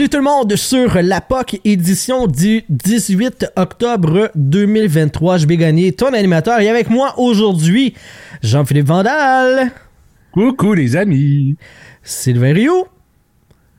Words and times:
Bienvenue 0.00 0.18
tout 0.18 0.24
le 0.24 0.32
monde 0.32 0.56
sur 0.56 1.02
la 1.02 1.20
POC 1.20 1.60
édition 1.62 2.26
du 2.26 2.64
18 2.70 3.52
octobre 3.56 4.30
2023. 4.34 5.36
Je 5.36 5.46
vais 5.46 5.58
gagner 5.58 5.92
ton 5.92 6.14
animateur 6.14 6.58
et 6.60 6.70
avec 6.70 6.88
moi 6.88 7.12
aujourd'hui, 7.18 7.92
Jean-Philippe 8.42 8.86
Vandal, 8.86 9.70
Coucou 10.32 10.72
les 10.72 10.96
amis. 10.96 11.56
Sylvain 12.02 12.54
Rioux, 12.54 12.86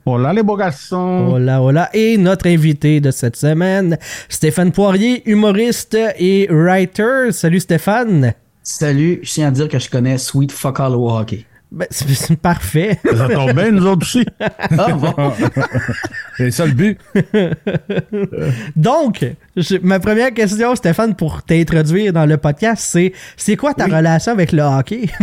Hola 0.06 0.32
les 0.32 0.44
beaux 0.44 0.56
garçons. 0.56 1.32
hola 1.32 1.60
hola, 1.60 1.90
et 1.92 2.16
notre 2.18 2.46
invité 2.46 3.00
de 3.00 3.10
cette 3.10 3.34
semaine, 3.34 3.98
Stéphane 4.28 4.70
Poirier, 4.70 5.28
humoriste 5.28 5.98
et 6.20 6.46
writer. 6.48 7.32
Salut 7.32 7.58
Stéphane. 7.58 8.34
Salut, 8.62 9.18
je 9.24 9.32
tiens 9.32 9.48
à 9.48 9.50
dire 9.50 9.68
que 9.68 9.80
je 9.80 9.90
connais 9.90 10.18
Sweet 10.18 10.52
Fuck 10.52 10.78
All 10.78 10.94
au 10.94 11.10
hockey. 11.10 11.46
Ben, 11.74 11.86
c'est 11.90 12.36
parfait. 12.36 13.00
Ça 13.16 13.28
tombe 13.30 13.52
bien, 13.52 13.70
nous 13.70 13.86
autres 13.86 14.02
aussi. 14.02 14.26
Ah 14.38 14.92
bon? 14.92 15.14
C'est 16.36 16.50
ça 16.50 16.66
le 16.66 16.72
but. 16.72 16.98
Donc, 18.76 19.24
je- 19.56 19.78
ma 19.82 19.98
première 19.98 20.32
question, 20.34 20.74
Stéphane, 20.76 21.14
pour 21.14 21.42
t'introduire 21.42 22.12
dans 22.12 22.26
le 22.26 22.36
podcast, 22.36 22.84
c'est 22.90 23.12
c'est 23.36 23.56
quoi 23.56 23.74
ta 23.74 23.86
Oui. 23.86 23.94
relation 23.94 24.32
avec 24.32 24.52
le 24.52 24.62
hockey? 24.62 25.08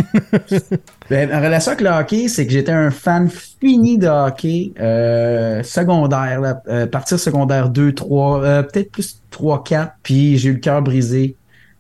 Ben, 1.09 1.27
ma 1.27 1.39
relation 1.39 1.71
avec 1.71 1.81
le 1.81 1.89
hockey, 1.89 2.27
c'est 2.27 2.45
que 2.45 2.53
j'étais 2.53 2.71
un 2.71 2.91
fan 2.91 3.29
fini 3.29 3.97
de 3.97 4.07
hockey 4.07 4.73
euh, 4.79 5.63
secondaire, 5.63 6.39
là, 6.39 6.61
euh, 6.67 6.85
partir 6.85 7.19
secondaire 7.19 7.69
2, 7.69 7.93
3, 7.93 8.43
euh, 8.43 8.61
peut-être 8.61 8.91
plus 8.91 9.19
3, 9.31 9.63
4, 9.63 9.93
puis 10.03 10.37
j'ai 10.37 10.49
eu 10.49 10.53
le 10.53 10.59
cœur 10.59 10.83
brisé 10.83 11.35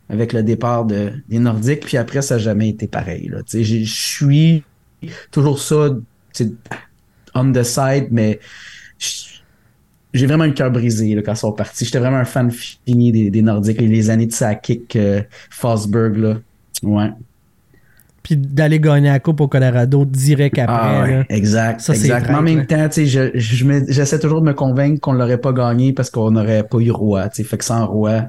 avec 0.09 0.33
le 0.33 0.43
départ 0.43 0.85
de, 0.85 1.11
des 1.29 1.39
Nordiques, 1.39 1.85
puis 1.85 1.97
après, 1.97 2.21
ça 2.21 2.35
n'a 2.35 2.39
jamais 2.39 2.69
été 2.69 2.87
pareil. 2.87 3.31
Je 3.53 3.83
suis 3.85 4.63
toujours 5.31 5.59
ça, 5.59 5.95
on 7.35 7.51
the 7.51 7.63
side, 7.63 8.07
mais 8.11 8.39
j'ai 10.13 10.25
vraiment 10.25 10.45
le 10.45 10.51
cœur 10.51 10.71
brisé 10.71 11.13
là, 11.13 11.21
quand 11.21 11.33
ils 11.33 11.37
sont 11.37 11.51
partis. 11.51 11.85
J'étais 11.85 11.99
vraiment 11.99 12.17
un 12.17 12.25
fan 12.25 12.49
fini 12.51 13.11
des, 13.11 13.29
des 13.29 13.41
Nordiques, 13.41 13.79
les, 13.79 13.87
les 13.87 14.09
années 14.09 14.25
de 14.25 14.33
Sakic, 14.33 14.95
euh, 14.95 15.21
Fosberg, 15.49 16.17
là. 16.17 16.37
Ouais. 16.81 17.11
Puis 18.23 18.35
d'aller 18.35 18.79
gagner 18.79 19.09
la 19.09 19.19
coupe 19.19 19.41
au 19.41 19.47
Colorado 19.47 20.05
direct 20.05 20.57
après. 20.57 20.75
Ah 20.75 21.01
ouais, 21.03 21.11
là. 21.17 21.25
exact, 21.29 21.81
Ça, 21.81 21.93
exact. 21.93 22.29
En 22.31 22.41
même 22.41 22.65
temps, 22.65 22.87
sais, 22.89 23.05
je, 23.05 23.31
je 23.33 23.65
j'essaie 23.87 24.19
toujours 24.19 24.41
de 24.41 24.47
me 24.47 24.53
convaincre 24.53 24.99
qu'on 24.99 25.13
l'aurait 25.13 25.39
pas 25.39 25.53
gagné 25.53 25.93
parce 25.93 26.09
qu'on 26.09 26.31
n'aurait 26.31 26.63
pas 26.63 26.79
eu 26.79 26.91
roi. 26.91 27.29
Fait 27.29 27.57
que 27.57 27.63
sans 27.63 27.85
roi. 27.85 28.25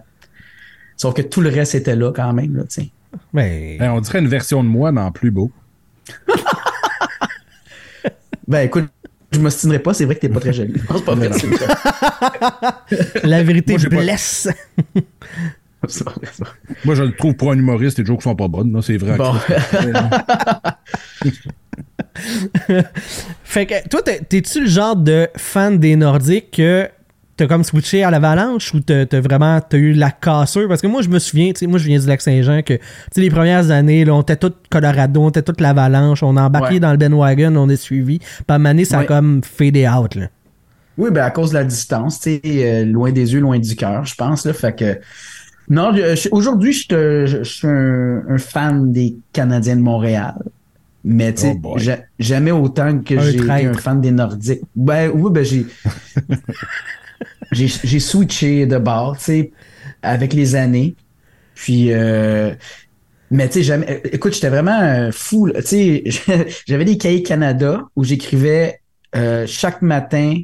Sauf 1.00 1.14
que 1.14 1.22
tout 1.22 1.40
le 1.40 1.48
reste 1.48 1.74
était 1.74 1.96
là 1.96 2.12
quand 2.14 2.30
même, 2.34 2.54
là. 2.54 2.64
Mais 3.32 3.78
Ben, 3.80 3.90
on 3.92 4.00
dirait 4.02 4.18
une 4.18 4.28
version 4.28 4.62
de 4.62 4.68
moi, 4.68 4.92
mais 4.92 5.00
en 5.00 5.10
plus 5.10 5.30
beau. 5.30 5.50
Ben 8.46 8.60
écoute, 8.66 8.88
je 9.32 9.38
m'ostinerai 9.38 9.78
pas, 9.78 9.94
c'est 9.94 10.04
vrai 10.04 10.16
que 10.16 10.20
t'es 10.20 10.28
pas 10.28 10.40
très 10.40 10.52
joli. 10.52 10.74
Non, 10.90 10.96
c'est 10.98 11.04
pas 11.06 11.14
vrai, 11.14 11.30
la 13.22 13.42
vérité 13.42 13.78
Moi, 13.78 13.88
blesse. 14.02 14.48
Pas. 15.80 16.12
Moi, 16.84 16.94
je 16.94 17.04
le 17.04 17.12
trouve 17.16 17.32
pour 17.34 17.52
un 17.52 17.56
humoriste, 17.56 17.98
les 17.98 18.04
jokes 18.04 18.22
sont 18.22 18.34
pas 18.36 18.48
bonnes, 18.48 18.70
là, 18.74 18.82
c'est 18.82 18.98
vrai. 18.98 19.16
Bon. 19.16 19.32
Fait 23.44 23.64
que 23.66 23.88
toi, 23.88 24.02
t'es- 24.02 24.20
t'es-tu 24.20 24.60
le 24.62 24.66
genre 24.66 24.96
de 24.96 25.28
fan 25.36 25.78
des 25.78 25.96
Nordiques 25.96 26.50
que 26.50 26.86
t'as 27.40 27.46
comme 27.48 27.64
switché 27.64 28.04
à 28.04 28.10
l'avalanche 28.10 28.72
ou 28.74 28.80
t'as 28.80 29.06
t'as 29.06 29.20
vraiment 29.20 29.60
t'as 29.60 29.78
eu 29.78 29.92
la 29.92 30.10
cassure? 30.10 30.68
Parce 30.68 30.80
que 30.80 30.86
moi, 30.86 31.02
je 31.02 31.08
me 31.08 31.18
souviens, 31.18 31.52
tu 31.52 31.60
sais, 31.60 31.66
moi, 31.66 31.78
je 31.78 31.86
viens 31.86 31.98
du 31.98 32.06
Lac-Saint-Jean, 32.06 32.62
que 32.62 32.74
tu 32.74 32.80
sais, 33.14 33.20
les 33.20 33.30
premières 33.30 33.70
années, 33.70 34.04
là, 34.04 34.14
on 34.14 34.22
était 34.22 34.36
tout 34.36 34.52
Colorado, 34.70 35.22
on 35.22 35.28
était 35.30 35.42
toute 35.42 35.60
l'avalanche, 35.60 36.22
on 36.22 36.36
a 36.36 36.42
embarqué 36.42 36.74
Ouais. 36.74 36.80
dans 36.80 36.90
le 36.92 36.96
Ben 36.96 37.12
Wagon, 37.14 37.54
on 37.56 37.68
est 37.68 37.76
suivi. 37.76 38.18
Puis 38.18 38.44
à 38.48 38.58
donné, 38.58 38.84
ça 38.84 39.00
a 39.00 39.04
comme 39.04 39.42
fadé 39.42 39.88
out, 39.88 40.14
là. 40.14 40.26
Oui, 40.98 41.10
ben 41.10 41.24
à 41.24 41.30
cause 41.30 41.50
de 41.50 41.54
la 41.54 41.64
distance, 41.64 42.20
tu 42.20 42.30
sais, 42.30 42.40
euh, 42.44 42.84
loin 42.84 43.10
des 43.10 43.32
yeux, 43.32 43.40
loin 43.40 43.58
du 43.58 43.74
cœur, 43.74 44.04
je 44.04 44.14
pense, 44.14 44.44
là. 44.44 44.52
Fait 44.52 44.74
que. 44.76 44.98
Non, 45.68 45.92
aujourd'hui, 46.32 46.72
je, 46.72 46.88
te- 46.88 47.24
je- 47.26 47.38
je 47.44 47.50
suis 47.50 47.66
un, 47.68 48.22
un 48.28 48.38
fan 48.38 48.92
des 48.92 49.16
Canadiens 49.32 49.76
de 49.76 49.80
Montréal. 49.82 50.34
Mais 51.02 51.32
tu 51.32 51.42
sais, 51.42 51.58
Oh 51.64 51.78
jamais 52.18 52.50
autant 52.50 52.98
que 52.98 53.18
j'ai 53.18 53.36
été 53.36 53.50
un 53.66 53.72
fan 53.72 54.02
des 54.02 54.10
Nordiques. 54.10 54.60
Ben 54.76 55.10
oui, 55.14 55.30
ben 55.32 55.42
j'ai. 55.42 55.64
j'ai 57.52 57.66
j'ai 57.66 58.00
switché 58.00 58.66
de 58.66 58.78
bord, 58.78 59.16
tu 59.18 59.24
sais, 59.24 59.52
avec 60.02 60.32
les 60.32 60.54
années. 60.54 60.94
Puis. 61.54 61.92
Euh, 61.92 62.54
mais 63.30 63.46
tu 63.48 63.54
sais, 63.54 63.62
jamais. 63.62 64.02
Écoute, 64.12 64.34
j'étais 64.34 64.48
vraiment 64.48 64.80
euh, 64.80 65.10
fou. 65.12 65.50
Tu 65.54 65.62
sais, 65.62 66.04
j'avais 66.66 66.84
des 66.84 66.98
cahiers 66.98 67.22
Canada 67.22 67.82
où 67.94 68.04
j'écrivais 68.04 68.80
euh, 69.16 69.44
chaque 69.46 69.82
matin 69.82 70.34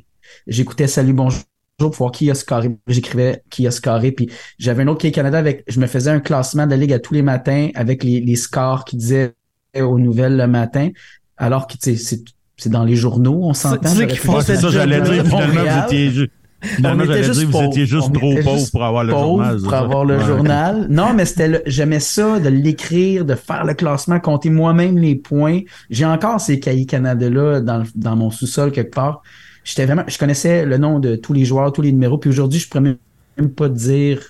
j'écoutais 0.47 0.87
Salut 0.87 1.12
Bonjour 1.12 1.43
pour 1.78 1.91
voir 1.91 2.12
qui 2.12 2.31
a 2.31 2.34
scoré. 2.34 2.77
J'écrivais 2.87 3.43
qui 3.50 3.67
a 3.67 3.71
scoré. 3.71 4.12
Puis 4.12 4.31
j'avais 4.59 4.83
un 4.83 4.88
autre 4.88 5.05
est 5.05 5.12
Canada 5.12 5.38
avec. 5.38 5.65
Je 5.69 5.81
me 5.81 5.87
faisais 5.87 6.11
un 6.11 6.21
classement 6.21 6.67
de 6.67 6.71
la 6.71 6.77
Ligue 6.77 6.93
à 6.93 6.99
tous 6.99 7.15
les 7.15 7.23
matins 7.23 7.69
avec 7.75 8.03
les, 8.03 8.21
les 8.21 8.37
scores 8.37 8.84
qui 8.84 8.97
disaient 8.97 9.34
aux 9.78 9.99
nouvelles 9.99 10.37
le 10.37 10.47
matin. 10.47 10.91
Alors 11.37 11.67
que 11.67 11.75
tu 11.75 11.78
sais, 11.81 11.97
c'est 11.97 12.25
c'est 12.56 12.71
dans 12.71 12.84
les 12.84 12.97
journaux, 12.97 13.41
on 13.43 13.53
s'entend. 13.53 13.94
qu'ils 13.94 14.17
font 14.17 14.37
Ouais, 14.37 14.43
faire 14.43 14.56
c'est 14.56 14.62
ça, 14.62 14.71
j'allais 14.71 15.00
dire. 15.03 15.27
Finalement, 15.27 15.61
vous 15.61 15.94
étiez, 15.94 16.31
finalement, 16.62 17.05
On 17.06 17.11
était 17.11 17.22
juste 17.25 17.39
dire, 17.41 17.50
vous 17.50 17.62
étiez 17.65 17.87
juste 17.87 18.09
On 18.09 18.12
trop 18.12 18.34
pauvre 18.37 18.59
juste 18.59 18.72
pour 18.72 18.84
avoir 18.84 19.05
le 19.05 19.11
journal. 19.12 19.56
c'est 19.59 19.62
pour 19.62 19.71
ça? 19.72 19.78
avoir 19.81 20.05
le 20.05 20.17
Ouais. 20.19 20.25
journal. 20.25 20.87
Non, 20.89 21.12
mais 21.15 21.25
c'était 21.25 21.49
le- 21.49 21.62
j'aimais 21.67 22.00
ça 22.00 22.41
de 22.41 22.49
l'écrire, 22.49 23.25
de 23.25 23.34
faire 23.34 23.65
le 23.65 23.75
classement, 23.75 24.19
compter 24.21 24.50
moi-même 24.50 24.99
les 24.99 25.15
points. 25.17 25.61
J'ai 25.91 26.05
encore 26.06 26.41
ces 26.41 26.59
cahiers 26.61 26.87
Canada 26.87 27.28
là 27.31 27.61
dans, 27.61 27.83
dans 27.94 28.17
mon 28.17 28.31
sous-sol 28.31 28.72
quelque 28.72 28.94
part. 28.94 29.22
J'étais 29.65 29.84
vraiment 29.87 30.05
je 30.06 30.17
connaissais 30.19 30.65
le 30.65 30.78
nom 30.78 30.99
de 31.00 31.17
tous 31.17 31.33
les 31.33 31.44
joueurs, 31.44 31.72
tous 31.72 31.83
les 31.83 31.93
numéros 31.93 32.19
puis 32.19 32.31
aujourd'hui, 32.31 32.59
je 32.61 32.69
pourrais 32.69 32.81
même 32.83 32.97
même 33.38 33.50
pas 33.50 33.69
dire 33.69 34.23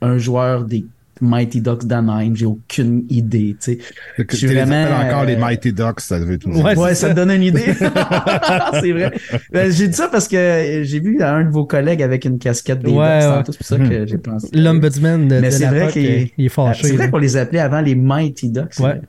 un 0.00 0.16
joueur 0.18 0.64
des 0.64 0.86
Mighty 1.20 1.60
Ducks 1.60 1.84
d'Anaheim, 1.86 2.34
j'ai 2.34 2.46
aucune 2.46 3.04
idée, 3.08 3.56
tu 3.60 3.72
sais. 3.72 3.78
Tu 4.16 4.26
Je 4.30 4.36
suis 4.36 4.46
les 4.48 4.54
vraiment, 4.64 4.84
appelles 4.94 5.06
encore 5.08 5.24
les 5.24 5.34
euh, 5.34 5.38
Mighty 5.40 5.72
Ducks, 5.72 6.00
ça 6.00 6.18
devait 6.20 6.34
être 6.34 6.46
Ouais, 6.46 6.76
Ouais, 6.76 6.94
ça 6.94 7.08
ça. 7.08 7.10
te 7.10 7.14
donne 7.14 7.30
une 7.30 7.42
idée. 7.42 7.64
c'est 8.80 8.92
vrai. 8.92 9.12
Ben, 9.52 9.70
j'ai 9.72 9.88
dit 9.88 9.94
ça 9.96 10.08
parce 10.08 10.28
que 10.28 10.82
j'ai 10.84 11.00
vu 11.00 11.22
un 11.22 11.44
de 11.44 11.50
vos 11.50 11.64
collègues 11.64 12.02
avec 12.02 12.24
une 12.24 12.38
casquette 12.38 12.80
des 12.80 12.90
Ouais, 12.90 13.20
Ducks 13.20 13.30
ouais. 13.30 13.42
C'est 13.46 13.56
pour 13.58 13.66
ça 13.66 13.78
que 13.78 14.06
j'ai 14.06 14.18
pensé. 14.18 14.48
L'ombudsman 14.52 15.28
de, 15.28 15.40
Mais 15.40 15.48
de 15.48 15.50
c'est 15.52 15.64
la 15.64 15.70
vrai 15.70 15.92
qu'il- 15.92 16.06
euh, 16.06 16.24
il 16.36 16.46
est 16.46 16.48
fâché. 16.50 16.86
C'est 16.88 16.96
vrai 16.96 17.10
qu'on 17.10 17.18
les 17.18 17.36
appelait 17.36 17.60
avant 17.60 17.80
les 17.80 17.94
Mighty 17.94 18.50
Ducks. 18.50 18.78
Ouais. 18.80 19.00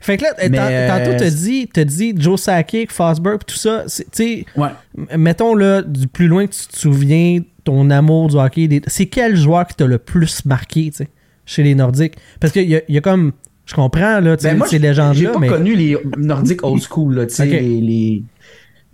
Fait 0.00 0.16
que 0.16 0.22
là, 0.22 0.30
euh, 0.40 0.88
tantôt, 0.88 1.16
t'as 1.18 1.30
dit, 1.30 1.68
t'as 1.72 1.84
dit 1.84 2.14
Joe 2.16 2.40
Sakic, 2.40 2.92
Fosberg, 2.92 3.40
tout 3.46 3.56
ça. 3.56 3.84
c'est- 3.88 4.04
Tu 4.12 4.44
sais, 4.56 5.16
mettons 5.16 5.54
là, 5.54 5.82
du 5.82 6.06
plus 6.06 6.28
loin 6.28 6.46
que 6.46 6.52
tu 6.52 6.66
te 6.68 6.78
souviens, 6.78 7.40
ton 7.68 7.90
amour 7.90 8.28
du 8.28 8.36
hockey, 8.36 8.66
des- 8.66 8.80
c'est 8.86 9.06
quel 9.06 9.36
joueur 9.36 9.66
qui 9.66 9.74
t'a 9.76 9.86
le 9.86 9.98
plus 9.98 10.44
marqué, 10.46 10.84
tu 10.90 10.96
sais, 11.04 11.08
chez 11.44 11.62
les 11.62 11.74
Nordiques? 11.74 12.14
Parce 12.40 12.52
qu'il 12.52 12.68
y 12.70 12.80
y 12.88 12.96
a 12.96 13.00
comme, 13.02 13.32
je 13.66 13.74
comprends, 13.74 14.20
là, 14.20 14.36
tu 14.38 14.42
sais, 14.44 14.50
Ben, 14.52 14.58
moi, 14.58 14.66
ces 14.66 14.76
j'ai 14.76 14.82
légendes-là, 14.88 15.30
pas 15.32 15.38
mais. 15.38 15.48
connu 15.48 15.74
les 15.74 15.96
Nordiques 16.16 16.64
old 16.64 16.80
school, 16.82 17.14
là, 17.14 17.26
tu 17.26 17.34
sais, 17.34 17.42
Ok. 17.44 17.50
les, 17.50 17.80
les, 17.80 18.22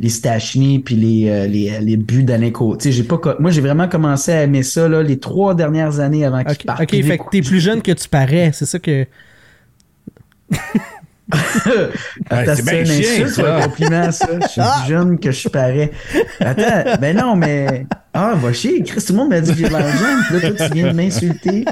les 0.01 0.09
Stachny 0.09 0.81
puis 0.81 0.97
les, 0.97 1.29
euh, 1.31 1.47
les, 1.47 1.79
les 1.81 1.97
buts 1.97 2.25
d'Alain 2.25 2.51
j'ai 2.85 3.05
pas, 3.05 3.21
moi, 3.39 3.53
j'ai 3.53 3.61
vraiment 3.61 3.87
commencé 3.89 4.33
à 4.33 4.43
aimer 4.43 4.65
ça, 4.65 4.89
là, 4.89 5.03
les 5.05 5.21
trois 5.21 5.55
dernières 5.55 6.01
années 6.01 6.25
avant 6.25 6.43
qu'il 6.43 6.53
Ok, 6.53 6.67
parte. 6.67 6.83
ok, 6.83 6.91
fait 6.91 7.19
que 7.19 7.23
t'es 7.31 7.43
plus 7.43 7.61
jeune 7.61 7.81
que 7.81 7.93
tu 7.93 8.09
parais, 8.09 8.51
c'est 8.53 8.67
ça 8.67 8.81
que. 8.81 9.07
Attends, 12.31 12.55
c'est 12.57 12.65
bien 12.65 12.81
une 12.81 12.87
chiant, 12.87 13.25
insulte 13.25 13.29
ça. 13.29 13.43
ou 13.43 13.47
un 13.47 13.63
compliment, 13.63 14.13
ça? 14.13 14.29
Je 14.43 14.47
suis 14.49 14.61
plus 14.61 14.89
jeune 14.89 15.19
que 15.19 15.31
je 15.31 15.49
parais. 15.49 15.91
Attends, 16.41 17.01
ben 17.01 17.17
non, 17.17 17.35
mais. 17.37 17.87
Ah, 18.13 18.35
va 18.37 18.53
chier. 18.53 18.83
Chris, 18.83 19.03
tout 19.05 19.13
le 19.13 19.19
monde 19.19 19.31
m'a 19.31 19.41
dit 19.41 19.51
que 19.53 19.57
j'ai 19.59 19.69
de 19.69 19.73
l'argent. 19.73 20.23
Puis 20.29 20.41
là, 20.41 20.51
toi, 20.53 20.67
tu 20.69 20.75
viens 20.75 20.93
de 20.93 20.97
m'insulter. 20.97 21.65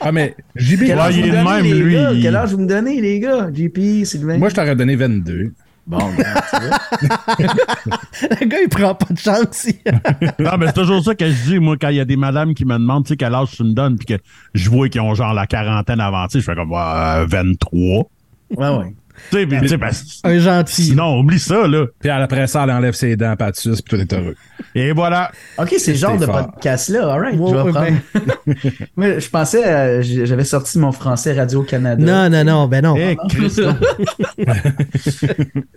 Ah, 0.00 0.12
mais 0.12 0.34
JB, 0.54 0.80
Quel 0.86 0.96
Ouais, 0.96 1.02
âge 1.02 1.16
il 1.16 1.26
est 1.34 1.42
même, 1.44 1.64
lui, 1.64 1.94
gars? 1.94 2.10
Quel 2.20 2.36
âge 2.36 2.50
vous 2.52 2.58
me 2.58 2.66
donnez, 2.66 3.00
les 3.00 3.18
gars? 3.20 3.48
JP, 3.52 4.04
Sylvain? 4.04 4.38
moi, 4.38 4.48
je 4.50 4.54
t'aurais 4.54 4.76
donné 4.76 4.94
22. 4.96 5.52
Bon, 5.86 5.98
ben, 6.16 6.24
tu 6.50 6.66
vois. 6.66 6.78
Le 8.40 8.46
gars, 8.46 8.58
il 8.62 8.68
prend 8.68 8.94
pas 8.94 9.12
de 9.12 9.18
chance. 9.18 9.66
Non, 10.38 10.52
mais 10.58 10.66
c'est 10.66 10.74
toujours 10.74 11.02
ça 11.02 11.14
que 11.16 11.26
je 11.26 11.50
dis, 11.50 11.58
moi, 11.58 11.76
quand 11.80 11.88
il 11.88 11.96
y 11.96 12.00
a 12.00 12.04
des 12.04 12.16
madames 12.16 12.54
qui 12.54 12.64
me 12.64 12.74
demandent, 12.74 13.04
tu 13.04 13.08
sais, 13.08 13.16
quel 13.16 13.34
âge 13.34 13.50
tu 13.56 13.64
me 13.64 13.72
donnes, 13.72 13.96
puis 13.96 14.06
que 14.06 14.22
je 14.54 14.70
vois 14.70 14.88
qu'ils 14.88 15.00
ont 15.00 15.14
genre 15.14 15.34
la 15.34 15.46
quarantaine 15.48 15.98
avancée, 16.00 16.38
je 16.40 16.44
fais 16.44 16.54
comme, 16.54 16.72
euh, 16.72 17.26
23. 17.26 18.04
Ouais, 18.56 18.68
ouais. 18.68 18.94
Tu 19.30 19.68
sais, 19.68 19.76
parce- 19.78 20.20
Un 20.24 20.38
gentil. 20.38 20.82
sinon, 20.84 21.18
oublie 21.20 21.38
ça, 21.38 21.66
là. 21.68 21.84
Puis 22.00 22.08
après 22.08 22.46
ça, 22.46 22.64
elle 22.64 22.70
enlève 22.70 22.94
ses 22.94 23.16
dents, 23.16 23.36
pas 23.36 23.52
puis 23.52 23.70
tout 23.86 23.96
est 23.96 24.12
heureux. 24.14 24.34
Et 24.74 24.92
voilà. 24.92 25.30
OK, 25.58 25.74
c'est 25.78 25.92
le 25.92 25.98
genre 25.98 26.16
de 26.16 26.24
fort. 26.24 26.46
podcast-là. 26.52 27.12
All 27.12 27.20
right, 27.20 27.34
je 27.34 27.54
vais 27.54 27.70
prendre. 27.70 27.98
Moi, 28.96 29.18
je 29.18 29.28
pensais, 29.28 29.66
euh, 29.66 30.02
j'avais 30.02 30.44
sorti 30.44 30.78
mon 30.78 30.90
français 30.92 31.34
Radio-Canada. 31.34 32.02
Non, 32.02 32.30
non, 32.30 32.44
non, 32.44 32.66
ben 32.66 32.82
non. 32.82 32.96
Eh. 32.96 33.16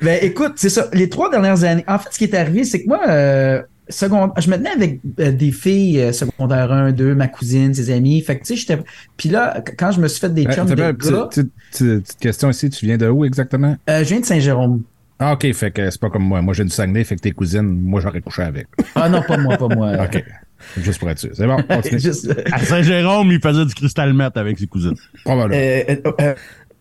Ben 0.02 0.20
écoute, 0.22 0.54
c'est 0.56 0.70
ça. 0.70 0.88
Les 0.94 1.10
trois 1.10 1.30
dernières 1.30 1.64
années. 1.64 1.84
En 1.88 2.00
fait, 2.00 2.10
ce 2.12 2.18
qui 2.18 2.24
est 2.26 2.36
arrivé, 2.36 2.64
c'est 2.64 2.84
que 2.84 2.88
moi, 2.88 3.02
euh, 3.08 3.62
seconde, 3.90 4.32
je 4.38 4.50
me 4.50 4.56
tenais 4.58 4.70
avec 4.72 5.02
euh, 5.20 5.32
des 5.32 5.52
filles 5.52 6.00
euh, 6.02 6.12
secondaire 6.14 6.72
1, 6.72 6.92
2, 6.92 7.16
ma 7.16 7.28
cousine, 7.28 7.74
ses 7.74 7.90
amis. 7.92 8.22
Fait 8.22 8.38
que 8.38 8.42
tu 8.46 8.54
sais, 8.54 8.56
j'étais. 8.56 8.78
Puis 9.18 9.30
là, 9.30 9.62
qu- 9.62 9.76
quand 9.78 9.92
je 9.92 10.00
me 10.02 10.08
suis 10.08 10.20
fait 10.20 10.34
des 10.34 10.44
chums 10.46 10.68
de 10.68 10.76
gars, 10.76 10.94
petite, 10.94 12.18
question 12.20 12.50
ici, 12.50 12.70
tu 12.70 12.86
viens 12.86 12.98
de 12.98 13.08
où 13.10 13.26
exactement? 13.26 13.76
euh, 13.90 14.00
je 14.04 14.10
viens 14.10 14.20
de 14.20 14.26
Saint-Jérôme. 14.26 14.84
Ah, 15.20 15.34
ok, 15.34 15.54
fait 15.54 15.72
que 15.72 15.90
c'est 15.90 16.00
pas 16.02 16.10
comme 16.10 16.24
moi. 16.24 16.42
Moi, 16.42 16.54
j'ai 16.54 16.64
du 16.64 16.70
Saguenay, 16.72 17.04
fait 17.04 17.16
que 17.16 17.22
tes 17.22 17.32
cousines, 17.32 17.62
moi, 17.62 18.02
j'aurais 18.02 18.22
couché 18.22 18.42
avec. 18.44 18.68
Ah 18.96 19.10
non, 19.10 19.22
pas 19.22 19.38
moi, 19.38 19.58
pas 19.58 19.68
moi. 19.68 19.92
Ok. 20.04 20.24
Juste 20.82 21.00
pour 21.00 21.10
être 21.10 21.20
sûr. 21.20 21.30
C'est 21.34 21.46
bon, 21.46 21.58
continue. 21.64 22.00
Juste, 22.00 22.34
À 22.52 22.60
Saint-Jérôme, 22.60 23.32
il 23.32 23.40
faisait 23.42 23.66
du 23.66 23.74
cristal 23.74 24.14
mat 24.14 24.36
avec 24.38 24.58
ses 24.58 24.68
cousines. 24.68 24.96
Probablement. 25.26 25.60
euh, 25.62 25.84
euh, 25.90 25.96
euh, 26.06 26.12
euh, 26.22 26.34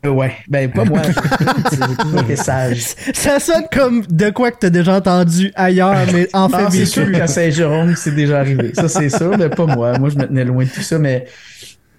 ouais, 0.04 0.32
ben 0.48 0.70
pas 0.70 0.84
moi. 0.84 1.00
Été 2.22 2.36
sage. 2.36 2.94
Ça 3.14 3.38
sonne 3.38 3.64
comme 3.72 4.02
de 4.06 4.30
quoi 4.30 4.50
que 4.50 4.58
t'as 4.58 4.70
déjà 4.70 4.96
entendu 4.96 5.52
ailleurs, 5.54 6.06
mais 6.12 6.28
en 6.32 6.48
fait 6.50 6.70
c'est 6.70 6.86
sûr 6.86 7.10
qu'à 7.12 7.26
Saint-Jérôme, 7.26 7.94
c'est 7.96 8.14
déjà 8.14 8.40
arrivé. 8.40 8.72
Ça, 8.74 8.88
c'est 8.88 9.08
sûr, 9.08 9.36
mais 9.38 9.48
pas 9.48 9.66
moi. 9.66 9.98
Moi, 9.98 10.10
je 10.10 10.16
me 10.16 10.26
tenais 10.26 10.44
loin 10.44 10.64
de 10.64 10.70
tout 10.70 10.82
ça, 10.82 10.98
mais 10.98 11.26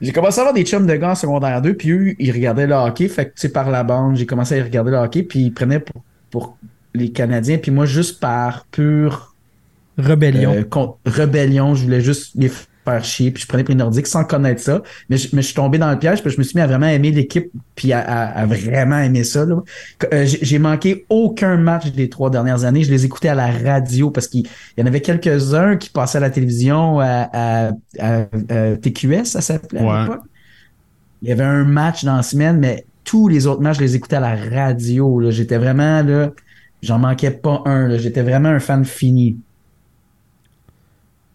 j'ai 0.01 0.11
commencé 0.11 0.39
à 0.39 0.41
avoir 0.41 0.53
des 0.53 0.63
chums 0.63 0.85
de 0.85 0.95
gars 0.95 1.11
en 1.11 1.15
secondaire 1.15 1.61
2, 1.61 1.75
puis 1.75 1.91
eux, 1.91 2.15
ils 2.19 2.31
regardaient 2.31 2.67
le 2.67 2.75
hockey. 2.75 3.07
Fait 3.07 3.25
que, 3.25 3.35
tu 3.35 3.41
sais, 3.41 3.49
par 3.49 3.69
la 3.71 3.83
bande, 3.83 4.17
j'ai 4.17 4.25
commencé 4.25 4.59
à 4.59 4.63
regarder 4.63 4.91
le 4.91 4.97
hockey, 4.97 5.23
puis 5.23 5.39
ils 5.39 5.53
prenaient 5.53 5.79
pour, 5.79 6.03
pour 6.29 6.57
les 6.93 7.11
Canadiens, 7.11 7.57
puis 7.57 7.71
moi, 7.71 7.85
juste 7.85 8.19
par 8.19 8.65
pure 8.65 9.33
Rébellion. 9.97 10.53
euh, 10.53 10.87
rébellion, 11.05 11.75
je 11.75 11.83
voulais 11.83 12.01
juste 12.01 12.31
les 12.35 12.51
faire 12.85 13.03
chier, 13.03 13.31
puis 13.31 13.41
je 13.43 13.47
prenais 13.47 13.63
pour 13.63 13.71
les 13.71 13.77
Nordiques 13.77 14.07
sans 14.07 14.23
connaître 14.23 14.61
ça. 14.61 14.81
Mais 15.09 15.17
je, 15.17 15.29
mais 15.33 15.41
je 15.41 15.47
suis 15.47 15.55
tombé 15.55 15.77
dans 15.77 15.89
le 15.91 15.97
piège, 15.99 16.21
puis 16.21 16.31
je 16.31 16.37
me 16.37 16.43
suis 16.43 16.55
mis 16.57 16.61
à 16.61 16.67
vraiment 16.67 16.87
aimer 16.87 17.11
l'équipe, 17.11 17.49
puis 17.75 17.93
à, 17.93 17.99
à- 17.99 18.41
à 18.41 18.45
vraiment 18.45 18.97
aimer 18.99 19.23
ça. 19.23 19.45
Euh, 19.45 20.25
j'ai 20.25 20.59
manqué 20.59 21.05
aucun 21.09 21.57
match 21.57 21.91
des 21.91 22.09
trois 22.09 22.29
dernières 22.29 22.63
années. 22.65 22.83
Je 22.83 22.91
les 22.91 23.05
écoutais 23.05 23.29
à 23.29 23.35
la 23.35 23.47
radio 23.51 24.11
parce 24.11 24.27
qu'il 24.27 24.41
il 24.41 24.79
y 24.79 24.83
en 24.83 24.85
avait 24.87 25.01
quelques-uns 25.01 25.77
qui 25.77 25.89
passaient 25.89 26.17
à 26.17 26.21
la 26.21 26.29
télévision 26.29 26.99
à, 26.99 27.29
à- 27.33 27.71
à- 27.99 28.75
TQS, 28.81 29.25
ça 29.25 29.41
s'appelait 29.41 29.81
Ouais. 29.81 29.89
à 29.89 30.01
l'époque. 30.03 30.21
Il 31.21 31.29
y 31.29 31.31
avait 31.31 31.43
un 31.43 31.63
match 31.63 32.03
dans 32.03 32.17
la 32.17 32.23
semaine, 32.23 32.57
mais 32.59 32.85
tous 33.05 33.27
les 33.29 33.47
autres 33.47 33.61
matchs, 33.61 33.77
je 33.77 33.81
les 33.83 33.95
écoutais 33.95 34.17
à 34.17 34.19
la 34.19 34.35
radio. 34.35 35.21
J'étais 35.29 35.57
vraiment 35.57 36.01
là, 36.03 36.31
j'en 36.81 36.99
manquais 36.99 37.31
pas 37.31 37.61
un. 37.65 37.97
J'étais 37.97 38.21
vraiment 38.23 38.49
un 38.49 38.59
fan 38.59 38.83
fini. 38.85 39.37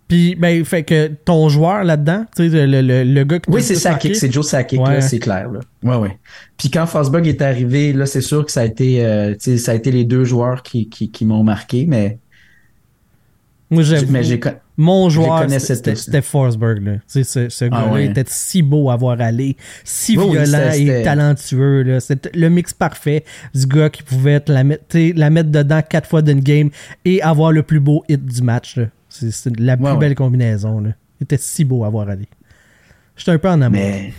Puis, 0.08 0.34
ben, 0.37 0.64
fait 0.64 0.84
que 0.84 1.08
ton 1.08 1.50
joueur 1.50 1.84
là-dedans, 1.84 2.25
tu 2.34 2.49
sais, 2.50 2.66
le, 2.66 2.81
le, 2.81 3.05
le 3.05 3.25
gars 3.25 3.38
qui 3.40 3.50
Oui, 3.50 3.62
c'est 3.62 3.75
Sakic, 3.75 4.16
c'est 4.16 4.32
Joe 4.32 4.46
Sakic, 4.46 4.81
Ouais. 4.81 4.94
là, 4.94 5.00
c'est 5.02 5.19
clair. 5.19 5.50
Là. 5.50 5.60
Ouais, 5.82 5.96
ouais. 5.96 6.19
Puis 6.56 6.70
quand 6.70 6.87
Fosberg 6.87 7.26
est 7.26 7.43
arrivé, 7.43 7.93
là, 7.93 8.06
c'est 8.06 8.22
sûr 8.22 8.44
que 8.46 8.50
ça 8.50 8.62
a 8.62 8.64
été, 8.64 9.05
euh, 9.05 9.32
tu 9.34 9.38
sais, 9.40 9.58
ça 9.58 9.72
a 9.72 9.75
été 9.75 9.90
les 9.90 10.05
deux 10.05 10.25
joueurs 10.25 10.62
qui, 10.62 10.88
qui, 10.88 11.10
qui 11.10 11.25
m'ont 11.26 11.44
marqué, 11.44 11.84
mais, 11.87 12.19
Moi, 13.70 13.82
mais 14.08 14.22
mon 14.78 15.10
joueur, 15.10 15.44
c'était 15.58 16.22
Forsberg. 16.22 16.82
Là. 16.82 16.93
Tu 16.94 17.00
sais, 17.06 17.25
ce, 17.25 17.49
ce 17.50 17.64
gars-là 17.66 17.93
ouais. 17.93 18.06
était 18.06 18.25
si 18.26 18.62
beau 18.62 18.88
à 18.88 18.96
voir 18.96 19.20
aller, 19.20 19.56
si 19.84 20.16
Oui, 20.16 20.31
violent 20.38 20.70
et 20.72 21.02
talentueux. 21.02 21.82
là. 21.82 22.00
C'était 22.00 22.31
le 22.34 22.49
mix 22.49 22.72
parfait 22.72 23.25
du 23.55 23.66
gars 23.66 23.90
qui 23.90 24.02
pouvait 24.02 24.40
te 24.40 24.52
la, 24.52 24.64
mettre, 24.64 24.84
tu 24.88 25.08
sais, 25.08 25.12
la 25.14 25.28
mettre 25.28 25.50
dedans 25.50 25.82
quatre 25.82 26.08
fois 26.08 26.22
d'une 26.22 26.40
game 26.40 26.70
et 27.05 27.20
avoir 27.20 27.52
le 27.52 27.62
plus 27.62 27.81
beau 27.81 28.05
hit 28.08 28.25
du 28.25 28.40
match. 28.40 28.76
là. 28.76 28.84
C'est 29.31 29.59
la 29.61 29.76
plus 29.76 29.85
Ouais, 29.87 29.93
ouais. 29.93 29.99
belle 29.99 30.15
combinaison. 30.15 30.81
Là. 30.81 30.91
Il 31.20 31.25
était 31.25 31.37
si 31.38 31.65
beau 31.65 31.85
à 31.85 31.91
voir 31.91 32.09
aller. 32.09 32.29
J'étais 33.17 33.32
un 33.32 33.38
peu 33.38 33.49
en 33.49 33.61
amour. 33.61 33.81
mais, 33.81 34.12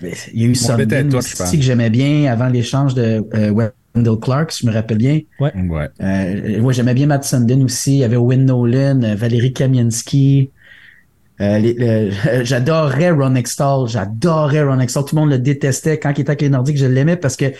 mais 0.00 0.12
il 0.32 0.42
y 0.42 0.44
a 0.44 0.48
eu 0.48 0.50
aussi 0.52 1.58
que 1.58 1.62
j'aimais 1.64 1.90
bien 1.90 2.30
avant 2.32 2.48
l'échange 2.48 2.94
de 2.94 3.22
euh, 3.34 3.50
Wendell 3.94 4.16
Clark, 4.20 4.50
si 4.52 4.64
je 4.64 4.70
me 4.70 4.74
rappelle 4.74 4.98
bien. 4.98 5.20
Ouais. 5.40 5.52
Euh, 6.00 6.60
ouais, 6.60 6.74
j'aimais 6.74 6.94
bien 6.94 7.06
Matt 7.06 7.24
Sundin 7.24 7.62
aussi. 7.62 7.94
Il 7.96 7.98
y 7.98 8.04
avait 8.04 8.16
Win 8.16 8.44
Nolan, 8.46 9.02
euh, 9.02 9.14
Valérie 9.14 9.52
Kamienski. 9.52 10.50
Euh, 11.40 12.10
j'adorais 12.44 13.10
Ron 13.10 13.34
Extall. 13.34 13.88
J'adorais 13.88 14.62
Ron 14.62 14.80
Extall. 14.80 15.04
Tout 15.04 15.14
le 15.16 15.20
monde 15.20 15.30
le 15.30 15.38
détestait. 15.38 15.98
Quand 15.98 16.12
il 16.16 16.22
était 16.22 16.30
avec 16.30 16.42
les 16.42 16.48
Nordiques, 16.48 16.78
je 16.78 16.86
l'aimais 16.86 17.16
parce 17.16 17.36
que 17.36 17.52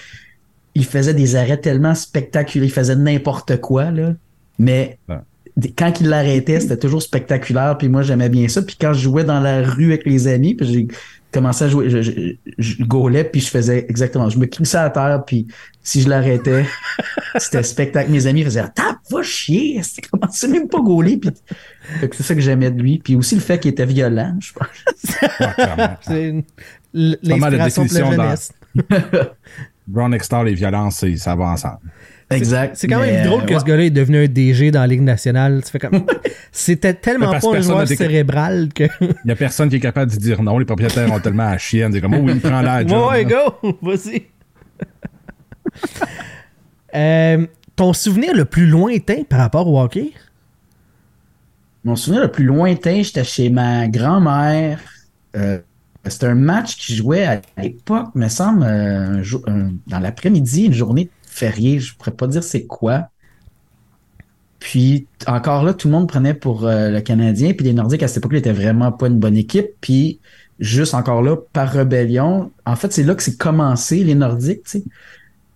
il 0.75 0.85
faisait 0.85 1.15
des 1.15 1.37
arrêts 1.37 1.59
tellement 1.61 1.95
spectaculaires. 1.95 2.69
Il 2.69 2.73
faisait 2.73 2.97
n'importe 2.97 3.61
quoi, 3.61 3.91
là. 3.91 4.15
Mais 4.59 4.99
Ouais. 5.09 5.17
Quand 5.77 6.01
il 6.01 6.09
l'arrêtait, 6.09 6.61
c'était 6.61 6.77
toujours 6.77 7.03
spectaculaire. 7.03 7.77
Puis 7.79 7.89
moi, 7.89 8.03
j'aimais 8.03 8.29
bien 8.29 8.49
ça. 8.49 8.63
Puis 8.63 8.77
quand 8.81 8.93
je 8.93 9.01
jouais 9.01 9.25
dans 9.25 9.41
la 9.41 9.63
rue 9.63 9.87
avec 9.87 10.07
les 10.07 10.29
amis, 10.29 10.55
puis 10.55 10.67
j'ai 10.73 10.89
commencé 11.33 11.65
à 11.65 11.69
jouer, 11.69 11.91
je, 11.91 12.01
je, 12.01 12.13
je 12.59 12.83
gaulais, 12.85 13.25
puis 13.25 13.41
je 13.41 13.49
faisais 13.49 13.85
exactement. 13.89 14.31
Je 14.31 14.39
me 14.39 14.47
crissais 14.47 14.79
à 14.79 14.89
terre, 14.91 15.23
puis 15.27 15.47
si 15.83 16.01
je 16.03 16.09
l'arrêtais, 16.09 16.65
c'était 17.39 17.63
spectacle. 17.63 18.11
Mes 18.11 18.27
amis 18.27 18.45
faisaient 18.45 18.63
Tape, 18.75 18.99
va 19.11 19.23
chier, 19.23 19.81
c'est 19.83 20.01
comment 20.09 20.31
c'est 20.31 20.49
même 20.49 20.69
pas 20.69 20.81
gaulé. 20.81 21.17
Puis 21.17 21.31
c'est 22.13 22.23
ça 22.23 22.35
que 22.35 22.41
j'aimais 22.41 22.71
de 22.71 22.81
lui. 22.81 22.99
Puis 22.99 23.17
aussi 23.17 23.35
le 23.35 23.41
fait 23.41 23.59
qu'il 23.59 23.71
était 23.73 23.87
violent, 23.87 24.37
je 24.41 24.53
pense. 24.53 24.69
Ouais, 25.41 25.55
clairement. 25.55 25.97
C'est 26.03 26.29
une- 26.29 26.45
l'inspiration 26.95 27.85
de 27.85 27.89
la 27.89 27.95
définition 27.95 28.17
dans- 28.17 28.23
jeunesse. 28.23 28.53
Brown 29.87 30.13
Extar, 30.15 30.45
les 30.45 30.55
violences, 30.55 30.97
c'est- 30.97 31.17
ça 31.17 31.35
va 31.35 31.45
ensemble. 31.47 31.79
Exact. 32.31 32.77
C'est 32.77 32.89
quand 32.89 33.01
Mais, 33.01 33.13
même 33.13 33.27
drôle 33.27 33.43
euh, 33.43 33.47
que 33.47 33.55
ouais. 33.55 33.61
ce 33.61 33.65
gars-là 33.65 33.85
est 33.85 33.91
devenu 33.91 34.25
un 34.25 34.27
DG 34.29 34.71
dans 34.71 34.81
la 34.81 34.87
Ligue 34.87 35.01
nationale. 35.03 35.63
Comme... 35.81 36.05
C'était 36.53 36.93
tellement 36.95 37.33
pas 37.39 37.57
un 37.57 37.61
joueur 37.61 37.89
cérébral 37.89 38.69
que. 38.75 38.85
Il 39.01 39.17
y 39.25 39.31
a 39.31 39.37
personne 39.37 39.69
qui 39.71 39.77
est 39.77 39.81
capable 39.81 40.11
de 40.13 40.17
dire 40.17 40.43
non. 40.43 40.59
Les 40.59 40.67
propriétaires 40.67 41.11
ont 41.11 41.21
tellement 41.21 41.49
à 41.49 41.57
chienne. 41.59 41.93
C'est 41.93 42.01
comme, 42.01 42.15
oh 42.15 42.21
oui, 42.23 42.35
prends 42.39 42.61
la 42.61 42.87
job. 42.87 43.07
ouais, 43.11 43.25
go! 43.25 43.73
Vas-y. 43.81 44.27
Euh, 46.95 47.47
ton 47.77 47.93
souvenir 47.93 48.35
le 48.35 48.45
plus 48.45 48.67
lointain 48.67 49.23
par 49.29 49.39
rapport 49.39 49.67
au 49.69 49.81
hockey? 49.81 50.13
Mon 51.85 51.97
souvenir 51.97 52.23
le 52.23 52.31
plus 52.31 52.45
lointain, 52.45 53.03
j'étais 53.03 53.25
chez 53.25 53.51
ma 53.51 53.89
grand-mère. 53.89 54.81
Euh, 55.37 55.59
c'était 56.07 56.27
un 56.27 56.35
match 56.35 56.77
qui 56.77 56.97
jouait 56.97 57.25
à 57.25 57.41
l'époque, 57.63 58.09
me 58.15 58.29
semble, 58.29 58.63
euh, 58.65 59.19
un 59.19 59.23
jour- 59.23 59.43
un- 59.47 59.73
dans 59.87 59.99
l'après-midi, 59.99 60.65
une 60.67 60.73
journée 60.73 61.11
fériée. 61.39 61.81
Je 61.81 61.97
pourrais 61.97 62.13
pas 62.13 62.27
dire 62.27 62.43
c'est 62.43 62.67
quoi. 62.67 63.09
Puis 64.59 65.07
encore 65.27 65.63
là, 65.65 65.73
tout 65.73 65.89
le 65.89 65.93
monde 65.93 66.09
prenait 66.09 66.35
pour 66.35 66.67
euh, 66.67 66.91
le 66.91 67.01
Canadien. 67.01 67.53
Puis 67.55 67.65
les 67.65 67.73
Nordiques 67.73 68.03
à 68.03 68.09
cette 68.09 68.19
époque-là 68.19 68.39
étaient 68.41 68.53
vraiment 68.53 68.93
pas 68.93 69.07
une 69.07 69.19
bonne 69.19 69.37
équipe. 69.37 69.69
Puis 69.81 70.21
juste 70.59 70.95
encore 70.95 71.23
là, 71.23 71.37
par 71.53 71.69
rébellion, 71.71 72.51
en 72.67 72.77
fait, 72.77 72.93
c'est 72.93 73.05
là 73.05 73.15
que 73.15 73.23
c'est 73.23 73.37
commencé, 73.37 74.03
les 74.03 74.15
Nordiques. 74.17 74.67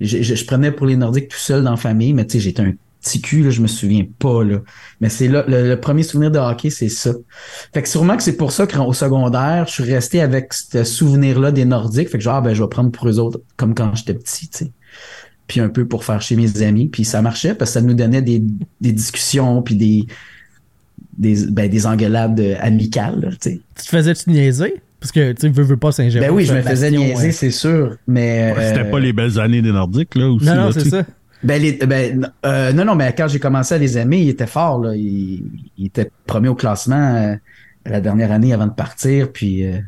Je, 0.01 0.23
je- 0.23 0.45
prenais 0.47 0.73
pour 0.73 0.87
les 0.87 0.97
Nordiques 0.97 1.29
tout 1.29 1.39
seul 1.39 1.65
dans 1.65 1.73
la 1.73 1.77
famille, 1.77 2.13
mais 2.13 2.27
j'étais 2.29 2.63
un 2.63 2.73
petit 3.01 3.21
cul, 3.21 3.43
là, 3.43 3.51
je 3.51 3.61
me 3.61 3.67
souviens 3.67 4.05
pas, 4.19 4.45
là. 4.45 4.59
Mais 5.01 5.09
c'est 5.09 5.29
là, 5.29 5.45
le, 5.49 5.75
premier 5.77 6.05
souvenir 6.05 6.31
de 6.31 6.39
hockey, 6.39 6.71
c'est 6.71 6.89
ça. 6.89 7.13
Fait 7.75 7.83
que 7.83 7.89
sûrement 7.89 8.17
que 8.17 8.23
c'est 8.23 8.37
pour 8.37 8.53
ça 8.53 8.67
qu'au 8.67 8.93
secondaire, 8.93 9.67
je 9.67 9.73
suis 9.73 9.85
resté 9.93 10.21
avec 10.21 10.53
ce 10.53 10.85
souvenir-là 10.85 11.51
des 11.53 11.65
Nordiques. 11.65 12.09
Fait 12.11 12.19
que 12.19 12.25
genre, 12.25 12.43
ben, 12.43 12.55
je 12.55 12.63
vais 12.63 12.69
prendre 12.69 12.91
pour 12.93 13.09
eux 13.09 13.19
autres, 13.19 13.41
comme 13.57 13.75
quand 13.75 13.95
j'étais 13.97 14.15
petit. 14.15 14.51
Puis 15.47 15.61
un 15.61 15.69
peu 15.69 15.87
pour 15.87 16.05
faire 16.05 16.23
chez 16.23 16.37
mes 16.37 16.63
amis. 16.63 16.89
Puis 16.89 17.05
ça 17.05 17.21
marchait 17.23 17.55
parce 17.55 17.71
que 17.73 17.75
ça 17.75 17.81
nous 17.83 17.95
donnait 17.95 18.23
des, 18.23 18.43
des 18.81 18.93
discussions, 18.93 19.61
puis 19.63 19.75
des, 19.77 20.07
des, 21.19 21.47
ben, 21.51 21.69
des 21.69 21.87
engueulades 21.87 22.41
amicales, 22.61 23.21
là, 23.21 23.29
tu 23.41 23.59
te 23.77 23.83
faisais-tu 23.89 24.31
niaiser? 24.31 24.75
Parce 25.01 25.11
que, 25.13 25.33
tu 25.33 25.49
veux, 25.49 25.65
veux 25.65 25.77
pas 25.77 25.91
Saint-Jérôme. 25.91 26.29
Ben 26.29 26.35
oui, 26.35 26.45
je 26.45 26.55
me 26.55 26.63
faisais 26.63 26.91
bastion, 26.91 27.07
niaiser, 27.09 27.27
ouais. 27.27 27.33
c'est 27.33 27.51
sûr. 27.51 27.97
Mais. 28.07 28.55
C'était 28.69 28.87
euh, 28.87 28.91
pas 28.91 29.01
les 29.01 29.13
belles 29.13 29.39
années 29.41 29.61
des 29.61 29.73
Nordiques, 29.73 30.15
là, 30.15 30.29
aussi. 30.31 30.47
Non, 30.47 30.55
non, 30.55 30.65
là, 30.67 30.73
c'est 30.73 30.89
ça. 30.89 31.05
Ben, 31.43 31.61
les- 31.61 31.73
ben, 31.73 32.31
euh, 32.47 32.73
non, 32.73 32.85
non, 32.85 32.95
mais 32.95 33.13
quand 33.19 33.27
j'ai 33.27 33.41
commencé 33.41 33.75
à 33.75 33.79
les 33.79 33.99
aimer, 33.99 34.21
il 34.21 34.29
était 34.29 34.47
fort, 34.47 34.79
là. 34.81 34.95
Il, 34.95 35.43
il 35.77 35.87
était 35.87 36.09
premier 36.25 36.49
au 36.49 36.55
classement 36.55 37.17
euh, 37.17 37.35
la 37.85 38.01
dernière 38.01 38.31
année 38.31 38.53
avant 38.53 38.69
de 38.69 38.73
partir. 38.73 39.33
Puis 39.33 39.67
euh, 39.67 39.79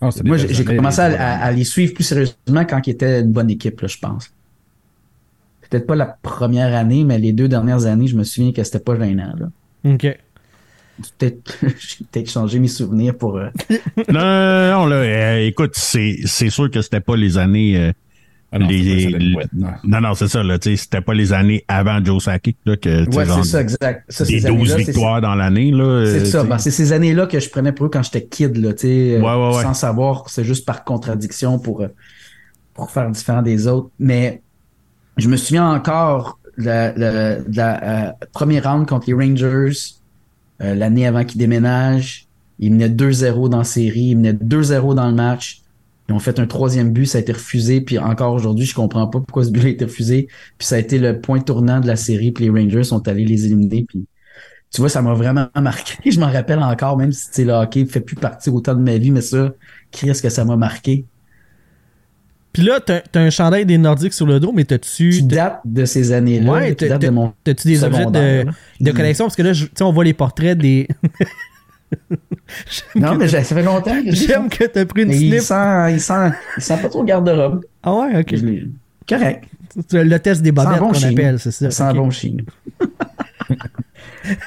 Ah, 0.00 0.08
moi, 0.24 0.38
j'ai 0.38 0.64
commencé 0.64 1.00
à- 1.02 1.42
à 1.44 1.52
les 1.52 1.64
suivre 1.64 1.92
plus 1.92 2.04
sérieusement 2.04 2.64
quand 2.66 2.86
ils 2.86 2.92
étaient 2.92 3.20
une 3.20 3.30
bonne 3.30 3.50
équipe, 3.50 3.78
là, 3.82 3.88
je 3.88 3.98
pense. 3.98 4.30
Peut-être 5.72 5.86
pas 5.86 5.96
la 5.96 6.04
première 6.22 6.74
année, 6.74 7.02
mais 7.02 7.18
les 7.18 7.32
deux 7.32 7.48
dernières 7.48 7.86
années, 7.86 8.06
je 8.06 8.14
me 8.14 8.24
souviens 8.24 8.52
que 8.52 8.62
c'était 8.62 8.78
pas 8.78 8.94
gênant, 8.98 9.32
là. 9.38 9.46
OK. 9.90 10.06
Peut-être, 11.18 11.56
j'ai 11.62 12.04
peut-être 12.12 12.30
changé 12.30 12.58
mes 12.58 12.68
souvenirs 12.68 13.16
pour. 13.16 13.38
euh, 13.38 13.48
Non, 14.10 14.20
non, 14.20 14.70
non, 14.80 14.86
là, 14.86 14.96
euh, 14.96 15.46
écoute, 15.46 15.70
c'est 15.74 16.16
c'est 16.26 16.50
sûr 16.50 16.70
que 16.70 16.82
c'était 16.82 17.00
pas 17.00 17.16
les 17.16 17.38
années. 17.38 17.78
euh, 17.78 17.90
Ah 18.52 18.58
non, 18.58 18.68
les- 18.68 18.84
c'est 19.06 19.10
ça, 19.12 19.16
les- 19.18 19.34
non. 19.54 19.68
non, 19.84 20.00
non, 20.02 20.14
c'est 20.14 20.28
ça, 20.28 20.42
là, 20.42 20.58
tu 20.58 20.70
sais, 20.70 20.76
c'était 20.76 21.00
pas 21.00 21.14
les 21.14 21.32
années 21.32 21.64
avant 21.68 22.04
Joe 22.04 22.22
Sakic, 22.22 22.58
là, 22.66 22.76
que, 22.76 23.08
Ouais, 23.16 23.24
genre, 23.24 23.42
c'est 23.42 23.50
ça, 23.52 23.60
exact. 23.62 24.04
Ça, 24.12 24.24
des 24.26 24.40
ces 24.40 24.46
12 24.48 24.50
années-là, 24.50 24.76
c'est- 24.76 24.82
victoires 24.92 25.20
dans 25.22 25.34
l'année, 25.34 25.70
là. 25.70 26.04
C'est 26.04 26.20
euh, 26.20 26.24
ça, 26.26 26.42
sais. 26.42 26.46
ben, 26.46 26.58
c'est 26.58 26.70
ces 26.70 26.92
années-là 26.92 27.26
que 27.26 27.40
je 27.40 27.48
prenais 27.48 27.72
pour 27.72 27.86
eux 27.86 27.90
quand 27.90 28.02
j'étais 28.02 28.26
kid, 28.26 28.54
là, 28.58 28.74
tu 28.74 28.80
sais, 28.82 29.18
Ouais, 29.18 29.22
ouais, 29.34 29.56
ouais. 29.56 29.62
sans 29.62 29.72
savoir, 29.72 30.28
c'est 30.28 30.44
juste 30.44 30.66
par 30.66 30.84
contradiction 30.84 31.58
pour, 31.58 31.82
pour 32.74 32.90
faire 32.90 33.10
différent 33.10 33.40
des 33.40 33.66
autres. 33.66 33.88
Mais 33.98 34.42
je 35.16 35.28
me 35.28 35.36
souviens 35.36 35.70
encore 35.70 36.38
de 36.58 36.64
la, 36.64 37.82
euh, 37.82 38.12
première 38.32 38.64
round 38.64 38.86
contre 38.86 39.06
les 39.08 39.14
Rangers 39.14 39.72
euh, 40.62 40.74
l'année 40.74 41.06
avant 41.06 41.24
qu'ils 41.24 41.38
déménagent. 41.38 42.26
Ils 42.58 42.72
menaient 42.72 42.88
2-0 42.88 43.48
dans 43.48 43.58
la 43.58 43.64
série, 43.64 44.10
ils 44.10 44.16
menaient 44.16 44.32
2-0 44.32 44.94
dans 44.94 45.08
le 45.08 45.14
match. 45.14 45.62
Ils 46.08 46.14
ont 46.14 46.18
fait 46.18 46.38
un 46.38 46.46
troisième 46.46 46.92
but, 46.92 47.06
ça 47.06 47.18
a 47.18 47.20
été 47.20 47.32
refusé, 47.32 47.80
puis 47.80 47.98
encore 47.98 48.34
aujourd'hui, 48.34 48.66
je 48.66 48.74
comprends 48.74 49.06
pas 49.06 49.20
pourquoi 49.20 49.44
ce 49.44 49.50
but 49.50 49.64
a 49.64 49.68
été 49.68 49.84
refusé. 49.84 50.28
Puis 50.58 50.66
ça 50.66 50.76
a 50.76 50.78
été 50.78 50.98
le 50.98 51.20
point 51.20 51.40
tournant 51.40 51.80
de 51.80 51.86
la 51.86 51.96
série, 51.96 52.32
puis 52.32 52.44
les 52.44 52.50
Rangers 52.50 52.84
sont 52.84 53.06
allés 53.08 53.24
les 53.24 53.46
éliminer. 53.46 53.84
Puis 53.88 54.04
tu 54.70 54.80
vois, 54.80 54.88
ça 54.88 55.02
m'a 55.02 55.14
vraiment 55.14 55.48
marqué. 55.60 56.10
Je 56.10 56.18
m'en 56.18 56.30
rappelle 56.30 56.58
encore, 56.58 56.96
même 56.96 57.12
si 57.12 57.44
le 57.44 57.52
hockey 57.52 57.86
fait 57.86 58.00
plus 58.00 58.16
partie 58.16 58.50
autant 58.50 58.74
de 58.74 58.80
ma 58.80 58.98
vie, 58.98 59.10
mais 59.10 59.20
ça, 59.20 59.52
qu'est-ce 59.90 60.22
que 60.22 60.28
ça 60.28 60.44
m'a 60.44 60.56
marqué. 60.56 61.04
Puis 62.52 62.62
là, 62.62 62.80
t'as 62.80 63.00
un 63.14 63.30
chandail 63.30 63.64
des 63.64 63.78
Nordiques 63.78 64.12
sur 64.12 64.26
le 64.26 64.38
dos, 64.38 64.52
mais 64.52 64.64
t'as-tu 64.64 65.10
Qui 65.10 65.22
date 65.22 65.60
de 65.64 65.84
ces 65.84 66.12
années-là, 66.12 66.52
Ouais, 66.52 66.74
de 66.74 67.08
mon 67.08 67.32
t'as-tu 67.44 67.68
des 67.68 67.82
objets 67.84 68.06
de, 68.06 68.44
de 68.80 68.92
collection? 68.92 69.24
Parce 69.24 69.36
que 69.36 69.42
là, 69.42 69.52
tu 69.52 69.68
sais, 69.74 69.82
on 69.82 69.92
voit 69.92 70.04
les 70.04 70.14
portraits 70.14 70.58
des. 70.58 70.88
Non, 72.94 73.16
mais 73.16 73.28
ça 73.28 73.42
fait 73.42 73.62
longtemps 73.62 74.02
que 74.02 74.12
j'ai 74.12 74.26
J'aime 74.26 74.48
que 74.48 74.64
t'as 74.64 74.84
pris 74.84 75.02
une 75.02 75.08
Mais 75.08 75.20
il 75.20 75.30
slip. 75.30 75.40
sent, 75.42 75.92
il 75.92 76.00
sent, 76.00 76.30
il 76.56 76.62
sent 76.62 76.78
pas 76.80 76.88
trop 76.88 77.04
garde-robe. 77.04 77.64
Ah 77.82 77.94
ouais, 77.94 78.20
ok. 78.20 78.34
Correct. 79.08 79.44
Le 79.92 80.18
test 80.18 80.42
des 80.42 80.52
bobettes 80.52 80.78
bon 80.78 80.92
qu'on 80.92 81.02
appelle, 81.02 81.38
c'est 81.38 81.50
ça. 81.50 81.70
Ça 81.70 81.84
sent 81.86 81.90
ok. 81.90 81.96
bon 81.96 82.10
chien. 82.10 82.36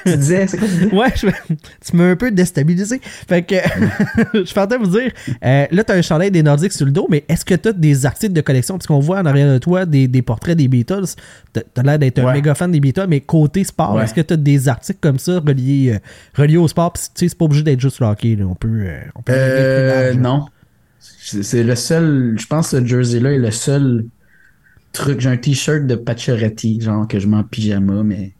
tu 0.04 0.16
disais, 0.16 0.46
c'est 0.46 0.58
quoi 0.58 0.66
tu 0.68 0.74
disais? 0.74 0.94
Ouais, 0.94 1.12
je- 1.14 1.54
tu 1.90 1.96
m'as 1.96 2.10
un 2.10 2.16
peu 2.16 2.30
déstabilisé. 2.30 3.00
Fait 3.02 3.42
que 3.42 3.54
je 4.34 4.54
partais 4.54 4.78
vous 4.78 4.86
dire, 4.86 5.12
euh, 5.44 5.66
là, 5.70 5.84
t'as 5.84 5.94
un 5.96 6.02
chandail 6.02 6.30
des 6.30 6.42
Nordiques 6.42 6.72
sur 6.72 6.86
le 6.86 6.92
dos, 6.92 7.06
mais 7.10 7.24
est-ce 7.28 7.44
que 7.44 7.54
t'as 7.54 7.72
des 7.72 8.06
articles 8.06 8.32
de 8.32 8.40
collection? 8.40 8.76
Parce 8.76 8.86
qu'on 8.86 8.98
voit 9.00 9.18
en 9.20 9.26
arrière 9.26 9.52
de 9.52 9.58
toi 9.58 9.86
des, 9.86 10.08
des 10.08 10.22
portraits 10.22 10.56
des 10.56 10.68
Beatles. 10.68 11.04
T'as 11.52 11.62
t'as 11.74 11.82
l'air 11.82 11.98
d'être 11.98 12.18
un 12.18 12.32
méga 12.32 12.54
fan 12.54 12.70
des 12.70 12.80
Beatles, 12.80 13.06
mais 13.08 13.20
côté 13.20 13.64
sport, 13.64 13.94
Ouais. 13.94 14.04
est-ce 14.04 14.14
que 14.14 14.20
t'as 14.20 14.36
des 14.36 14.68
articles 14.68 14.98
comme 15.00 15.18
ça 15.18 15.40
reliés, 15.40 15.92
euh, 15.94 15.98
reliés 16.40 16.56
au 16.56 16.68
sport? 16.68 16.92
Puis, 16.92 17.02
tu 17.04 17.10
sais, 17.14 17.28
c'est 17.28 17.38
pas 17.38 17.44
obligé 17.46 17.62
d'être 17.62 17.80
juste 17.80 18.00
le 18.00 18.06
hockey. 18.06 18.36
là. 18.36 18.44
On 18.46 18.54
peut. 18.54 18.68
euh, 18.86 19.00
on 19.14 19.22
peut 19.22 19.32
large, 19.32 20.16
non. 20.16 20.46
C'est 20.98 21.42
c'est 21.42 21.62
le 21.64 21.74
seul, 21.74 22.36
je 22.38 22.46
pense 22.46 22.70
que 22.70 22.78
ce 22.80 22.84
jersey-là 22.86 23.32
est 23.32 23.38
le 23.38 23.50
seul 23.50 24.04
truc. 24.92 25.20
J'ai 25.20 25.28
un 25.28 25.36
t-shirt 25.36 25.86
de 25.86 25.94
Pacioretty, 25.94 26.80
genre 26.80 27.06
que 27.08 27.18
je 27.18 27.26
mets 27.26 27.36
en 27.36 27.42
pyjama, 27.44 28.02
mais 28.04 28.32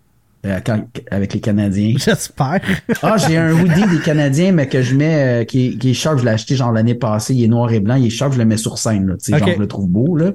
euh, 0.47 0.61
quand- 0.65 0.85
avec 1.11 1.35
les 1.35 1.41
Canadiens. 1.41 1.95
J'espère. 1.99 2.61
Ah, 3.03 3.17
j'ai 3.19 3.37
un 3.37 3.53
hoodie 3.53 3.87
des 3.91 4.01
Canadiens, 4.05 4.53
mais 4.53 4.69
que 4.69 4.81
je 4.83 4.95
mets, 4.95 5.43
euh, 5.43 5.45
qui, 5.45 5.67
est- 5.67 5.79
qui 5.79 5.91
est 5.91 5.95
sharp. 5.95 6.19
Je 6.19 6.25
l'ai 6.25 6.31
acheté 6.31 6.55
genre 6.57 6.73
l'année 6.73 6.95
passée. 6.95 7.35
Il 7.35 7.45
est 7.45 7.49
noir 7.49 7.73
et 7.73 7.81
blanc. 7.81 7.97
Il 7.97 8.07
est 8.07 8.11
sharp. 8.11 8.33
Je 8.35 8.39
le 8.39 8.45
mets 8.45 8.57
sur 8.57 8.79
scène. 8.79 9.07
Là, 9.09 9.15
tu 9.17 9.25
sais, 9.27 9.35
Ok. 9.35 9.41
genre, 9.41 9.49
je 9.57 9.61
le 9.61 9.67
trouve 9.69 9.89
beau. 9.89 10.17
Là. 10.17 10.33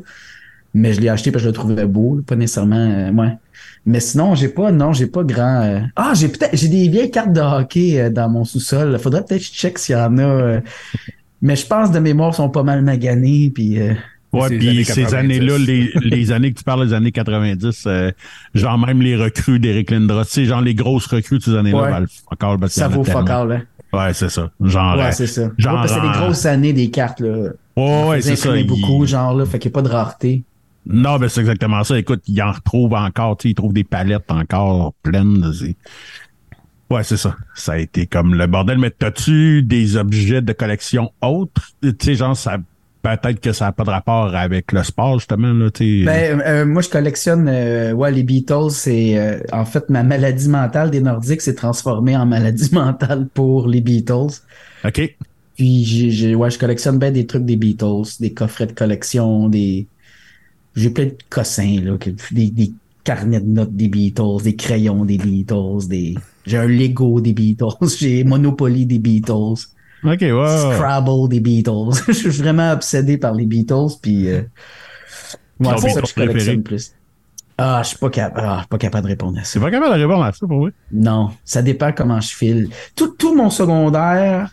Mais 0.73 0.93
je 0.93 1.01
l'ai 1.01 1.09
acheté 1.09 1.31
parce 1.31 1.41
que 1.43 1.45
je 1.45 1.49
le 1.49 1.53
trouvais 1.53 1.85
beau. 1.85 2.15
là, 2.17 2.21
pas 2.25 2.35
nécessairement. 2.35 2.75
euh, 2.75 3.11
ouais. 3.11 3.33
Mais 3.85 3.99
sinon, 3.99 4.35
j'ai 4.35 4.47
pas, 4.47 4.71
non, 4.71 4.93
j'ai 4.93 5.07
pas 5.07 5.23
grand. 5.23 5.61
euh, 5.63 5.79
Ah, 5.95 6.13
j'ai 6.15 6.27
peut-être, 6.27 6.55
j'ai 6.55 6.67
des 6.67 6.87
vieilles 6.87 7.09
cartes 7.11 7.33
de 7.33 7.41
hockey 7.41 7.99
euh, 7.99 8.09
dans 8.09 8.29
mon 8.29 8.43
sous-sol. 8.45 8.97
Faudrait 8.99 9.23
peut-être 9.25 9.39
que 9.41 9.45
je 9.47 9.51
check 9.51 9.79
s'il 9.79 9.95
y 9.95 9.97
en 9.99 10.17
a. 10.19 10.21
euh, 10.21 10.61
Mais 11.41 11.55
je 11.55 11.65
pense 11.65 11.91
de 11.91 11.97
mémoire 11.99 12.35
sont 12.35 12.49
pas 12.49 12.63
mal 12.63 12.83
maganées. 12.83 13.51
Puis 13.53 13.79
euh, 13.81 13.93
Ouais, 14.33 14.47
puis 14.57 14.85
ces 14.85 15.03
90. 15.03 15.13
années-là, 15.15 15.57
les, 15.57 15.91
les 16.01 16.31
années 16.31 16.53
que 16.53 16.57
tu 16.57 16.63
parles, 16.63 16.85
les 16.85 16.93
années 16.93 17.11
90, 17.11 17.83
euh, 17.87 18.11
genre 18.53 18.77
même 18.77 19.01
les 19.01 19.15
recrues 19.17 19.59
d'Eric 19.59 19.91
Lindros, 19.91 20.23
tu 20.23 20.29
sais, 20.31 20.45
genre 20.45 20.61
les 20.61 20.73
grosses 20.75 21.05
recrues 21.07 21.39
de 21.39 21.43
ces 21.43 21.55
années-là, 21.55 21.81
Ouais. 21.81 21.89
valent 21.91 22.07
fuck 22.29 22.43
all 22.43 22.57
parce 22.59 22.73
qu'il 22.73 22.79
y 22.81 22.83
ça 22.83 22.87
vaut 22.87 23.03
fuck 23.03 23.29
all. 23.29 23.51
Hein. 23.51 23.61
Ouais, 23.93 24.13
c'est 24.13 24.29
ça. 24.29 24.49
Genre, 24.61 24.95
Ouais, 24.97 25.03
euh, 25.07 25.11
c'est 25.11 25.27
ça. 25.27 25.49
genre, 25.57 25.73
Ouais, 25.73 25.79
parce 25.81 25.93
que 25.93 25.99
c'est 25.99 26.01
des 26.01 26.07
euh, 26.15 26.19
grosses 26.25 26.45
années 26.45 26.71
des 26.73 26.89
cartes. 26.89 27.19
Là. 27.19 27.49
ouais, 27.75 28.07
ouais, 28.07 28.21
c'est 28.21 28.37
ça. 28.37 28.55
il- 28.55 28.65
beaucoup, 28.65 29.05
genre 29.05 29.33
là. 29.33 29.45
Fait 29.45 29.59
qu'il 29.59 29.69
n'y 29.69 29.73
a 29.73 29.75
pas 29.75 29.81
de 29.81 29.93
rareté. 29.93 30.43
Non, 30.85 31.17
ben 31.19 31.27
c'est 31.29 31.41
exactement 31.41 31.83
ça. 31.83 31.99
Écoute, 31.99 32.23
il 32.27 32.41
en 32.41 32.51
retrouve 32.53 32.93
encore, 32.93 33.35
tu 33.37 33.43
sais, 33.43 33.51
il 33.51 33.53
trouve 33.55 33.73
des 33.73 33.83
palettes 33.83 34.31
encore 34.31 34.93
pleines. 35.03 35.41
de 35.41 35.51
ces- 35.51 35.75
Ouais, 36.89 37.03
c'est 37.03 37.17
ça. 37.17 37.35
Ça 37.55 37.73
a 37.73 37.77
été 37.77 38.05
comme 38.07 38.33
le 38.35 38.47
bordel. 38.47 38.77
Mais 38.77 38.89
t'as-tu 38.91 39.61
des 39.63 39.95
objets 39.95 40.41
de 40.41 40.51
collection 40.53 41.11
autres? 41.21 41.71
Tu 41.81 41.93
sais, 42.01 42.15
genre, 42.15 42.35
ça 42.35 42.57
peut-être 43.01 43.39
que 43.39 43.51
ça 43.53 43.65
n'a 43.65 43.71
pas 43.71 43.83
de 43.83 43.89
rapport 43.89 44.35
avec 44.35 44.71
le 44.71 44.83
sport, 44.83 45.19
justement, 45.19 45.53
là. 45.53 45.69
Ben, 45.79 46.41
euh, 46.45 46.65
moi, 46.65 46.81
je 46.81 46.89
collectionne 46.89 47.47
euh, 47.47 47.91
ouais, 47.93 48.11
les 48.11 48.23
Beatles. 48.23 48.71
C'est 48.71 49.17
euh, 49.17 49.39
en 49.51 49.65
fait 49.65 49.89
ma 49.89 50.03
maladie 50.03 50.49
mentale 50.49 50.91
des 50.91 51.01
Nordiques 51.01 51.41
s'est 51.41 51.55
transformée 51.55 52.15
en 52.15 52.25
maladie 52.25 52.69
mentale 52.73 53.27
pour 53.33 53.67
les 53.67 53.81
Beatles. 53.81 54.41
OK. 54.85 55.15
Puis 55.55 55.83
j'ai, 55.85 56.09
j'ai- 56.11 56.35
ouais, 56.35 56.49
je 56.49 56.59
collectionne 56.59 56.97
bien 56.99 57.11
des 57.11 57.25
trucs 57.27 57.45
des 57.45 57.55
Beatles, 57.57 58.03
des 58.19 58.33
coffrets 58.33 58.67
de 58.67 58.71
collection, 58.73 59.49
des 59.49 59.87
j'ai 60.75 60.89
plein 60.89 61.05
de 61.05 61.17
cossins 61.29 61.79
là, 61.81 61.97
des, 62.31 62.49
des 62.51 62.71
carnets 63.03 63.41
de 63.41 63.47
notes 63.47 63.75
des 63.75 63.89
Beatles, 63.89 64.43
des 64.43 64.55
crayons 64.55 65.03
des 65.05 65.17
Beatles, 65.17 65.87
des 65.87 66.15
j'ai 66.45 66.57
un 66.57 66.67
Lego 66.67 67.21
des 67.21 67.33
Beatles, 67.33 67.65
j'ai 67.99 68.23
Monopoly 68.23 68.85
des 68.85 68.99
Beatles. 68.99 69.67
OK, 70.03 70.21
ouais. 70.21 70.57
Scrabble 70.75 71.29
des 71.29 71.39
Beatles. 71.39 71.91
je 72.07 72.13
suis 72.13 72.29
vraiment 72.29 72.71
obsédé 72.71 73.17
par 73.17 73.33
les 73.33 73.45
Beatles, 73.45 73.97
puis 74.01 74.29
euh, 74.29 74.41
ouais, 75.59 75.75
c'est 75.77 75.89
ça 75.89 76.01
que 76.01 76.07
je 76.07 76.13
collectionne 76.13 76.63
plus. 76.63 76.93
Ah, 77.57 77.81
je 77.83 77.89
suis 77.89 77.97
pas 77.97 78.09
capable, 78.09 78.47
ah, 78.47 78.55
je 78.55 78.59
suis 78.61 78.67
pas 78.69 78.77
capable 78.79 79.03
de 79.03 79.09
répondre 79.09 79.37
à 79.37 79.43
ça. 79.43 79.51
C'est 79.53 79.59
pas 79.59 79.69
capable 79.69 79.95
de 79.95 80.01
répondre 80.01 80.23
à 80.23 80.31
ça, 80.31 80.47
pour 80.47 80.61
vrai? 80.61 80.71
Non, 80.91 81.29
ça 81.45 81.61
dépend 81.61 81.91
comment 81.91 82.19
je 82.19 82.35
file. 82.35 82.69
Tout, 82.95 83.09
tout 83.09 83.35
mon 83.35 83.51
secondaire, 83.51 84.49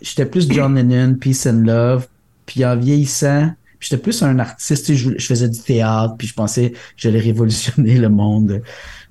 j'étais 0.00 0.26
plus 0.26 0.48
John 0.48 0.76
Lennon, 0.76 1.14
Peace 1.14 1.46
and 1.46 1.64
Love, 1.64 2.06
puis 2.46 2.64
en 2.64 2.76
vieillissant, 2.76 3.50
j'étais 3.84 3.98
plus 4.02 4.22
un 4.22 4.38
artiste, 4.38 4.86
tu 4.86 4.92
sais, 4.92 4.98
je, 4.98 5.10
je 5.18 5.26
faisais 5.26 5.48
du 5.48 5.60
théâtre, 5.62 6.14
puis 6.18 6.26
je 6.28 6.34
pensais 6.34 6.70
que 6.72 6.78
j'allais 6.96 7.20
révolutionner 7.20 7.96
le 7.98 8.08
monde. 8.08 8.62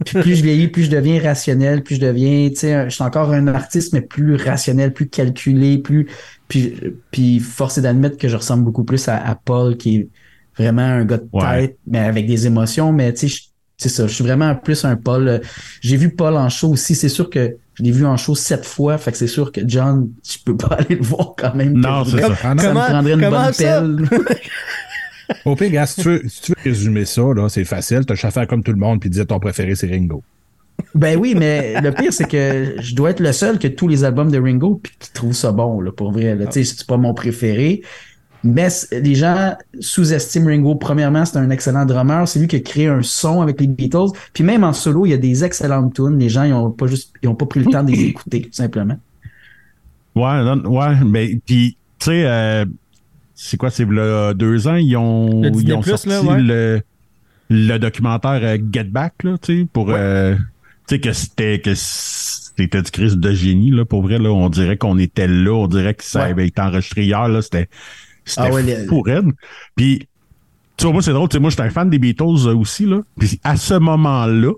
Puis 0.06 0.16
plus 0.16 0.36
je 0.36 0.44
vieillis, 0.44 0.68
plus 0.70 0.84
je 0.86 0.90
deviens 0.92 1.22
rationnel, 1.22 1.84
plus 1.84 1.96
je 1.96 2.01
deviens, 2.01 2.50
tu 2.50 2.56
sais, 2.58 2.86
je 2.90 2.96
suis 2.96 3.04
encore 3.04 3.32
un 3.32 3.48
artiste, 3.48 3.94
mais 3.94 4.01
plus 4.01 4.36
rationnel, 4.36 4.94
plus 4.94 5.10
calculé, 5.10 5.78
plus, 5.80 6.08
puis, 6.48 6.75
puis 7.12 7.40
force 7.40 7.78
est 7.78 7.82
d'admettre 7.82 8.18
que 8.18 8.28
je 8.28 8.36
ressemble 8.38 8.63
beaucoup 8.63 8.84
plus 8.84 9.08
à, 9.08 9.18
à 9.18 9.36
Paul, 9.36 9.78
qui 9.78 9.98
est 9.98 10.10
vraiment 10.58 10.82
un 10.82 11.06
gars 11.06 11.18
de 11.18 11.30
Ouais. 11.32 11.62
tête, 11.62 11.78
mais 11.88 12.00
avec 12.00 12.28
des 12.28 12.48
émotions, 12.48 12.92
mais 12.92 13.13
tu 13.13 13.30
sais, 13.30 13.38
c'est 13.78 13.90
ça, 13.90 14.08
je 14.08 14.13
suis 14.13 14.24
vraiment 14.24 14.56
plus 14.56 14.86
un 14.86 14.96
Paul. 14.96 15.28
euh, 15.28 15.40
J'ai 15.82 15.98
vu 15.98 16.16
Paul 16.16 16.36
en 16.38 16.50
show 16.50 16.70
aussi, 16.72 16.94
c'est 16.96 17.10
sûr 17.10 17.30
que 17.30 17.58
je 17.75 17.84
l'ai 17.84 17.92
vu 17.92 18.06
en 18.06 18.18
show 18.18 18.36
sept 18.36 18.66
fois, 18.66 18.98
fait 18.98 19.12
que 19.12 19.18
c'est 19.18 19.28
sûr 19.28 19.51
que 19.51 19.62
John, 19.66 20.10
tu 20.24 20.40
peux 20.40 20.58
pas 20.58 20.68
aller 20.80 20.96
le 20.96 21.04
voir 21.04 21.34
quand 21.38 21.56
même. 21.56 21.74
Non, 21.74 22.04
c'est 22.06 22.20
ça. 22.22 22.36
Ah 22.44 22.54
non. 22.56 22.62
Ça 22.62 22.68
Comment- 22.70 22.82
me 22.84 22.90
prendrait 22.90 23.13
une 23.13 23.30
bonne 23.30 23.54
ça? 23.54 23.82
pelle. 23.82 24.10
Au 25.46 25.56
pire, 25.56 25.72
gars, 25.72 25.86
si 25.86 26.01
tu, 26.01 26.10
veux, 26.10 26.22
si 26.28 26.42
tu 26.42 26.51
veux 26.51 26.58
résumer 26.72 27.06
ça, 27.06 27.22
là, 27.34 27.48
c'est 27.48 27.63
facile. 27.63 28.06
T'as 28.06 28.16
faire 28.16 28.48
comme 28.48 28.63
tout 28.63 28.72
le 28.74 28.78
monde 28.78 29.00
puis 29.00 29.10
dire 29.10 29.25
ton 29.25 29.40
préféré, 29.40 29.75
c'est 29.75 29.88
Ringo. 29.88 30.24
Ben 30.94 31.18
oui, 31.18 31.36
mais 31.38 31.80
le 31.80 31.92
pire, 31.94 32.12
c'est 32.12 32.28
que 32.28 32.75
je 32.80 32.96
dois 32.96 33.12
être 33.12 33.20
le 33.22 33.32
seul 33.32 33.58
que 33.60 33.68
tous 33.68 33.88
les 33.88 34.04
albums 34.04 34.30
de 34.32 34.40
Ringo 34.40 34.80
puis 34.84 34.92
qui 35.00 35.12
trouve 35.13 35.34
ça 35.34 35.51
bon, 35.51 35.80
là, 35.80 35.92
pour 35.92 36.12
vrai. 36.12 36.36
Là. 36.36 36.48
Tu 36.48 36.66
sais, 36.66 36.75
c'est 36.75 36.86
pas 36.86 36.98
mon 36.98 37.13
préféré. 37.13 37.82
Mais 38.44 38.68
les 38.92 39.16
gens 39.16 39.56
sous-estiment 39.80 40.48
Ringo. 40.48 40.76
Premièrement, 40.76 41.26
c'est 41.26 41.38
un 41.38 41.50
excellent 41.52 41.86
drummer. 41.86 42.28
C'est 42.28 42.40
lui 42.40 42.48
qui 42.48 42.56
a 42.56 42.60
créé 42.60 42.88
un 42.88 43.04
son 43.04 43.42
avec 43.42 43.62
les 43.62 43.68
Beatles. 43.68 44.10
Puis 44.34 44.44
même 44.44 44.64
en 44.64 44.74
solo, 44.74 45.06
il 45.06 45.10
y 45.10 45.14
a 45.14 45.18
des 45.18 45.44
excellentes 45.44 45.94
tunes. 45.94 46.18
Les 46.18 46.30
gens, 46.30 46.44
ils 46.44 46.54
ont 46.54 46.72
pas 46.72 46.88
juste, 46.88 47.14
ils 47.22 47.30
ont 47.30 47.36
pas 47.36 47.46
pris 47.46 47.60
le 47.60 47.68
temps 47.68 47.84
de 47.84 47.92
les 47.92 48.02
écouter, 48.06 48.42
tout 48.42 48.54
simplement. 48.54 48.98
Ouais, 50.16 50.44
non, 50.44 50.62
ouais, 50.70 50.96
mais 51.06 51.40
puis 51.46 51.78
tu 52.00 52.06
sais, 52.06 52.26
euh, 52.26 52.66
c'est 53.36 53.58
quoi, 53.58 53.70
c'est 53.70 53.90
là, 53.90 54.34
deux 54.34 54.68
ans, 54.68 54.76
ils 54.76 54.98
ont, 54.98 55.44
ils 55.44 55.74
ont 55.74 55.82
Plus, 55.82 55.92
sorti 55.92 56.10
là, 56.10 56.22
ouais. 56.22 56.42
le, 56.42 56.82
le 57.50 57.78
documentaire 57.78 58.40
euh, 58.44 58.58
Get 58.74 58.86
Back, 58.86 59.24
là, 59.24 59.38
tu 59.42 59.62
sais, 59.62 59.68
pour, 59.72 59.90
euh, 59.92 60.36
tu 60.88 60.96
sais, 60.96 61.00
que 61.00 61.14
c'était, 61.14 61.60
que 61.62 61.72
c'était 61.76 62.82
du 62.82 62.92
crise 62.92 63.16
de 63.16 63.32
génie, 63.32 63.72
là, 63.72 63.86
pour 63.86 64.02
vrai, 64.02 64.18
là, 64.20 64.32
on 64.32 64.50
dirait 64.50 64.76
qu'on 64.76 64.98
était 64.98 65.28
là, 65.28 65.54
on 65.54 65.68
dirait 65.68 65.94
que 65.94 66.04
ça 66.04 66.24
Ouais. 66.24 66.32
avait 66.32 66.48
été 66.48 66.62
enregistré 66.62 67.04
hier, 67.04 67.30
là, 67.30 67.42
c'était, 67.42 67.70
c'était 68.25 68.48
Ah 68.48 68.51
ouais, 68.54 68.63
le- 68.63 68.88
fou 68.88 69.01
raide. 69.01 69.32
Puis, 69.75 70.08
tu 70.78 70.86
vois, 70.86 70.94
moi, 70.94 71.01
c'est 71.01 71.13
drôle, 71.13 71.30
tu 71.30 71.36
sais, 71.36 71.40
moi, 71.40 71.50
j'étais 71.50 71.63
un 71.63 71.70
fan 71.70 71.90
des 71.90 72.00
Beatles 72.00 72.48
euh, 72.48 72.56
aussi, 72.56 72.86
là, 72.86 73.01
puis 73.20 73.40
à 73.44 73.56
ce 73.58 73.75
moment-là, 73.75 74.51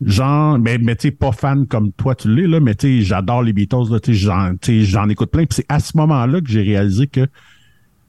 genre 0.00 0.58
mais 0.60 0.78
mais 0.78 0.94
tu 0.94 1.08
sais 1.08 1.10
pas 1.10 1.32
fan 1.32 1.66
comme 1.66 1.90
toi 1.90 2.14
tu 2.14 2.32
l'es 2.32 2.46
là 2.46 2.60
mais 2.60 2.76
tu 2.76 3.00
sais 3.00 3.02
j'adore 3.04 3.42
les 3.42 3.52
Beatles 3.52 3.90
là 3.90 3.98
tu 3.98 4.14
sais, 4.14 4.84
j'en 4.84 5.08
écoute 5.08 5.30
plein 5.32 5.44
puis 5.44 5.56
c'est 5.56 5.66
à 5.68 5.80
ce 5.80 5.96
moment-là 5.96 6.40
que 6.40 6.48
j'ai 6.48 6.62
réalisé 6.62 7.08
que 7.08 7.26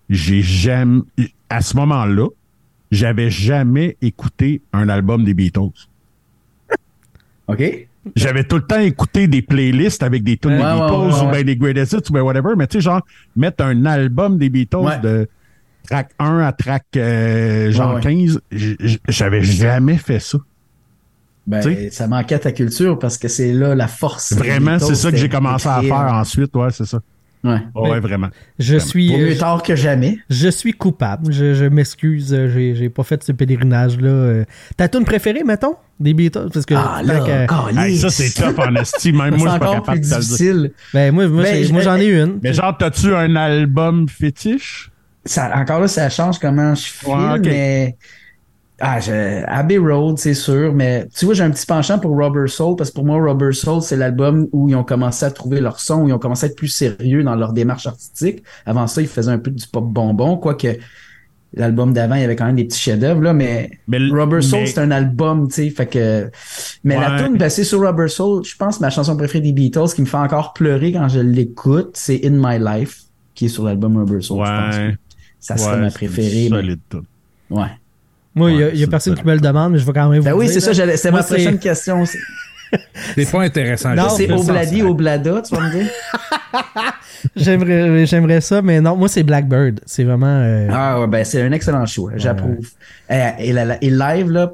j'ai 0.07 0.43
jamais 0.43 1.01
à 1.49 1.61
ce 1.61 1.75
moment-là 1.77 2.27
j'avais 2.91 3.31
jamais 3.31 3.97
écouté 4.03 4.61
un 4.71 4.87
album 4.87 5.23
des 5.23 5.33
Beatles 5.33 5.87
OK? 7.47 7.88
J'avais 8.15 8.43
tout 8.43 8.55
le 8.55 8.61
temps 8.65 8.79
écouté 8.79 9.27
des 9.27 9.41
playlists 9.41 10.03
avec 10.03 10.23
des 10.23 10.37
tunes 10.37 10.51
Ouais, 10.51 10.57
des 10.57 10.63
Beatles 10.63 11.13
ouais, 11.21 11.27
ou 11.27 11.31
ben 11.31 11.43
des 11.43 11.55
Greatest 11.55 11.93
Hits 11.93 12.09
ou 12.09 12.13
ben 12.13 12.21
whatever 12.21 12.53
mais 12.57 12.65
tu 12.67 12.77
sais 12.77 12.81
genre 12.81 13.01
mettre 13.35 13.63
un 13.63 13.85
album 13.85 14.37
des 14.37 14.49
Beatles 14.49 15.01
de 15.03 15.27
track 15.87 16.11
1 16.19 16.39
à 16.39 16.51
track 16.53 16.85
euh, 16.95 17.71
genre 17.71 17.95
Ouais, 17.95 18.01
15 18.01 18.39
j- 18.51 18.77
j- 18.79 18.99
j'avais 19.07 19.41
jamais 19.41 19.97
fait 19.97 20.19
ça. 20.19 20.37
Ben, 21.47 21.89
ça 21.91 22.07
manquait 22.07 22.35
à 22.35 22.39
ta 22.39 22.51
culture 22.51 22.99
parce 22.99 23.17
que 23.17 23.27
c'est 23.27 23.53
là 23.53 23.73
la 23.73 23.87
force. 23.87 24.33
Vraiment, 24.33 24.77
c'est 24.77 24.93
ça 24.95 25.09
que 25.11 25.17
j'ai 25.17 25.29
commencé 25.29 25.67
à 25.67 25.81
faire 25.81 26.13
ensuite, 26.13 26.55
ouais, 26.55 26.69
c'est 26.71 26.85
ça. 26.85 26.99
Ouais. 27.41 27.57
Ouais, 27.73 27.89
ouais, 27.91 27.99
vraiment. 28.01 28.27
Je 28.59 28.75
suis, 28.77 29.07
Vaut 29.09 29.17
mieux 29.17 29.31
euh, 29.31 29.37
tard 29.37 29.63
que 29.63 29.73
jamais. 29.75 30.19
je 30.29 30.49
suis 30.49 30.73
coupable. 30.73 31.31
Je, 31.31 31.53
je 31.53 31.65
m'excuse. 31.65 32.33
euh, 32.33 32.49
J'ai, 32.49 32.75
j'ai 32.75 32.89
pas 32.89 33.03
fait 33.03 33.23
ce 33.23 33.31
pèlerinage-là. 33.31 34.09
euh. 34.09 34.45
Ta 34.75 34.89
tune 34.89 35.05
préférée, 35.05 35.43
mettons, 35.45 35.75
des 36.01 36.13
Beatles, 36.13 36.49
parce 36.53 36.65
que 36.65 36.73
Ah 36.75 37.01
là, 37.03 37.19
que- 37.21 37.79
Hey, 37.79 37.97
ça, 37.97 38.09
c'est 38.09 38.31
top 38.41 38.59
en 38.59 38.75
esti. 38.75 39.13
Même 39.13 39.35
moi, 39.37 39.47
je 39.47 39.51
suis 39.51 39.59
pas 39.59 39.71
capable 39.73 39.99
plus 40.01 40.09
de 40.09 40.15
te 40.15 40.15
le 40.15 40.19
dire. 40.21 40.29
difficile. 40.29 40.71
ben 40.93 41.13
moi, 41.13 41.27
moi, 41.29 41.43
Ben, 41.43 41.71
moi, 41.71 41.81
j'en 41.81 41.95
ai 41.95 42.07
une. 42.07 42.39
Mais 42.43 42.53
genre, 42.53 42.75
t'as-tu 42.77 43.13
un 43.15 43.33
album 43.37 44.09
fétiche? 44.09 44.91
Ça, 45.23 45.49
encore 45.55 45.79
là, 45.81 45.87
ça 45.87 46.09
change 46.09 46.39
comment 46.39 46.73
je 46.75 46.83
file, 46.85 47.09
Ouais, 47.11 47.37
ok. 47.39 47.45
mais. 47.45 47.97
Ah, 48.81 48.99
je... 48.99 49.43
Abbey 49.45 49.77
Road, 49.77 50.17
c'est 50.17 50.33
sûr, 50.33 50.73
mais 50.73 51.07
tu 51.15 51.25
vois, 51.25 51.33
j'ai 51.33 51.43
un 51.43 51.51
petit 51.51 51.65
penchant 51.65 51.99
pour 51.99 52.17
Rubber 52.17 52.47
Soul 52.47 52.75
parce 52.77 52.89
que 52.91 52.95
pour 52.95 53.05
moi, 53.05 53.17
Rubber 53.21 53.51
Soul, 53.53 53.81
c'est 53.81 53.97
l'album 53.97 54.47
où 54.51 54.69
ils 54.69 54.75
ont 54.75 54.83
commencé 54.83 55.25
à 55.25 55.31
trouver 55.31 55.59
leur 55.59 55.79
son, 55.79 56.03
où 56.03 56.07
ils 56.09 56.13
ont 56.13 56.19
commencé 56.19 56.45
à 56.45 56.49
être 56.49 56.55
plus 56.55 56.67
sérieux 56.69 57.23
dans 57.23 57.35
leur 57.35 57.53
démarche 57.53 57.87
artistique. 57.87 58.43
Avant 58.65 58.87
ça, 58.87 59.01
ils 59.01 59.07
faisaient 59.07 59.31
un 59.31 59.37
peu 59.39 59.51
du 59.51 59.65
pop 59.67 59.83
bonbon, 59.85 60.37
quoique 60.37 60.77
l'album 61.53 61.93
d'avant, 61.93 62.15
il 62.15 62.21
y 62.21 62.23
avait 62.23 62.35
quand 62.35 62.45
même 62.45 62.55
des 62.55 62.65
petits 62.65 62.79
chefs-d'œuvre, 62.79 63.21
là, 63.21 63.33
mais, 63.33 63.71
Mais 63.87 63.97
Rubber 63.97 64.41
Soul, 64.41 64.59
mais- 64.59 64.65
c'est 64.67 64.79
un 64.79 64.91
album, 64.91 65.47
tu 65.47 65.55
sais, 65.55 65.69
fait 65.71 65.87
que. 65.87 66.29
Mais 66.83 66.95
la 66.99 67.15
Ouais. 67.15 67.23
tune 67.25 67.37
basée 67.37 67.63
sur 67.63 67.81
Rubber 67.81 68.07
Soul, 68.07 68.45
je 68.45 68.55
pense 68.55 68.79
ma 68.79 68.89
chanson 68.91 69.17
préférée 69.17 69.41
des 69.43 69.51
Beatles 69.51 69.89
qui 69.95 70.01
me 70.01 70.05
fait 70.05 70.17
encore 70.17 70.53
pleurer 70.53 70.91
quand 70.93 71.07
je 71.09 71.19
l'écoute, 71.19 71.91
c'est 71.95 72.21
In 72.23 72.33
My 72.35 72.59
Life, 72.63 73.01
qui 73.33 73.45
est 73.45 73.49
sur 73.49 73.63
l'album 73.65 73.97
Rubber 73.97 74.21
Soul. 74.21 74.45
je 74.45 74.51
pense. 74.51 74.75
Ouais. 74.77 74.95
Ça 75.39 75.57
serait 75.57 75.75
ouais, 75.75 75.81
ma 75.81 75.89
préférée. 75.89 76.49
mais- 76.51 76.57
Solide, 76.57 76.79
tune. 76.89 77.01
Ouais. 77.49 77.67
Moi, 78.35 78.51
il 78.51 78.59
y 78.59 78.63
a, 78.63 78.67
Ouais, 78.67 78.73
c'est 78.75 78.87
personne 78.87 79.15
qui 79.15 79.25
me 79.25 79.33
le 79.33 79.39
demande, 79.39 79.73
mais 79.73 79.79
je 79.79 79.85
vais 79.85 79.93
quand 79.93 80.07
même 80.09 80.19
vous 80.19 80.25
Ben 80.25 80.33
oui, 80.33 80.47
c'est 80.47 80.59
ça, 80.59 80.71
Moi, 80.73 80.85
ma 81.19 81.21
c'est- 81.23 81.33
prochaine 81.35 81.59
question. 81.59 82.05
C'est 82.05 82.19
C'est 83.15 83.31
pas 83.31 83.41
intéressant. 83.41 83.95
Non, 83.95 84.09
c'est. 84.09 84.31
Obladi, 84.31 84.83
Oblada, 84.83 85.41
tu 85.41 85.55
vas 85.55 85.61
me 85.61 85.71
dire? 85.71 85.89
J'aimerais, 87.35 88.05
j'aimerais 88.05 88.41
ça, 88.41 88.61
mais 88.61 88.79
non, 88.79 88.95
moi, 88.95 89.07
c'est 89.09 89.23
Blackbird. 89.23 89.81
C'est 89.85 90.03
vraiment. 90.03 90.27
euh, 90.27 90.67
Ah 90.71 90.99
ouais, 91.01 91.07
ben 91.07 91.23
c'est 91.25 91.41
un 91.41 91.51
excellent 91.51 91.85
choix, 91.85 92.11
j'approuve. 92.15 92.69
Eh, 93.09 93.29
Et, 93.39 93.53
la- 93.53 93.65
la- 93.65 93.83
et 93.83 93.89
live, 93.89 94.29
là, 94.31 94.53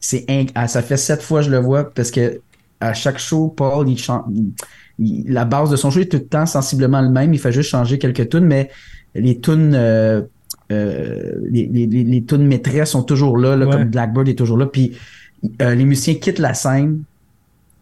c'est 0.00 0.24
inc- 0.28 0.50
ah, 0.54 0.68
ça 0.68 0.82
fait 0.82 0.96
sept 0.96 1.22
fois 1.22 1.40
que 1.40 1.46
je 1.46 1.50
le 1.50 1.58
vois 1.58 1.90
parce 1.94 2.10
que 2.10 2.40
à 2.80 2.92
chaque 2.92 3.18
show, 3.18 3.48
Paul, 3.56 3.88
il 3.88 3.98
chante. 3.98 4.26
il- 4.98 5.24
la 5.32 5.44
base 5.44 5.70
de 5.70 5.76
son 5.76 5.90
show 5.90 6.00
est 6.00 6.10
tout 6.10 6.18
le 6.18 6.26
temps 6.26 6.46
sensiblement 6.46 7.00
le 7.00 7.08
même. 7.08 7.32
Il 7.32 7.38
fait 7.40 7.52
juste 7.52 7.70
changer 7.70 7.98
quelques 7.98 8.28
tunes, 8.28 8.44
mais 8.46 8.70
les 9.14 9.40
tunes, 9.40 9.72
euh, 9.74 10.22
euh, 10.74 11.32
les, 11.50 11.66
les, 11.72 11.86
les, 11.86 12.24
tunes 12.24 12.46
maîtresses 12.46 12.90
sont 12.90 13.02
toujours 13.02 13.38
là, 13.38 13.56
là 13.56 13.66
Ouais. 13.66 13.72
comme 13.72 13.84
Blackbird 13.84 14.28
est 14.28 14.34
toujours 14.34 14.58
là. 14.58 14.66
Puis 14.66 14.96
euh, 15.62 15.74
les 15.74 15.84
musiciens 15.84 16.14
quittent 16.14 16.38
la 16.38 16.54
scène. 16.54 17.02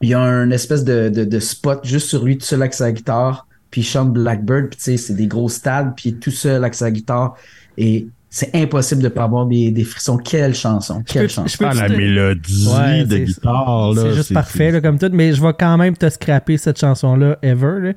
Il 0.01 0.09
y 0.09 0.15
a 0.15 0.21
un 0.21 0.51
espèce 0.51 0.85
de, 0.85 1.09
de, 1.09 1.25
de 1.25 1.39
spot 1.41 1.81
juste 1.85 2.09
sur 2.09 2.25
lui, 2.25 2.37
tout 2.39 2.45
seul 2.45 2.61
avec 2.63 2.75
sa 2.75 2.91
guitare. 2.93 3.47
Puis 3.71 3.83
il 3.83 3.85
chante 3.85 4.13
Blackbird. 4.13 4.69
Puis 4.69 4.77
tu 4.79 4.85
sais, 4.85 4.97
c'est 4.97 5.15
des 5.15 5.27
gros 5.29 5.49
stades. 5.49 5.93
Puis 5.97 6.11
il 6.11 6.15
est 6.17 6.19
tout 6.19 6.31
seul 6.33 6.57
avec 6.63 6.75
sa 6.75 6.91
guitare. 6.91 7.37
Et 7.79 8.07
c'est 8.29 8.51
impossible 8.57 9.03
de 9.03 9.09
pas 9.09 9.25
avoir 9.25 9.47
des, 9.47 9.71
des 9.71 9.85
frissons. 9.85 10.17
Quelle 10.17 10.55
chanson. 10.55 11.03
je 11.07 11.13
Quelle 11.13 11.23
peux- 11.25 11.29
chanson. 11.29 11.49
je 11.49 11.59
peux 11.59 11.67
Ah, 11.69 11.75
la 11.75 11.89
te- 11.89 11.93
mélodie 11.95 12.67
Ouais, 12.69 13.05
de 13.05 13.11
c'est- 13.17 13.25
guitare, 13.25 13.93
là. 13.95 14.03
C'est 14.03 14.15
juste 14.15 14.33
parfait, 14.35 14.71
là, 14.73 14.81
comme 14.81 14.99
tout, 14.99 15.11
mais 15.13 15.33
je 15.35 15.43
vais 15.43 15.53
quand 15.59 15.77
même 15.77 15.97
te 15.97 16.09
scraper 16.09 16.57
cette 16.57 16.81
chanson-là, 16.81 17.39
ever. 17.43 17.79
là. 17.81 17.93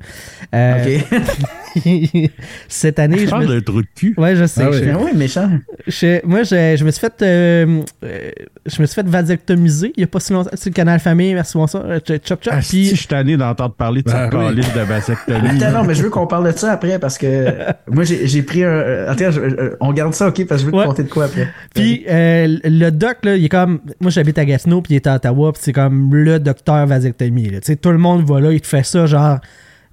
Euh, 0.54 0.98
OK. 0.98 1.20
cette 2.68 2.98
année, 2.98 3.18
Tu 3.18 3.24
je 3.26 3.30
parles 3.30 3.46
me... 3.46 3.54
d'un 3.54 3.60
trou 3.60 3.82
de 3.82 3.86
cul. 3.94 4.14
Ouais, 4.16 4.36
je 4.36 4.44
sais. 4.46 4.62
Ah 4.64 4.70
oui. 4.70 4.78
je- 4.82 4.90
oui, 4.90 5.10
méchant. 5.14 5.50
je- 5.86 6.24
moi, 6.26 6.42
je, 6.42 6.76
je 6.78 6.84
me 6.84 6.90
suis 6.90 7.00
fait, 7.00 7.14
euh, 7.22 7.82
euh, 8.04 8.30
je 8.66 8.80
me 8.80 8.86
suis 8.86 8.94
fait 8.94 9.06
vasectomiser 9.06 9.92
il 9.96 10.00
y 10.00 10.04
a 10.04 10.06
pas 10.06 10.20
si 10.20 10.32
longtemps. 10.32 10.50
C'est 10.54 10.70
le 10.70 10.74
canal 10.74 11.00
famille, 11.00 11.34
merci 11.34 11.56
bonsoir. 11.56 11.84
euh, 11.86 11.98
Chop 12.06 12.22
chop. 12.26 12.40
Ah, 12.50 12.56
Puis, 12.58 12.66
si 12.66 12.90
je 12.90 12.96
suis 12.96 13.06
tanné 13.06 13.36
d'entendre 13.36 13.74
parler 13.74 14.02
de 14.02 14.08
cette 14.10 14.30
Ben 14.30 14.48
oui. 14.50 14.56
de 14.56 14.80
vasectomie. 14.80 15.62
Attends, 15.62 15.78
non, 15.78 15.84
mais 15.84 15.94
je 15.94 16.02
veux 16.02 16.10
qu'on 16.10 16.26
parle 16.26 16.52
de 16.52 16.56
ça 16.56 16.72
après 16.72 16.98
parce 16.98 17.18
que 17.18 17.46
moi, 17.90 18.04
j'ai 18.04 18.42
pris 18.42 18.64
un. 18.64 18.68
euh, 18.68 19.10
Attends, 19.10 19.30
je- 19.30 19.48
je- 19.50 19.76
on 19.80 19.92
garde 19.92 20.14
ça, 20.14 20.28
OK, 20.28 20.46
parce 20.46 20.62
que 20.62 20.66
je 20.66 20.70
veux 20.72 20.76
Ouais. 20.76 20.82
te 20.84 20.88
compter 20.88 21.02
de 21.04 21.08
quoi 21.08 21.24
après. 21.26 21.48
Puis 21.74 22.04
euh, 22.08 22.58
le 22.64 22.90
doc, 22.90 23.18
là, 23.24 23.36
il 23.36 23.44
est 23.44 23.48
comme. 23.48 23.80
Moi, 24.00 24.10
j'habite 24.10 24.38
à 24.38 24.44
Gatineau, 24.44 24.80
puis 24.82 24.94
il 24.94 24.96
est 24.96 25.06
à 25.06 25.16
Ottawa, 25.16 25.52
puis 25.52 25.62
c'est 25.64 25.72
comme 25.72 26.14
le 26.14 26.38
docteur 26.38 26.86
vasectomie. 26.86 27.50
là. 27.50 27.60
Tu 27.60 27.66
sais, 27.66 27.76
tout 27.76 27.90
le 27.90 27.98
monde 27.98 28.24
va 28.28 28.40
là, 28.40 28.52
il 28.52 28.60
te 28.60 28.66
fait 28.66 28.84
ça, 28.84 29.06
genre. 29.06 29.38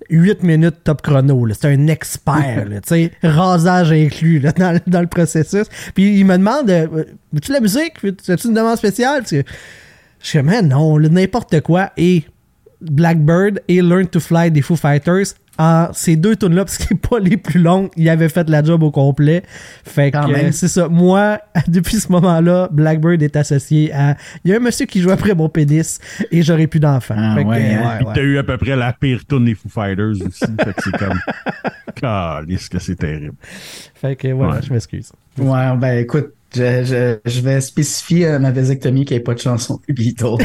8 0.09 0.43
minutes 0.43 0.83
top 0.83 1.01
chrono, 1.01 1.47
c'est 1.53 1.67
un 1.67 1.87
expert, 1.87 2.65
tu 2.67 2.79
sais, 2.85 3.11
rasage 3.23 3.91
inclus 3.91 4.39
là, 4.39 4.51
dans, 4.51 4.79
dans 4.87 5.01
le 5.01 5.07
processus. 5.07 5.65
Puis 5.93 6.19
il 6.19 6.25
me 6.25 6.37
demande 6.37 6.69
euh, 6.69 7.05
Veux-tu 7.31 7.51
la 7.51 7.59
musique? 7.59 7.93
As-tu 8.27 8.47
une 8.47 8.53
demande 8.53 8.77
spéciale 8.77 9.23
Je 9.27 10.37
comme, 10.37 10.45
Man, 10.45 10.67
non, 10.67 10.99
n'importe 10.99 11.61
quoi. 11.61 11.91
Et 11.97 12.23
Blackbird 12.81 13.61
et 13.67 13.81
Learn 13.81 14.07
to 14.07 14.19
Fly 14.19 14.51
des 14.51 14.61
Foo 14.61 14.75
Fighters, 14.75 15.35
en 15.59 15.89
ces 15.93 16.15
deux 16.15 16.35
tunes 16.35 16.55
là 16.55 16.65
parce 16.65 16.77
qu'ils 16.77 16.87
sont 16.87 16.95
pas 17.09 17.19
les 17.19 17.37
plus 17.37 17.59
longues, 17.59 17.89
il 17.95 18.09
avait 18.09 18.29
fait 18.29 18.49
la 18.49 18.63
job 18.63 18.81
au 18.83 18.89
complet. 18.91 19.43
Fait 19.83 20.09
que 20.11 20.17
Quand 20.17 20.27
même. 20.27 20.47
euh, 20.47 20.51
c'est 20.51 20.67
ça. 20.67 20.87
Moi, 20.87 21.39
depuis 21.67 21.97
ce 21.97 22.11
moment-là, 22.11 22.69
Blackbird 22.71 23.21
est 23.21 23.35
associé 23.35 23.93
à. 23.93 24.17
Il 24.43 24.51
y 24.51 24.53
a 24.53 24.57
un 24.57 24.59
monsieur 24.59 24.85
qui 24.87 24.99
joue 25.01 25.11
après 25.11 25.35
mon 25.35 25.49
pénis 25.49 25.99
et 26.31 26.41
j'aurais 26.41 26.67
plus 26.67 26.79
d'enfants. 26.79 27.15
Ah, 27.17 27.35
que, 27.41 27.47
ouais, 27.47 27.75
euh, 27.75 27.83
hein. 27.83 27.95
Puis 27.99 28.07
t'as 28.15 28.21
eu 28.21 28.37
à 28.39 28.43
peu 28.43 28.57
près 28.57 28.75
la 28.75 28.93
pire 28.93 29.21
tune 29.27 29.45
des 29.45 29.53
Foo 29.55 29.69
Fighters 29.69 30.25
aussi. 30.25 30.39
fait 30.63 30.73
que 30.73 30.81
c'est 30.83 30.97
comme. 30.97 31.19
Calice 31.95 32.69
que 32.69 32.79
c'est 32.79 32.95
terrible. 32.95 33.35
Fait 33.93 34.15
que 34.15 34.29
voilà, 34.29 34.55
Ouais. 34.55 34.59
je 34.65 34.73
m'excuse. 34.73 35.11
Ouais, 35.37 35.75
ben 35.77 35.99
écoute, 35.99 36.33
je, 36.55 36.83
je, 36.83 37.29
je 37.29 37.41
vais 37.41 37.61
spécifier 37.61 38.27
à 38.27 38.39
ma 38.39 38.51
vasectomie 38.51 39.05
qu'il 39.05 39.15
n'y 39.15 39.21
ait 39.21 39.23
pas 39.23 39.33
de 39.33 39.39
chanson 39.39 39.79
des 39.87 39.93
Beatles. 39.93 40.37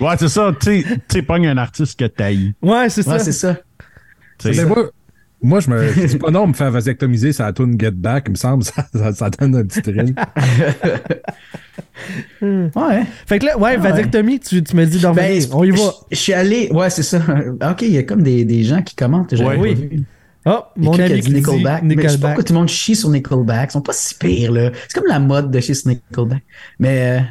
Ouais, 0.00 0.14
c'est 0.18 0.28
ça. 0.28 0.52
Tu 0.60 0.82
sais- 0.82 0.84
tu 0.84 0.98
sais, 1.12 1.22
pogne 1.22 1.46
un 1.46 1.56
artiste 1.58 1.98
que 1.98 2.06
t'haïs. 2.06 2.54
Ouais, 2.60 2.88
c'est 2.88 3.02
ça. 3.02 3.12
ouais, 3.12 3.18
c'est 3.20 3.32
ça. 3.32 3.56
Tu 4.38 4.52
sais. 4.52 4.62
Mais 4.62 4.68
moi, 4.68 4.90
moi, 5.40 5.60
je 5.60 5.70
me 5.70 5.92
je 5.92 6.06
dis 6.06 6.18
pas 6.18 6.30
non, 6.30 6.46
me 6.48 6.52
faire 6.54 6.70
vasectomiser, 6.72 7.32
ça 7.32 7.52
tourne 7.52 7.78
Get 7.78 7.92
Back, 7.92 8.24
il 8.26 8.32
me 8.32 8.36
semble, 8.36 8.64
ça, 8.64 8.84
ça, 8.92 9.12
ça 9.12 9.30
donne 9.30 9.56
un 9.56 9.64
petit 9.64 9.82
thrill. 9.82 10.14
Ouais. 12.42 13.02
Fait 13.26 13.38
que 13.38 13.46
là, 13.46 13.56
ouais, 13.58 13.74
Ah, 13.76 13.80
vasectomie, 13.80 14.40
tu, 14.40 14.62
tu 14.62 14.74
me 14.76 14.84
dis 14.86 14.98
d'en 14.98 15.12
Ben, 15.12 15.40
On 15.52 15.62
y 15.62 15.70
va. 15.70 15.92
Je, 16.10 16.16
suis 16.16 16.32
allé. 16.32 16.68
Ouais, 16.72 16.90
c'est 16.90 17.02
ça. 17.04 17.18
Ok, 17.70 17.82
il 17.82 17.92
y 17.92 17.98
a 17.98 18.02
comme 18.02 18.22
des, 18.22 18.44
des 18.44 18.64
gens 18.64 18.82
qui 18.82 18.96
commentent. 18.96 19.32
Oui. 19.32 20.04
Oh, 20.44 20.64
mon 20.76 20.92
ami 20.98 21.20
qui 21.20 21.28
dit 21.30 21.34
Nickelback. 21.34 21.82
Mais 21.84 21.94
je 22.02 22.08
sais 22.08 22.18
pas 22.18 22.28
pourquoi 22.28 22.44
tout 22.44 22.52
le 22.52 22.58
monde 22.58 22.68
chie 22.68 22.96
sur 22.96 23.08
Nickelback. 23.10 23.70
Ils 23.70 23.72
sont 23.72 23.80
pas 23.80 23.92
si 23.92 24.14
pires, 24.14 24.52
là. 24.52 24.70
C'est 24.88 24.98
comme 24.98 25.08
la 25.08 25.20
mode 25.20 25.50
de 25.50 25.60
chier 25.60 25.74
sur 25.74 25.88
Nickelback. 25.90 26.42
Mais 26.78 27.20
euh, 27.20 27.24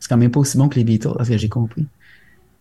c'est 0.00 0.08
quand 0.08 0.16
même 0.16 0.30
pas 0.30 0.40
aussi 0.40 0.58
bon 0.58 0.68
que 0.68 0.76
les 0.76 0.84
Beatles, 0.84 1.12
parce 1.16 1.28
que 1.28 1.38
j'ai 1.38 1.48
compris. 1.48 1.86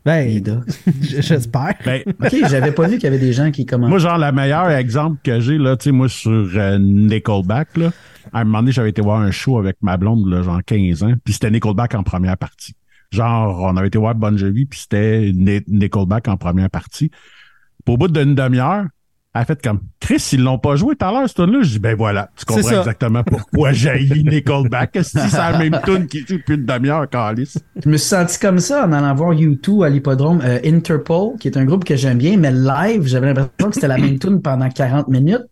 Ben, 0.04 0.44
j'espère. 1.02 1.76
Ben, 1.86 2.02
Ok, 2.24 2.36
j'avais 2.50 2.72
pas 2.72 2.88
vu 2.88 2.96
qu'il 2.96 3.04
y 3.04 3.08
avait 3.08 3.20
des 3.20 3.34
gens 3.34 3.52
qui 3.52 3.66
commentaient. 3.66 3.90
moi, 3.90 4.00
genre, 4.00 4.18
le 4.18 4.32
meilleur 4.32 4.70
exemple 4.72 5.18
que 5.24 5.40
j'ai, 5.40 5.58
là, 5.58 5.78
tu 5.78 5.86
sais, 5.86 5.92
moi, 5.92 6.10
sur 6.10 6.32
euh, 6.56 6.78
Nickelback, 6.80 7.78
là, 7.78 7.92
à 8.34 8.42
un 8.42 8.44
moment 8.44 8.60
donné, 8.60 8.72
j'avais 8.72 8.90
été 8.90 9.02
voir 9.02 9.20
un 9.22 9.32
show 9.32 9.58
avec 9.60 9.78
ma 9.82 9.98
blonde, 9.98 10.28
là, 10.28 10.42
genre 10.44 10.60
15 10.66 11.04
ans, 11.04 11.14
puis 11.24 11.34
c'était 11.34 11.52
Nickelback 11.52 11.94
en 11.96 12.04
première 12.04 12.38
partie. 12.38 12.74
Genre, 13.12 13.60
on 13.62 13.76
avait 13.78 13.88
été 13.88 13.98
voir 14.00 14.16
Bon 14.16 14.36
Jovi, 14.38 14.66
puis 14.66 14.80
c'était 14.80 15.32
Ni- 15.36 15.62
Nickelback 15.68 16.28
en 16.30 16.38
première 16.38 16.70
partie. 16.70 17.10
Puis 17.86 17.94
au 17.94 17.98
bout 17.98 18.08
d'une 18.08 18.34
demi-heure, 18.36 18.86
elle 19.34 19.42
a 19.42 19.46
fait 19.46 19.62
comme 19.62 19.80
Chris, 20.00 20.30
ils 20.34 20.44
l'ont 20.44 20.60
pas 20.60 20.76
joué 20.76 20.96
tout 20.96 21.06
à 21.06 21.12
l'heure, 21.12 21.28
cette 21.28 21.38
tune-là? 21.38 21.60
Je 21.62 21.70
dis 21.70 21.80
ben 21.80 21.96
voilà, 21.96 22.30
tu 22.36 22.44
comprends 22.44 22.80
exactement 22.80 23.24
pourquoi 23.24 23.72
j'ai 23.72 24.04
Nickelback. 24.24 24.96
Est-ce 24.98 25.14
que 25.14 25.30
c'est 25.30 25.38
la 25.38 25.58
même 25.58 25.80
tune 25.86 26.08
qui 26.08 26.20
joue 26.20 26.38
depuis 26.38 26.56
une 26.56 26.66
demi-heure, 26.66 27.10
Calice? 27.10 27.58
Je 27.82 27.90
me 27.90 27.96
suis 27.96 28.10
senti 28.10 28.38
comme 28.40 28.60
ça 28.60 28.86
en 28.86 28.92
allant 28.92 29.16
voir 29.16 29.34
U2 29.34 29.86
à 29.86 29.90
l'hippodrome. 29.90 30.42
Euh, 30.44 30.60
Interpol, 30.66 31.38
qui 31.40 31.48
est 31.48 31.58
un 31.58 31.64
groupe 31.64 31.86
que 31.86 31.96
j'aime 31.96 32.18
bien, 32.18 32.36
mais 32.36 32.52
live, 32.52 33.08
j'avais 33.08 33.28
l'impression 33.28 33.70
que 33.70 33.76
c'était 33.76 33.88
la 33.88 33.98
même 33.98 34.20
tune 34.20 34.42
pendant 34.42 34.68
40 34.68 35.08
minutes. 35.08 35.46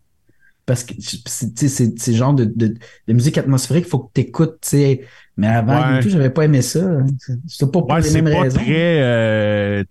Parce 0.70 0.84
que 0.84 0.94
c'est 0.98 1.58
c'est 1.68 1.98
c'est 1.98 2.10
le 2.12 2.16
genre 2.16 2.32
de, 2.34 2.44
de, 2.44 2.74
de 3.08 3.12
musique 3.12 3.36
atmosphérique, 3.38 3.86
faut 3.86 3.98
que 3.98 4.10
tu 4.14 4.20
écoutes, 4.20 4.58
tu 4.62 4.68
sais. 4.68 5.00
Mais 5.36 5.46
avant 5.48 5.72
Ouais. 5.80 6.00
U2, 6.00 6.08
j'avais 6.10 6.30
pas 6.30 6.44
aimé 6.44 6.62
ça. 6.62 6.80
C'était 7.48 7.66
pas 7.66 7.80
pour 7.80 7.90
Ouais, 7.90 8.00
les 8.00 8.08
c'est 8.08 8.20
mêmes 8.22 8.32
pas 8.32 8.40
raisons. 8.42 8.60
très 8.60 9.02
euh, 9.02 9.82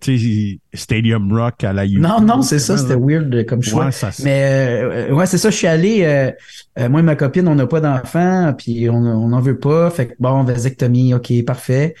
Stadium 0.72 1.32
Rock 1.32 1.64
à 1.64 1.72
la 1.72 1.84
U. 1.86 1.98
Non, 1.98 2.20
non, 2.20 2.40
c'est 2.42 2.58
ça, 2.58 2.76
c'était 2.78 2.94
weird 2.96 3.44
comme 3.46 3.62
choix. 3.62 3.86
Ouais, 3.86 3.92
ça, 3.92 4.10
c'est- 4.12 4.22
Mais 4.24 4.80
euh, 4.82 5.12
ouais, 5.14 5.26
c'est 5.26 5.38
ça, 5.38 5.50
je 5.50 5.56
suis 5.56 5.66
allé, 5.66 6.02
euh, 6.04 6.30
euh, 6.78 6.88
moi 6.88 7.00
et 7.00 7.02
ma 7.02 7.16
copine, 7.16 7.46
on 7.48 7.54
n'a 7.56 7.66
pas 7.66 7.80
d'enfants, 7.80 8.54
puis 8.56 8.88
on 8.88 9.28
n'en 9.28 9.40
veut 9.40 9.58
pas, 9.58 9.90
fait 9.90 10.08
que 10.08 10.14
bon, 10.20 10.44
vasectomie, 10.44 11.14
ok, 11.14 11.44
parfait. 11.44 11.94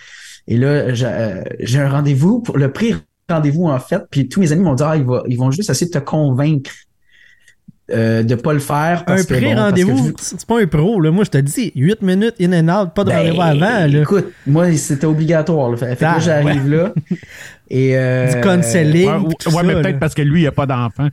Et 0.46 0.56
là, 0.56 0.94
j'ai 0.94 1.78
un 1.78 1.88
rendez-vous, 1.90 2.40
pour 2.40 2.56
le 2.56 2.72
pré-rendez-vous 2.72 3.66
en 3.66 3.78
fait, 3.78 4.02
puis 4.10 4.28
tous 4.28 4.40
mes 4.40 4.52
amis 4.52 4.62
m'ont 4.62 4.74
dit, 4.74 4.82
ah, 4.86 4.96
ils, 4.96 5.04
vont, 5.04 5.22
ils 5.26 5.36
vont 5.38 5.50
juste 5.50 5.70
essayer 5.70 5.90
de 5.90 5.98
te 5.98 6.04
convaincre 6.04 6.70
euh, 7.92 8.22
de 8.22 8.34
pas 8.34 8.52
le 8.52 8.58
faire. 8.58 9.04
Parce 9.04 9.22
Un 9.22 9.34
bon, 9.34 9.40
pré-rendez-vous, 9.40 10.12
c'est 10.18 10.44
pas 10.46 10.60
un 10.60 10.66
pro. 10.66 11.00
Là. 11.00 11.10
Moi, 11.10 11.24
je 11.24 11.30
te 11.30 11.38
dis, 11.38 11.72
8 11.74 12.02
minutes 12.02 12.34
in 12.40 12.52
and 12.52 12.82
out, 12.82 12.94
pas 12.94 13.04
de 13.04 13.10
Ben, 13.10 13.16
rendez-vous 13.18 13.42
avant. 13.42 13.86
Là. 13.86 14.00
Écoute, 14.02 14.32
moi, 14.46 14.72
c'était 14.76 15.06
obligatoire. 15.06 15.70
Là. 15.70 15.76
Fait, 15.76 15.86
fait 15.90 15.96
que 15.96 16.02
là, 16.02 16.12
Ah, 16.16 16.20
j'arrive 16.20 16.68
là. 16.70 16.92
Et, 17.70 17.96
euh, 17.96 18.34
Du 18.34 18.40
counseling. 18.40 19.06
Ouais, 19.08 19.54
ouais, 19.54 19.62
mais 19.62 19.74
peut-être 19.74 19.98
parce 20.00 20.14
que 20.14 20.22
lui, 20.22 20.42
il 20.42 20.46
a 20.46 20.52
pas 20.52 20.66
d'enfant. 20.66 21.08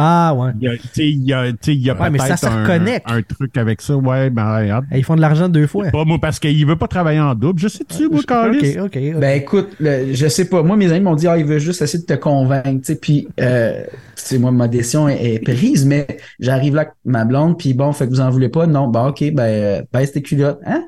Ah, 0.00 0.32
ouais. 0.32 0.52
Il 0.60 0.62
y 0.62 0.68
a, 0.68 0.74
il 0.96 1.24
y 1.24 1.32
a, 1.32 1.46
il 1.48 1.74
y 1.74 1.90
Ouais, 1.90 2.10
peut-être 2.10 2.38
se 2.38 2.46
un, 2.46 2.62
reconnecte. 2.62 3.04
un 3.10 3.20
truc 3.22 3.56
avec 3.56 3.80
ça. 3.82 3.96
Ouais, 3.96 4.30
ben, 4.30 4.56
regarde. 4.60 4.84
Ils 4.94 5.02
font 5.04 5.16
de 5.16 5.20
l'argent 5.20 5.48
deux 5.48 5.66
fois. 5.66 5.86
Pas 5.90 6.04
moi, 6.04 6.18
parce 6.20 6.38
qu'il 6.38 6.64
veut 6.64 6.76
pas 6.76 6.86
travailler 6.86 7.18
en 7.18 7.34
double. 7.34 7.58
Je 7.58 7.66
sais-tu, 7.66 8.08
moi, 8.08 8.20
Carlis? 8.26 8.78
Ok, 8.78 8.96
ok. 8.96 9.18
Ben 9.18 9.36
écoute, 9.36 9.70
le- 9.80 10.12
je 10.14 10.28
sais 10.28 10.44
pas. 10.48 10.62
Moi, 10.62 10.76
mes 10.76 10.92
amis 10.92 11.00
m'ont 11.00 11.16
dit, 11.16 11.26
ah, 11.26 11.36
il 11.36 11.44
veut 11.44 11.58
juste 11.58 11.82
essayer 11.82 11.98
de 12.00 12.06
te 12.06 12.14
convaincre. 12.18 12.68
tu 12.68 12.84
sais. 12.84 12.94
Puis, 12.96 13.26
euh, 13.40 13.82
c'est 14.14 14.38
moi, 14.38 14.52
ma 14.52 14.68
décision 14.68 15.08
est, 15.08 15.34
est 15.34 15.38
prise, 15.40 15.84
mais 15.84 16.06
j'arrive 16.38 16.76
là 16.76 16.82
avec 16.82 16.92
ma 17.04 17.24
blonde, 17.24 17.58
puis 17.58 17.74
bon, 17.74 17.92
fait 17.92 18.04
que 18.06 18.10
vous 18.10 18.20
en 18.20 18.30
voulez 18.30 18.48
pas? 18.50 18.68
Non, 18.68 18.86
ben 18.86 19.06
ok, 19.08 19.32
ben, 19.32 19.42
euh, 19.42 19.82
baisse 19.92 20.12
tes 20.12 20.22
culottes. 20.22 20.60
Hein? 20.64 20.84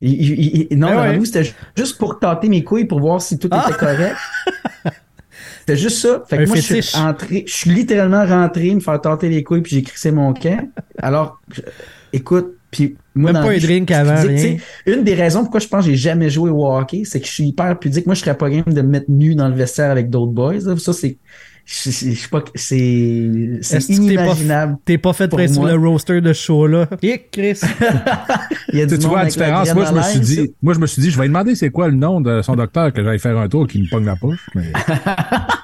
Il- 0.00 0.12
il- 0.22 0.66
il- 0.70 0.78
non, 0.78 0.88
Ben 0.90 1.18
ouais. 1.18 1.24
c'était 1.24 1.44
ju- 1.44 1.52
juste 1.76 1.98
pour 1.98 2.18
tâter 2.18 2.48
mes 2.48 2.64
couilles 2.64 2.84
pour 2.86 2.98
voir 3.00 3.20
si 3.22 3.38
tout 3.38 3.48
Ah! 3.52 3.64
était 3.68 3.78
correct. 3.78 4.16
C'était 5.68 5.76
juste 5.82 5.98
ça. 5.98 6.22
Fait 6.28 6.38
que 6.38 6.42
Un 6.42 6.46
moi, 6.46 6.56
je 6.56 6.80
suis 6.80 6.96
entré, 6.98 7.44
je 7.46 7.52
suis 7.54 7.70
littéralement 7.70 8.24
rentré 8.24 8.74
me 8.74 8.80
faire 8.80 9.00
tâter 9.00 9.28
les 9.28 9.42
couilles, 9.42 9.60
puis 9.60 9.76
j'ai 9.76 9.82
crissé 9.82 10.10
mon 10.10 10.32
camp. 10.32 10.66
Alors, 11.02 11.40
je- 11.54 11.60
écoute, 12.14 12.54
puis 12.70 12.96
moi, 13.14 13.32
Même 13.32 13.42
dans 13.42 13.48
pas 13.48 13.54
un 13.54 13.58
je- 13.58 13.66
drink 13.66 13.88
je 13.90 13.94
suis 13.94 14.02
avant, 14.08 14.22
tu 14.22 14.28
rien. 14.28 14.38
sais, 14.38 14.58
Une 14.86 15.04
des 15.04 15.14
raisons 15.14 15.40
pourquoi 15.42 15.60
je 15.60 15.68
pense 15.68 15.84
que 15.84 15.90
j'ai 15.90 15.96
jamais 15.98 16.30
joué 16.30 16.48
au 16.50 16.66
hockey, 16.66 17.02
c'est 17.04 17.20
que 17.20 17.26
je 17.26 17.32
suis 17.32 17.44
hyper 17.48 17.78
pudique. 17.78 18.06
Moi, 18.06 18.14
je 18.14 18.20
serais 18.20 18.36
pas 18.36 18.48
game 18.48 18.64
de 18.66 18.80
me 18.82 18.88
mettre 18.88 19.10
nu 19.10 19.34
dans 19.34 19.48
le 19.48 19.54
vestiaire 19.54 19.90
avec 19.90 20.08
d'autres 20.08 20.32
boys. 20.32 20.54
là. 20.64 20.76
Ça, 20.78 20.92
c'est, 20.94 21.18
je, 21.66 21.90
je- 21.90 22.10
je 22.10 22.14
sais 22.14 22.28
pas, 22.30 22.42
c'est, 22.54 23.58
c'est 23.62 23.88
inimaginable. 23.90 24.76
T'es 24.86 24.96
pas 24.98 25.12
fait 25.12 25.28
Pour 25.28 25.38
sur 25.40 25.64
le 25.66 25.74
roster 25.74 26.20
de 26.22 26.32
ce 26.32 26.42
show-là. 26.44 26.88
Et 27.02 27.26
Chris. 27.30 27.60
Il 28.72 28.78
y 28.78 28.82
a 28.82 28.86
Tu 28.86 28.94
du 28.96 28.96
sais, 28.96 28.98
tu 28.98 29.06
monde 29.06 29.12
vois 29.14 29.22
la 29.22 29.28
différence. 29.30 29.74
Moi, 29.74 29.84
je 29.86 29.92
me 29.94 30.02
suis 30.02 30.20
dit, 30.20 30.54
moi, 30.62 30.74
je 30.74 30.78
me 30.78 30.86
suis 30.86 31.00
dit, 31.02 31.10
je 31.10 31.16
vais 31.16 31.22
lui 31.24 31.28
demander 31.30 31.54
c'est 31.54 31.70
quoi 31.70 31.88
le 31.88 31.94
nom 31.94 32.20
de 32.20 32.42
son 32.42 32.54
docteur 32.54 32.92
que 32.92 33.02
j'aille 33.02 33.18
faire 33.18 33.38
un 33.38 33.48
tour 33.48 33.66
qui 33.66 33.80
me 33.80 33.88
pogne 33.88 34.04
la 34.04 34.16
poche. 34.16 34.46
Mais... 34.54 34.70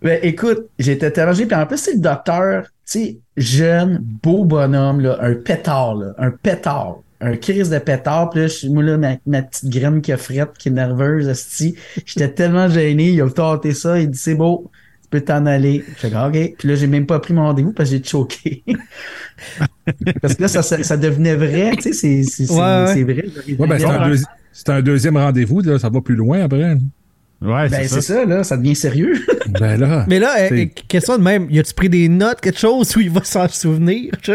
Ben, 0.00 0.20
écoute, 0.22 0.68
j'étais 0.78 1.10
terragé, 1.10 1.44
puis 1.46 1.56
en 1.56 1.66
plus, 1.66 1.76
c'est 1.78 1.94
le 1.94 1.98
docteur, 1.98 2.62
tu 2.64 2.70
sais, 2.84 3.18
jeune, 3.36 3.98
beau 4.22 4.44
bonhomme, 4.44 5.00
là, 5.00 5.18
un 5.20 5.34
pétard, 5.34 5.96
là, 5.96 6.14
un 6.18 6.30
pétard, 6.30 6.98
un 7.20 7.36
crise 7.36 7.68
de 7.68 7.78
pétard, 7.80 8.30
puis 8.30 8.42
là, 8.42 8.46
je- 8.46 8.68
moi, 8.68 8.84
là, 8.84 8.96
ma, 8.96 9.16
ma 9.26 9.42
petite 9.42 9.68
graine 9.70 10.00
qui 10.00 10.12
a 10.12 10.16
frette, 10.16 10.50
qui 10.56 10.68
est 10.68 10.72
nerveuse, 10.72 11.28
j'étais 12.06 12.28
tellement 12.32 12.68
gêné, 12.68 13.10
il 13.10 13.20
a 13.22 13.28
tâté 13.28 13.74
ça, 13.74 13.98
il 13.98 14.08
dit, 14.10 14.18
c'est 14.18 14.36
beau, 14.36 14.70
tu 15.02 15.08
peux 15.10 15.20
t'en 15.20 15.46
aller. 15.46 15.84
Je 16.00 16.06
fais, 16.08 16.16
OK, 16.16 16.54
puis 16.58 16.68
là, 16.68 16.74
j'ai 16.76 16.86
même 16.86 17.06
pas 17.06 17.18
pris 17.18 17.34
mon 17.34 17.42
rendez-vous 17.42 17.72
parce 17.72 17.90
que 17.90 17.96
j'ai 17.96 18.04
choqué. 18.04 18.62
parce 20.22 20.34
que 20.36 20.42
là, 20.42 20.48
ça, 20.48 20.62
ça, 20.62 20.80
ça 20.82 20.96
devenait 20.96 21.34
vrai, 21.34 21.72
tu 21.76 21.82
sais, 21.82 21.92
c'est, 21.92 22.22
c'est, 22.22 22.46
c'est, 22.46 22.52
Ouais, 22.52 22.60
ouais. 22.60 22.94
c'est 22.94 23.02
vrai. 23.02 23.24
Ouais, 23.58 23.66
ben, 23.66 23.78
c'est 23.78 23.86
un, 23.86 24.08
deuxi- 24.08 24.24
un 24.68 24.82
deuxième 24.82 25.16
rendez-vous, 25.16 25.60
là, 25.62 25.78
ça 25.80 25.88
va 25.88 26.00
plus 26.00 26.14
loin 26.14 26.40
après. 26.42 26.76
Ouais, 27.40 27.68
Ben, 27.68 27.82
c'est 27.82 27.88
ça. 27.88 28.00
ça, 28.00 28.24
là, 28.24 28.42
ça 28.42 28.56
devient 28.56 28.74
sérieux. 28.74 29.14
Ben 29.60 29.80
là. 29.80 30.04
Mais 30.08 30.18
là, 30.18 30.34
euh, 30.40 30.46
C'est- 30.50 30.60
euh, 30.60 30.66
question 30.88 31.16
de 31.16 31.22
même, 31.22 31.46
y 31.50 31.58
a-tu 31.58 31.72
pris 31.72 31.88
des 31.88 32.06
notes, 32.08 32.40
quelque 32.40 32.58
chose 32.58 32.94
où 32.96 33.00
il 33.00 33.10
va 33.10 33.22
s'en 33.24 33.48
souvenir? 33.48 34.12
Je- 34.22 34.32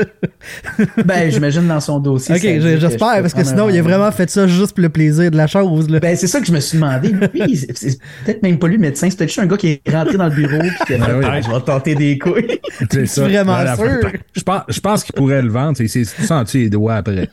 ben, 1.05 1.29
j'imagine 1.29 1.67
dans 1.67 1.79
son 1.81 1.99
dossier. 1.99 2.33
ok, 2.35 2.41
j'espère, 2.79 3.21
parce 3.21 3.33
que 3.33 3.43
sinon, 3.43 3.67
un 3.67 3.71
il 3.71 3.77
a 3.77 3.81
vraiment 3.83 4.11
fait 4.11 4.27
ça 4.29 4.47
juste 4.47 4.73
pour 4.73 4.81
le 4.81 4.89
plaisir 4.89 5.29
de 5.29 5.37
la 5.37 5.45
chose. 5.47 5.87
Là. 5.89 5.99
Ben, 5.99 6.15
c'est 6.15 6.25
ça 6.27 6.39
que 6.39 6.47
je 6.47 6.51
me 6.51 6.59
suis 6.59 6.77
demandé. 6.79 7.09
Lui, 7.33 7.55
c'est- 7.57 7.77
c'est 7.77 7.97
peut-être 8.25 8.41
même 8.41 8.57
pas 8.57 8.67
lui 8.67 8.75
le 8.77 8.81
médecin, 8.81 9.07
c'est 9.09 9.17
peut-être 9.17 9.29
juste 9.29 9.39
un 9.39 9.45
gars 9.45 9.57
qui 9.57 9.81
est 9.85 9.89
rentré 9.91 10.17
dans 10.17 10.25
le 10.29 10.35
bureau 10.35 10.59
puis 10.59 10.71
qui 10.87 10.93
a 10.93 11.05
fait 11.05 11.13
Ben. 11.13 11.21
Ah, 11.25 11.41
je 11.41 11.49
vais 11.51 11.61
tenter 11.61 11.95
des 11.95 12.17
couilles. 12.17 12.59
C'est 13.05 13.21
vraiment 13.21 13.53
Voilà. 13.53 13.75
sûr? 13.75 14.09
Je 14.35 14.41
pense, 14.41 14.61
je 14.69 14.79
pense 14.79 15.03
qu'il 15.03 15.13
pourrait 15.13 15.41
le 15.43 15.49
vendre. 15.49 15.79
Il 15.79 15.89
s'est 15.89 16.05
senti 16.05 16.57
les 16.59 16.69
doigts 16.69 16.95
après? 16.95 17.29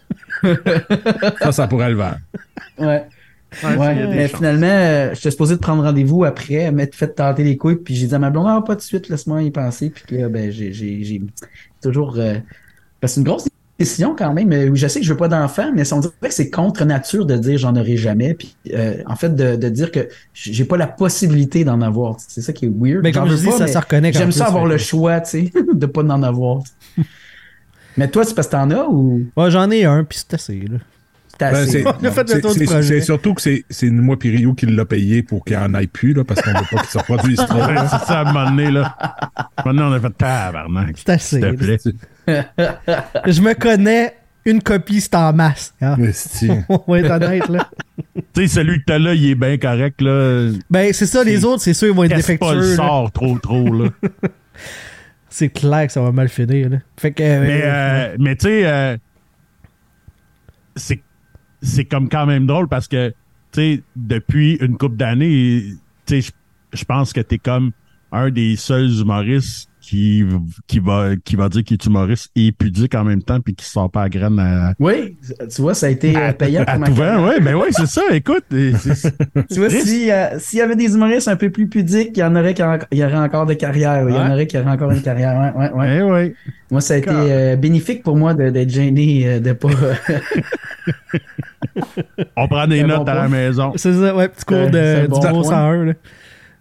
ça, 1.41 1.53
ça 1.53 1.67
pourrait 1.67 1.91
le 1.91 1.97
vendre. 1.97 2.19
Ouais. 2.79 3.05
Ouais, 3.63 4.07
mais 4.07 4.29
finalement, 4.29 4.67
euh, 4.67 5.15
j'étais 5.15 5.31
supposé 5.31 5.57
de 5.57 5.61
prendre 5.61 5.83
rendez-vous 5.83 6.25
après, 6.25 6.71
m'être 6.71 6.95
fait 6.95 7.09
tenter 7.09 7.45
les 7.45 7.57
couilles, 7.57 7.77
puis 7.77 7.95
j'ai 7.95 8.07
dit 8.07 8.15
à 8.15 8.19
ma 8.19 8.31
blonde, 8.31 8.47
ah, 8.49 8.63
pas 8.65 8.77
de 8.77 8.81
suite, 8.81 9.09
laisse-moi 9.09 9.43
y 9.43 9.51
penser, 9.51 9.91
puis 9.91 10.19
là, 10.19 10.29
ben, 10.29 10.51
j'ai, 10.51 10.73
j'ai, 10.73 11.03
j'ai 11.03 11.21
toujours, 11.83 12.15
euh, 12.19 12.35
que 13.01 13.09
c'est 13.09 13.21
une 13.21 13.27
grosse 13.27 13.49
décision 13.79 14.15
quand 14.17 14.33
même, 14.33 14.49
mais 14.49 14.71
je 14.75 14.87
sais 14.87 15.01
que 15.01 15.07
je 15.07 15.13
veux 15.13 15.17
pas 15.17 15.29
d'enfant, 15.29 15.73
mais 15.75 15.91
on 15.93 16.01
dirait 16.01 16.13
que 16.23 16.35
c'est 16.35 16.51
contre 16.51 16.85
nature 16.85 17.25
de 17.27 17.37
dire 17.37 17.59
j'en 17.59 17.75
aurai 17.77 17.97
jamais, 17.97 18.35
puis 18.35 18.55
euh, 18.75 19.03
en 19.07 19.17
fait, 19.17 19.35
de, 19.35 19.57
de 19.57 19.69
dire 19.69 19.91
que 19.91 20.09
j'ai 20.35 20.65
pas 20.65 20.77
la 20.77 20.87
possibilité 20.87 21.65
d'en 21.65 21.81
avoir, 21.81 22.17
c'est 22.19 22.43
ça 22.43 22.53
qui 22.53 22.67
est 22.67 22.73
weird. 22.73 23.03
Mais 23.03 23.13
comme 23.13 23.29
je 23.29 23.37
dis, 23.37 23.47
pas, 23.47 23.53
ça 23.53 23.67
se 23.67 23.79
reconnaît 23.79 24.13
quand 24.13 24.19
J'aime 24.19 24.33
ça 24.33 24.47
avoir 24.47 24.67
le 24.67 24.79
choix, 24.79 25.21
tu 25.21 25.31
sais, 25.31 25.53
de 25.75 25.87
pas 25.87 26.03
en 26.03 26.23
avoir. 26.23 26.63
mais 27.97 28.09
toi, 28.09 28.25
c'est 28.25 28.35
parce 28.35 28.49
que 28.49 28.53
t'en 28.53 28.71
as 28.71 28.85
ou? 28.87 29.23
Ouais, 29.37 29.51
j'en 29.51 29.71
ai 29.71 29.85
un, 29.85 30.05
puis 30.05 30.19
c'est 30.19 30.35
assez. 30.35 30.61
Là. 30.61 30.79
Ben, 31.41 31.55
assez? 31.55 31.85
c'est- 32.83 33.01
surtout 33.01 33.35
que 33.35 33.41
c'est 33.43 33.65
c'est 33.71 33.91
moi 33.91 34.17
Rio 34.23 34.55
qui 34.55 34.67
l'a 34.67 34.85
payé 34.85 35.23
pour 35.23 35.45
qu'il 35.45 35.57
en 35.57 35.73
aille 35.75 35.87
plus, 35.87 36.13
là, 36.13 36.25
parce 36.25 36.43
qu'on 36.43 36.51
veut 36.51 36.67
pas 36.71 36.79
qu'il 36.81 36.91
se 36.91 36.99
reproduise 36.99 37.37
trop. 37.39 37.59
Ouais, 37.61 37.75
c'est 37.91 38.07
ça, 38.07 38.21
à 38.21 38.21
un 38.21 38.25
moment 38.33 38.51
donné, 38.51 38.71
là. 38.71 38.95
À 38.99 39.63
un 39.65 39.73
moment 39.73 39.91
donné, 39.91 39.95
on 39.95 39.99
a 39.99 40.01
fait 40.09 40.17
tabarnak. 40.17 40.97
C'est 40.97 41.11
assez. 41.11 41.41
S'il 41.41 41.57
te 41.57 41.65
plaît. 41.65 41.79
Je 43.27 43.41
me 43.43 43.55
connais, 43.55 44.17
une 44.45 44.63
copie, 44.63 45.01
c'est 45.01 45.15
en 45.15 45.33
masse. 45.33 45.75
hein. 45.81 45.97
On 46.69 46.81
va 46.93 46.99
être 47.01 47.11
honnête, 47.11 47.49
là. 47.49 47.69
Tu 48.35 48.43
sais, 48.43 48.47
celui 48.49 48.79
que 48.81 48.85
t'as 48.87 48.99
là, 48.99 49.15
il 49.15 49.31
est 49.31 49.35
bien 49.35 49.57
correct, 49.59 50.01
là. 50.01 50.51
Ben, 50.71 50.93
c'est 50.93 51.07
ça, 51.07 51.23
les 51.25 51.45
autres, 51.45 51.63
c'est 51.63 51.75
sûr, 51.75 51.89
ils 51.89 51.95
vont 51.95 52.05
être 52.05 52.15
Qu'est-ce 52.17 52.33
pas 52.39 52.55
le 52.55 52.61
défectueux. 52.61 52.83
là. 52.83 52.89
sort 52.89 53.13
trop, 53.13 53.39
trop, 53.39 53.73
là. 53.73 53.89
C'est 55.33 55.49
clair 55.49 55.87
que 55.87 55.93
ça 55.93 56.03
va 56.03 56.11
mal 56.11 56.29
finir. 56.29 56.69
Là. 56.71 56.79
Fait 56.97 57.13
que. 57.13 57.23
euh, 57.23 57.41
Mais, 57.41 57.61
euh, 57.65 58.17
mais 58.19 58.35
tu 58.37 58.47
sais, 58.49 58.67
euh, 58.67 58.97
c'est, 60.75 61.01
c'est 61.63 61.85
comme 61.85 62.09
quand 62.09 62.27
même 62.27 62.47
drôle 62.47 62.69
parce 62.69 62.89
que, 62.89 63.11
tu 63.11 63.15
sais, 63.53 63.83
depuis 63.97 64.55
une 64.61 64.77
couple 64.77 64.97
d'années, 64.97 65.65
tu 66.07 66.23
sais, 66.23 66.33
je- 66.73 66.85
pense 66.85 67.13
que 67.13 67.21
t'es 67.21 67.39
comme 67.39 67.73
un 68.13 68.31
des 68.31 68.57
seuls 68.57 68.91
humoristes 69.01 69.70
qui, 69.91 70.25
qui 70.69 70.79
va, 70.79 71.17
qui 71.25 71.35
va 71.35 71.49
dire 71.49 71.65
qu'il 71.65 71.75
est 71.75 71.85
humoriste 71.85 72.31
et 72.37 72.53
pudique 72.53 72.95
en 72.95 73.03
même 73.03 73.25
temps 73.25 73.41
puis 73.41 73.57
qui 73.57 73.65
se 73.65 73.73
sort 73.73 73.91
pas 73.91 74.05
à 74.05 74.09
graine 74.09 74.39
à, 74.39 74.73
Oui, 74.79 75.17
tu 75.53 75.63
vois, 75.63 75.75
ça 75.75 75.87
a 75.87 75.91
été 75.91 76.17
euh, 76.17 76.33
payant 76.33 76.63
à 76.63 76.67
pour 76.73 76.79
ma 76.79 76.87
tout 76.87 76.95
carrière. 76.95 77.21
vent. 77.21 77.27
Ouais, 77.29 77.41
ben 77.41 77.57
ouais, 77.57 77.69
c'est 77.73 77.87
ça, 77.89 78.03
écoute. 78.13 78.45
Tu 78.51 79.59
vois, 79.59 79.69
si, 79.71 80.13
euh, 80.13 80.39
s'il 80.39 80.61
y 80.61 80.63
avait 80.63 80.77
des 80.77 80.95
humoristes 80.95 81.27
un 81.27 81.35
peu 81.35 81.51
plus 81.51 81.67
pudiques, 81.69 82.11
il 82.15 82.21
y 82.21 82.23
en 82.23 82.37
aurait 82.37 82.55
qui 82.55 82.63
en- 82.63 82.79
il 82.93 82.99
y 82.99 83.05
aurait 83.05 83.17
encore 83.17 83.47
de 83.47 83.55
carrière. 83.55 84.09
Il 84.09 84.15
y 84.15 84.19
en 84.19 84.31
aurait 84.31 84.47
qui 84.47 84.57
auraient 84.59 84.71
encore 84.71 84.93
une 84.93 85.03
carrière. 85.03 85.53
Ouais, 85.57 85.69
ouais, 85.69 85.73
ouais. 85.73 85.97
Eh 85.99 86.03
ouais. 86.03 86.35
Moi, 86.71 86.81
ça 86.81 86.95
a 86.95 86.99
été 86.99 87.11
euh, 87.11 87.57
bénéfique 87.57 88.05
pour 88.05 88.17
moi 88.17 88.33
d'être 88.35 88.71
gêné, 88.71 89.41
de 89.41 89.53
pas. 89.53 89.71
On 92.37 92.49
prend 92.49 92.67
des 92.67 92.83
notes 92.85 93.05
bon 93.05 93.13
à 93.13 93.15
la 93.15 93.29
maison. 93.29 93.73
C'est 93.77 93.93
ça, 93.93 94.15
ouais, 94.15 94.29
petit 94.29 94.45
cours 94.45 94.71
de, 94.71 95.03
du 95.03 95.09
bon 95.09 95.19
gros 95.19 95.43
point. 95.43 95.51
101. 95.51 95.85
Là. 95.87 95.93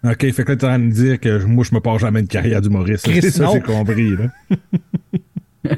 OK, 0.03 0.31
fait 0.31 0.43
que 0.43 0.51
là, 0.51 0.55
t'es 0.55 0.65
en 0.65 0.69
train 0.69 0.79
de 0.79 0.83
me 0.85 0.91
dire 0.91 1.19
que 1.19 1.43
moi, 1.43 1.65
je 1.69 1.75
me 1.75 1.79
pars 1.81 1.99
jamais 1.99 2.21
une 2.21 2.27
carrière 2.27 2.61
d'humoriste. 2.61 3.05
C'est 3.09 3.29
ça 3.31 3.49
j'ai 3.53 3.59
compris, 3.61 4.15
là. 4.15 4.27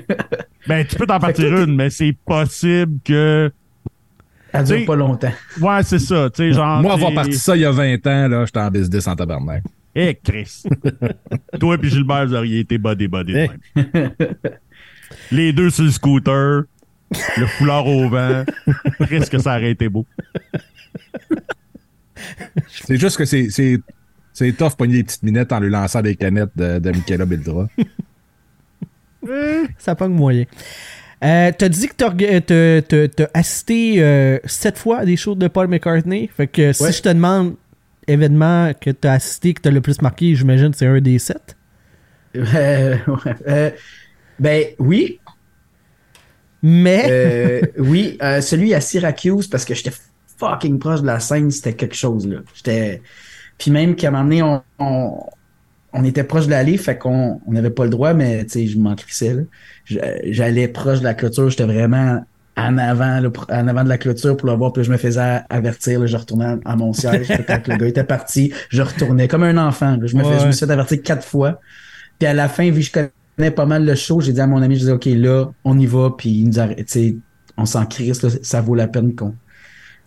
Ben, 0.67 0.85
tu 0.85 0.95
peux 0.95 1.07
t'en 1.07 1.19
partir 1.19 1.57
une, 1.63 1.75
mais 1.75 1.89
c'est 1.89 2.15
possible 2.25 2.99
que. 3.03 3.51
Ça 4.51 4.61
dure 4.63 4.75
T'sais- 4.77 4.85
pas 4.85 4.95
longtemps. 4.95 5.31
Ouais, 5.59 5.81
c'est 5.83 5.97
ça. 5.99 6.29
Tu 6.29 6.37
sais, 6.37 6.53
genre. 6.53 6.81
Moi, 6.83 6.93
avoir 6.93 7.13
parti 7.13 7.33
ça 7.33 7.55
il 7.55 7.61
y 7.63 7.65
a 7.65 7.71
20 7.71 8.05
ans, 8.07 8.27
là, 8.27 8.45
j'étais 8.45 8.59
en 8.59 8.69
business 8.69 9.07
en 9.07 9.15
tabarnak. 9.15 9.63
Eh, 9.95 10.17
Chris. 10.23 10.63
Toi 11.59 11.77
et 11.81 11.89
Gilbert, 11.89 12.27
vous 12.27 12.35
auriez 12.35 12.59
été 12.59 12.77
body 12.77 13.07
body. 13.07 13.33
de 13.33 13.47
Eh. 13.75 13.81
Les 15.31 15.51
deux 15.51 15.71
sur 15.71 15.83
le 15.83 15.91
scooter, 15.91 16.63
le 17.37 17.45
foulard 17.57 17.87
au 17.87 18.07
vent. 18.07 18.45
Chris, 19.01 19.23
que 19.31 19.39
ça 19.39 19.57
aurait 19.57 19.71
été 19.71 19.89
beau. 19.89 20.05
C'est 22.85 22.97
juste 22.97 23.17
que 23.17 23.25
c'est, 23.25 23.49
c'est, 24.45 24.51
tough 24.53 24.75
pogner 24.77 24.97
des 24.97 25.03
petites 25.03 25.23
minettes 25.23 25.51
en 25.51 25.59
lui 25.59 25.69
lançant 25.69 26.01
des 26.01 26.15
canettes 26.15 26.51
de, 26.55 26.79
de 26.79 26.91
Michaela 26.91 27.25
Beldra. 27.25 27.67
Ça 29.77 29.95
pogne 29.95 30.13
moyen. 30.13 30.45
Euh, 31.23 31.51
t'as 31.55 31.69
dit 31.69 31.87
que 31.87 31.93
t'as, 31.95 32.09
orga- 32.09 32.41
t'as- 32.41 32.81
t'as- 32.81 33.07
t'as 33.07 33.27
assisté 33.33 33.95
euh, 34.03 34.39
sept 34.45 34.77
fois 34.79 34.99
à 34.99 35.05
des 35.05 35.15
shows 35.17 35.35
de 35.35 35.47
Paul 35.47 35.67
McCartney. 35.67 36.27
Fait 36.35 36.47
que 36.47 36.73
si 36.73 36.81
Ouais. 36.83 36.91
je 36.91 37.01
te 37.03 37.09
demande 37.09 37.55
événement 38.07 38.71
que 38.79 38.89
t'as 38.89 39.13
assisté, 39.13 39.53
que 39.53 39.61
t'as 39.61 39.69
le 39.69 39.81
plus 39.81 40.01
marqué, 40.01 40.33
j'imagine 40.35 40.71
que 40.71 40.77
c'est 40.77 40.87
un 40.87 40.99
des 40.99 41.19
sept. 41.19 41.55
Euh, 42.35 42.95
ouais. 43.07 43.35
Euh, 43.47 43.71
ben 44.39 44.63
oui, 44.79 45.19
Mais 46.63 47.05
Euh, 47.09 47.61
oui, 47.77 48.17
euh, 48.23 48.39
celui 48.41 48.73
à 48.73 48.81
Syracuse, 48.81 49.47
parce 49.47 49.65
que 49.65 49.73
j'étais 49.75 49.91
fucking 50.39 50.79
proche 50.79 51.01
de 51.01 51.07
la 51.07 51.19
scène, 51.19 51.51
c'était 51.51 51.73
quelque 51.73 51.95
chose, 51.95 52.27
là. 52.27 52.39
J'étais. 52.55 53.01
Puis 53.61 53.69
même 53.69 53.95
qu'à 53.95 54.07
un 54.07 54.11
moment 54.11 54.23
donné, 54.23 54.41
on, 54.41 54.63
on, 54.79 55.19
on 55.93 56.03
était 56.03 56.23
proche 56.23 56.47
de 56.47 56.49
l'allée, 56.49 56.77
fait 56.77 56.97
qu'on 56.97 57.39
on 57.45 57.51
n'avait 57.51 57.69
pas 57.69 57.83
le 57.83 57.91
droit, 57.91 58.15
mais 58.15 58.43
tu 58.45 58.53
sais, 58.53 58.65
je 58.65 58.79
m'en 58.79 58.95
crissais, 58.95 59.37
J'allais 59.85 60.67
proche 60.67 60.97
de 60.97 61.03
la 61.03 61.13
clôture, 61.13 61.47
j'étais 61.51 61.65
vraiment 61.65 62.23
en 62.57 62.77
avant, 62.79 63.19
là, 63.19 63.29
en 63.49 63.67
avant 63.67 63.83
de 63.83 63.89
la 63.89 63.99
clôture 63.99 64.35
pour 64.35 64.49
le 64.49 64.55
voir, 64.55 64.73
puis 64.73 64.83
je 64.83 64.89
me 64.91 64.97
faisais 64.97 65.41
avertir, 65.51 65.99
là, 65.99 66.07
je 66.07 66.17
retournais 66.17 66.55
à, 66.65 66.75
mon 66.75 66.91
siège. 66.91 67.27
Quand 67.47 67.67
le 67.67 67.77
gars 67.77 67.87
était 67.87 68.03
parti, 68.03 68.51
je 68.69 68.81
retournais 68.81 69.27
comme 69.27 69.43
un 69.43 69.57
enfant. 69.59 69.95
là. 69.95 70.07
Je, 70.07 70.15
me 70.17 70.23
fais- 70.23 70.29
Ouais. 70.29 70.39
je 70.39 70.47
me 70.47 70.51
suis 70.51 70.65
fait 70.65 70.71
avertir 70.73 71.03
quatre 71.03 71.23
fois. 71.23 71.59
Puis 72.17 72.27
à 72.27 72.33
la 72.33 72.49
fin, 72.49 72.69
vu 72.71 72.81
que 72.81 72.87
je 72.87 72.91
connais 73.37 73.51
pas 73.51 73.67
mal 73.67 73.85
le 73.85 73.93
show, 73.93 74.21
j'ai 74.21 74.33
dit 74.33 74.41
à 74.41 74.47
mon 74.47 74.63
ami, 74.63 74.73
je 74.73 74.79
disais, 74.79 74.91
OK, 74.91 75.05
là, 75.05 75.45
on 75.63 75.77
y 75.77 75.85
va, 75.85 76.15
puis 76.17 76.29
il 76.31 76.47
nous 76.47 76.59
arrête, 76.59 76.77
tu 76.79 76.85
sais, 76.87 77.15
on 77.57 77.65
s'en 77.67 77.85
crisse, 77.85 78.25
ça 78.41 78.61
vaut 78.61 78.73
la 78.73 78.87
peine 78.87 79.13
qu'on. 79.13 79.35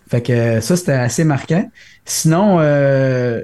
Fait 0.09 0.23
que 0.23 0.61
ça, 0.61 0.77
c'était 0.77 0.93
assez 0.93 1.25
marquant. 1.25 1.69
Sinon, 2.05 2.59
euh, 2.61 3.43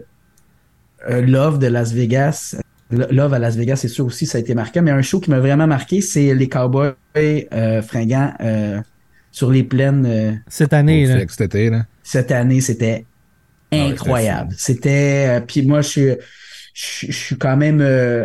euh, 1.08 1.22
Love 1.22 1.58
de 1.58 1.66
Las 1.68 1.92
Vegas, 1.92 2.56
Love 2.90 3.34
à 3.34 3.38
Las 3.38 3.56
Vegas, 3.56 3.76
c'est 3.76 3.88
sûr 3.88 4.04
aussi, 4.06 4.26
ça 4.26 4.38
a 4.38 4.40
été 4.40 4.54
marqué. 4.54 4.80
Mais 4.80 4.90
un 4.90 5.02
show 5.02 5.20
qui 5.20 5.30
m'a 5.30 5.40
vraiment 5.40 5.66
marqué, 5.66 6.00
c'est 6.00 6.34
les 6.34 6.48
Cowboys 6.48 6.94
euh, 7.16 7.82
fringants 7.82 8.32
euh, 8.40 8.80
sur 9.30 9.50
les 9.50 9.62
plaines. 9.62 10.04
euh, 10.06 10.32
Cette 10.48 10.72
année, 10.72 11.06
là. 11.06 11.20
Cet 11.28 11.40
été, 11.40 11.70
là. 11.70 11.84
cette 12.02 12.30
année, 12.32 12.60
c'était 12.60 13.06
ouais, 13.72 13.80
incroyable. 13.92 14.52
C'était. 14.58 15.26
euh, 15.28 15.40
puis 15.40 15.64
moi, 15.64 15.82
je 15.82 15.88
suis, 15.88 16.08
je, 16.74 17.06
je 17.06 17.12
suis 17.12 17.36
quand 17.38 17.56
même. 17.56 17.80
euh, 17.80 18.24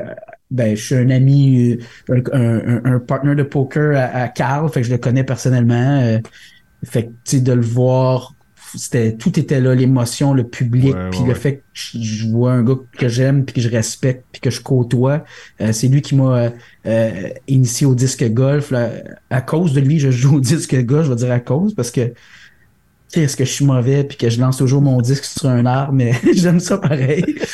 ben, 0.51 0.75
je 0.75 0.81
suis 0.83 0.95
un 0.95 1.09
ami, 1.09 1.77
un, 2.09 2.21
un, 2.33 2.85
un 2.85 2.99
partner 2.99 3.33
de 3.35 3.43
poker 3.43 3.95
à, 3.97 4.23
à 4.23 4.27
Carl, 4.29 4.69
fait 4.69 4.81
que 4.81 4.87
je 4.87 4.91
le 4.91 4.97
connais 4.99 5.23
personnellement. 5.23 6.01
euh, 6.01 6.19
fait 6.85 7.03
que, 7.03 7.09
tu 7.09 7.37
sais, 7.37 7.39
de 7.41 7.51
le 7.53 7.61
voir, 7.61 8.33
c'était 8.75 9.13
tout 9.13 9.39
était 9.39 9.61
là, 9.61 9.73
l'émotion, 9.75 10.33
le 10.33 10.43
public, 10.43 10.95
puis 11.11 11.21
ouais, 11.21 11.27
le 11.27 11.33
fait 11.33 11.55
que 11.57 11.61
je, 11.73 11.97
je 12.01 12.27
vois 12.27 12.51
un 12.53 12.63
gars 12.63 12.75
que 12.97 13.07
j'aime, 13.07 13.45
puis 13.45 13.55
que 13.55 13.61
je 13.61 13.69
respecte, 13.69 14.25
puis 14.31 14.41
que 14.41 14.49
je 14.49 14.61
côtoie. 14.61 15.23
Euh, 15.61 15.71
c'est 15.71 15.87
lui 15.87 16.01
qui 16.01 16.15
m'a 16.15 16.37
euh, 16.37 16.49
euh, 16.85 17.29
initié 17.47 17.85
au 17.87 17.95
disque 17.95 18.27
golf. 18.33 18.71
là. 18.71 18.91
À 19.29 19.41
cause 19.41 19.73
de 19.73 19.79
lui, 19.81 19.99
je 19.99 20.11
joue 20.11 20.37
au 20.37 20.39
disque 20.41 20.75
golf, 20.83 21.05
je 21.05 21.11
vais 21.11 21.15
dire 21.17 21.31
à 21.31 21.39
cause, 21.39 21.73
parce 21.73 21.91
que 21.91 22.13
est-ce 23.13 23.37
que 23.37 23.45
je 23.45 23.51
suis 23.51 23.65
mauvais 23.65 24.03
puis 24.03 24.17
que 24.17 24.29
je 24.29 24.41
lance 24.41 24.57
toujours 24.57 24.81
mon 24.81 24.99
disque 24.99 25.23
sur 25.25 25.47
un 25.47 25.65
arbre, 25.65 25.93
mais 25.93 26.11
j'aime 26.33 26.59
ça 26.59 26.77
pareil. 26.77 27.23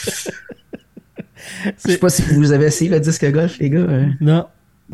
Je 1.63 1.91
sais 1.91 1.97
pas 1.97 2.09
si 2.09 2.21
vous 2.33 2.51
avez 2.51 2.65
essayé 2.65 2.89
le 2.89 2.99
disque 2.99 3.29
golf, 3.31 3.59
les 3.59 3.69
gars. 3.69 3.79
euh. 3.79 4.07
Non. 4.19 4.45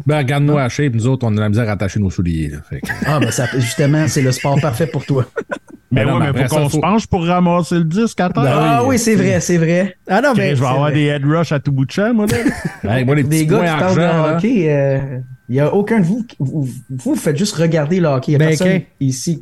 Ben, 0.06 0.18
regarde-nous 0.20 0.58
à 0.58 0.70
shape, 0.70 0.94
nous 0.94 1.08
autres, 1.08 1.26
on 1.28 1.36
a 1.38 1.42
la 1.42 1.50
misère 1.50 1.68
à 1.70 1.74
attacher 1.74 2.00
nos 2.00 2.10
souliers, 2.10 2.50
là. 2.50 2.58
Fait 2.70 2.82
que- 2.82 2.88
Ah, 3.06 3.20
ben 3.20 3.32
ça, 3.32 3.46
justement, 3.56 4.08
c'est 4.08 4.22
le 4.22 4.32
sport 4.32 4.60
parfait 4.62 4.88
pour 4.88 5.06
toi. 5.06 5.26
Mais 5.92 6.04
Ben 6.06 6.12
non, 6.12 6.20
ouais, 6.20 6.26
mais 6.34 6.34
mais 6.42 6.48
faut 6.48 6.56
ça, 6.56 6.62
qu'on 6.62 6.70
se 6.70 6.78
penche 6.78 7.08
pour 7.08 7.26
ramasser 7.26 7.76
le 7.76 7.84
disque 7.86 8.20
à 8.20 8.30
terre. 8.30 8.44
Ben 8.44 8.52
ah 8.54 8.82
oui, 8.84 8.90
oui, 8.90 9.00
c'est 9.00 9.16
vrai, 9.16 9.40
c'est 9.40 9.58
vrai. 9.58 9.96
Ah 10.08 10.22
non, 10.22 10.34
mais. 10.36 10.56
je 10.56 10.62
vais 10.62 10.68
avoir 10.68 10.82
vrai. 10.90 10.94
des 10.94 11.06
head 11.06 11.24
rush 11.26 11.52
à 11.52 11.60
tout 11.60 11.72
bout 11.72 11.86
de 11.86 11.92
champ, 11.92 12.14
moi, 12.14 12.26
là. 12.84 12.98
Hey, 12.98 13.06
moi, 13.06 13.16
les 13.16 13.24
Des 13.24 13.30
petits 13.30 13.46
gars 13.48 13.58
points 13.60 13.66
qui 13.74 13.80
parlent 13.80 14.00
argent, 14.02 14.32
de 14.32 14.36
hockey, 14.36 14.66
euh, 14.70 14.98
il 15.50 15.56
y 15.56 15.60
a 15.60 15.74
aucun 15.74 16.00
de 16.00 16.06
vous, 16.06 16.24
qui- 16.24 16.36
vous, 16.40 16.68
vous 16.90 17.16
faites 17.16 17.38
juste 17.38 17.56
regarder 17.56 18.00
le 18.00 18.08
hockey. 18.08 18.32
Il 18.32 18.34
y 18.34 18.36
a 18.36 18.40
Ben, 18.40 18.48
personne 18.50 18.76
ok. 18.76 18.86
ici 19.00 19.40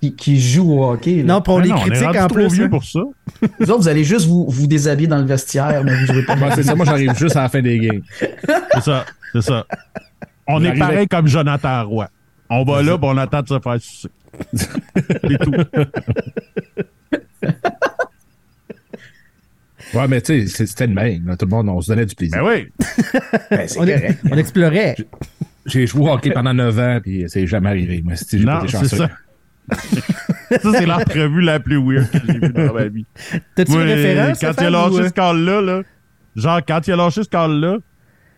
qui, 0.00 0.14
qui 0.14 0.40
joue 0.40 0.72
au 0.72 0.90
hockey. 0.92 1.16
là. 1.16 1.34
Non, 1.34 1.42
pour 1.42 1.60
les 1.60 1.68
non, 1.70 1.76
on 1.76 1.86
est 1.86 1.90
critiques 1.90 2.08
en 2.20 2.26
trop 2.26 2.34
plus. 2.34 2.52
vieux 2.54 2.64
hein. 2.64 2.68
pour 2.68 2.84
ça. 2.84 3.00
Vous 3.60 3.70
autres, 3.70 3.80
vous 3.82 3.88
allez 3.88 4.04
juste 4.04 4.26
vous, 4.26 4.46
vous 4.48 4.66
déshabiller 4.66 5.08
dans 5.08 5.18
le 5.18 5.24
vestiaire, 5.26 5.82
mais 5.84 5.94
vous 5.94 6.06
jouez 6.12 6.24
pas. 6.24 6.36
Moi, 6.36 6.50
c'est 6.54 6.62
ça, 6.62 6.74
moi, 6.74 6.84
j'arrive 6.86 7.14
juste 7.16 7.36
à 7.36 7.42
la 7.42 7.48
fin 7.48 7.60
des 7.62 7.78
games. 7.78 8.02
C'est 8.20 8.80
ça, 8.82 9.04
c'est 9.32 9.42
ça. 9.42 9.66
On 10.46 10.64
est 10.64 10.78
pareil 10.78 11.06
comme 11.08 11.26
Jonathan 11.26 11.86
Roy. 11.86 12.08
On 12.50 12.64
va 12.64 12.82
là, 12.82 12.96
puis 12.98 13.06
on 13.10 13.16
attend 13.18 13.42
de 13.42 13.48
se 13.48 13.60
faire 13.60 13.80
sucer. 13.80 14.08
C'est 14.54 15.38
tout. 15.38 15.52
Ouais, 19.94 20.06
mais 20.06 20.20
tu 20.20 20.46
sais, 20.48 20.66
c'était 20.66 20.86
le 20.86 20.92
même. 20.94 21.34
Tout 21.38 21.46
le 21.46 21.50
monde, 21.50 21.68
on 21.70 21.80
se 21.80 21.90
donnait 21.90 22.04
du 22.04 22.14
plaisir. 22.14 22.42
Ben 22.44 22.46
oui. 22.50 22.68
Ben, 23.50 23.66
c'est 23.66 23.78
On, 23.78 23.86
correct. 23.86 24.18
on 24.30 24.36
explorait. 24.36 24.96
J'ai 25.64 25.86
joué 25.86 26.02
au 26.02 26.12
hockey 26.12 26.30
pendant 26.30 26.52
9 26.52 26.78
ans, 26.78 26.98
puis 27.02 27.24
c'est 27.28 27.46
jamais 27.46 27.70
arrivé. 27.70 28.02
Moi, 28.04 28.14
si 28.16 28.38
j'ai 28.38 28.44
pas 28.44 28.54
Non, 28.60 28.60
c'est 28.68 28.72
chanceux. 28.76 28.96
ça. 28.98 29.08
Ça, 29.70 30.72
c'est 30.72 30.86
l'entrevue 30.86 31.40
la 31.40 31.60
plus 31.60 31.76
weird 31.76 32.10
que 32.10 32.18
j'ai 32.26 32.38
vue 32.38 32.52
dans 32.52 32.72
ma 32.72 32.84
vie. 32.88 33.06
T'as-tu 33.54 33.72
une 33.72 33.78
référence? 33.80 34.38
quand 34.40 34.52
il 34.60 34.66
a 34.66 34.70
lâché 34.70 34.94
ou, 34.94 34.98
euh? 34.98 35.08
ce 35.08 35.12
call-là, 35.12 35.60
là, 35.60 35.82
genre, 36.36 36.60
quand 36.66 36.86
il 36.86 36.92
a 36.92 36.96
lâché 36.96 37.22
ce 37.22 37.28
call-là, 37.28 37.78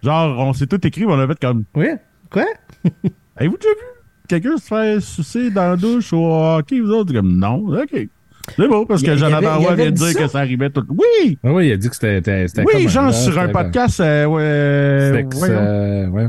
genre, 0.03 0.38
on 0.38 0.53
s'est 0.53 0.66
tout 0.66 0.85
écrit, 0.87 1.07
mais 1.07 1.12
on 1.12 1.19
a 1.21 1.27
fait 1.27 1.38
comme, 1.40 1.64
Oui. 1.75 1.88
Quoi? 2.31 2.47
avez-vous 3.37 3.57
déjà 3.57 3.71
vu 3.71 3.87
quelqu'un 4.29 4.57
se 4.57 4.66
faire 4.66 5.03
sucer 5.03 5.51
dans 5.51 5.71
la 5.71 5.77
douche 5.77 6.12
au 6.12 6.25
hockey, 6.33 6.81
vous 6.81 6.90
autres? 6.93 7.12
Comme, 7.12 7.37
non, 7.37 7.66
ok. 7.69 8.09
C'est 8.57 8.69
beau, 8.69 8.87
parce 8.87 9.03
que 9.03 9.16
Jonathan 9.16 9.59
Roy 9.59 9.75
vient 9.75 9.85
de 9.87 9.90
dire 9.90 10.07
ça? 10.09 10.19
que 10.19 10.29
ça 10.29 10.38
arrivait 10.40 10.71
tout. 10.71 10.85
Oui! 10.88 11.38
Ah 11.45 11.53
oui, 11.53 11.69
il 11.69 11.73
a 11.73 11.77
dit 11.77 11.88
que 11.88 11.95
c'était 11.95 12.47
Oui, 12.64 12.88
genre, 12.88 13.07
là, 13.07 13.12
sur 13.12 13.38
un 13.38 13.49
podcast, 13.49 14.01
euh, 14.01 14.25
ouais. 14.27 15.12
Sexe, 15.23 15.45
euh, 15.49 16.07
ouais. 16.09 16.29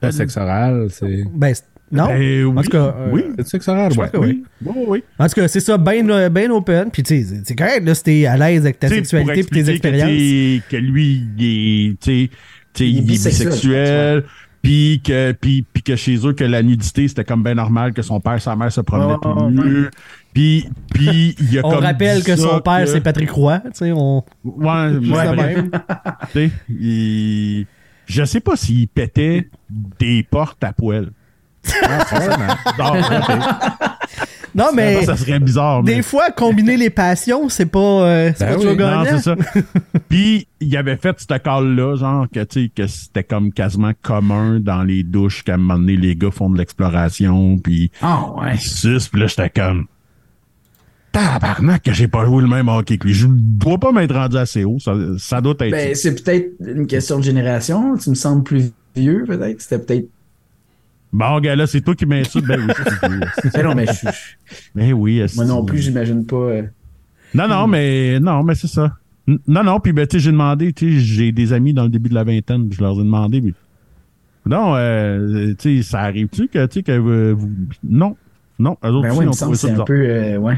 Pas 0.00 0.10
sexe 0.10 0.36
oral, 0.36 0.88
c'est. 0.90 1.22
Ben, 1.32 1.54
c'est- 1.54 1.64
non? 1.92 2.06
Ben, 2.06 2.44
oui. 2.44 2.58
En 2.58 2.62
tout 2.62 2.70
cas, 2.70 2.94
euh, 2.98 3.08
oui. 3.12 3.22
C'est 3.44 3.68
oral, 3.68 3.92
ouais. 3.92 4.08
que 4.10 4.16
oui. 4.16 4.42
Oui, 4.64 4.72
oui, 4.74 4.84
oui. 4.88 5.04
En 5.18 5.26
tout 5.28 5.34
cas, 5.34 5.48
c'est 5.48 5.60
ça, 5.60 5.76
bien 5.78 6.28
ben 6.30 6.50
open. 6.50 6.90
Puis, 6.90 7.02
tu 7.02 7.22
sais, 7.22 7.40
c'est- 7.44 7.54
correct, 7.54 7.84
là, 7.86 7.94
si 7.94 8.02
t'es 8.02 8.26
à 8.26 8.36
l'aise 8.36 8.62
avec 8.62 8.78
ta 8.78 8.88
Tu 8.88 8.94
sais, 8.94 9.00
pour 9.00 9.08
sexualité 9.10 9.40
et 9.40 9.62
tes 9.62 9.64
que, 9.64 9.70
expériences. 9.70 10.08
tu 10.10 10.56
sais, 10.58 10.62
Que, 10.70 10.76
lui, 10.76 11.22
il 11.38 11.44
est, 11.92 12.00
tu 12.00 12.30
sais, 12.74 13.00
bisexuel. 13.02 14.24
Puis 14.62 15.00
que, 15.04 15.32
puis, 15.32 15.66
puis 15.72 15.82
que 15.82 15.96
chez 15.96 16.16
eux, 16.24 16.34
que 16.34 16.44
la 16.44 16.62
nudité, 16.62 17.08
c'était 17.08 17.24
comme 17.24 17.42
bien 17.42 17.54
normal 17.56 17.92
que 17.92 18.00
son 18.02 18.20
père 18.20 18.34
et 18.36 18.40
sa 18.40 18.54
mère 18.54 18.70
se 18.70 18.80
promenaient 18.80 19.16
Oh, 19.24 19.34
tout 19.34 19.50
nus. 19.50 19.88
Puis, 20.32 20.68
puis 20.94 21.34
il 21.40 21.52
y 21.52 21.58
a 21.58 21.62
On 21.66 21.70
comme 21.72 21.80
rappelle 21.80 22.22
que 22.22 22.36
ça 22.36 22.42
son 22.48 22.60
père, 22.60 22.84
que- 22.84 22.86
c'est 22.86 23.00
Patrick 23.00 23.30
Roy. 23.32 23.58
Tu 23.64 23.70
sais, 23.74 23.92
on. 23.92 24.22
Ouais, 24.44 24.88
ouais, 25.10 25.36
même. 25.36 25.70
Tu 26.32 26.32
sais, 26.32 26.50
il- 26.68 27.66
Je 28.06 28.24
sais 28.24 28.38
pas 28.40 28.54
s'il 28.56 28.86
pétait 28.88 29.48
des 29.98 30.22
portes 30.30 30.62
à 30.62 30.72
poêle. 30.72 31.10
Ah. 31.82 33.96
Non. 34.54 34.56
Non, 34.66 34.66
mais. 34.74 35.02
ça 35.06 35.16
serait 35.16 35.38
bizarre. 35.40 35.82
mais- 35.82 35.94
Des 35.96 36.02
fois, 36.02 36.30
combiner 36.30 36.76
les 36.76 36.90
passions, 36.90 37.48
c'est 37.48 37.64
pas, 37.64 37.78
euh, 37.78 38.32
c'est 38.36 38.44
Ben 38.44 38.52
pas 38.54 38.60
oui. 38.60 38.76
toujours 38.76 38.90
Non, 38.90 39.04
c'est 39.08 39.20
ça. 39.22 39.34
Puis, 40.10 40.46
il 40.60 40.76
avait 40.76 40.98
fait 40.98 41.16
ce 41.18 41.38
call-là, 41.38 41.96
genre, 41.96 42.26
que, 42.30 42.40
tu 42.44 42.64
sais, 42.64 42.68
que 42.74 42.86
c'était 42.86 43.24
comme 43.24 43.50
quasiment 43.50 43.92
commun 44.02 44.60
dans 44.60 44.82
les 44.82 45.04
douches 45.04 45.42
qu'à 45.42 45.54
un 45.54 45.56
moment 45.56 45.78
donné, 45.78 45.96
les 45.96 46.14
gars 46.16 46.30
font 46.30 46.50
de 46.50 46.58
l'exploration, 46.58 47.56
puis 47.58 47.90
Ah, 48.02 48.26
ouais. 48.36 48.56
ils 48.56 48.60
sucent, 48.60 49.08
puis 49.08 49.22
là, 49.22 49.26
j'étais 49.26 49.48
comme... 49.48 49.86
Tabarnak 51.12 51.82
que 51.82 51.92
j'ai 51.92 52.08
pas 52.08 52.24
joué 52.24 52.42
le 52.42 52.48
même 52.48 52.68
hockey 52.68 52.96
que 52.98 53.06
lui. 53.06 53.12
Je 53.14 53.26
dois 53.30 53.78
pas 53.78 53.92
m'être 53.92 54.14
rendu 54.14 54.36
assez 54.38 54.64
haut. 54.64 54.78
Ça, 54.78 54.94
ça 55.18 55.40
doit 55.42 55.54
être... 55.60 55.70
Ben, 55.70 55.94
c'est 55.94 56.22
peut-être 56.22 56.52
une 56.60 56.86
question 56.86 57.18
de 57.18 57.22
génération. 57.24 57.96
Tu 57.98 58.10
me 58.10 58.14
sembles 58.14 58.42
plus 58.42 58.72
vieux, 58.96 59.24
peut-être. 59.26 59.60
C'était 59.60 59.78
peut-être. 59.78 60.06
Bon, 61.12 61.40
gars, 61.40 61.54
là, 61.56 61.66
c'est 61.66 61.80
toi 61.82 61.94
qui 61.94 62.06
m'insultes. 62.06 62.46
Ben 62.46 62.60
oui, 62.66 62.72
c'est. 62.76 63.52
Ben 63.54 63.62
non, 63.68 63.74
mais 63.74 63.86
je 63.86 63.92
suis- 63.92 64.08
Ben 64.74 64.92
oui. 64.92 65.22
moi 65.36 65.44
non 65.44 65.64
plus, 65.64 65.78
j'imagine 65.80 66.24
pas. 66.24 66.36
euh, 66.36 66.62
Non, 67.34 67.48
non, 67.48 67.66
mais 67.66 68.18
non, 68.20 68.42
mais 68.42 68.54
c'est 68.54 68.66
ça. 68.68 68.96
N- 69.28 69.38
Non, 69.46 69.62
non, 69.62 69.78
puis 69.78 69.92
ben, 69.92 70.06
tu 70.06 70.16
sais, 70.16 70.24
j'ai 70.24 70.32
demandé, 70.32 70.72
tu 70.72 70.94
sais, 70.94 71.00
j'ai 71.00 71.32
des 71.32 71.52
amis 71.52 71.74
dans 71.74 71.84
le 71.84 71.90
début 71.90 72.08
de 72.08 72.14
la 72.14 72.24
vingtaine, 72.24 72.68
puis 72.68 72.78
je 72.78 72.82
leur 72.82 72.94
ai 72.94 73.04
demandé, 73.04 73.40
mais 73.40 73.52
non, 74.46 74.74
euh, 74.74 75.54
tu 75.58 75.76
sais, 75.78 75.82
ça 75.82 76.00
arrive-tu 76.00 76.48
que, 76.48 76.64
tu 76.66 76.72
sais, 76.80 76.82
que 76.82 76.92
euh, 76.92 77.32
vous... 77.36 77.50
Non, 77.84 78.16
non, 78.58 78.76
eux 78.84 78.88
autres 78.88 79.02
Ben 79.02 79.10
aussi 79.10 79.18
oui, 79.18 79.24
il 79.24 79.28
ont 79.28 79.30
me 79.30 79.32
semble 79.36 79.52
trouvé 79.52 79.52
que 79.52 79.58
ça 79.58 79.66
c'est 79.66 79.68
un 79.68 79.72
bizarre. 79.72 79.84
peu. 79.84 79.94
euh, 80.00 80.36
ouais. 80.38 80.56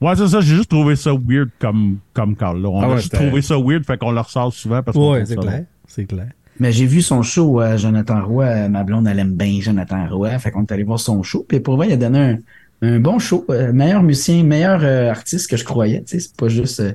Ouais, 0.00 0.14
c'est 0.14 0.28
ça, 0.28 0.40
j'ai 0.40 0.54
juste 0.54 0.70
trouvé 0.70 0.94
ça 0.94 1.10
weird 1.12 1.48
comme, 1.58 1.98
comme 2.12 2.36
Carl, 2.36 2.60
là. 2.62 2.68
On 2.68 2.80
Ah 2.80 2.84
a 2.84 2.88
ouais, 2.90 2.96
juste 2.98 3.12
trouvé 3.14 3.42
ça 3.42 3.56
weird, 3.58 3.84
fait 3.84 3.96
qu'on 3.98 4.12
le 4.12 4.20
ressort 4.20 4.52
souvent 4.52 4.80
parce 4.82 4.96
qu'on 4.96 5.12
Ouais, 5.14 5.24
c'est 5.26 5.34
clair. 5.36 5.64
C'est 5.88 6.04
clair. 6.04 6.28
Mais 6.60 6.72
j'ai 6.72 6.86
vu 6.86 7.02
son 7.02 7.22
show 7.22 7.60
à 7.60 7.76
Jonathan 7.76 8.24
Roy. 8.26 8.44
euh, 8.46 8.68
Ma 8.68 8.82
blonde, 8.84 9.06
elle 9.06 9.18
aime 9.18 9.34
bien 9.34 9.60
Jonathan 9.60 10.06
Roy. 10.10 10.36
Fait 10.38 10.50
qu'on 10.50 10.62
est 10.64 10.72
allé 10.72 10.82
voir 10.84 10.98
son 11.00 11.22
show. 11.22 11.44
Puis 11.48 11.60
pour 11.60 11.76
vrai, 11.76 11.88
il 11.88 11.92
a 11.92 11.96
donné 11.96 12.18
un, 12.18 12.38
un 12.82 12.98
bon 12.98 13.18
show. 13.18 13.44
euh, 13.50 13.72
meilleur 13.72 14.02
musicien, 14.02 14.42
meilleur 14.42 14.80
euh, 14.82 15.10
artiste 15.10 15.48
que 15.50 15.56
je 15.56 15.64
croyais. 15.64 16.00
Tu 16.06 16.18
sais, 16.18 16.20
c'est 16.20 16.36
pas 16.36 16.48
juste. 16.48 16.80
euh, 16.80 16.92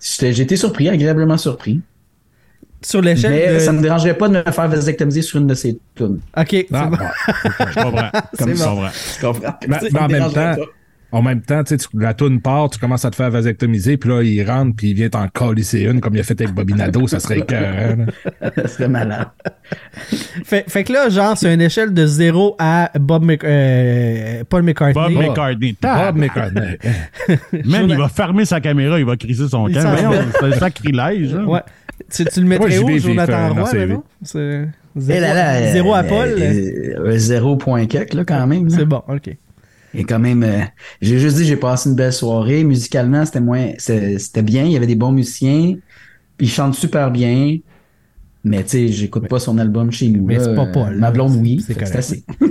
j'étais- 0.00 0.32
J'ai 0.32 0.42
été 0.44 0.56
surpris, 0.56 0.88
agréablement 0.88 1.36
surpris. 1.36 1.80
Sur 2.82 3.02
l'échelle 3.02 3.32
Mais 3.32 3.54
de... 3.54 3.58
ça 3.58 3.72
me 3.72 3.82
dérangerait 3.82 4.16
pas 4.16 4.26
de 4.28 4.38
me 4.38 4.52
faire 4.52 4.68
vasectomiser 4.68 5.20
sur 5.20 5.38
une 5.38 5.46
de 5.46 5.52
ses 5.54 5.78
tunes. 5.94 6.20
Ok, 6.34 6.48
c'est 6.50 6.66
Ah, 6.72 6.86
bon. 6.86 6.96
bon. 6.96 7.04
Je 7.44 7.82
comprends. 7.82 8.10
C'est 8.32 8.48
Je 8.48 8.54
bon. 8.54 8.64
comprends. 8.64 8.90
Tu 9.14 9.20
comprends? 9.26 9.54
Mais- 9.68 9.78
Ça 9.80 9.88
me 9.90 9.98
en 9.98 10.08
même 10.08 10.22
temps, 10.24 10.32
pas. 10.32 10.56
En 11.12 11.22
même 11.22 11.40
temps, 11.40 11.64
tu 11.64 11.76
sais, 11.76 11.86
la 11.94 12.14
toune 12.14 12.40
part, 12.40 12.70
tu 12.70 12.78
commences 12.78 13.04
à 13.04 13.10
te 13.10 13.16
faire 13.16 13.30
vasectomiser, 13.30 13.96
puis 13.96 14.10
là, 14.10 14.22
il 14.22 14.42
rentre, 14.48 14.76
puis 14.76 14.90
il 14.90 14.94
vient 14.94 15.08
t'en 15.08 15.26
colisser 15.28 15.82
une, 15.82 16.00
comme 16.00 16.14
il 16.14 16.20
a 16.20 16.22
fait 16.22 16.40
avec 16.40 16.54
Bobby 16.54 16.74
Nadeau, 16.74 17.08
ça 17.08 17.18
serait 17.20 17.38
écœurant. 17.38 18.06
Ça 18.56 18.68
serait 18.68 18.88
malade. 18.88 19.26
Fait, 20.44 20.64
fait 20.68 20.84
que 20.84 20.92
là, 20.92 21.08
genre, 21.08 21.36
c'est 21.36 21.52
une 21.52 21.60
échelle 21.60 21.92
de 21.92 22.06
0 22.06 22.56
à 22.58 22.90
Bob 22.98 23.24
Mc- 23.24 23.40
euh, 23.44 24.44
Paul 24.48 24.62
McCartney. 24.62 24.94
Bob 24.94 25.12
Bob. 25.12 25.22
McCartney. 25.22 25.76
Bob. 25.82 26.16
McCartney. 26.16 26.78
Man, 27.64 27.86
il 27.88 27.96
va 27.96 28.08
fermer 28.08 28.44
sa 28.44 28.60
caméra, 28.60 28.98
il 28.98 29.04
va 29.04 29.16
crisser 29.16 29.48
son 29.48 29.68
Il 29.68 29.74
camp. 29.74 29.94
C'est 30.38 30.44
un 30.46 30.52
sacrilège. 30.52 31.34
là. 31.34 31.44
Ouais. 31.44 31.60
Tu, 32.12 32.24
tu 32.24 32.40
le 32.40 32.46
mettrais 32.46 32.80
Moi, 32.80 32.88
j'y 32.90 32.96
où, 32.96 32.98
Jonathan 33.10 33.32
un 33.34 33.48
Roy, 33.50 33.74
là, 33.74 33.86
non? 33.86 34.02
C'est 34.22 34.38
Eh 34.96 35.00
zéro, 35.00 35.20
là 35.20 35.34
là, 35.34 35.72
zéro 35.72 35.94
à 35.94 35.98
euh, 36.00 36.02
Paul. 36.08 36.28
euh, 36.28 36.94
euh, 37.08 37.18
zéro 37.18 37.56
point 37.56 37.86
quelque, 37.86 38.14
là, 38.14 38.24
quand 38.24 38.46
même. 38.46 38.70
c'est 38.70 38.86
bon, 38.86 39.02
ok. 39.06 39.36
Et 39.94 40.04
quand 40.04 40.18
même, 40.18 40.42
euh, 40.42 40.60
j'ai 41.00 41.18
juste 41.18 41.36
dit, 41.36 41.44
j'ai 41.44 41.56
passé 41.56 41.90
une 41.90 41.96
belle 41.96 42.12
soirée. 42.12 42.64
Musicalement, 42.64 43.24
c'était 43.26 43.40
moins, 43.40 43.72
c'était 43.78 44.42
bien. 44.42 44.64
Il 44.64 44.72
y 44.72 44.76
avait 44.76 44.86
des 44.86 44.94
bons 44.94 45.12
musiciens. 45.12 45.74
Puis 46.36 46.46
il 46.46 46.50
chante 46.50 46.74
super 46.74 47.10
bien. 47.10 47.58
Mais 48.42 48.62
tu 48.62 48.70
sais, 48.70 48.88
j'écoute 48.88 49.28
pas 49.28 49.38
son 49.38 49.58
album 49.58 49.92
chez 49.92 50.08
nous. 50.08 50.24
Mais 50.24 50.38
c'est 50.38 50.54
pas 50.54 50.62
Euh, 50.62 50.72
Paul, 50.72 50.96
Ma 50.96 51.10
blonde, 51.10 51.36
oui. 51.36 51.62
C'est 51.66 51.82
assez. 51.94 52.24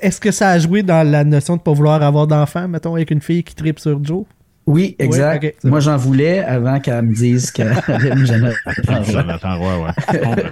Est-ce 0.00 0.20
que 0.20 0.30
ça 0.30 0.50
a 0.50 0.58
joué 0.58 0.82
dans 0.82 1.08
la 1.08 1.24
notion 1.24 1.56
de 1.56 1.62
pas 1.62 1.72
vouloir 1.72 2.02
avoir 2.02 2.26
d'enfant, 2.26 2.68
mettons, 2.68 2.94
avec 2.94 3.10
une 3.10 3.20
fille 3.20 3.42
qui 3.44 3.54
tripe 3.54 3.78
sur 3.78 4.02
Joe? 4.02 4.24
Oui, 4.66 4.96
exact. 4.98 5.64
Moi, 5.64 5.80
j'en 5.80 5.96
voulais 5.96 6.40
avant 6.40 6.80
qu'elle 6.80 7.02
me 7.02 7.14
dise 7.14 7.50
qu'elle 7.50 7.76
aime 7.88 8.26
Jonathan 8.26 8.56
Roy. 8.88 9.02
Jonathan 9.04 9.58
Roy, 9.58 9.78
ouais. 9.78 9.90
Je 10.12 10.18
comprends. 10.18 10.42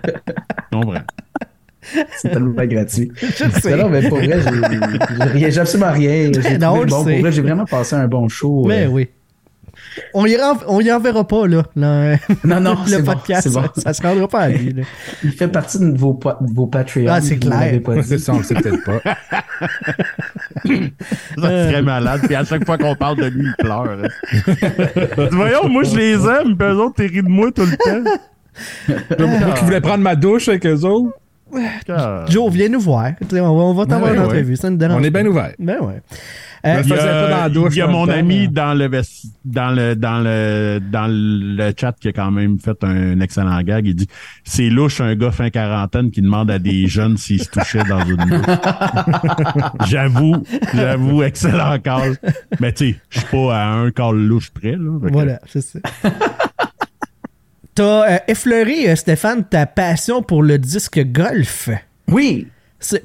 Je 0.73 0.79
comprends. 0.79 1.03
C'est 2.17 2.31
tellement 2.31 2.65
gratuit. 2.65 3.11
Je 3.21 3.61
sais. 3.61 3.77
Non, 3.77 3.89
mais 3.89 4.09
pour 4.09 4.19
vrai, 4.19 4.39
j'ai- 5.51 5.59
absolument 5.61 5.93
rien. 5.93 6.31
Non, 6.61 6.85
bon. 6.85 7.05
Pour 7.05 7.19
vrai, 7.19 7.33
j'ai 7.33 7.43
vraiment 7.43 7.65
passé 7.67 7.97
un 7.97 8.07
bon 8.09 8.29
show. 8.29 8.65
Mais 8.67 8.85
euh, 8.85 8.89
oui. 8.89 9.09
On 10.13 10.27
y, 10.27 10.37
en- 10.37 10.57
on 10.67 10.81
y 10.81 10.91
enverra 10.91 11.27
pas, 11.27 11.47
là. 11.47 11.63
le- 11.77 12.17
Non, 12.45 12.61
non, 12.61 12.77
le 12.85 12.91
c'est 12.91 13.03
bon, 13.03 13.13
podcast. 13.13 13.49
bon. 13.53 13.63
Ça, 13.63 13.71
ça 13.83 13.93
se 13.93 14.03
rendra 14.03 14.27
pas 14.27 14.41
à 14.41 14.49
lui. 14.49 14.73
là. 14.73 14.83
Il 15.23 15.31
fait 15.33 15.47
partie 15.49 15.79
de 15.79 15.97
vos, 15.97 16.19
de 16.41 16.53
vos 16.55 16.67
Patreons. 16.67 17.07
Ah, 17.09 17.21
c'est 17.21 17.37
clair. 17.37 17.81
pas 17.83 17.95
dit. 17.97 18.03
c'est 18.05 18.19
ça, 18.19 18.33
on 18.35 18.39
le 18.39 18.45
sait 18.45 18.55
peut-être 18.55 18.83
pas. 18.85 19.01
Ça 21.37 21.49
serait 21.69 21.83
malade. 21.83 22.23
Puis 22.25 22.35
à 22.35 22.45
chaque 22.45 22.65
fois 22.65 22.79
qu'on 22.79 22.95
parle 22.97 23.17
de 23.19 23.27
lui, 23.27 23.47
il 23.47 23.55
pleure. 23.59 23.97
Voyons, 25.33 25.69
moi, 25.69 25.83
je 25.85 25.97
les 25.97 26.15
aime. 26.15 26.57
Puis 26.57 26.69
eux 26.69 26.77
autres, 26.81 26.95
t'es 26.97 27.07
ris 27.07 27.23
de 27.23 27.29
moi 27.29 27.51
tout 27.53 27.63
le 27.67 27.77
temps. 27.77 28.11
Moi 29.19 29.53
qui 29.57 29.65
voulais 29.65 29.81
prendre 29.81 30.03
ma 30.03 30.17
douche 30.17 30.49
avec 30.49 30.65
eux 30.67 30.85
autres, 30.85 31.13
Joe, 32.29 32.53
viens 32.53 32.69
nous 32.69 32.81
voir. 32.81 33.13
On 33.33 33.37
va, 33.37 33.43
on 33.51 33.75
va 33.75 33.87
t'avoir 33.87 34.11
Ouais, 34.11 34.17
une 34.17 34.23
ouais. 34.23 34.27
entrevue. 34.27 34.57
Ça 34.57 34.71
ne 34.71 34.77
dérange 34.77 35.01
on 35.01 35.05
est 35.05 35.11
bien 35.11 35.27
ouvert. 35.27 35.53
Ben 35.59 35.79
ouais. 35.81 36.01
Euh, 36.67 36.81
Il 36.83 36.89
y 36.89 36.93
a, 36.95 37.29
la 37.29 37.49
douche 37.51 37.75
il 37.75 37.79
y 37.79 37.83
a 37.83 37.87
dans 37.87 37.93
le 37.93 37.99
mon 37.99 38.07
temps, 38.07 38.13
ami 38.13 38.39
mais- 38.41 38.49
dans 38.49 38.73
le, 38.73 38.89
dans 39.45 39.71
le 39.77 39.95
dans 39.95 40.19
le 40.25 40.81
dans 40.81 41.07
le 41.11 41.73
chat 41.79 41.95
qui 42.01 42.09
a 42.09 42.13
quand 42.13 42.31
même 42.31 42.59
fait 42.59 42.83
un 42.83 43.21
excellent 43.21 43.61
gag. 43.61 43.87
Il 43.87 43.95
dit 43.95 44.09
c'est 44.45 44.71
louche 44.71 45.03
un 45.03 45.15
gars 45.15 45.31
fin 45.31 45.51
quarantaine 45.51 46.11
qui 46.11 46.23
demande 46.23 46.51
à 46.51 46.59
des 46.59 46.87
jeunes 46.87 47.19
s'ils 47.19 47.43
se 47.43 47.51
touchaient 47.51 47.85
dans 47.85 48.03
une 48.07 48.17
douche. 48.17 48.57
j'avoue, 49.89 50.37
j'avoue, 50.75 51.23
excellent 51.23 51.79
call. 51.81 52.17
Mais 52.61 52.73
tu 52.73 52.93
sais, 52.93 52.97
je 53.11 53.19
suis 53.21 53.29
pas 53.29 53.59
à 53.59 53.67
un 53.67 53.91
call 53.91 54.17
louche 54.17 54.51
près 54.51 54.73
là. 54.73 54.91
Voilà, 55.13 55.41
c'est 55.47 55.61
ça. 55.61 55.81
T'as 57.75 58.13
euh, 58.15 58.19
effleuré, 58.29 58.89
euh, 58.91 58.97
Stéphane, 58.97 59.45
ta 59.45 59.67
passion 59.67 60.23
pour 60.23 60.43
le 60.43 60.59
disque 60.59 61.01
golf. 61.13 61.69
Oui. 62.09 62.47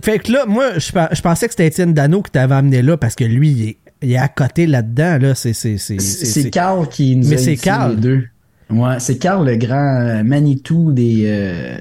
Fait 0.03 0.19
que 0.19 0.31
là, 0.31 0.45
moi, 0.45 0.77
je, 0.77 0.91
pe- 0.91 1.13
je 1.15 1.21
pensais 1.21 1.47
que 1.47 1.53
c'était 1.53 1.67
Étienne 1.67 1.93
Dano 1.93 2.21
qui 2.21 2.31
t'avait 2.31 2.55
amené 2.55 2.81
là 2.81 2.97
parce 2.97 3.15
que 3.15 3.23
lui, 3.23 3.49
il 3.51 3.69
est, 3.69 3.77
il 4.01 4.11
est 4.11 4.17
à 4.17 4.27
côté 4.27 4.67
là-dedans. 4.67 5.17
Là. 5.21 5.35
C'est, 5.35 5.53
c'est, 5.53 5.77
c'est, 5.77 5.99
c'est- 6.01 6.25
C'est 6.25 6.41
c'est- 6.43 6.49
Carl 6.49 6.87
qui 6.89 7.15
nous 7.15 7.29
Mais 7.29 7.35
a 7.35 7.37
c'est 7.39 7.55
Carl. 7.55 7.91
les 7.95 8.01
deux. 8.01 8.23
Ouais, 8.69 8.99
c'est 8.99 9.17
Carl 9.17 9.47
le 9.47 9.55
grand 9.55 10.01
euh, 10.01 10.23
Manitou 10.23 10.91
des, 10.91 11.23
euh, 11.25 11.77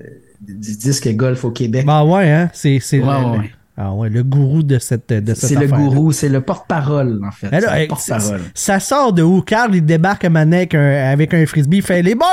euh, 0.00 0.02
du 0.40 0.76
disque 0.76 1.08
golf 1.14 1.44
au 1.44 1.50
Québec. 1.50 1.84
Bah 1.86 2.04
ouais, 2.04 2.28
hein? 2.30 2.50
C'est, 2.52 2.80
ouais. 2.92 3.50
Ah 3.76 3.92
ouais, 3.92 4.08
le 4.08 4.22
gourou 4.22 4.62
de 4.62 4.78
cette, 4.78 5.12
de 5.12 5.34
cette 5.34 5.50
c'est 5.50 5.54
le 5.54 5.66
gourou, 5.66 6.10
c'est 6.12 6.28
le 6.30 6.40
porte-parole, 6.40 7.20
en 7.26 7.30
fait. 7.30 7.48
C'est 7.50 7.60
le 7.60 7.68
hey, 7.76 7.88
porte-parole. 7.88 8.40
c'est- 8.54 8.72
ça 8.72 8.80
sort 8.80 9.12
de 9.12 9.22
où? 9.22 9.42
Carl, 9.42 9.74
il 9.74 9.84
débarque 9.84 10.24
un 10.24 10.30
matin 10.30 10.64
avec 10.74 11.34
un, 11.34 11.46
frisbee, 11.46 11.76
il 11.78 11.82
fait 11.82 12.02
les 12.02 12.14
boys! 12.14 12.26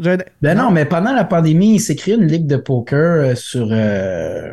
Je- 0.00 0.10
Ben 0.42 0.56
non, 0.56 0.70
mais 0.70 0.84
pendant 0.84 1.12
la 1.12 1.24
pandémie, 1.24 1.76
il 1.76 1.80
s'est 1.80 1.96
créé 1.96 2.14
une 2.14 2.26
ligue 2.26 2.46
de 2.46 2.56
poker 2.56 2.98
euh, 3.30 3.34
sur, 3.34 3.66
euh, 3.70 4.52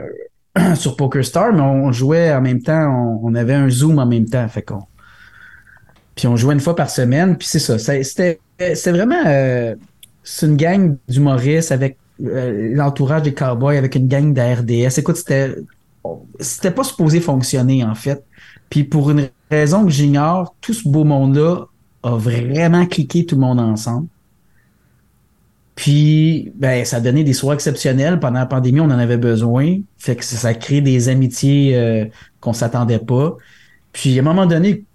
sur 0.76 0.96
PokerStar, 0.96 1.54
mais 1.54 1.62
on 1.62 1.92
jouait 1.92 2.34
en 2.34 2.42
même 2.42 2.62
temps, 2.62 3.20
on, 3.24 3.28
on 3.32 3.36
avait 3.36 3.54
un 3.54 3.70
Zoom 3.70 4.00
en 4.00 4.06
même 4.06 4.26
temps, 4.26 4.48
fait 4.48 4.62
qu'on. 4.64 4.84
Puis 6.16 6.28
on 6.28 6.36
jouait 6.36 6.54
une 6.54 6.60
fois 6.60 6.76
par 6.76 6.90
semaine, 6.90 7.38
puis 7.38 7.48
c'est 7.48 7.60
ça. 7.60 7.78
C'était 7.80 8.40
c'était 8.60 8.92
vraiment. 8.92 9.22
euh, 9.26 9.76
c'est 10.24 10.46
une 10.46 10.56
gang 10.56 10.96
d'humoristes 11.10 11.72
avec 11.72 11.98
euh, 12.24 12.70
l'entourage 12.74 13.24
des 13.24 13.34
cowboys, 13.34 13.78
avec 13.78 13.96
une 13.96 14.08
gang 14.08 14.32
de 14.34 14.40
RDS. 14.42 15.00
Écoute, 15.00 15.18
c'était. 15.18 15.56
C'était 16.40 16.72
pas 16.72 16.84
supposé 16.84 17.20
fonctionner, 17.20 17.84
en 17.84 17.96
fait. 17.96 18.24
Puis 18.70 18.84
pour 18.84 19.12
une 19.12 19.30
raison 19.50 19.86
que 19.86 19.92
j'ignore, 19.92 20.56
tout 20.62 20.74
ce 20.74 20.88
beau 20.88 21.04
monde-là 21.04 21.66
a 22.04 22.18
vraiment 22.18 22.86
cliqué 22.86 23.26
tout 23.26 23.36
le 23.36 23.42
monde 23.42 23.60
ensemble. 23.60 24.08
Puis, 25.76 26.52
ben, 26.56 26.86
ça 26.86 26.98
a 26.98 27.00
donné 27.00 27.24
des 27.24 27.34
soirées 27.34 27.56
exceptionnelles. 27.56 28.20
Pendant 28.20 28.40
la 28.40 28.46
pandémie, 28.46 28.80
on 28.80 28.86
en 28.86 28.92
avait 28.92 29.18
besoin. 29.18 29.78
Fait 29.98 30.16
que 30.16 30.24
ça, 30.24 30.54
créé 30.54 30.82
des 30.82 31.10
amitiés 31.10 31.76
euh, 31.76 32.06
qu'on 32.40 32.54
s'attendait 32.54 33.00
pas. 33.00 33.36
Puis, 33.92 34.18
à 34.18 34.22
un 34.22 34.26
moment 34.26 34.46
donné, 34.46 34.86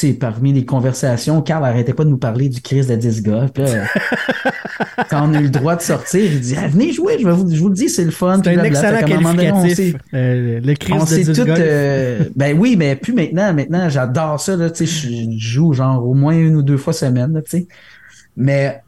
sais, 0.00 0.12
parmi 0.14 0.52
les 0.52 0.64
conversations, 0.64 1.42
Carl 1.42 1.64
arrêtait 1.64 1.92
pas 1.94 2.04
de 2.04 2.08
nous 2.10 2.16
parler 2.16 2.48
du 2.48 2.60
Chris 2.62 2.86
de 2.86 2.96
disc 2.96 3.22
golf. 3.24 3.52
Puis 3.52 3.62
là, 3.64 3.84
quand 5.10 5.28
on 5.28 5.34
a 5.34 5.40
eu 5.40 5.44
le 5.44 5.50
droit 5.50 5.76
de 5.76 5.82
sortir, 5.82 6.20
il 6.24 6.40
dit 6.40 6.54
ah, 6.58 6.68
Venez 6.68 6.92
jouer, 6.92 7.16
je, 7.20 7.26
vais 7.26 7.32
vous, 7.34 7.50
je 7.54 7.60
vous 7.60 7.68
le 7.68 7.74
dis, 7.74 7.88
c'est 7.88 8.04
le 8.04 8.10
fun. 8.10 8.40
C'est 8.42 8.50
un. 8.56 8.60
Fait 8.62 8.68
excellent 8.68 8.98
on 9.02 9.06
qualificatif. 9.06 9.76
s'est- 9.76 9.94
euh, 10.14 10.60
le 10.60 10.74
on 10.92 11.04
de 11.04 11.04
disc 11.14 11.32
tout. 11.34 11.44
golf. 11.46 11.58
euh, 11.60 12.24
ben 12.36 12.58
oui, 12.58 12.76
mais 12.76 12.96
plus 12.96 13.12
maintenant. 13.12 13.52
Maintenant, 13.52 13.88
j'adore 13.88 14.40
ça. 14.40 14.56
Là, 14.56 14.70
tu 14.70 14.86
sais, 14.86 15.08
je 15.08 15.30
je 15.38 15.48
joue 15.48 15.72
genre 15.72 16.06
au 16.06 16.14
moins 16.14 16.34
une 16.34 16.56
ou 16.56 16.62
deux 16.62 16.78
fois 16.78 16.92
semaine. 16.92 17.32
Là, 17.34 17.42
tu 17.42 17.50
sais. 17.50 17.66
Mais 18.36 18.80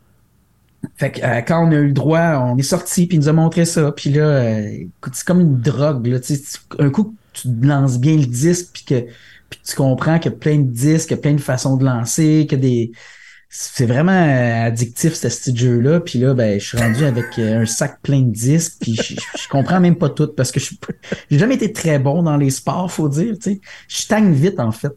fait 0.96 1.12
que, 1.12 1.20
euh, 1.24 1.40
quand 1.46 1.66
on 1.66 1.70
a 1.72 1.76
eu 1.76 1.86
le 1.88 1.92
droit, 1.92 2.38
on 2.46 2.56
est 2.56 2.62
sorti 2.62 3.06
puis 3.06 3.16
il 3.16 3.20
nous 3.20 3.28
a 3.28 3.32
montré 3.32 3.64
ça. 3.64 3.92
Puis 3.92 4.10
là, 4.10 4.22
euh, 4.22 4.68
écoute, 4.98 5.12
c'est 5.14 5.26
comme 5.26 5.40
une 5.40 5.60
drogue. 5.60 6.06
Là, 6.06 6.20
tu 6.20 6.34
tu- 6.38 6.58
un 6.82 6.90
coup, 6.90 7.14
tu 7.32 7.48
lances 7.62 7.98
bien 7.98 8.16
le 8.16 8.26
disque 8.26 8.68
puis 8.72 8.84
que 8.84 9.04
puis 9.50 9.60
tu 9.64 9.76
comprends 9.76 10.18
qu'il 10.18 10.32
y 10.32 10.34
a 10.34 10.38
plein 10.38 10.58
de 10.58 10.70
disques, 10.70 11.08
qu'il 11.08 11.16
y 11.16 11.20
a 11.20 11.22
plein 11.22 11.34
de 11.34 11.40
façons 11.40 11.76
de 11.76 11.84
lancer, 11.84 12.46
que 12.48 12.56
des 12.56 12.92
c'est 13.56 13.86
vraiment 13.86 14.10
euh, 14.10 14.66
addictif 14.66 15.14
ce 15.14 15.28
petit 15.28 15.56
jeu-là. 15.56 16.00
Puis 16.00 16.18
là, 16.18 16.34
ben, 16.34 16.58
je 16.58 16.66
suis 16.66 16.76
rendu 16.76 17.04
avec 17.04 17.38
euh, 17.38 17.60
un 17.60 17.66
sac 17.66 18.00
plein 18.02 18.20
de 18.22 18.32
disques. 18.32 18.78
Puis 18.80 18.96
je, 18.96 19.14
je 19.14 19.48
comprends 19.48 19.78
même 19.78 19.94
pas 19.94 20.08
tout 20.08 20.26
parce 20.36 20.50
que 20.50 20.58
je 20.58 20.74
j'ai 21.30 21.38
jamais 21.38 21.54
été 21.54 21.72
très 21.72 22.00
bon 22.00 22.24
dans 22.24 22.36
les 22.36 22.50
sports, 22.50 22.90
faut 22.90 23.08
dire. 23.08 23.34
Tu 23.34 23.52
sais, 23.52 23.60
je 23.88 23.96
stagne 23.98 24.32
vite 24.32 24.58
en 24.58 24.72
fait. 24.72 24.92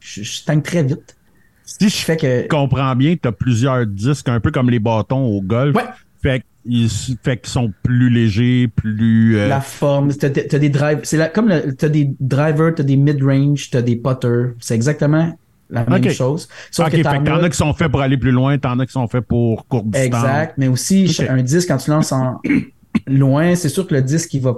Je, 0.00 0.22
je 0.22 0.32
stagne 0.32 0.60
très 0.60 0.82
vite. 0.82 1.16
Si 1.64 1.88
Je 1.88 1.96
je 1.96 2.04
fais 2.04 2.16
que 2.18 2.46
comprends 2.46 2.94
bien, 2.94 3.16
tu 3.16 3.26
as 3.26 3.32
plusieurs 3.32 3.86
disques, 3.86 4.28
un 4.28 4.38
peu 4.38 4.50
comme 4.50 4.68
les 4.68 4.80
bâtons 4.80 5.24
au 5.24 5.40
golf. 5.40 5.74
Ouais. 5.74 5.84
Fait 6.24 6.42
qu'ils 6.66 6.88
fait 7.22 7.36
qu'ils 7.36 7.52
sont 7.52 7.70
plus 7.82 8.08
légers, 8.08 8.66
plus. 8.74 9.36
euh, 9.36 9.46
la 9.46 9.60
forme, 9.60 10.10
t'as, 10.14 10.30
t'as- 10.30 10.44
t'as 10.44 10.58
des 10.58 10.70
drives, 10.70 11.00
c'est 11.02 11.18
la, 11.18 11.28
comme 11.28 11.52
t'as 11.76 11.90
des 11.90 12.10
drivers, 12.18 12.74
t'as 12.74 12.82
des 12.82 12.96
mid-range, 12.96 13.68
t'as 13.70 13.82
des 13.82 13.96
putters. 13.96 14.54
C'est 14.58 14.74
exactement 14.74 15.36
la 15.68 15.84
même 15.84 16.08
chose. 16.08 16.48
Sauf 16.70 16.86
ok, 16.86 16.92
que 16.92 16.96
fait 16.96 17.02
t'en 17.02 17.18
que 17.20 17.24
t'en 17.26 17.36
as- 17.42 17.44
as 17.44 17.50
qui 17.50 17.56
sont 17.58 17.74
faits 17.74 17.90
pour 17.90 18.00
aller 18.00 18.16
plus 18.16 18.30
loin, 18.30 18.56
t'en 18.56 18.78
as 18.78 18.86
qui 18.86 18.92
sont 18.92 19.06
faits 19.06 19.26
pour 19.26 19.66
courte 19.68 19.90
distance. 19.90 20.06
Exact, 20.24 20.54
mais 20.56 20.68
aussi 20.68 21.14
un 21.28 21.42
disque 21.42 21.68
quand 21.68 21.76
tu 21.76 21.90
lances 21.90 22.12
en 22.12 22.40
loin, 23.06 23.54
c'est 23.54 23.68
sûr 23.68 23.86
que 23.86 23.94
le 23.94 24.00
disque 24.00 24.32
il 24.32 24.40
va 24.40 24.54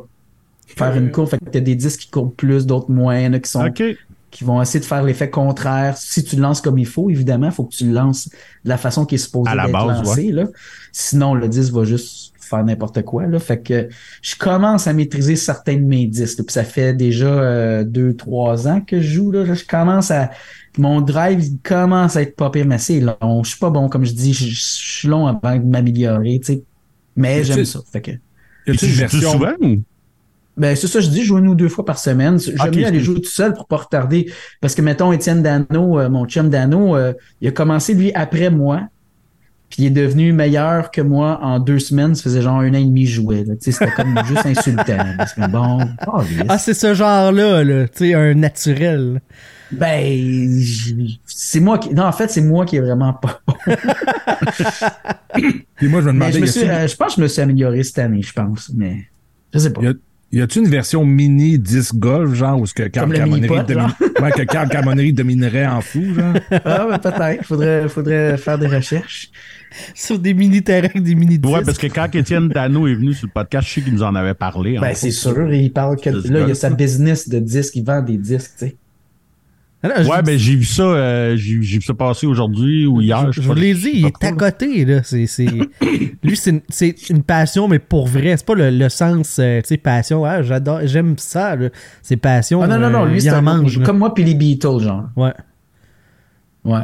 faire 0.68 0.94
une 0.96 1.10
courbe, 1.10 1.28
fait 1.30 1.38
que 1.38 1.50
t'as 1.50 1.58
des 1.60 1.74
disques 1.74 2.00
qui 2.02 2.10
courent 2.10 2.32
plus, 2.32 2.64
d'autres 2.64 2.92
moins, 2.92 3.18
il 3.18 3.24
y 3.24 3.26
en 3.26 3.32
a 3.32 3.40
qui 3.40 3.50
sont. 3.50 3.64
Qui 4.30 4.44
vont 4.44 4.60
essayer 4.60 4.80
de 4.80 4.84
faire 4.84 5.02
l'effet 5.02 5.30
contraire. 5.30 5.96
Si 5.96 6.22
tu 6.24 6.36
le 6.36 6.42
lances 6.42 6.60
comme 6.60 6.78
il 6.78 6.86
faut, 6.86 7.08
évidemment, 7.10 7.46
il 7.46 7.52
faut 7.52 7.64
que 7.64 7.74
tu 7.74 7.86
le 7.86 7.92
lances 7.92 8.28
de 8.28 8.68
la 8.68 8.76
façon 8.76 9.06
qui 9.06 9.14
est 9.14 9.18
supposée 9.18 9.50
À 9.50 9.54
la 9.54 9.64
d'être 9.66 9.72
base, 9.72 10.02
lancé. 10.04 10.32
Là. 10.32 10.44
Sinon, 10.92 11.34
le 11.34 11.48
disque 11.48 11.72
va 11.72 11.84
juste 11.84 12.32
faire 12.40 12.64
n'importe 12.64 13.02
quoi. 13.02 13.26
Là. 13.26 13.38
Fait 13.40 13.60
que 13.60 13.88
je 14.22 14.36
commence 14.36 14.86
à 14.86 14.92
maîtriser 14.92 15.34
certains 15.36 15.74
de 15.76 15.84
mes 15.84 16.06
disques. 16.06 16.38
là. 16.38 16.44
Puis 16.44 16.52
ça 16.52 16.64
fait 16.64 16.92
déjà 16.92 17.26
euh, 17.26 17.84
deux, 17.84 18.14
trois 18.14 18.68
ans 18.68 18.80
que 18.80 19.00
je 19.00 19.14
joue. 19.14 19.30
Là. 19.32 19.44
Je 19.44 19.64
commence 19.64 20.10
à. 20.10 20.30
Mon 20.78 21.00
drive 21.00 21.42
il 21.42 21.58
commence 21.62 22.16
à 22.16 22.22
être 22.22 22.36
pas 22.36 22.50
pire, 22.50 22.66
mais 22.66 22.76
c'est 22.78 23.00
long. 23.00 23.42
Je 23.42 23.48
suis 23.50 23.58
pas 23.58 23.70
bon, 23.70 23.88
comme 23.88 24.04
je 24.04 24.12
dis, 24.12 24.34
je, 24.34 24.44
je 24.46 24.60
suis 24.62 25.08
long 25.08 25.26
avant 25.26 25.56
de 25.56 25.64
m'améliorer. 25.64 26.38
tu 26.40 26.52
sais. 26.52 26.62
Mais 27.16 27.42
j'aime 27.44 27.56
tu- 27.58 27.64
ça. 27.64 27.80
Fait 27.90 28.02
que. 28.02 28.10
A-tu 28.68 28.76
tu 28.78 28.84
une 28.86 28.90
joues 28.92 28.98
version 28.98 29.32
souvent 29.32 29.52
ou? 29.62 29.76
Ben, 30.56 30.74
c'est 30.74 30.86
ça, 30.86 31.00
je 31.00 31.08
dis, 31.08 31.22
jouer 31.22 31.40
une 31.40 31.48
ou 31.48 31.54
deux 31.54 31.68
fois 31.68 31.84
par 31.84 31.98
semaine. 31.98 32.38
J'aime 32.38 32.56
Ok, 32.68 32.76
mieux 32.76 32.86
aller 32.86 33.00
jouer 33.00 33.20
tout 33.20 33.28
seul 33.30 33.52
pour 33.52 33.66
pas 33.66 33.76
retarder. 33.76 34.32
Parce 34.60 34.74
que, 34.74 34.80
mettons, 34.82 35.12
Étienne 35.12 35.42
Dano, 35.42 35.98
euh, 36.00 36.08
mon 36.08 36.24
chum 36.26 36.48
Dano, 36.48 36.96
euh, 36.96 37.12
il 37.42 37.48
a 37.48 37.50
commencé, 37.50 37.92
lui, 37.94 38.10
après 38.14 38.48
moi. 38.50 38.82
Puis 39.68 39.82
il 39.82 39.86
est 39.86 39.90
devenu 39.90 40.32
meilleur 40.32 40.92
que 40.92 41.00
moi 41.00 41.40
en 41.42 41.58
deux 41.58 41.80
semaines. 41.80 42.14
Ça 42.14 42.22
faisait 42.22 42.40
genre 42.40 42.60
un 42.60 42.70
an 42.70 42.74
et 42.78 42.84
demi 42.84 43.02
que 43.04 43.10
je 43.10 43.14
jouais. 43.16 43.44
là. 43.44 43.54
Tu 43.56 43.70
sais, 43.70 43.72
C'était 43.72 43.90
comme 43.90 44.16
juste 44.24 44.46
insultant. 44.46 45.04
Parce 45.18 45.34
que 45.34 45.46
bon, 45.50 45.80
oh, 46.06 46.22
yes. 46.22 46.44
Ah, 46.48 46.56
c'est 46.56 46.72
ce 46.72 46.94
genre-là, 46.94 47.64
là. 47.64 47.88
Tu 47.88 47.98
sais, 48.10 48.14
un 48.14 48.32
naturel. 48.34 49.20
ben, 49.72 50.60
c'est 51.26 51.58
moi 51.60 51.78
qui. 51.78 51.92
Non, 51.92 52.04
en 52.04 52.12
fait, 52.12 52.30
c'est 52.30 52.40
moi 52.42 52.64
qui 52.64 52.76
est 52.76 52.80
vraiment 52.80 53.12
pas. 53.12 53.40
Puis 55.76 55.88
moi, 55.88 56.00
je 56.00 56.06
me 56.06 56.12
Mais 56.12 56.30
demandais, 56.30 56.32
je, 56.32 56.38
me 56.40 56.46
y 56.46 56.48
suis, 56.48 56.60
a-tu- 56.62 56.70
euh, 56.70 56.86
je 56.88 56.96
pense 56.96 57.08
que 57.08 57.16
je 57.16 57.22
me 57.22 57.28
suis 57.28 57.42
amélioré 57.42 57.82
cette 57.82 57.98
année, 57.98 58.22
je 58.22 58.32
pense. 58.32 58.70
Mais 58.74 59.06
je 59.52 59.58
sais 59.58 59.70
pas. 59.72 59.82
y 59.82 59.86
a- 59.88 59.92
y 60.32 60.40
a-tu 60.40 60.58
une 60.58 60.68
version 60.68 61.04
mini 61.04 61.58
disc 61.58 61.94
golf, 61.94 62.34
genre, 62.34 62.60
où 62.60 62.66
ce 62.66 62.74
que 62.74 62.82
Carl 62.84 63.10
ouais, 63.12 63.18
que 63.18 64.68
Camonnery 64.68 65.12
dominerait 65.12 65.66
en 65.66 65.80
fou, 65.80 66.02
genre? 66.14 66.34
Ah, 66.64 66.86
ben, 66.90 66.98
peut-être. 66.98 67.44
Faudrait, 67.44 67.88
faudrait 67.88 68.36
faire 68.36 68.58
des 68.58 68.66
recherches. 68.66 69.30
Sur 69.94 70.18
des 70.18 70.34
mini-terrains, 70.34 71.00
des 71.00 71.14
mini 71.14 71.38
Ouais, 71.44 71.62
parce 71.64 71.78
que 71.78 71.86
quand 71.86 72.12
Étienne 72.14 72.48
Dano 72.48 72.86
est 72.86 72.94
venu 72.94 73.12
sur 73.12 73.26
le 73.26 73.32
podcast, 73.32 73.68
je 73.68 73.74
sais 73.74 73.80
qu'il 73.82 73.92
nous 73.92 74.02
en 74.02 74.14
avait 74.14 74.34
parlé. 74.34 74.78
Ben, 74.80 74.90
en 74.90 74.94
c'est 74.94 75.10
sûr. 75.10 75.52
Il 75.52 75.72
parle 75.72 75.96
que 76.00 76.10
là, 76.10 76.40
il 76.40 76.48
y 76.48 76.50
a 76.50 76.54
sa 76.54 76.70
business 76.70 77.28
de 77.28 77.38
disques. 77.38 77.76
Il 77.76 77.84
vend 77.84 78.00
des 78.02 78.16
disques, 78.16 78.52
tu 78.58 78.66
sais. 78.66 78.76
Ouais, 80.08 80.22
ben 80.22 80.38
j'ai 80.38 80.54
vu 80.56 80.64
ça, 80.64 80.82
euh, 80.82 81.36
j'ai 81.36 81.56
vu 81.56 81.82
ça 81.82 81.94
passer 81.94 82.26
aujourd'hui 82.26 82.86
ou 82.86 83.00
hier. 83.00 83.30
Je, 83.32 83.40
vous 83.40 83.54
l'ai 83.54 83.74
dit, 83.74 83.90
il 83.94 84.06
est 84.06 84.24
à 84.24 84.32
côté, 84.32 84.84
là. 84.84 85.02
C'est, 85.02 85.26
c'est... 85.26 85.46
Lui, 86.22 86.36
c'est 86.36 86.50
une, 86.50 86.60
c'est 86.68 87.08
une 87.10 87.22
passion, 87.22 87.68
mais 87.68 87.78
pour 87.78 88.06
vrai. 88.06 88.36
C'est 88.36 88.46
pas 88.46 88.54
le, 88.54 88.70
le 88.70 88.88
sens, 88.88 89.38
euh, 89.38 89.60
tu 89.62 89.68
sais, 89.68 89.76
passion. 89.76 90.24
Ah, 90.24 90.42
j'adore, 90.42 90.80
j'aime 90.84 91.14
ça. 91.18 91.56
C'est 92.02 92.16
passion. 92.16 92.62
Ah 92.62 92.66
non, 92.66 92.78
non, 92.78 92.90
non. 92.90 93.04
euh, 93.04 93.08
Lui, 93.08 93.18
il 93.18 93.22
c'est 93.22 93.40
mange. 93.40 93.82
Comme 93.82 93.98
moi, 93.98 94.12
puis 94.14 94.24
les 94.24 94.34
Beatles, 94.34 94.80
genre. 94.80 95.04
Ouais, 95.16 95.32
Ouais. 96.64 96.82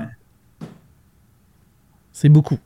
c'est 2.12 2.28
beaucoup. 2.28 2.58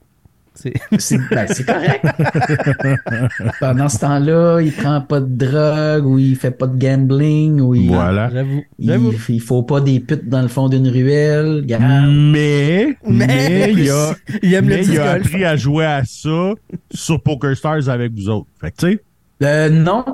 C'est- 0.98 1.18
ben, 1.30 1.46
c'est 1.48 1.64
correct. 1.66 2.04
Pendant 3.60 3.88
ce 3.88 3.98
temps-là, 4.00 4.60
il 4.60 4.72
prend 4.72 5.00
pas 5.00 5.20
de 5.20 5.26
drogue 5.26 6.06
ou 6.06 6.18
il 6.18 6.36
fait 6.36 6.50
pas 6.50 6.66
de 6.66 6.76
gambling 6.78 7.60
ou 7.60 7.74
il, 7.74 7.88
Voilà. 7.88 8.30
J'avoue. 8.32 8.62
il, 8.78 9.34
il 9.36 9.40
faut 9.40 9.62
pas 9.62 9.80
des 9.80 10.00
putes 10.00 10.28
dans 10.28 10.42
le 10.42 10.48
fond 10.48 10.68
d'une 10.68 10.88
ruelle. 10.88 11.64
Garde. 11.66 11.84
Mais, 12.10 12.96
mais, 13.06 13.72
il 13.72 13.90
a, 13.90 14.14
il 14.42 14.54
aime 14.54 14.68
le 14.68 14.76
mais 14.76 14.86
il 14.86 14.98
a 14.98 15.12
appris 15.12 15.44
à 15.44 15.56
jouer 15.56 15.84
à 15.86 16.02
ça 16.04 16.52
sur 16.92 17.20
Poker 17.22 17.56
Stars 17.56 17.88
avec 17.88 18.12
vous 18.12 18.28
autres. 18.28 18.46
Fait 18.60 18.70
que, 18.70 18.76
tu 18.76 18.86
sais. 18.92 19.02
Euh, 19.42 19.68
non. 19.68 20.04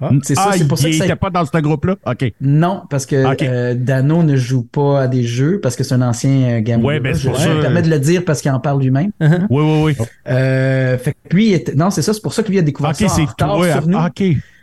Ah. 0.00 0.10
C'est 0.22 0.34
ça, 0.34 0.48
ah, 0.50 0.54
c'est 0.56 0.68
pour 0.68 0.78
ça 0.78 0.88
il 0.88 0.92
que 0.92 0.98
ça- 0.98 1.04
était 1.06 1.16
pas 1.16 1.30
dans 1.30 1.44
ce 1.46 1.58
groupe-là? 1.58 1.96
OK. 2.06 2.32
Non, 2.42 2.82
parce 2.90 3.06
que 3.06 3.32
Ok. 3.32 3.42
euh, 3.42 3.74
Dano 3.74 4.22
ne 4.22 4.36
joue 4.36 4.62
pas 4.62 5.02
à 5.02 5.08
des 5.08 5.22
jeux 5.22 5.58
parce 5.62 5.74
que 5.74 5.84
c'est 5.84 5.94
un 5.94 6.02
ancien 6.02 6.30
euh, 6.30 6.60
gambler. 6.60 6.86
Ouais, 6.86 7.00
ben, 7.00 7.14
je 7.14 7.32
ça. 7.32 7.48
me 7.54 7.60
permets 7.62 7.80
de 7.82 7.88
le 7.88 7.98
dire 7.98 8.22
parce 8.24 8.42
qu'il 8.42 8.50
en 8.50 8.60
parle 8.60 8.82
lui-même. 8.82 9.10
Uh-huh. 9.22 9.46
Oui, 9.48 9.64
oui, 9.64 9.96
oui. 9.98 10.06
Euh, 10.28 10.98
fait 10.98 11.12
que 11.14 11.34
lui, 11.34 11.52
était- 11.52 11.74
non, 11.74 11.88
c'est 11.90 12.02
ça, 12.02 12.12
c'est 12.12 12.20
pour 12.22 12.34
ça 12.34 12.42
que 12.42 12.50
lui 12.50 12.58
a 12.58 12.62
découvert 12.62 12.90
OK, 12.90 12.96
ça 12.96 13.06
en 13.06 13.08
c'est 13.08 13.24
retard 13.24 13.56
toi. 13.56 13.72
sur 13.72 13.88
nous. 13.88 13.98
OK. 13.98 14.22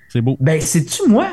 C'est 0.09 0.21
beau. 0.21 0.38
Ben, 0.39 0.61
c'est-tu 0.61 1.09
moi? 1.09 1.27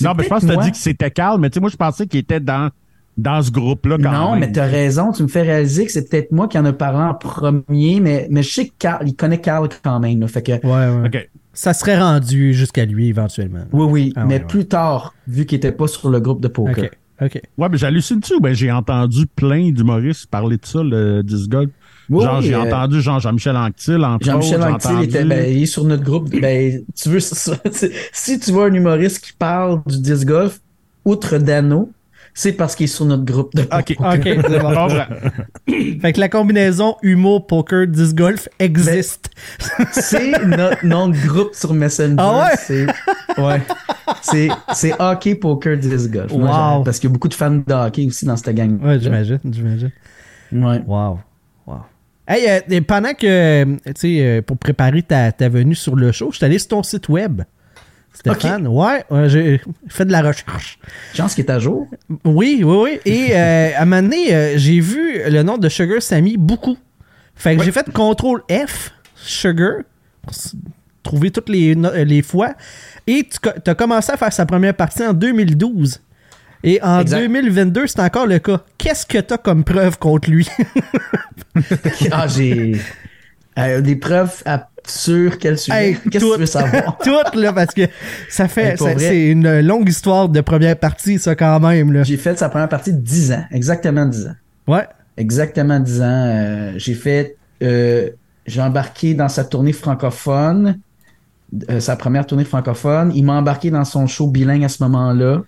Non, 0.00 0.12
mais 0.16 0.24
je 0.24 0.28
pense 0.28 0.42
que 0.42 0.46
peut-être 0.46 0.46
tu 0.46 0.50
as 0.52 0.54
moi. 0.54 0.64
dit 0.64 0.70
que 0.70 0.76
c'était 0.76 1.10
Carl, 1.10 1.40
mais 1.40 1.50
tu 1.50 1.54
sais, 1.54 1.60
moi, 1.60 1.70
je 1.70 1.76
pensais 1.76 2.06
qu'il 2.06 2.20
était 2.20 2.40
dans, 2.40 2.70
dans 3.16 3.42
ce 3.42 3.50
groupe-là 3.50 3.96
quand 4.00 4.12
Non, 4.12 4.30
même. 4.32 4.40
mais 4.40 4.52
t'as 4.52 4.64
raison. 4.66 5.10
Tu 5.12 5.22
me 5.24 5.28
fais 5.28 5.42
réaliser 5.42 5.84
que 5.86 5.92
c'est 5.92 6.08
peut-être 6.08 6.30
moi 6.30 6.46
qui 6.48 6.56
en 6.56 6.64
a 6.64 6.72
parlé 6.72 7.00
en 7.00 7.14
premier, 7.14 7.98
mais, 8.00 8.26
mais 8.30 8.42
je 8.42 8.50
sais 8.52 8.66
que 8.68 8.72
Carl, 8.78 9.06
il 9.06 9.14
connaît 9.16 9.40
Carl 9.40 9.68
quand 9.82 9.98
même. 10.00 10.20
là. 10.20 10.28
fait 10.28 10.42
que, 10.42 10.52
Ouais, 10.52 10.60
ouais. 10.62 11.06
OK. 11.08 11.28
Ça 11.60 11.74
serait 11.74 11.98
rendu 11.98 12.54
jusqu'à 12.54 12.84
lui 12.84 13.08
éventuellement. 13.08 13.64
oui, 13.72 13.86
oui, 13.90 14.12
Ah, 14.14 14.24
mais 14.24 14.34
ouais, 14.34 14.40
ouais. 14.42 14.46
plus 14.46 14.66
tard, 14.68 15.12
vu 15.26 15.44
qu'il 15.44 15.56
était 15.56 15.72
pas 15.72 15.88
sur 15.88 16.08
le 16.08 16.20
groupe 16.20 16.40
de 16.40 16.46
poker. 16.46 16.84
Ok. 16.84 16.90
Ok. 17.20 17.42
Ouais, 17.58 17.68
mais 17.68 17.76
j'hallucine-tu 17.78 18.34
ou 18.34 18.40
ben 18.40 18.54
j'ai 18.54 18.70
entendu 18.70 19.26
plein 19.26 19.72
d'humoristes 19.72 20.28
parler 20.28 20.56
de 20.56 20.64
ça, 20.64 20.84
le 20.84 21.22
disc 21.22 21.48
golf? 21.48 21.70
Oui, 22.08 22.22
genre, 22.22 22.40
j'ai 22.42 22.54
euh, 22.54 22.62
entendu 22.62 23.00
genre 23.00 23.18
Jean-Michel 23.18 23.56
Anctil, 23.56 24.04
entre 24.04 24.24
Jean-Michel 24.24 24.60
autres. 24.60 24.70
Anctil 24.70 25.02
était, 25.02 25.24
ben, 25.24 25.52
il 25.52 25.64
est 25.64 25.66
sur 25.66 25.82
notre 25.82 26.04
groupe. 26.04 26.30
Ben, 26.30 26.80
tu 26.94 27.08
veux, 27.08 27.18
si 28.12 28.38
tu 28.38 28.52
vois 28.52 28.66
un 28.66 28.72
humoriste 28.74 29.18
qui 29.24 29.32
parle 29.32 29.82
du 29.86 30.00
disc 30.00 30.24
golf, 30.28 30.60
outre 31.04 31.38
Dano, 31.38 31.90
c'est 32.38 32.52
parce 32.52 32.76
qu'il 32.76 32.84
est 32.84 32.86
sur 32.86 33.04
notre 33.04 33.24
groupe 33.24 33.52
de 33.56 33.62
OK. 33.62 33.96
poker. 33.96 34.14
Ok, 34.14 34.44
c'est 34.48 34.60
bon. 34.60 34.88
Fait 36.00 36.12
que 36.12 36.20
la 36.20 36.28
combinaison 36.28 36.94
humour, 37.02 37.48
poker, 37.48 37.88
disc 37.88 38.14
golf 38.14 38.48
existe. 38.60 39.30
C'est 39.90 40.46
notre 40.46 40.86
nom 40.86 41.08
de 41.08 41.16
groupe 41.16 41.52
sur 41.52 41.74
Messenger. 41.74 42.14
Ah 42.16 42.44
ouais? 42.44 42.56
C'est, 42.56 42.86
ouais. 43.38 43.60
C'est, 44.22 44.48
c'est 44.72 44.94
hockey, 45.00 45.34
poker, 45.34 45.76
disc 45.78 46.12
golf. 46.12 46.30
Wow. 46.30 46.84
Parce 46.84 47.00
qu'il 47.00 47.10
y 47.10 47.12
a 47.12 47.12
beaucoup 47.12 47.26
de 47.26 47.34
fans 47.34 47.60
de 47.66 47.74
hockey 47.74 48.06
aussi 48.06 48.24
dans 48.24 48.36
cette 48.36 48.54
gang. 48.54 48.80
Ouais, 48.84 49.00
j'imagine, 49.00 49.40
j'imagine. 49.44 49.90
Ouais. 50.52 50.80
Wow. 50.86 51.18
Wow. 51.66 51.80
Hey, 52.28 52.62
euh, 52.70 52.80
pendant 52.86 53.14
que, 53.14 53.64
tu 53.64 53.92
sais, 53.96 54.20
euh, 54.20 54.42
pour 54.42 54.58
préparer 54.58 55.02
ta, 55.02 55.32
ta 55.32 55.48
venue 55.48 55.74
sur 55.74 55.96
le 55.96 56.12
show, 56.12 56.28
je 56.30 56.36
suis 56.36 56.46
allé 56.46 56.60
sur 56.60 56.68
ton 56.68 56.84
site 56.84 57.08
web. 57.08 57.42
Stéphane, 58.18 58.66
ouais, 58.66 59.04
euh, 59.12 59.28
j'ai 59.28 59.60
fait 59.88 60.04
de 60.04 60.10
la 60.12 60.22
recherche. 60.22 60.78
Chance 61.14 61.34
qu'il 61.34 61.44
est 61.44 61.50
à 61.50 61.58
jour. 61.60 61.86
Oui, 62.24 62.62
oui, 62.64 62.76
oui. 62.82 63.00
Et 63.04 63.28
euh, 63.36 63.70
à 63.76 63.82
un 63.82 63.84
moment 63.84 64.02
donné, 64.02 64.34
euh, 64.34 64.54
j'ai 64.56 64.80
vu 64.80 65.20
le 65.30 65.42
nom 65.42 65.56
de 65.56 65.68
Sugar 65.68 66.02
Sammy 66.02 66.36
beaucoup. 66.36 66.76
Fait 67.36 67.56
que 67.56 67.62
j'ai 67.62 67.70
fait 67.70 67.86
CTRL 67.86 68.66
F, 68.66 68.90
Sugar, 69.14 69.82
pour 70.22 70.34
trouver 71.04 71.30
toutes 71.30 71.48
les, 71.48 71.74
les 71.76 72.22
fois. 72.22 72.54
Et 73.06 73.24
tu 73.24 73.70
as 73.70 73.74
commencé 73.76 74.10
à 74.12 74.16
faire 74.16 74.32
sa 74.32 74.44
première 74.46 74.74
partie 74.74 75.04
en 75.04 75.12
2012. 75.12 76.00
Et 76.64 76.82
en 76.82 77.00
Exact. 77.02 77.20
2022, 77.20 77.86
c'est 77.86 78.00
encore 78.00 78.26
le 78.26 78.40
cas. 78.40 78.62
Qu'est-ce 78.78 79.06
que 79.06 79.18
tu 79.18 79.32
as 79.32 79.38
comme 79.38 79.62
preuve 79.62 79.96
contre 79.98 80.28
lui? 80.28 80.48
Ah, 82.10 82.26
j'ai 82.28 82.80
euh, 83.58 83.80
des 83.80 83.96
preuves 83.96 84.42
à- 84.44 84.67
sur 84.90 85.38
quel 85.38 85.58
sujet. 85.58 85.76
Hey, 85.90 85.94
Qu'est-ce 86.10 86.24
que 86.24 86.30
tout. 86.30 86.34
tu 86.34 86.40
veux 86.40 86.46
savoir? 86.46 86.98
Toutes, 87.02 87.34
là, 87.34 87.52
parce 87.52 87.74
que 87.74 87.82
ça 88.28 88.48
fait. 88.48 88.76
C'est 88.98 89.28
une 89.28 89.60
longue 89.60 89.88
histoire 89.88 90.28
de 90.28 90.40
première 90.40 90.78
partie, 90.78 91.18
ça, 91.18 91.34
quand 91.34 91.60
même. 91.60 92.04
J'ai 92.04 92.16
fait 92.16 92.38
sa 92.38 92.48
première 92.48 92.68
partie 92.68 92.92
de 92.92 93.00
10 93.00 93.32
ans. 93.32 93.44
Exactement 93.50 94.06
10 94.06 94.26
ans. 94.26 94.34
Ouais. 94.66 94.86
Exactement 95.16 95.80
10 95.80 96.00
ans. 96.02 96.04
Euh, 96.06 96.72
j'ai 96.76 96.94
fait. 96.94 97.36
euh, 97.62 98.10
j'ai 98.46 98.62
embarqué 98.62 99.12
dans 99.14 99.28
sa 99.28 99.44
tournée 99.44 99.72
francophone. 99.72 100.78
euh, 101.70 101.80
sa 101.80 101.96
première 101.96 102.26
tournée 102.26 102.44
francophone. 102.44 103.12
Il 103.14 103.24
m'a 103.24 103.34
embarqué 103.34 103.70
dans 103.70 103.84
son 103.84 104.06
show 104.06 104.28
bilingue 104.28 104.64
à 104.64 104.68
ce 104.68 104.82
moment-là. 104.84 105.42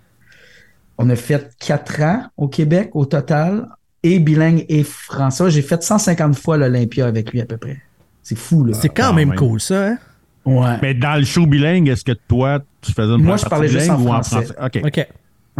On 0.98 1.08
a 1.08 1.16
fait 1.16 1.50
4 1.60 2.02
ans 2.02 2.22
au 2.36 2.48
Québec 2.48 2.90
au 2.92 3.06
total. 3.06 3.66
Et 4.02 4.18
bilingue 4.18 4.64
et 4.68 4.82
français. 4.82 5.50
J'ai 5.50 5.60
fait 5.62 5.82
150 5.82 6.34
fois 6.38 6.56
l'Olympia 6.56 7.06
avec 7.06 7.32
lui 7.32 7.40
à 7.40 7.46
peu 7.46 7.58
près. 7.58 7.78
C'est 8.22 8.36
fou, 8.38 8.64
là. 8.64 8.74
C'est 8.74 8.88
quand, 8.88 9.08
quand 9.08 9.12
même, 9.14 9.30
même. 9.30 9.38
cool, 9.38 9.60
ça, 9.60 9.88
hein? 9.88 9.98
Ouais. 10.44 10.76
Mais 10.82 10.94
dans 10.94 11.16
le 11.18 11.24
show 11.24 11.46
bilingue, 11.46 11.88
est-ce 11.88 12.04
que 12.04 12.12
toi, 12.12 12.60
tu 12.80 12.92
faisais 12.92 13.12
une 13.12 13.22
Moi, 13.22 13.36
je 13.36 13.44
parlais 13.44 13.68
juste 13.68 13.90
en 13.90 14.00
ou 14.00 14.08
en 14.08 14.22
français. 14.22 14.46
français? 14.54 14.80
OK. 14.80 14.86
OK. 14.86 15.08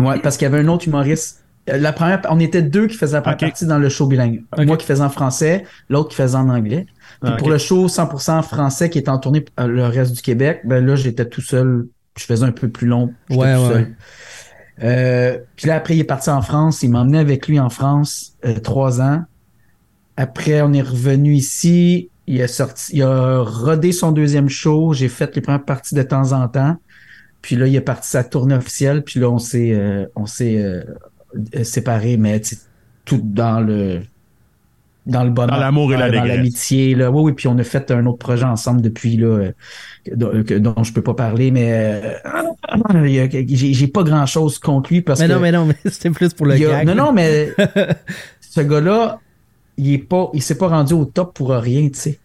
Ouais, 0.05 0.19
parce 0.21 0.37
qu'il 0.37 0.45
y 0.45 0.51
avait 0.53 0.61
un 0.61 0.69
autre 0.69 0.87
humoriste. 0.89 1.45
Euh, 1.69 1.77
La 1.79 1.93
première, 1.93 2.21
on 2.31 2.41
était 2.41 2.63
deux 2.63 2.87
qui 2.87 2.97
faisaient 2.97 3.17
la 3.17 3.21
première 3.23 3.39
partie 3.39 3.67
dans 3.67 3.79
le 3.79 3.89
show 3.91 4.07
bilingue. 4.07 4.43
Moi 4.59 4.77
qui 4.79 4.87
faisais 4.87 5.03
en 5.03 5.11
français, 5.11 5.65
l'autre 5.91 6.09
qui 6.11 6.17
faisait 6.17 6.37
en 6.37 6.49
anglais. 6.49 6.87
Puis 7.23 7.31
Ah, 7.33 7.37
pour 7.37 7.51
le 7.51 7.59
show 7.59 7.89
100% 7.89 8.43
français 8.43 8.89
qui 8.89 8.99
était 8.99 9.11
en 9.11 9.19
tournée 9.19 9.45
euh, 9.59 9.67
le 9.67 9.85
reste 9.85 10.13
du 10.15 10.23
Québec, 10.23 10.63
ben 10.65 10.85
là, 10.85 10.97
j'étais 10.97 11.27
tout 11.27 11.43
seul. 11.43 11.87
Je 12.19 12.25
faisais 12.25 12.45
un 12.45 12.53
peu 12.53 12.69
plus 12.69 12.87
long. 12.87 13.13
J'étais 13.29 13.43
Ouais, 13.43 13.55
tout 13.57 13.63
ouais, 13.63 13.69
seul. 13.69 13.95
Euh, 14.83 15.39
puis 15.57 15.69
là, 15.69 15.77
après, 15.77 15.95
il 15.97 16.01
est 16.01 16.05
parti 16.05 16.31
en 16.31 16.41
France. 16.41 16.83
Il 16.83 16.91
m'a 16.91 17.01
emmené 17.01 17.19
avec 17.19 17.47
lui 17.49 17.61
en 17.61 17.69
France 17.69 18.33
euh, 18.47 18.59
trois 18.61 19.01
ans. 19.03 19.25
Après, 20.17 20.63
on 20.63 20.73
est 20.73 20.81
revenu 20.83 21.35
ici. 21.35 22.10
Il 22.27 22.41
a 22.43 22.49
sorti, 22.49 22.97
il 22.97 23.03
a 23.03 23.41
rodé 23.43 23.93
son 23.93 24.12
deuxième 24.12 24.49
show. 24.49 24.93
J'ai 24.93 25.09
fait 25.09 25.35
les 25.35 25.41
premières 25.43 25.64
parties 25.64 25.95
de 25.95 26.03
temps 26.03 26.33
en 26.33 26.47
temps. 26.49 26.77
Puis 27.43 27.57
là, 27.57 27.66
il 27.66 27.75
est 27.75 27.81
parti 27.81 28.09
sa 28.09 28.23
tournée 28.23 28.55
officielle. 28.55 29.03
Puis 29.03 29.18
là, 29.21 29.29
on 29.31 29.39
s'est, 29.39 29.73
euh, 29.73 30.07
on 30.14 30.27
s'est 30.27 30.62
euh, 30.62 30.83
euh, 31.57 31.64
séparés, 31.64 32.16
mais 32.18 32.41
tout 33.05 33.21
dans 33.25 33.61
le, 33.61 34.01
dans 35.07 35.25
le 35.25 35.31
bonheur, 35.31 35.57
Dans 35.57 35.61
l'amour 35.61 35.93
et 35.93 35.97
la 35.97 36.11
dans 36.11 36.23
l'amitié. 36.23 36.95
Là, 36.95 37.11
oui, 37.11 37.23
oui. 37.23 37.33
Puis 37.33 37.49
on 37.49 37.59
a 37.59 37.64
fait 37.64 37.91
un 37.91 38.05
autre 38.07 38.18
projet 38.18 38.45
ensemble 38.45 38.83
depuis 38.83 39.16
là, 39.16 39.27
euh, 39.27 40.43
que- 40.45 40.59
dont, 40.59 40.85
je 40.85 40.93
peux 40.93 41.03
pas 41.03 41.14
parler, 41.14 41.51
mais 41.51 41.73
euh, 41.73 42.14
j'ai, 43.49 43.89
pas 43.89 44.03
grand 44.05 44.27
chose 44.27 44.59
contre 44.59 44.93
lui 44.93 45.01
parce 45.01 45.18
Mais 45.21 45.27
que 45.27 45.33
non, 45.33 45.41
mais 45.41 45.51
non, 45.53 45.64
mais 45.66 45.77
c'était 45.91 46.11
plus 46.11 46.33
pour 46.35 46.47
le 46.47 46.59
y 46.59 46.66
a- 46.66 46.85
gag. 46.85 46.87
non, 46.87 46.95
non, 46.95 47.12
mais 47.12 47.49
ce 48.41 48.61
gars-là, 48.61 49.18
il 49.81 49.93
est 49.95 49.99
pas, 49.99 50.31
il 50.35 50.43
s'est 50.43 50.57
pas 50.59 50.68
rendu 50.68 50.95
au 50.95 51.05
top 51.05 51.35
pour 51.35 51.51
rien, 51.51 51.89
tu 51.89 51.99
sais. 51.99 52.18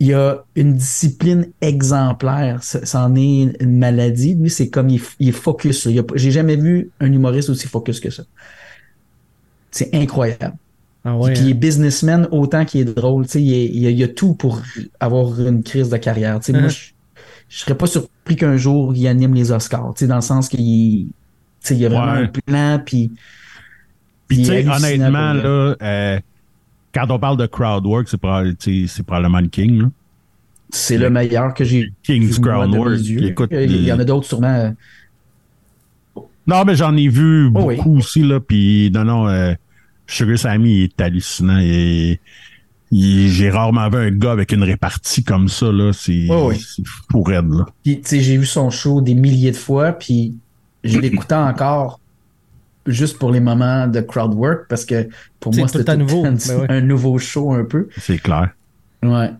Il 0.00 0.12
a 0.12 0.44
une 0.56 0.74
discipline 0.74 1.46
exemplaire. 1.60 2.62
Ça- 2.62 2.84
C'en 2.84 3.14
est 3.14 3.54
une 3.60 3.78
maladie. 3.78 4.34
Lui, 4.34 4.50
c'est 4.50 4.68
comme 4.68 4.88
il, 4.88 5.00
il 5.20 5.28
est 5.28 5.32
focus. 5.32 5.88
J'ai 6.16 6.30
jamais 6.30 6.56
vu 6.56 6.90
un 7.00 7.12
humoriste 7.12 7.48
aussi 7.50 7.68
focus 7.68 8.00
que 8.00 8.10
ça. 8.10 8.24
C'est 9.70 9.94
incroyable. 9.94 10.54
Ah 11.04 11.16
ouais, 11.16 11.32
Puis 11.32 11.42
il 11.44 11.48
est 11.50 11.52
hein. 11.52 11.56
businessman 11.56 12.28
autant 12.32 12.64
qu'il 12.64 12.80
est 12.80 12.92
drôle. 12.94 13.26
Il, 13.34 13.52
est- 13.52 13.66
il, 13.66 13.86
a, 13.86 13.90
il 13.90 14.02
a 14.02 14.08
tout 14.08 14.34
pour 14.34 14.60
avoir 15.00 15.38
une 15.40 15.62
crise 15.62 15.90
de 15.90 15.96
carrière. 15.96 16.40
Moi, 16.48 16.68
je, 16.68 16.90
je 17.48 17.58
serais 17.58 17.76
pas 17.76 17.86
surpris 17.86 18.36
qu'un 18.36 18.56
jour 18.56 18.94
il 18.96 19.06
anime 19.06 19.34
les 19.34 19.52
Oscars. 19.52 19.94
Dans 20.00 20.14
le 20.16 20.20
sens 20.22 20.48
qu'il 20.48 21.08
il 21.70 21.76
y 21.78 21.86
a 21.86 21.88
vraiment 21.88 22.12
Ouais. 22.12 22.18
un 22.18 22.26
plan. 22.26 22.82
Puis, 22.84 23.12
Puis, 24.28 24.48
honnêtement, 24.50 25.32
là, 25.34 25.76
euh, 25.82 26.20
quand 26.94 27.10
on 27.10 27.18
parle 27.18 27.36
de 27.36 27.46
crowd 27.46 27.84
work, 27.84 28.08
c'est 28.08 28.18
probablement, 28.18 29.40
le 29.40 29.48
king. 29.48 29.82
Là. 29.82 29.88
c'est 30.70 30.96
le 30.96 31.10
meilleur 31.10 31.52
que 31.52 31.64
j'ai 31.64 31.92
King's 32.02 32.38
vu, 32.38 32.50
yeux. 32.96 33.16
Puis 33.18 33.26
écoute, 33.26 33.50
il 33.52 33.84
y 33.84 33.92
en 33.92 33.98
a 33.98 34.04
d'autres 34.04 34.26
sûrement. 34.26 34.74
Non, 36.46 36.64
mais 36.64 36.76
j'en 36.76 36.96
ai 36.96 37.08
vu 37.08 37.50
Oh 37.54 37.62
oui. 37.64 37.76
beaucoup 37.76 37.98
aussi, 37.98 38.22
là. 38.22 38.38
Puis, 38.38 38.90
non, 38.92 39.04
non, 39.04 39.28
euh, 39.28 39.54
Sugar 40.06 40.38
Sammy 40.38 40.82
est 40.82 41.00
hallucinant. 41.00 41.58
Et, 41.60 42.20
j'ai 42.92 43.50
rarement 43.50 43.88
vu 43.88 43.96
un 43.96 44.10
gars 44.10 44.32
avec 44.32 44.52
une 44.52 44.62
répartie 44.62 45.24
comme 45.24 45.48
ça, 45.48 45.72
là. 45.72 45.92
C'est 45.92 46.26
Oh 46.30 46.50
oui. 46.50 46.60
là. 47.32 47.66
Puis, 47.82 48.00
tu 48.00 48.08
sais, 48.08 48.20
j'ai 48.20 48.36
vu 48.36 48.46
son 48.46 48.70
show 48.70 49.00
des 49.00 49.14
milliers 49.14 49.50
de 49.50 49.56
fois, 49.56 49.92
puis 49.92 50.34
je 50.84 50.98
l'écoutais 50.98 51.34
encore 51.34 51.98
juste 52.86 53.18
pour 53.18 53.30
les 53.32 53.40
moments 53.40 53.86
de 53.86 54.00
crowd 54.00 54.34
work, 54.34 54.66
parce 54.68 54.84
que 54.84 55.08
pour 55.40 55.54
moi, 55.54 55.68
c'était 55.68 55.96
nouveau. 55.96 56.22
ouais. 56.24 56.66
un 56.68 56.80
nouveau 56.80 57.18
show 57.18 57.52
un 57.52 57.64
peu. 57.64 57.88
C'est 57.98 58.18
clair. 58.18 58.50
Ouais. 59.02 59.30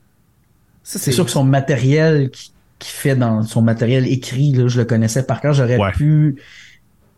C'est 0.82 1.12
sûr 1.12 1.24
que 1.24 1.30
son 1.30 1.44
matériel 1.44 2.30
qui, 2.30 2.52
qui 2.78 2.90
fait 2.90 3.16
dans 3.16 3.42
son 3.42 3.62
matériel 3.62 4.06
écrit, 4.06 4.52
là, 4.52 4.68
je 4.68 4.78
le 4.80 4.84
connaissais 4.84 5.22
par 5.22 5.40
cœur. 5.40 5.52
J'aurais 5.54 5.78
Ouais. 5.78 5.92
pu 5.92 6.36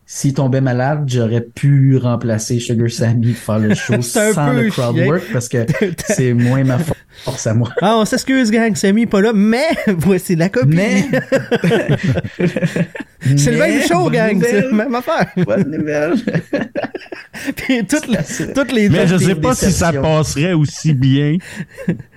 s'il 0.08 0.34
tombait 0.34 0.60
malade, 0.60 1.02
j'aurais 1.08 1.40
pu 1.40 1.96
remplacer 1.96 2.60
Sugar 2.60 2.88
Sammy 2.88 3.32
pour 3.32 3.42
faire 3.42 3.58
le 3.58 3.74
show 3.74 4.00
sans 4.02 4.52
le 4.52 4.70
crowd 4.70 4.96
work 4.98 5.24
parce 5.32 5.48
que 5.48 5.66
c'est 6.06 6.32
moins 6.32 6.62
ma 6.62 6.78
force 7.24 7.46
à 7.46 7.54
moi. 7.54 7.70
Ah, 7.80 7.96
on 7.98 8.04
s'excuse, 8.04 8.50
gang, 8.50 8.74
Sammy 8.76 9.02
est 9.02 9.06
pas 9.06 9.20
là, 9.20 9.32
mais 9.34 9.66
voici 9.88 10.36
la 10.36 10.48
copie. 10.48 10.76
Mais. 10.76 11.04
c'est 13.36 13.50
le 13.50 13.58
même 13.58 13.82
show, 13.82 14.08
gang, 14.10 14.40
c'est 14.42 14.60
la 14.62 14.72
même 14.72 14.94
affaire. 14.94 15.26
Bonne 15.44 15.70
nouvelle. 15.78 16.14
Puis 17.56 17.84
toutes 17.86 18.06
les, 18.08 18.52
toutes 18.54 18.72
les 18.72 18.88
Mais 18.88 19.06
je 19.06 19.16
sais 19.18 19.34
pas 19.34 19.54
si 19.54 19.70
ça 19.72 19.92
passerait 19.92 20.52
aussi 20.54 20.94
bien 20.94 21.36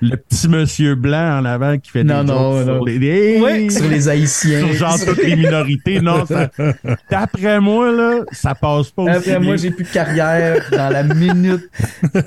le 0.01 0.15
petit 0.15 0.47
monsieur 0.47 0.95
blanc 0.95 1.39
en 1.39 1.45
avant 1.45 1.77
qui 1.77 1.91
fait 1.91 2.03
Non, 2.03 2.23
des 2.23 2.31
non, 2.31 2.65
non. 2.65 2.75
sur 2.77 2.85
les, 2.85 3.39
Oui. 3.41 3.71
Sur 3.71 3.87
les 3.89 4.07
Haïtiens. 4.07 4.59
sur 4.59 4.73
genre 4.73 4.97
toutes 5.05 5.23
les 5.23 5.35
minorités. 5.35 5.99
Non, 5.99 6.25
ça- 6.25 6.49
d'après 7.09 7.59
moi, 7.59 7.91
là, 7.91 8.19
ça 8.31 8.55
passe 8.55 8.91
pas 8.91 9.03
aussi 9.03 9.11
Après, 9.15 9.39
moi, 9.39 9.55
j'ai 9.57 9.71
plus 9.71 9.83
de 9.83 9.89
carrière 9.89 10.63
dans 10.71 10.89
la 10.89 11.03
minute 11.03 11.69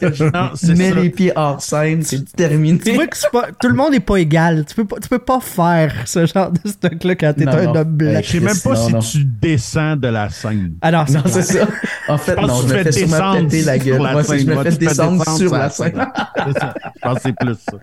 que 0.01 0.13
je 0.13 0.25
Non, 0.25 0.51
mets 0.77 0.91
ça. 0.91 1.01
les 1.01 1.11
pieds 1.11 1.33
hors 1.35 1.63
scène. 1.63 2.03
C'est 2.03 2.31
terminé. 2.37 2.62
Tu 2.85 2.93
vois 2.93 3.07
que 3.07 3.17
pas, 3.31 3.49
tout 3.61 3.69
le 3.69 3.75
monde 3.75 3.93
n'est 3.93 4.01
pas 4.01 4.17
égal. 4.17 4.65
Tu 4.67 4.75
peux 4.75 4.85
pas, 4.85 4.97
tu 5.01 5.09
peux 5.09 5.19
pas 5.19 5.41
faire 5.41 5.93
ce 6.07 6.27
genre 6.27 6.51
de 6.51 6.69
stock-là 6.69 7.15
quand 7.17 7.33
t'es 7.35 7.47
un 7.49 7.65
non. 7.65 7.77
homme 7.77 7.85
blanc. 7.97 8.21
Je 8.23 8.29
sais 8.29 8.41
même 8.41 8.57
pas 8.63 8.75
Non, 8.75 8.87
si 8.87 8.93
non. 8.93 8.99
tu 9.01 9.25
descends 9.25 9.97
de 9.97 10.09
la 10.09 10.29
scène. 10.31 10.75
Alors, 10.83 11.11
Non, 11.11 11.23
c'est 11.27 11.43
ça. 11.43 11.67
En 12.09 12.19
fait, 12.19 12.33
Je 12.33 12.37
pense 12.37 12.49
non, 12.49 12.57
que 12.57 12.63
je 12.63 12.73
tu 12.73 12.79
me 12.79 12.83
fais 12.85 12.93
sûrement 12.93 13.35
péter 13.37 13.63
la 13.63 13.75
sur 13.79 13.85
gueule. 13.87 14.03
la 14.03 14.13
Moi, 14.13 14.23
je 14.23 14.27
scène. 14.29 14.47
me 14.47 14.63
fais 14.63 14.71
descendre 14.73 15.19
descendre 15.19 15.39
sur 15.39 15.53
la 15.53 15.71
scène. 15.71 16.07
Je 16.37 17.01
pense 17.03 17.15
que 17.15 17.21
c'est 17.23 17.37
plus 17.37 17.55
ça. 17.55 17.79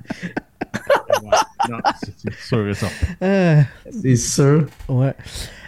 C'est 2.01 2.33
sûr 2.47 2.67
et 2.67 2.73
certain. 2.73 2.95
Euh, 3.23 3.61
C'est 4.01 4.15
sûr. 4.15 4.65
ouais. 4.87 5.13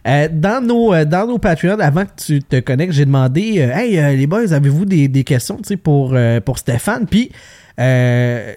Euh, 0.07 0.27
dans 0.31 0.65
nos 0.65 0.93
euh, 0.93 1.05
dans 1.05 1.27
nos 1.27 1.37
Patreons, 1.37 1.79
avant 1.79 2.05
que 2.05 2.11
tu 2.25 2.41
te 2.41 2.59
connectes, 2.59 2.93
j'ai 2.93 3.05
demandé 3.05 3.57
euh, 3.59 3.71
Hey 3.75 3.99
euh, 3.99 4.15
les 4.15 4.25
boys, 4.25 4.51
avez-vous 4.51 4.85
des, 4.85 5.07
des 5.07 5.23
questions 5.23 5.57
tu 5.57 5.63
sais, 5.67 5.77
pour, 5.77 6.13
euh, 6.15 6.39
pour 6.39 6.57
Stéphane? 6.57 7.05
Puis 7.05 7.31
euh, 7.79 8.53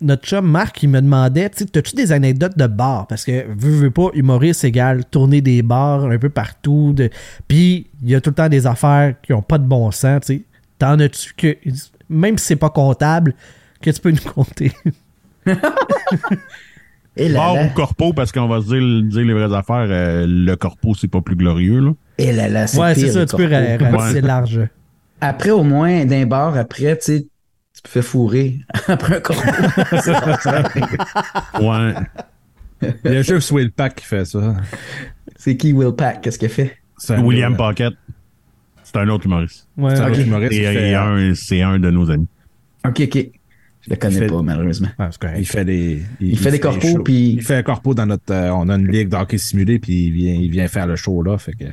notre 0.00 0.26
chum 0.26 0.46
Marc 0.46 0.82
il 0.82 0.88
me 0.88 1.00
demandait 1.00 1.48
tu 1.50 1.58
sais, 1.58 1.64
T'as-tu 1.66 1.94
des 1.94 2.12
anecdotes 2.12 2.58
de 2.58 2.66
bar? 2.66 3.06
Parce 3.06 3.24
que 3.24 3.46
veux, 3.48 3.76
veux 3.76 3.90
pas, 3.90 4.08
humoriste 4.14 4.64
égale 4.64 5.04
tourner 5.04 5.40
des 5.40 5.62
bars 5.62 6.04
un 6.04 6.18
peu 6.18 6.30
partout. 6.30 6.92
De... 6.94 7.10
Puis 7.48 7.86
il 8.02 8.10
y 8.10 8.14
a 8.14 8.20
tout 8.20 8.30
le 8.30 8.34
temps 8.34 8.48
des 8.48 8.66
affaires 8.66 9.14
qui 9.22 9.32
ont 9.32 9.42
pas 9.42 9.58
de 9.58 9.66
bon 9.66 9.90
sens. 9.90 10.22
tu 10.26 10.36
sais. 10.36 10.42
T'en 10.78 10.98
as-tu 10.98 11.34
que 11.34 11.56
même 12.08 12.38
si 12.38 12.46
c'est 12.46 12.56
pas 12.56 12.70
comptable, 12.70 13.34
que 13.80 13.90
tu 13.90 14.00
peux 14.00 14.10
nous 14.10 14.32
compter? 14.32 14.72
Et 17.16 17.28
là, 17.28 17.38
Bar 17.38 17.54
là, 17.54 17.66
ou 17.66 17.68
corpo, 17.70 18.12
parce 18.12 18.32
qu'on 18.32 18.48
va 18.48 18.60
se 18.60 18.66
dire, 18.66 19.08
dire 19.08 19.24
les 19.24 19.34
vraies 19.34 19.54
affaires, 19.54 19.86
euh, 19.88 20.26
le 20.28 20.56
corpo, 20.56 20.94
c'est 20.94 21.08
pas 21.08 21.20
plus 21.20 21.36
glorieux, 21.36 21.78
là. 21.78 21.92
et 22.18 22.32
là, 22.32 22.48
là, 22.48 22.66
c'est 22.66 22.78
ouais, 22.78 22.94
c'est 22.94 23.12
ça, 23.12 23.24
tu 23.24 23.36
peux 23.36 23.48
corpo. 23.48 23.96
ratisser 23.96 24.14
Ouais. 24.20 24.20
large. 24.20 24.60
Après, 25.20 25.50
au 25.50 25.62
moins, 25.62 26.04
d'un 26.04 26.26
bar, 26.26 26.56
après, 26.56 26.96
tu 26.98 27.04
sais, 27.04 27.20
tu 27.22 27.28
te 27.84 27.88
fais 27.88 28.02
fourrer 28.02 28.58
après 28.88 29.22
un 29.24 30.00
ça. 30.00 30.62
Ouais. 31.60 31.94
Il 33.04 33.12
y 33.12 33.16
a 33.16 33.22
juste 33.22 33.50
Will 33.52 33.70
Pack 33.72 33.94
qui 33.96 34.04
fait 34.04 34.24
ça. 34.24 34.56
C'est 35.36 35.56
qui 35.56 35.72
Will 35.72 35.92
Pack? 35.92 36.20
Qu'est-ce 36.22 36.38
qu'il 36.38 36.48
fait? 36.48 36.76
C'est 36.98 37.18
William 37.18 37.56
Pocket. 37.56 37.92
C'est 38.82 38.96
un 38.98 39.08
autre 39.08 39.26
humoriste. 39.26 39.68
Ouais. 39.76 39.94
C'est 39.96 40.02
un 40.02 40.06
Ok. 40.08 40.12
autre 40.12 40.20
humoriste 40.26 40.52
Et, 40.52 40.56
qui 40.56 40.62
et 40.64 40.72
fait, 40.72 40.94
un- 40.94 41.34
c'est 41.34 41.62
un 41.62 41.78
de 41.78 41.90
nos 41.90 42.10
amis. 42.10 42.28
Ok, 42.86 43.00
ok. 43.00 43.18
Je 43.86 43.90
le 43.90 43.96
connais 43.96 44.18
fait- 44.18 44.26
pas, 44.26 44.42
malheureusement. 44.42 44.88
Ah, 44.98 45.08
c'est 45.10 45.20
correct. 45.20 45.38
Il 45.40 45.46
fait 45.46 45.64
des. 45.64 46.02
Il 46.20 46.38
fait 46.38 46.50
des 46.50 46.60
corpos, 46.60 47.02
puis- 47.04 47.32
Il 47.32 47.42
fait 47.42 47.56
un 47.56 47.62
corpo 47.62 47.94
dans 47.94 48.06
notre. 48.06 48.32
euh, 48.32 48.50
on 48.50 48.68
a 48.68 48.76
une 48.76 48.88
ligue 48.90 49.08
d'hockey 49.08 49.38
simulé, 49.38 49.78
puis 49.78 50.06
il 50.06 50.12
vient, 50.12 50.34
il 50.34 50.50
vient 50.50 50.68
faire 50.68 50.86
le 50.86 50.96
show 50.96 51.22
là. 51.22 51.36
Fait 51.38 51.52
que. 51.52 51.64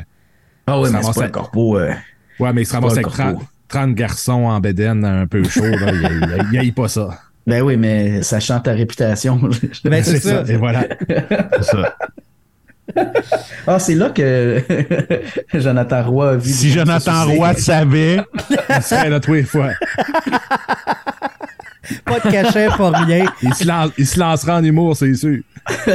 Ah 0.68 0.80
ouais, 0.80 0.88
Ça 0.88 0.94
mais 0.94 1.00
c'est 1.00 1.08
ramasse 1.08 1.18
pas 1.18 1.26
un- 1.26 1.30
corpo. 1.30 1.78
euh, 1.78 1.92
Ouais, 2.40 2.52
mais 2.54 2.62
il 2.64 2.66
se 2.66 2.74
ramasse 2.74 2.94
avec 2.94 3.06
un 3.08 3.10
corpo. 3.10 3.22
30, 3.40 3.48
30 3.72 3.94
garçons 3.96 4.44
en 4.46 4.60
bédaine 4.60 5.04
un 5.06 5.26
peu 5.28 5.44
chaud. 5.44 5.64
Il, 5.66 6.48
il, 6.54 6.64
il 6.64 6.74
pas 6.74 6.88
ça. 6.88 7.10
Ben 7.48 7.62
oui, 7.64 7.76
mais 7.78 8.22
ça 8.22 8.40
chante 8.40 8.64
ta 8.66 8.72
réputation. 8.74 9.40
Ben, 9.84 10.04
c'est 10.04 10.20
ça. 10.20 10.44
Et 10.48 10.58
voilà. 10.58 10.86
C'est 11.08 11.64
ça. 11.64 11.96
ah, 13.68 13.80
c'est 13.80 13.96
là 13.96 14.10
que 14.10 14.62
Jonathan 15.54 16.04
Roy 16.04 16.30
a 16.32 16.36
vu. 16.36 16.50
Si 16.52 16.70
Jonathan 16.72 17.26
Roy 17.26 17.54
savait, 17.56 18.22
Il 18.50 18.82
serait 18.84 19.10
là 19.10 19.20
tous 19.20 19.34
les 19.34 19.44
fois. 19.44 19.70
Pas 22.06 22.20
de 22.20 22.32
cachet, 22.32 22.68
pas 22.78 22.90
rien. 22.92 23.26
Il 23.42 23.54
se, 23.54 23.66
lance- 23.68 23.92
il 23.98 24.06
se 24.06 24.20
lancera 24.20 24.58
en 24.58 24.64
humour, 24.64 24.96
c'est 24.96 25.14
sûr. 25.16 25.40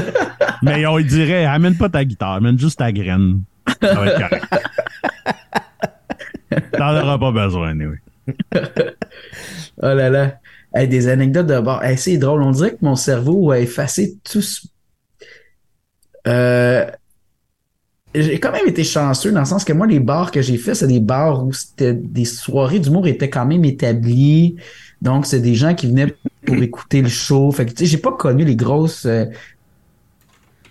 mais 0.62 0.87
on 0.87 0.97
lui 0.97 1.05
dirait, 1.05 1.45
amène 1.45 1.77
pas 1.77 1.89
ta 1.89 2.05
guitare, 2.05 2.33
amène 2.35 2.59
juste 2.59 2.79
ta 2.79 2.91
graine. 2.93 3.41
Ça 3.83 3.95
va 3.95 4.07
être 4.07 4.18
correct. 4.20 4.45
T'en 6.95 7.03
auras 7.03 7.18
pas 7.18 7.32
besoin, 7.32 7.74
oui. 7.78 7.97
Oh 9.82 9.95
là 9.95 10.11
là. 10.11 10.41
Des 10.87 11.09
anecdotes 11.09 11.47
de 11.47 11.61
bord. 11.61 11.82
Hey, 11.82 11.97
c'est 11.97 12.18
drôle. 12.18 12.43
On 12.43 12.51
dirait 12.51 12.72
que 12.72 12.84
mon 12.84 12.97
cerveau 12.97 13.51
a 13.51 13.59
effacé 13.59 14.18
tout 14.24 14.43
ce... 14.43 14.66
Euh, 16.26 16.87
J'ai 18.14 18.41
quand 18.41 18.53
même 18.53 18.66
été 18.66 18.84
chanceux 18.84 19.32
dans 19.32 19.41
le 19.41 19.47
sens 19.47 19.64
que 19.64 19.72
moi, 19.72 19.87
les 19.87 20.01
bars 20.01 20.30
que 20.30 20.43
j'ai 20.43 20.59
fait, 20.59 20.74
c'est 20.74 20.87
des 20.87 21.01
bars 21.01 21.47
où 21.47 21.53
c'était 21.53 21.95
des 21.95 22.24
soirées 22.24 22.78
d'humour 22.78 23.07
étaient 23.07 23.30
quand 23.30 23.47
même 23.47 23.64
établies. 23.64 24.57
Donc, 25.03 25.26
c'est 25.26 25.41
des 25.41 25.55
gens 25.55 25.74
qui 25.74 25.87
venaient 25.87 26.14
pour 26.47 26.57
écouter 26.57 27.03
le 27.03 27.09
show. 27.09 27.51
Fait 27.53 27.66
que, 27.66 27.70
tu 27.72 27.84
sais, 27.84 27.87
j'ai 27.87 27.99
pas 27.99 28.12
connu 28.12 28.45
les 28.45 28.57
grosses 28.57 29.07
euh, 29.07 29.26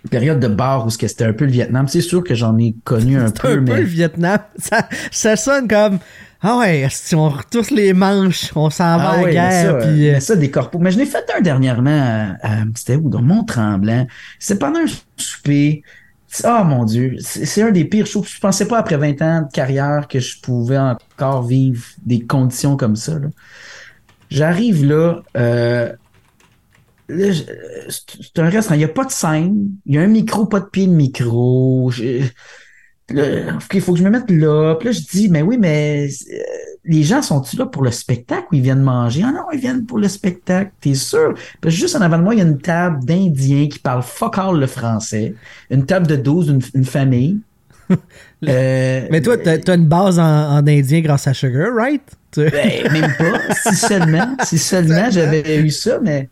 périodes 0.10 0.40
de 0.40 0.48
bars 0.48 0.86
où 0.86 0.90
c'était 0.90 1.26
un 1.26 1.34
peu 1.34 1.46
le 1.46 1.52
Vietnam. 1.52 1.88
C'est 1.88 2.02
sûr 2.02 2.24
que 2.24 2.36
j'en 2.36 2.58
ai 2.58 2.76
connu 2.84 3.18
un 3.18 3.28
C'est 3.36 3.42
peu, 3.42 3.48
un 3.50 3.56
peu 3.56 3.62
mais... 3.74 3.78
le 3.82 3.86
Vietnam. 3.86 4.40
Ça, 4.58 4.88
ça 5.12 5.36
sonne 5.36 5.68
comme 5.68 6.00
Ah 6.42 6.58
ouais, 6.58 6.88
si 6.92 7.16
on 7.16 7.30
retousse 7.30 7.72
les 7.72 7.94
manches, 7.94 8.52
on 8.56 8.70
s'en 8.70 8.98
va 8.98 9.04
Ah 9.10 9.12
à 9.14 9.18
la 9.18 9.24
ouais, 9.24 9.32
guerre. 9.34 9.66
ça, 9.82 9.88
puis, 9.88 10.10
euh, 10.10 10.14
mais 10.14 10.20
ça, 10.20 10.36
des 10.36 10.52
corpos. 10.52 10.80
Mais 10.80 10.92
je 10.92 10.98
l'ai 11.00 11.06
fait 11.06 11.26
un 11.36 11.42
dernièrement, 11.42 12.36
à- 12.42 12.48
à- 12.62 12.64
c'était 12.76 12.96
où? 12.96 13.10
Dans 13.10 13.22
Mont-Tremblant. 13.22 14.06
C'était 14.40 14.60
pendant 14.60 14.80
un 14.80 14.86
souper. 15.18 15.82
Oh 16.44 16.64
mon 16.66 16.84
Dieu, 16.84 17.16
c'est 17.22 17.46
c'est 17.46 17.62
un 17.62 17.72
des 17.72 17.86
pires 17.86 18.06
shows. 18.08 18.26
Je 18.28 18.40
pensais 18.42 18.68
pas 18.68 18.78
après 18.80 18.98
20 18.98 19.22
ans 19.22 19.42
de 19.44 19.52
carrière 19.54 20.06
que 20.10 20.20
je 20.20 20.42
pouvais 20.42 20.78
encore 20.78 21.44
vivre 21.44 21.82
des 22.06 22.20
conditions 22.26 22.76
comme 22.76 22.98
ça. 22.98 23.14
là. 23.18 23.28
J'arrive 24.30 24.84
là, 24.86 25.22
euh, 25.38 25.88
là, 25.88 25.94
je- 25.94 26.05
c'est 27.08 28.40
un 28.40 28.50
restaurant, 28.50 28.76
il 28.76 28.80
n'y 28.80 28.84
a 28.84 28.90
pas 28.90 29.06
de 29.06 29.12
scène, 29.12 29.70
il 29.86 29.96
y 29.96 29.98
a 29.98 30.02
un 30.02 30.08
micro, 30.08 30.46
pas 30.46 30.60
de 30.60 30.66
pied 30.66 30.88
de 30.88 30.92
micro. 30.92 31.92
Il 31.92 33.82
faut 33.82 33.94
que 33.94 34.00
je 34.00 34.04
me 34.04 34.10
mette 34.10 34.30
là. 34.32 34.76
Puis 34.76 34.88
là, 34.88 34.92
je 34.92 35.02
dis, 35.02 35.30
mais 35.30 35.42
oui, 35.44 35.58
mais 35.60 36.08
euh, 36.08 36.38
les 36.86 37.04
gens 37.04 37.22
sont-ils 37.22 37.60
là 37.60 37.68
pour 37.68 37.84
le 37.84 37.92
spectacle 37.92 38.48
ou 38.52 38.56
ils 38.56 38.62
viennent 38.62 38.82
manger? 38.82 39.22
Ah 39.24 39.32
non, 39.32 39.44
ils 39.54 39.60
viennent 39.60 39.86
pour 39.86 40.00
le 40.00 40.08
spectacle, 40.08 40.72
t'es 40.82 40.96
sûr? 40.96 41.34
Parce 41.62 41.76
que 41.76 41.80
juste 41.82 41.96
en 41.96 42.02
avant 42.02 42.18
de 42.18 42.24
moi, 42.24 42.34
il 42.34 42.40
y 42.40 42.42
a 42.42 42.46
une 42.46 42.58
table 42.60 43.06
d'Indiens 43.06 43.68
qui 43.68 43.80
parlent 43.80 44.04
fuck 44.04 44.38
all 44.38 44.60
le 44.60 44.68
français. 44.68 45.36
Une 45.70 45.86
table 45.86 46.08
de 46.08 46.16
12, 46.16 46.50
une, 46.50 46.62
une 46.74 46.86
famille. 46.86 47.40
Euh, 48.48 49.08
Mais 49.10 49.22
toi, 49.22 49.38
t'as 49.38 49.58
t'as 49.58 49.76
une 49.76 49.88
base 49.88 50.20
en, 50.20 50.24
en 50.24 50.68
indien 50.68 51.02
grâce 51.02 51.26
à 51.26 51.34
Sugar, 51.34 51.74
right? 51.74 52.04
Ben, 52.36 52.92
même 52.92 53.12
pas. 53.18 53.40
Si 53.64 53.76
seulement, 53.76 54.36
si 54.44 54.60
seulement 54.60 55.10
j'avais 55.10 55.58
eu 55.58 55.72
ça, 55.72 56.00
mais 56.00 56.30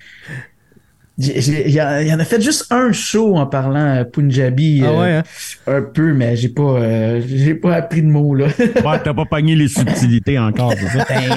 il 1.17 1.69
y, 1.69 1.79
a- 1.79 2.01
il 2.01 2.07
y 2.07 2.13
en 2.13 2.19
a 2.19 2.25
fait 2.25 2.41
juste 2.41 2.65
un 2.71 2.91
show 2.91 3.35
en 3.37 3.45
parlant 3.45 3.97
euh, 3.97 4.03
Punjabi 4.03 4.81
Ah 4.83 4.87
euh, 4.89 4.99
ouais, 5.01 5.11
hein? 5.17 5.23
un 5.67 5.81
peu, 5.81 6.13
mais 6.13 6.35
j'ai 6.35 6.49
pas 6.49 6.63
euh, 6.79 7.21
j'ai 7.27 7.53
pas 7.55 7.75
appris 7.75 8.01
de 8.01 8.07
mots 8.07 8.33
là. 8.35 8.47
Ouais, 8.57 8.99
t'as 9.03 9.13
pas 9.13 9.25
pogné 9.25 9.55
les 9.55 9.67
subtilités 9.67 10.39
encore, 10.39 10.73
c'est 10.73 10.97
ça? 10.97 11.05
Ben, 11.07 11.31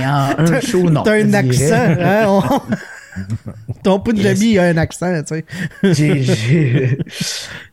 en 0.49 0.53
un 0.55 0.61
show, 0.61 0.89
non. 0.91 1.03
T'as 1.03 1.23
un 1.23 1.33
accent, 1.35 1.75
hein? 2.01 2.25
On- 2.27 2.43
Ton 3.83 3.99
Punjabi 4.01 4.59
a 4.59 4.65
un 4.65 4.77
accent, 4.77 5.11
tu 5.27 5.37
sais. 5.37 5.45
J'ai- 5.83 6.23
j'ai- 6.23 6.99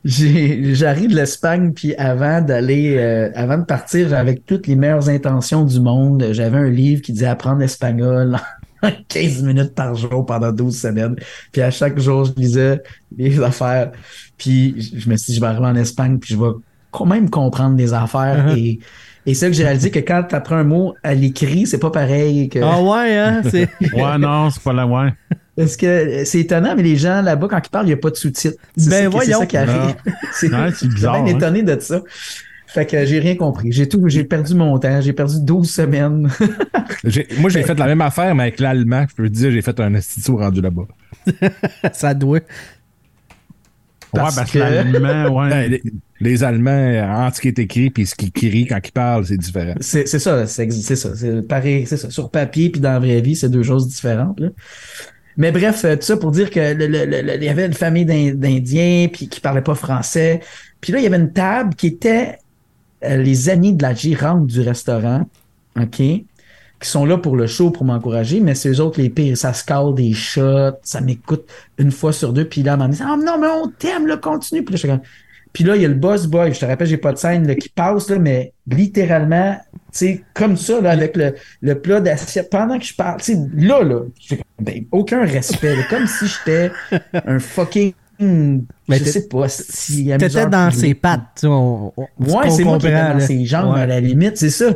j'ai- 0.05 0.75
J'arrive 0.75 1.09
de 1.09 1.15
l'Espagne, 1.15 1.73
puis 1.73 1.93
avant 1.95 2.39
d'aller, 2.41 2.95
euh, 2.97 3.29
avant 3.35 3.57
de 3.57 3.65
partir 3.65 4.13
avec 4.13 4.45
toutes 4.45 4.67
les 4.67 4.75
meilleures 4.75 5.09
intentions 5.09 5.65
du 5.65 5.79
monde, 5.81 6.27
j'avais 6.31 6.57
un 6.57 6.69
livre 6.69 7.01
qui 7.01 7.11
disait 7.11 7.25
apprendre 7.27 7.59
l'espagnol 7.59 8.35
en 8.35 8.39
15 9.09 9.43
minutes 9.43 9.75
par 9.75 9.95
jour 9.95 10.25
pendant 10.25 10.51
12 10.51 10.77
semaines. 10.77 11.15
Puis 11.51 11.61
à 11.61 11.71
chaque 11.71 11.99
jour, 11.99 12.25
je 12.25 12.33
lisais 12.33 12.81
les 13.17 13.39
affaires. 13.41 13.91
Puis 14.37 14.75
je 14.95 15.09
me 15.09 15.15
suis 15.17 15.31
dit, 15.31 15.35
je 15.35 15.41
vais 15.41 15.47
arriver 15.47 15.65
en 15.67 15.75
Espagne, 15.75 16.17
puis 16.19 16.33
je 16.33 16.39
vais 16.39 16.51
quand 16.91 17.05
même 17.05 17.29
comprendre 17.29 17.75
des 17.75 17.93
affaires. 17.93 18.47
Uh-huh. 18.47 18.57
Et, 18.57 18.79
et 19.25 19.33
c'est 19.33 19.47
que 19.47 19.53
j'ai 19.53 19.63
réalisé 19.63 19.89
que 19.89 19.99
quand 19.99 20.23
tu 20.29 20.35
apprends 20.35 20.57
un 20.57 20.63
mot 20.63 20.95
à 21.03 21.13
l'écrit, 21.13 21.65
c'est 21.65 21.79
pas 21.79 21.91
pareil 21.91 22.49
que. 22.49 22.59
Ah 22.59 22.81
ouais, 22.81 23.17
hein? 23.17 23.41
Ouais, 23.93 24.17
non, 24.17 24.49
c'est 24.49 24.61
pas 24.61 24.73
la 24.73 24.85
ouais. 24.85 25.13
Parce 25.55 25.77
que 25.77 26.23
c'est 26.25 26.39
étonnant, 26.39 26.75
mais 26.75 26.83
les 26.83 26.97
gens 26.97 27.21
là-bas, 27.21 27.47
quand 27.47 27.61
ils 27.63 27.69
parlent, 27.69 27.85
il 27.85 27.89
n'y 27.89 27.93
a 27.93 27.97
pas 27.97 28.09
de 28.09 28.15
sous-titres. 28.15 28.57
Ben 28.75 29.03
ça 29.03 29.09
voyons. 29.09 29.31
C'est 29.33 29.39
ça 29.39 29.45
qui 29.45 29.57
arrive. 29.57 29.95
c'est 30.33 30.49
Ouais, 30.49 30.71
c'est 30.71 30.79
j'ai 30.81 30.87
bizarre. 30.87 31.23
bien 31.23 31.33
hein. 31.33 31.37
étonné 31.37 31.63
de 31.63 31.79
ça. 31.79 32.01
Fait 32.73 32.85
que 32.87 33.05
j'ai 33.05 33.19
rien 33.19 33.35
compris. 33.35 33.71
J'ai 33.71 33.87
tout, 33.87 34.01
j'ai 34.07 34.23
perdu 34.23 34.55
mon 34.55 34.77
temps. 34.79 34.99
J'ai 34.99 35.13
perdu 35.13 35.35
12 35.41 35.69
semaines. 35.69 36.27
Moi, 37.39 37.49
j'ai 37.49 37.61
fait 37.63 37.77
la 37.77 37.85
même 37.85 38.01
affaire, 38.01 38.33
mais 38.33 38.43
avec 38.43 38.59
l'allemand. 38.59 39.05
Je 39.09 39.15
peux 39.15 39.29
te 39.29 39.33
dire, 39.33 39.51
j'ai 39.51 39.61
fait 39.61 39.79
un 39.79 39.93
institut 39.93 40.31
rendu 40.31 40.59
là-bas. 40.61 40.87
ça 41.93 42.13
doit. 42.13 42.39
Ouais, 42.39 44.19
Parce 44.21 44.35
parce 44.35 44.51
que- 44.51 44.59
que 44.59 44.63
l'allemand, 44.63 45.39
ouais. 45.41 45.49
Ben, 45.81 45.91
Les 46.19 46.43
Allemands, 46.43 47.25
entre 47.25 47.35
ce 47.37 47.41
qui 47.41 47.47
est 47.49 47.59
écrit 47.59 47.89
puis 47.89 48.05
ce 48.05 48.15
qui 48.15 48.31
crie 48.31 48.65
quand 48.67 48.79
ils 48.83 48.91
parlent, 48.91 49.25
c'est 49.25 49.37
différent. 49.37 49.73
C'est 49.79 50.07
c'est 50.07 50.19
ça, 50.19 50.45
c'est 50.47 50.71
c'est 50.71 50.95
ça. 50.95 51.15
C'est 51.15 51.47
pareil, 51.47 51.85
c'est 51.87 51.97
ça. 51.97 52.09
Sur 52.09 52.29
papier 52.31 52.69
puis 52.69 52.79
dans 52.79 52.91
la 52.93 52.99
vraie 52.99 53.21
vie, 53.21 53.35
c'est 53.35 53.49
deux 53.49 53.63
choses 53.63 53.87
différentes. 53.87 54.39
Là. 54.39 54.49
Mais 55.35 55.51
bref, 55.51 55.83
euh, 55.83 55.95
tout 55.95 56.03
ça 56.03 56.15
pour 56.17 56.31
dire 56.31 56.49
que 56.51 56.59
le- 56.59 56.87
le- 56.87 57.05
le- 57.05 57.21
le- 57.23 57.35
il 57.37 57.43
y 57.43 57.49
avait 57.49 57.65
une 57.65 57.73
famille 57.73 58.05
d'In- 58.05 58.35
d'Indiens 58.35 59.07
puis 59.11 59.27
qui 59.27 59.39
parlaient 59.41 59.61
pas 59.63 59.75
français. 59.75 60.39
Puis 60.79 60.93
là, 60.93 60.99
il 60.99 61.03
y 61.03 61.07
avait 61.07 61.17
une 61.17 61.33
table 61.33 61.73
qui 61.75 61.87
était 61.87 62.37
les 63.03 63.49
amis 63.49 63.73
de 63.73 63.83
la 63.83 63.93
gérante 63.93 64.47
du 64.47 64.61
restaurant, 64.61 65.27
OK, 65.79 65.97
qui 65.97 66.89
sont 66.89 67.05
là 67.05 67.17
pour 67.17 67.35
le 67.37 67.47
show, 67.47 67.71
pour 67.71 67.85
m'encourager, 67.85 68.39
mais 68.39 68.55
c'est 68.55 68.69
eux 68.69 68.81
autres 68.81 69.01
les 69.01 69.09
pires. 69.09 69.37
Ça 69.37 69.53
se 69.53 69.63
cale 69.63 69.93
des 69.95 70.13
shots, 70.13 70.77
ça 70.83 71.01
m'écoute 71.01 71.49
une 71.77 71.91
fois 71.91 72.11
sur 72.11 72.33
deux, 72.33 72.45
puis 72.45 72.61
là, 72.63 72.75
moment 72.75 72.89
donné, 72.89 73.01
«Ah 73.05 73.15
non, 73.17 73.39
mais 73.39 73.47
on 73.47 73.69
t'aime, 73.69 74.07
là, 74.07 74.17
continue.» 74.17 74.63
Puis 74.65 74.73
là, 74.73 74.75
je 74.75 74.79
suis 74.79 74.89
comme... 74.89 75.01
Il 75.59 75.67
y 75.67 75.85
a 75.85 75.87
le 75.87 75.93
boss 75.93 76.25
boy, 76.25 76.51
je 76.51 76.59
te 76.59 76.65
rappelle, 76.65 76.87
j'ai 76.87 76.97
pas 76.97 77.13
de 77.13 77.17
scène, 77.19 77.55
qui 77.55 77.69
passe, 77.69 78.09
là, 78.09 78.17
mais 78.17 78.53
littéralement, 78.65 79.55
tu 79.71 79.79
sais, 79.91 80.23
comme 80.33 80.57
ça, 80.57 80.81
là, 80.81 80.89
avec 80.89 81.15
le, 81.15 81.35
le 81.61 81.79
plat 81.79 82.01
d'assiette, 82.01 82.49
pendant 82.49 82.79
que 82.79 82.85
je 82.85 82.95
parle, 82.95 83.21
tu 83.21 83.33
sais, 83.33 83.39
là, 83.53 83.83
là, 83.83 83.99
ben, 84.59 84.83
aucun 84.91 85.23
respect, 85.25 85.77
comme 85.91 86.07
si 86.07 86.25
j'étais 86.25 86.71
un 87.13 87.37
fucking, 87.37 87.93
Mais 88.19 88.99
je 88.99 89.03
sais 89.03 89.27
pas, 89.27 89.47
si 89.49 90.05
T'étais 90.17 90.47
dans 90.47 90.71
ses 90.71 90.93
pattes, 90.93 91.21
tu 91.35 91.41
sais, 91.41 91.47
on, 91.47 91.93
on- 91.97 92.07
Ouais, 92.19 92.49
c'est 92.49 92.63
moi 92.63 92.77
qui 92.77 92.87
étais 92.87 92.95
dans 92.95 93.17
là. 93.17 93.19
ses 93.19 93.45
jambes, 93.45 93.73
Ouais. 93.73 93.81
à 93.81 93.85
la 93.85 93.99
limite, 93.99 94.37
c'est 94.37 94.49
ça. 94.49 94.75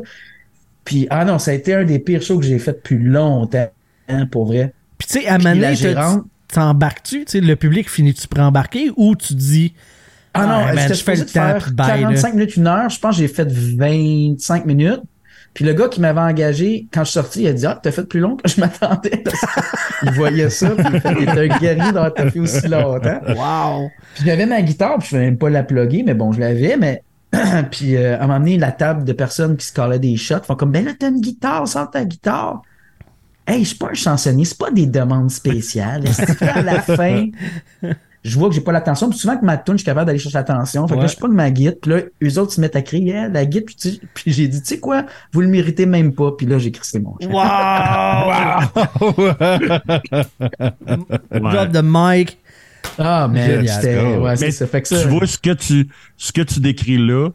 Puis, 0.83 1.07
ah 1.09 1.25
non, 1.25 1.37
ça 1.39 1.51
a 1.51 1.53
été 1.53 1.73
un 1.73 1.83
des 1.83 1.99
pires 1.99 2.21
shows 2.21 2.39
que 2.39 2.45
j'ai 2.45 2.59
fait 2.59 2.73
depuis 2.73 2.97
longtemps, 2.97 3.67
hein, 4.07 4.25
pour 4.25 4.45
vrai. 4.45 4.73
Puis 4.97 5.07
tu 5.07 5.19
sais, 5.21 5.27
à 5.27 5.37
Mané, 5.37 5.73
t'embarques-tu? 6.47 7.25
Tu 7.25 7.31
sais, 7.31 7.41
le 7.41 7.55
public 7.55 7.89
finit-tu 7.89 8.27
par 8.27 8.47
embarquer 8.47 8.89
ou 8.95 9.15
tu 9.15 9.33
dis 9.35 9.73
Ah 10.33 10.45
non, 10.45 10.65
man, 10.73 10.77
j'étais 10.79 10.93
je 10.95 11.03
fais 11.03 11.15
le 11.15 11.25
temps, 11.25 11.31
faire 11.31 11.63
puis 11.65 11.73
bye, 11.73 11.87
là. 12.01 12.07
45 12.09 12.33
minutes, 12.35 12.55
une 12.57 12.67
heure? 12.67 12.89
Je 12.89 12.99
pense 12.99 13.15
que 13.15 13.21
j'ai 13.21 13.27
fait 13.27 13.47
25 13.51 14.65
minutes. 14.65 15.01
Puis 15.57 15.65
le 15.65 15.73
gars 15.73 15.87
qui 15.87 16.01
m'avait 16.01 16.19
engagé, 16.19 16.87
quand 16.93 16.99
je 16.99 17.05
suis 17.05 17.13
sorti, 17.13 17.41
il 17.41 17.47
a 17.47 17.53
dit 17.53 17.65
Ah, 17.65 17.79
t'as 17.81 17.91
fait 17.91 18.03
plus 18.03 18.19
long 18.19 18.35
que 18.35 18.47
je 18.47 18.61
m'attendais. 18.61 19.23
il 20.03 20.11
voyait 20.11 20.51
ça, 20.51 20.69
puis 20.69 20.85
il 20.93 21.01
fait 21.01 21.15
Il 21.19 21.23
était 21.23 21.51
un 21.51 21.57
guerrier 21.57 21.91
d'avoir 21.91 22.11
fait 22.15 22.39
aussi 22.39 22.67
longtemps. 22.67 23.19
Wow! 23.29 23.89
Puis 24.13 24.25
j'avais 24.27 24.45
ma 24.45 24.61
guitare, 24.61 24.99
puis 24.99 25.07
je 25.09 25.15
ne 25.15 25.21
même 25.21 25.37
pas 25.39 25.49
la 25.49 25.63
plugger, 25.63 26.03
mais 26.03 26.13
bon, 26.13 26.31
je 26.31 26.41
l'avais, 26.41 26.77
mais. 26.77 27.01
puis 27.71 27.95
euh, 27.95 28.19
à 28.19 28.25
un 28.25 28.27
moment 28.27 28.37
donné, 28.37 28.59
la 28.59 28.71
table 28.71 29.03
de 29.03 29.13
personnes 29.13 29.57
qui 29.57 29.65
se 29.65 29.73
calaient 29.73 29.97
des 29.97 30.15
shots 30.15 30.43
font 30.43 30.53
comme 30.53 30.71
Ben 30.71 30.85
là, 30.85 30.91
t'as 30.97 31.09
une 31.09 31.21
guitare, 31.21 31.67
sors 31.67 31.89
ta 31.89 32.05
guitare. 32.05 32.61
Hey, 33.47 33.63
je 33.63 33.69
suis 33.69 33.77
pas 33.79 33.89
un 33.89 33.95
chansonnier, 33.95 34.45
c'est 34.45 34.59
pas 34.59 34.69
des 34.69 34.85
demandes 34.85 35.31
spéciales. 35.31 36.03
À 36.39 36.61
la 36.61 36.81
fin, 36.83 37.29
je 38.23 38.37
vois 38.37 38.49
que 38.49 38.55
j'ai 38.55 38.61
pas 38.61 38.71
l'attention. 38.71 39.09
Puis 39.09 39.19
souvent 39.19 39.37
que 39.37 39.45
ma 39.45 39.57
tune, 39.57 39.75
je 39.75 39.79
suis 39.79 39.85
capable 39.85 40.07
d'aller 40.07 40.19
chercher 40.19 40.37
l'attention. 40.37 40.87
Fait 40.87 40.95
que 40.95 41.01
là, 41.01 41.07
je 41.07 41.15
prends 41.15 41.27
ma 41.29 41.49
guide, 41.51 41.77
puis 41.81 41.91
là, 41.91 41.99
eux 42.23 42.39
autres 42.39 42.51
se 42.51 42.59
mettent 42.61 42.75
à 42.75 42.81
crier 42.81 43.05
Yeah, 43.13 43.29
la 43.29 43.45
guide, 43.45 43.65
puis, 43.65 43.75
tu 43.75 43.89
sais- 43.91 43.99
puis 44.13 44.33
j'ai 44.33 44.47
dit, 44.47 44.61
tu 44.61 44.67
sais 44.67 44.79
quoi, 44.79 45.05
vous 45.31 45.41
le 45.41 45.47
méritez 45.47 45.85
même 45.85 46.13
pas. 46.13 46.31
Puis 46.37 46.45
là, 46.45 46.57
j'ai 46.59 46.71
crissé 46.71 46.99
mon 46.99 47.15
chien. 47.21 47.29
Drop 51.31 51.71
the 51.71 51.81
mic. 51.83 52.37
Ah, 52.97 53.27
mais. 53.31 53.57
Ouais, 53.57 54.35
Mais 54.39 54.51
ça. 54.51 54.67
Fait 54.67 54.81
que 54.81 54.87
ça. 54.87 55.01
tu 55.01 55.07
vois, 55.09 55.27
ce 55.27 55.37
que 55.37 55.53
tu, 55.53 55.87
ce 56.17 56.31
que 56.31 56.41
tu 56.41 56.59
décris 56.59 56.97
là, 56.97 57.29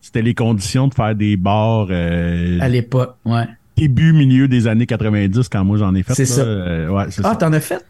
c'était 0.00 0.22
les 0.22 0.34
conditions 0.34 0.88
de 0.88 0.94
faire 0.94 1.14
des 1.14 1.36
bars 1.36 1.86
euh, 1.90 2.58
À 2.60 2.68
l'époque, 2.68 3.16
ouais. 3.24 3.44
début, 3.76 4.12
milieu 4.12 4.48
des 4.48 4.66
années 4.66 4.86
90 4.86 5.48
quand 5.48 5.64
moi 5.64 5.76
j'en 5.76 5.94
ai 5.94 6.02
fait. 6.02 6.14
C'est 6.14 6.24
ça. 6.26 6.42
Euh, 6.42 6.88
ouais, 6.88 7.04
c'est 7.10 7.22
Ah, 7.24 7.36
t'en 7.36 7.52
as 7.52 7.60
fait? 7.60 7.84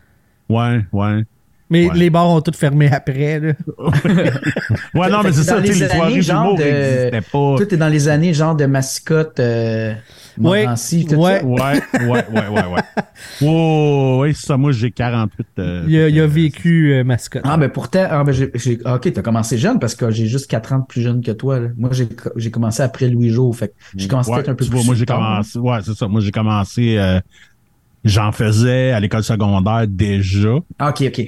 Ouais, 0.49 0.85
ouais. 0.93 1.25
Mais 1.71 1.89
Ouais. 1.89 1.95
les 1.97 2.11
bars 2.11 2.29
ont 2.29 2.41
tous 2.43 2.57
fermé 2.57 2.91
après. 2.93 3.41
Là. 3.41 3.53
Ouais, 4.95 5.09
non, 5.11 5.23
mais 5.25 5.33
c'est 5.33 5.43
ça, 5.45 5.57
dans 5.61 5.63
tu 5.67 5.73
sais, 5.73 5.89
les 5.89 5.89
les 5.89 5.95
soirées 5.95 6.21
d'humour 6.21 6.59
de- 6.59 6.63
n'existaient 6.63 7.31
pas. 7.33 7.55
Tout 7.59 7.75
est 7.75 7.77
dans 7.77 7.89
les 7.89 8.09
années, 8.09 8.35
genre 8.35 8.55
de 8.55 8.67
mascotte, 8.67 9.41
euh, 9.41 9.95
Ouais. 10.39 10.65
Tout 10.65 11.15
Ouais. 11.17 11.41
ça. 11.41 11.45
Ouais, 11.45 11.45
ouais, 11.45 11.81
ouais, 12.07 12.49
ouais, 12.49 12.67
ouais. 12.67 13.03
Oh, 13.43 14.19
ouais, 14.23 14.33
c'est 14.33 14.47
ça, 14.47 14.57
moi 14.57 14.73
j'ai 14.73 14.91
48. 14.91 15.47
euh, 15.59 15.85
Il 15.89 15.97
a, 15.97 16.09
il 16.09 16.19
a 16.21 16.25
euh, 16.25 16.27
vécu 16.27 16.93
euh, 16.93 17.05
mascotte. 17.05 17.43
Ah, 17.45 17.57
ben 17.57 17.69
pourtant, 17.69 18.07
ah, 18.11 18.25
ben 18.25 18.35
ah, 18.85 18.95
ok, 18.97 19.13
t'as 19.13 19.23
commencé 19.23 19.59
jeune 19.59 19.79
parce 19.79 19.95
que 19.95 20.11
j'ai 20.11 20.27
juste 20.27 20.49
4 20.51 20.73
ans 20.73 20.79
de 20.81 20.87
plus 20.87 21.03
jeune 21.03 21.23
que 21.23 21.31
toi. 21.31 21.61
là. 21.61 21.69
Moi, 21.77 21.91
j'ai, 22.37 22.51
commencé 22.51 22.83
après 22.83 23.09
Louis 23.09 23.31
Jo. 23.31 23.53
Fait 23.53 23.69
que 23.69 23.75
j'ai 23.97 24.09
commencé 24.09 24.31
ouais, 24.31 24.37
peut-être 24.39 24.49
un 24.51 24.55
peu 24.55 24.65
tu 24.65 24.71
plus 24.71 24.77
vois, 24.79 24.87
moi 24.87 24.95
j'ai 24.97 25.07
commencé. 25.07 25.59
Ouais, 25.59 25.79
c'est 25.85 25.95
ça. 25.95 26.09
Moi 26.09 26.21
j'ai 26.21 26.33
commencé. 26.33 26.97
euh, 26.99 27.21
J'en 28.05 28.33
faisais 28.33 28.91
à 28.91 29.01
l'école 29.01 29.25
secondaire 29.25 29.87
déjà. 29.89 30.57
Ah, 30.79 30.91
ok, 30.91 31.05
ok. 31.07 31.23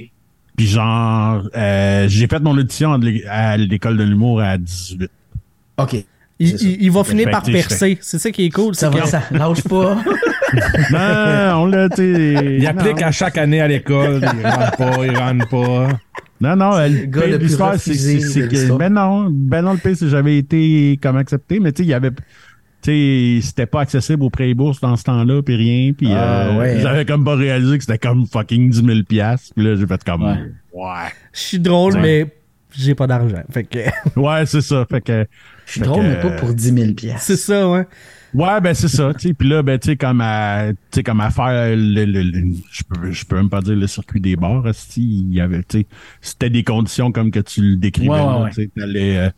Puis 0.57 0.65
genre, 0.67 1.43
euh, 1.55 2.07
j'ai 2.09 2.27
fait 2.27 2.39
mon 2.39 2.57
audition 2.57 2.91
à 2.93 2.97
l'é- 2.97 3.23
à 3.27 3.55
l'école 3.57 3.95
de 3.95 4.03
l'humour 4.03 4.41
à 4.41 4.57
18. 4.57 5.09
Ok. 5.77 5.93
il, 5.93 6.49
il- 6.49 6.77
il 6.83 6.91
va 6.91 7.03
finir 7.03 7.25
Fait 7.25 7.31
par 7.31 7.43
percer. 7.43 7.97
C'est 8.01 8.17
ça 8.19 8.31
qui 8.31 8.45
est 8.45 8.49
cool. 8.49 8.73
Ça 8.75 8.89
va, 8.89 9.01
que- 9.01 9.07
ça 9.07 9.21
lâche 9.31 9.61
pas. 9.63 9.95
non, 10.91 11.61
on 11.61 11.65
l'a, 11.67 11.89
tu 11.89 11.95
sais. 11.97 12.57
Il 12.59 12.63
non. 12.63 12.69
applique 12.69 13.01
à 13.01 13.11
chaque 13.11 13.37
année 13.37 13.61
à 13.61 13.67
l'école. 13.67 14.21
Il 14.39 14.47
rentre 14.47 14.77
pas, 14.77 15.05
il 15.05 15.17
rentre 15.17 15.47
pas. 15.49 15.87
Non, 16.39 16.55
non, 16.55 16.77
le 16.77 17.07
plus 17.09 17.37
l'histoire, 17.47 17.75
c'est 17.79 17.93
que. 17.93 18.77
Ben 18.77 18.93
non, 18.93 19.27
ben 19.31 19.61
non, 19.63 19.73
le 19.73 19.77
pire, 19.79 19.93
c'est 19.95 20.05
que 20.05 20.11
j'avais 20.11 20.37
été 20.37 20.99
comme 21.01 21.17
accepté, 21.17 21.59
mais 21.59 21.71
tu 21.71 21.83
sais, 21.83 21.87
il 21.87 21.89
y 21.89 21.93
avait. 21.93 22.11
Tu 22.81 22.91
sais, 22.91 23.39
c'était 23.47 23.65
pas 23.65 23.81
accessible 23.81 24.23
aux 24.23 24.29
prêts 24.29 24.53
bourses 24.53 24.79
dans 24.79 24.95
ce 24.95 25.03
temps-là, 25.03 25.41
puis 25.41 25.55
rien, 25.55 25.93
puis 25.93 26.07
Ah, 26.11 26.47
euh, 26.49 26.59
ouais. 26.59 26.79
j'avais 26.81 27.05
comme 27.05 27.23
pas 27.23 27.35
réalisé 27.35 27.77
que 27.77 27.83
c'était 27.83 27.97
comme 27.97 28.25
fucking 28.27 28.69
10 28.69 28.83
000 28.85 28.99
piastres, 29.07 29.53
puis 29.55 29.65
là, 29.65 29.75
j'ai 29.75 29.87
fait 29.87 30.03
comme. 30.03 30.23
Ouais. 30.23 30.37
Ouais. 30.73 31.09
Je 31.33 31.39
suis 31.39 31.59
drôle, 31.59 31.95
Ouais. 31.95 32.01
mais 32.01 32.35
j'ai 32.77 32.93
pas 32.95 33.07
d'argent. 33.07 33.43
Fait 33.51 33.63
que 33.63 33.79
Ouais, 34.19 34.45
c'est 34.45 34.61
ça. 34.61 34.85
Fait 34.89 35.01
que. 35.01 35.25
Je 35.65 35.71
suis 35.73 35.81
drôle, 35.81 36.03
que, 36.03 36.07
mais 36.07 36.19
pas 36.21 36.29
pour 36.31 36.53
10 36.53 36.73
000 36.73 36.93
piastres. 36.93 37.21
c'est 37.21 37.35
ça, 37.35 37.67
ouais. 37.69 37.85
Ouais, 38.33 38.61
ben 38.61 38.73
c'est 38.73 38.89
ça, 38.89 39.13
tu 39.13 39.29
sais. 39.29 39.33
Puis 39.33 39.47
là, 39.49 39.63
ben 39.63 39.79
tu 39.79 39.89
sais, 39.89 39.95
comme 39.97 40.21
à, 40.21 40.67
tu 40.71 40.75
sais, 40.91 41.03
comme 41.03 41.21
à 41.21 41.31
faire 41.31 41.75
le, 41.75 42.05
le- 42.05 42.21
le- 42.23 42.53
je 42.71 42.83
peux, 42.83 43.11
je 43.11 43.25
peux 43.25 43.37
même 43.37 43.49
pas 43.49 43.61
dire 43.61 43.75
le 43.75 43.87
circuit 43.87 44.19
des 44.19 44.35
bars, 44.35 44.63
il 44.97 45.33
y 45.33 45.39
avait, 45.41 45.61
c'était 46.21 46.49
des 46.49 46.63
conditions 46.63 47.11
comme 47.11 47.31
que 47.31 47.39
tu 47.39 47.61
le 47.61 47.75
décrivais, 47.77 48.09
Ouais, 48.09 48.19
ouais, 48.19 48.51
là, 48.75 49.25
ouais. 49.25 49.31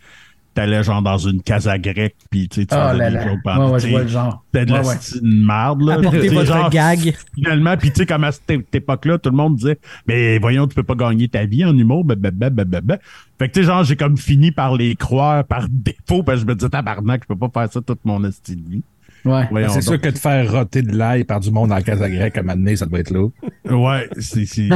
T'allais, 0.54 0.84
genre 0.84 1.02
dans 1.02 1.18
une 1.18 1.41
casa 1.41 1.78
grecque, 1.78 2.16
puis 2.30 2.50
tu 2.50 2.62
sais, 2.62 2.66
tu 2.68 2.76
faisais 2.76 2.97
là 2.97 3.12
des 3.12 3.18
jokes 3.18 3.30
Ouais, 3.30 3.39
pendant, 3.43 3.72
ouais, 3.72 4.04
le 4.04 4.08
genre. 4.08 4.43
C'était 4.52 4.66
de 4.66 4.72
la 4.72 4.82
Ouais, 4.82 4.88
ouais. 4.88 4.95
style 4.95 5.22
de 5.22 5.45
marde, 5.45 5.82
là. 5.82 5.93
Apportez 5.95 6.30
votre 6.30 6.45
genre, 6.47 6.70
gag. 6.70 7.14
Finalement, 7.36 7.78
puis 7.78 7.91
tu 7.91 7.97
sais, 7.97 8.06
comme 8.06 8.24
à 8.24 8.32
cette 8.32 8.76
époque-là, 8.76 9.18
tout 9.18 9.30
le 9.30 9.36
monde 9.36 9.56
disait, 9.56 9.80
mais 10.08 10.38
voyons, 10.39 10.68
tu 10.68 10.76
peux 10.76 10.84
pas 10.84 10.95
gagner 10.95 11.28
ta 11.28 11.45
vie 11.45 11.64
en 11.66 11.78
humour, 11.78 12.04
blablabla, 12.06 12.50
blablabla. 12.50 13.00
Fait 13.38 13.47
que 13.47 13.54
tu 13.54 13.62
sais, 13.62 13.68
genre, 13.68 13.84
j'ai 13.84 13.95
comme 13.95 14.18
fini 14.18 14.52
par 14.52 14.76
les 14.76 14.95
croire 14.95 15.43
par 15.45 15.68
défaut, 15.70 16.24
parce 16.24 16.39
que 16.39 16.41
je 16.41 16.47
me 16.47 16.56
disais, 16.56 16.70
tabarnak, 16.70 17.24
je 17.24 17.34
peux 17.34 17.47
pas 17.47 17.62
faire 17.62 17.72
ça 17.72 17.82
toute 17.82 18.04
mon 18.06 18.24
esti 18.26 18.56
de 18.56 18.70
vie. 18.70 18.84
Ouais. 19.26 19.47
Voyons 19.52 19.68
C'est 19.70 19.82
sûr 19.82 20.00
que 20.00 20.08
de 20.10 20.18
faire 20.18 20.50
roter 20.50 20.82
de 20.82 20.95
l'ail 20.95 21.26
par 21.26 21.41
du 21.41 21.52
monde 21.52 21.74
en 21.74 21.82
casa 21.82 22.10
grecque 22.10 22.38
à 22.38 22.39
un 22.39 22.43
moment 22.43 22.56
donné, 22.56 22.78
ça 22.78 22.86
doit 22.86 23.00
être 23.00 23.12
là. 23.12 23.28
Ouais, 23.70 24.10
c'est, 24.18 24.45
c'est... 24.45 24.70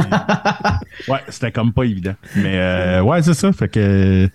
ouais, 1.08 1.18
c'était 1.28 1.50
comme 1.50 1.72
pas 1.72 1.84
évident. 1.84 2.14
Mais 2.36 2.58
euh, 2.58 3.02
ouais, 3.02 3.22
c'est 3.22 3.34
ça. 3.34 3.50
Fait 3.52 3.68
que, 3.68 4.28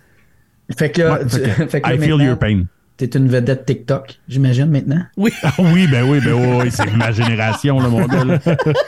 Fait 0.78 0.92
que 0.92 1.02
là, 1.02 1.14
ouais, 1.14 1.26
tu- 1.26 1.30
fait 1.40 1.42
que 1.42 1.68
fait 1.70 1.82
que 1.82 1.90
là, 1.90 1.96
I 1.96 2.00
feel 2.00 2.22
your 2.22 2.38
pain. 2.38 2.64
T'es 2.98 3.06
une 3.18 3.30
vedette 3.30 3.66
TikTok, 3.66 4.20
j'imagine, 4.28 4.66
maintenant? 4.70 5.02
Oui. 5.16 5.32
Ah 5.42 5.54
oui, 5.58 5.88
ben 5.88 6.04
oui, 6.04 6.20
ben 6.20 6.34
oui, 6.34 6.58
oui, 6.64 6.70
c'est 6.70 6.92
ma 6.98 7.14
génération, 7.14 7.80
là, 7.80 7.88
mon 7.88 8.06
gars. 8.06 8.26
Là. 8.26 8.40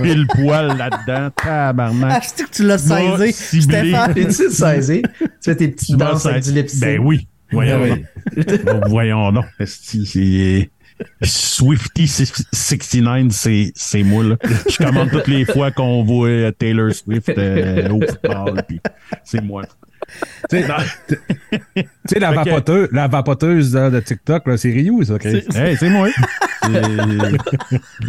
Pile 0.01 0.27
poil 0.27 0.67
là-dedans, 0.77 1.29
Ah, 1.37 1.41
tabarnak. 1.41 2.23
c'est 2.25 2.43
que 2.45 2.51
tu 2.51 2.63
l'as 2.65 2.77
saisi. 2.77 3.61
Stéphane. 3.61 4.13
T'es-tu 4.13 4.49
saisi? 4.51 5.01
Tu 5.17 5.27
fais 5.45 5.55
tes 5.55 5.69
petites 5.69 5.95
danses 5.95 6.25
avec 6.25 6.43
du 6.43 6.51
lip 6.51 6.69
sync. 6.69 6.81
Ben 6.81 6.99
oui, 6.99 7.25
voyons 7.53 7.79
Ben 8.35 8.81
voyons 8.87 9.31
donc. 9.31 9.45
Esti, 9.61 10.05
c'est... 10.05 10.69
Swifty 11.21 12.07
69, 12.07 13.27
c'est, 13.31 13.71
c'est 13.75 14.03
moi, 14.03 14.23
là. 14.23 14.35
Je 14.69 14.77
commande 14.77 15.09
toutes 15.11 15.27
les 15.27 15.45
fois 15.45 15.71
qu'on 15.71 16.03
voit 16.03 16.51
Taylor 16.57 16.91
Swift 16.93 17.29
euh, 17.37 17.89
au 17.89 18.01
football, 18.01 18.63
puis 18.67 18.79
c'est 19.23 19.41
moi. 19.43 19.63
Tu 20.49 20.57
sais, 20.59 20.67
la, 22.19 22.29
que- 22.31 22.35
vapoteuse, 22.35 22.89
la 22.91 23.07
vapoteuse 23.07 23.71
de 23.71 23.99
TikTok, 23.99 24.43
c'est 24.57 24.71
Ryu, 24.71 25.05
ça, 25.05 25.17
Chris. 25.19 25.43
C'est- 25.49 25.81
Hey, 25.83 25.89
moi. 25.89 26.09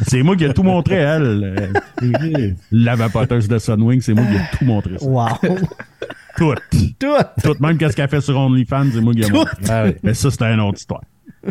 C'est- 0.06 0.22
moi 0.22 0.36
qui 0.36 0.44
ai 0.44 0.52
tout 0.52 0.62
montré, 0.62 0.96
elle. 0.96 1.72
Euh, 2.02 2.50
La 2.70 2.96
vapoteuse 2.96 3.46
de 3.48 3.58
Sunwing, 3.58 4.00
c'est 4.00 4.14
moi 4.14 4.24
qui 4.24 4.36
ai 4.36 4.58
tout 4.58 4.64
montré. 4.64 4.98
Ça. 4.98 5.06
Wow. 5.06 5.28
Tout. 6.36 6.54
Tout. 6.98 7.06
Tout. 7.44 7.54
Même 7.60 7.76
qu'est-ce 7.78 7.94
qu'elle 7.94 8.08
fait 8.08 8.20
sur 8.20 8.36
OnlyFans, 8.38 8.86
c'est 8.92 9.00
moi 9.00 9.12
qui 9.12 9.22
ai 9.22 9.30
montré. 9.30 9.56
Ah 9.68 9.84
oui. 9.86 9.92
Mais 10.02 10.14
ça, 10.14 10.30
c'était 10.30 10.52
une 10.52 10.60
autre 10.60 10.78
histoire. 10.78 11.02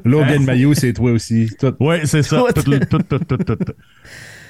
Logan 0.06 0.44
Mayo, 0.46 0.74
c'est 0.74 0.94
toi 0.94 1.12
aussi. 1.12 1.50
Tout. 1.60 1.74
Oui, 1.80 1.98
c'est 2.06 2.24
ça. 2.24 2.44
Tout. 2.56 2.62
Tout, 2.64 3.00
tout, 3.26 3.36
tout. 3.36 3.74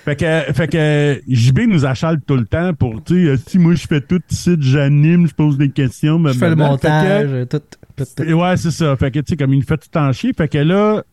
Fait 0.03 0.15
que, 0.15 0.53
fait 0.53 0.67
que 0.67 1.21
JB 1.27 1.59
nous 1.67 1.85
achale 1.85 2.19
tout 2.21 2.35
le 2.35 2.45
temps 2.45 2.73
pour, 2.73 3.03
tu 3.03 3.27
sais, 3.27 3.37
si 3.47 3.59
moi 3.59 3.75
je 3.75 3.85
fais 3.85 4.01
tout 4.01 4.19
ici, 4.31 4.55
j'anime, 4.59 5.27
je 5.27 5.33
pose 5.35 5.57
des 5.59 5.69
questions. 5.69 6.19
Je 6.27 6.33
fais 6.33 6.49
le. 6.49 6.55
Fait 6.55 6.61
que- 6.63 6.67
montage. 6.67 7.47
Tout, 7.49 7.59
tout, 7.95 8.03
tout. 8.15 8.23
Et 8.23 8.33
Ouais, 8.33 8.57
c'est 8.57 8.71
ça. 8.71 8.95
Fait 8.95 9.11
que, 9.11 9.19
tu 9.19 9.25
sais, 9.29 9.37
comme 9.37 9.53
il 9.53 9.59
nous 9.59 9.65
fait 9.65 9.77
tout 9.77 9.95
en 9.97 10.11
chier. 10.11 10.33
Fait 10.35 10.47
que 10.47 10.57
là, 10.57 11.03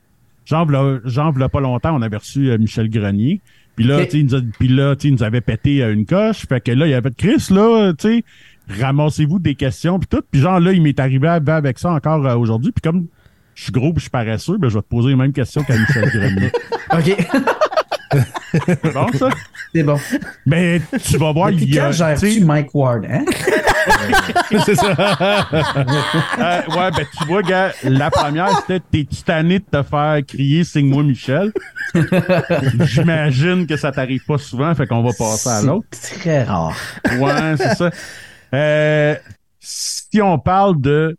genre, 0.46 0.66
v'là- 0.66 1.48
pas 1.50 1.60
longtemps, 1.60 1.94
on 1.96 2.00
avait 2.00 2.16
reçu 2.16 2.48
euh, 2.50 2.56
Michel 2.56 2.88
Grenier. 2.88 3.42
Puis 3.76 3.84
là, 3.86 4.04
tu 4.06 4.10
sais, 4.12 4.18
il 4.20 4.24
nous 4.24 4.34
a- 4.36 4.40
puis 4.58 4.68
là, 4.68 4.96
tu 4.96 5.08
il 5.08 5.12
nous 5.12 5.22
avait 5.22 5.42
pété 5.42 5.82
euh, 5.82 5.92
une 5.92 6.06
coche. 6.06 6.46
Fait 6.48 6.60
que 6.62 6.72
là, 6.72 6.86
il 6.86 6.90
y 6.90 6.94
avait 6.94 7.10
Chris, 7.10 7.46
là, 7.50 7.92
tu 7.92 8.08
sais. 8.08 8.24
ramassez-vous 8.80 9.38
des 9.38 9.54
questions, 9.54 9.98
puis 9.98 10.08
tout. 10.08 10.22
Puis 10.30 10.40
genre, 10.40 10.60
là, 10.60 10.72
il 10.72 10.80
m'est 10.82 10.98
arrivé 10.98 11.28
à- 11.28 11.34
avec 11.34 11.78
ça 11.78 11.90
encore 11.92 12.26
euh, 12.26 12.36
aujourd'hui. 12.36 12.72
Puis 12.72 12.80
comme 12.80 13.06
je 13.58 13.64
suis 13.64 13.72
gros 13.72 13.92
puis 13.92 13.96
je 13.96 14.02
suis 14.02 14.10
paresseux, 14.10 14.56
ben, 14.56 14.68
je 14.68 14.74
vais 14.74 14.82
te 14.82 14.86
poser 14.86 15.08
les 15.08 15.16
mêmes 15.16 15.32
questions 15.32 15.64
qu'à 15.64 15.76
Michel 15.76 16.08
Grenier. 16.10 16.52
OK, 16.92 17.16
C'est 18.52 18.94
bon, 18.94 19.12
ça? 19.12 19.28
c'est 19.74 19.82
bon. 19.82 19.98
Mais 20.46 20.80
tu 21.04 21.18
vas 21.18 21.32
voir, 21.32 21.50
il 21.50 21.74
y 21.74 21.78
a... 21.78 21.92
tu 22.16 22.40
Mike 22.44 22.72
Ward, 22.72 23.04
hein? 23.04 23.24
c'est 24.64 24.76
ça. 24.76 24.94
euh, 26.38 26.62
ouais, 26.68 26.90
ben 26.92 27.06
tu 27.18 27.26
vois, 27.26 27.42
gars, 27.42 27.72
la 27.82 28.10
première, 28.10 28.56
c'était 28.60 28.80
t'es-tu 28.80 29.22
tanné 29.24 29.58
de 29.58 29.64
te 29.64 29.82
faire 29.82 30.20
crier 30.26 30.64
«Signe-moi 30.64 31.02
Michel». 31.02 31.52
J'imagine 32.84 33.66
que 33.66 33.76
ça 33.76 33.90
t'arrive 33.90 34.24
pas 34.24 34.38
souvent, 34.38 34.72
fait 34.74 34.86
qu'on 34.86 35.02
va 35.02 35.10
passer 35.12 35.48
à 35.48 35.62
l'autre. 35.62 35.88
C'est 35.90 36.20
très 36.20 36.44
rare. 36.44 36.76
Ouais, 37.18 37.56
c'est 37.56 37.74
ça. 37.74 37.90
Euh, 38.54 39.16
si 39.60 40.22
on 40.22 40.38
parle 40.38 40.80
de 40.80 41.18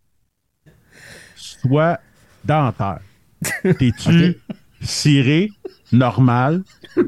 soie 1.35 1.99
dentaire, 2.45 2.99
t'es-tu 3.63 4.37
ciré, 4.81 5.51
normal, 5.91 6.63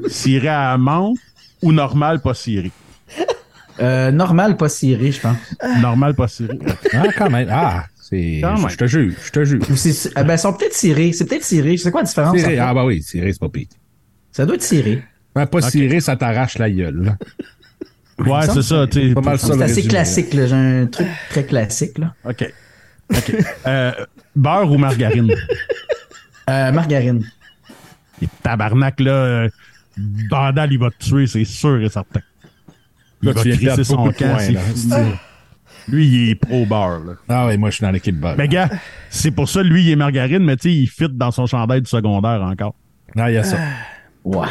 ciré 0.08 0.48
à 0.48 0.72
amande 0.72 1.16
ou 1.62 1.72
normal 1.72 2.20
pas 2.20 2.34
ciré? 2.34 2.70
Euh, 3.80 4.10
normal, 4.10 4.56
pas 4.56 4.68
ciré, 4.68 5.12
je 5.12 5.20
pense. 5.20 5.36
Normal 5.80 6.14
pas 6.14 6.28
ciré. 6.28 6.58
Ah, 6.92 7.04
quand 7.16 7.30
même. 7.30 7.48
Ah, 7.50 7.86
c'est. 8.00 8.40
Quand 8.42 8.58
même. 8.58 8.68
Je 8.68 8.76
te 8.76 8.86
juge, 8.86 9.14
je 9.24 9.30
te 9.30 9.74
c'est- 9.76 10.10
ah, 10.14 10.24
ben, 10.24 10.34
ils 10.34 10.38
sont 10.38 10.52
peut-être 10.52 10.74
cirés. 10.74 11.12
C'est 11.12 11.24
peut-être 11.24 11.42
ciré. 11.44 11.76
C'est 11.78 11.90
quoi 11.90 12.02
la 12.02 12.06
différence? 12.06 12.36
Ciré, 12.36 12.58
ah, 12.58 12.74
bah 12.74 12.84
oui, 12.84 13.02
ciré, 13.02 13.32
c'est 13.32 13.40
pas 13.40 13.48
pire. 13.48 13.66
Ça 14.30 14.44
doit 14.44 14.56
être 14.56 14.62
ciré. 14.62 15.02
Ouais, 15.34 15.46
pas 15.46 15.62
ciré, 15.62 16.00
ça 16.00 16.16
t'arrache 16.16 16.58
la 16.58 16.70
gueule. 16.70 17.02
là. 17.02 17.16
Ouais, 18.18 18.46
c'est 18.52 18.62
ça. 18.62 18.86
tu 18.86 19.14
Pas 19.14 19.20
mal 19.22 19.38
ça. 19.38 19.48
le 19.48 19.54
C'est 19.58 19.62
assez 19.64 19.82
classique, 19.88 20.34
là. 20.34 20.46
J'ai 20.46 20.54
un 20.54 20.86
truc 20.86 21.08
très 21.30 21.44
classique, 21.44 21.98
là. 21.98 22.14
OK. 22.28 22.52
OK. 23.10 23.34
Euh, 23.66 23.92
beurre 24.34 24.70
ou 24.70 24.78
margarine? 24.78 25.32
Euh, 26.48 26.72
margarine. 26.72 27.24
Et 28.20 28.28
tabarnak, 28.42 29.00
là, 29.00 29.10
euh, 29.12 29.48
Vandal, 30.30 30.72
il 30.72 30.78
va 30.78 30.90
te 30.90 31.04
tuer, 31.04 31.26
c'est 31.26 31.44
sûr 31.44 31.82
et 31.82 31.88
certain. 31.88 32.20
Il 33.22 33.28
Là, 33.28 33.32
va 33.34 33.42
crisser 33.42 33.84
son 33.84 34.10
camp. 34.12 34.38
c'est 34.38 34.52
là. 34.52 35.04
Lui, 35.88 36.06
il 36.06 36.30
est 36.30 36.34
pro 36.36 36.64
beurre, 36.64 37.00
là. 37.04 37.12
Ah 37.28 37.46
oui, 37.48 37.56
moi, 37.58 37.70
je 37.70 37.76
suis 37.76 37.82
dans 37.84 37.90
l'équipe 37.90 38.16
beurre. 38.18 38.36
Mais 38.38 38.48
gars, 38.48 38.68
c'est 39.10 39.32
pour 39.32 39.48
ça, 39.48 39.62
lui, 39.62 39.82
il 39.82 39.90
est 39.90 39.96
margarine, 39.96 40.44
mais 40.44 40.56
tu 40.56 40.68
sais, 40.68 40.74
il 40.74 40.86
fit 40.86 41.08
dans 41.10 41.30
son 41.32 41.46
chandail 41.46 41.82
du 41.82 41.90
secondaire 41.90 42.40
encore. 42.42 42.74
Ah, 43.16 43.30
il 43.30 43.34
y 43.34 43.38
a 43.38 43.44
ça. 43.44 43.58
Ouais. 44.24 44.46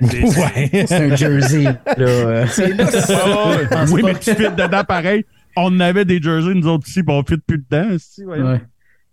ouais. 0.00 0.70
C'est 0.88 1.12
un 1.12 1.14
jersey, 1.16 1.62
là. 1.62 1.76
euh. 1.98 2.46
pense 3.70 3.90
oui, 3.90 4.02
mais 4.04 4.14
tu 4.14 4.34
fit 4.34 4.50
dedans 4.50 4.82
pareil. 4.82 5.24
On 5.58 5.66
en 5.76 5.80
avait 5.80 6.04
des 6.04 6.20
jerseys, 6.22 6.54
nous 6.54 6.66
autres 6.66 6.88
ici, 6.88 7.02
puis 7.02 7.14
on 7.14 7.22
fit 7.24 7.38
plus 7.38 7.58
dedans. 7.58 7.90
Ouais. 7.90 8.60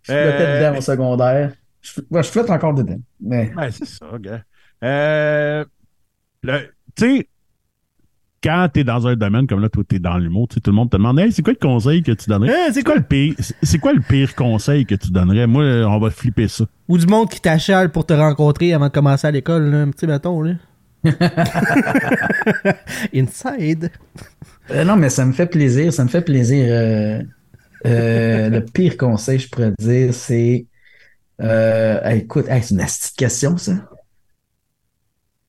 Je 0.04 0.12
Euh, 0.14 0.38
flottais 0.38 0.60
dedans 0.60 0.78
au 0.78 0.82
secondaire. 0.82 1.52
Je, 1.82 2.02
ouais, 2.10 2.24
je 2.24 2.30
flotte 2.30 2.50
encore 2.50 2.74
dedans. 2.74 3.00
Mais 3.22 3.52
Ben, 3.56 3.70
c'est 3.72 3.86
ça, 3.86 4.06
gars. 4.20 4.42
Euh, 4.84 5.66
tu 6.44 6.52
sais, 6.98 7.28
quand 8.44 8.70
t'es 8.72 8.84
dans 8.84 9.08
un 9.08 9.16
domaine 9.16 9.48
comme 9.48 9.62
là, 9.62 9.70
toi, 9.70 9.84
t'es 9.88 9.98
dans 9.98 10.18
l'humour, 10.18 10.48
tu 10.48 10.62
tout 10.62 10.70
le 10.70 10.76
monde 10.76 10.92
te 10.92 10.98
demande, 10.98 11.20
hey, 11.20 11.32
c'est 11.32 11.42
quoi 11.42 11.54
le 11.54 11.60
conseil 11.68 12.04
que 12.04 12.12
tu 12.12 12.30
donnerais? 12.30 12.54
Hein, 12.54 12.72
c'est 12.72 12.84
quoi 12.84 12.96
le 12.96 13.02
pire, 13.02 13.34
c'est 13.64 13.80
quoi 13.80 13.94
le 13.94 14.02
pire 14.02 14.36
conseil 14.36 14.86
que 14.86 14.94
tu 14.94 15.10
donnerais? 15.12 15.48
Moi, 15.48 15.64
euh, 15.64 15.86
on 15.86 15.98
va 16.00 16.12
flipper 16.12 16.48
ça. 16.48 16.66
Ou 16.88 17.00
du 17.00 17.08
monde 17.08 17.30
qui 17.30 17.42
t'achale 17.42 17.92
pour 17.92 18.06
te 18.06 18.14
rencontrer 18.14 18.74
avant 18.74 18.88
de 18.88 18.92
commencer 18.92 19.26
à 19.26 19.32
l'école, 19.32 19.64
là, 19.72 19.82
un 19.82 19.90
petit 19.90 20.06
bâton, 20.06 20.42
là. 20.42 20.54
Inside. 23.14 23.92
Euh, 24.72 24.84
non, 24.84 24.96
mais 24.96 25.10
ça 25.10 25.26
me 25.26 25.34
fait 25.34 25.46
plaisir. 25.46 25.94
Ça 25.94 26.04
me 26.04 26.10
fait 26.10 26.22
plaisir. 26.22 26.66
euh, 26.70 27.22
euh, 27.86 28.50
le 28.50 28.62
pire 28.66 28.98
conseil, 28.98 29.40
je 29.40 29.50
pourrais 29.50 29.72
dire, 29.80 30.14
c'est. 30.14 30.66
Euh, 31.42 32.10
écoute, 32.12 32.48
hey, 32.48 32.64
c'est 32.64 32.74
une 32.76 32.82
petite 32.86 33.16
question, 33.18 33.58
ça. 33.58 33.74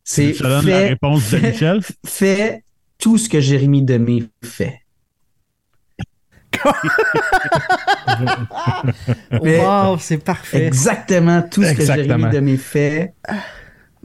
C'est 0.04 0.34
Je 0.34 0.38
te 0.38 0.42
donne 0.44 0.66
la 0.66 0.78
réponse 0.88 1.30
de 1.30 1.38
fais- 1.38 1.50
Michel? 1.50 1.80
Fais 2.04 2.62
tout 2.98 3.18
ce 3.18 3.28
que 3.28 3.40
Jérémy 3.40 3.82
Demé 3.82 4.24
fait. 4.42 4.80
Mais- 9.42 9.60
Wow, 9.60 9.98
c'est 9.98 10.18
parfait. 10.18 10.66
Exactement 10.66 11.42
tout 11.42 11.62
ce 11.62 11.72
que. 11.74 11.84
Jérémy 11.84 12.28
Demé 12.30 12.56
fait. 12.56 13.14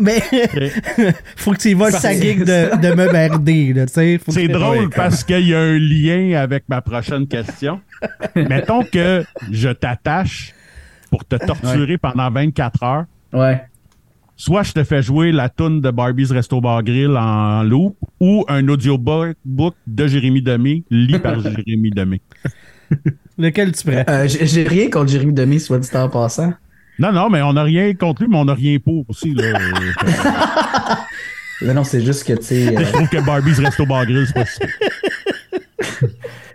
Mais 0.02 0.20
faut 1.36 1.52
que 1.52 1.58
tu 1.58 1.70
y 1.70 1.74
vas 1.74 1.92
sa 1.92 2.14
gig 2.14 2.40
de, 2.40 2.82
de 2.82 2.96
me 2.96 3.12
merder, 3.12 3.74
là, 3.74 3.86
C'est 3.88 4.48
drôle 4.48 4.90
parce 4.90 5.24
qu'il 5.24 5.48
y 5.48 5.54
a 5.54 5.60
un 5.60 5.78
lien 5.78 6.40
avec 6.40 6.64
ma 6.68 6.82
prochaine 6.82 7.28
question. 7.28 7.82
Mettons 8.36 8.84
que 8.84 9.24
je 9.52 9.70
t'attache 9.70 10.54
pour 11.10 11.24
te 11.26 11.36
torturer 11.36 11.98
pendant 11.98 12.32
24 12.32 12.84
heures. 12.84 13.06
Ouais. 13.34 13.64
Soit 14.36 14.64
je 14.64 14.72
te 14.72 14.84
fais 14.84 15.04
jouer 15.04 15.32
la 15.32 15.50
toune 15.50 15.82
de 15.82 15.92
Barbie's 15.92 16.32
Resto 16.32 16.60
Bar 16.60 16.84
Grill 16.84 17.16
en 17.16 17.62
loop 17.62 17.96
ou 18.20 18.44
un 18.48 18.68
audiobook 18.68 19.36
book 19.46 19.76
de 19.86 20.08
Jérémy 20.08 20.42
Demé, 20.42 20.84
lu 20.90 21.20
par 21.20 21.40
Jérémy 21.44 21.92
Demé. 21.92 22.22
Lequel 23.38 23.72
tu 23.74 23.84
prends? 23.86 24.04
Euh, 24.10 24.28
j'ai 24.28 24.48
j'ai 24.48 24.64
rien 24.64 24.90
contre 24.90 25.12
Jérémy 25.12 25.34
Demé, 25.34 25.60
soit 25.60 25.78
dit 25.78 25.90
en 25.94 26.10
passant. 26.10 26.54
Non, 27.02 27.12
non, 27.12 27.30
mais 27.32 27.42
on 27.42 27.54
n'a 27.54 27.64
rien 27.64 27.96
contre 27.96 28.22
lui, 28.22 28.30
mais 28.30 28.38
on 28.38 28.46
n'a 28.46 28.54
rien 28.54 28.78
pour 28.78 29.06
aussi. 29.10 29.34
Là. 29.34 29.58
Mais 31.64 31.74
non, 31.74 31.84
c'est 31.84 32.02
juste 32.04 32.28
que, 32.28 32.34
tu 32.34 32.44
sais. 32.44 32.76
euh, 32.76 32.86
je 32.86 32.92
trouve 32.92 33.10
que 33.10 33.24
Barbie's 33.26 33.60
Resto 33.60 33.86
Bar 33.88 34.06
Grill, 34.06 34.26
c'est 34.28 34.34
pas 34.34 34.46
si 34.46 34.60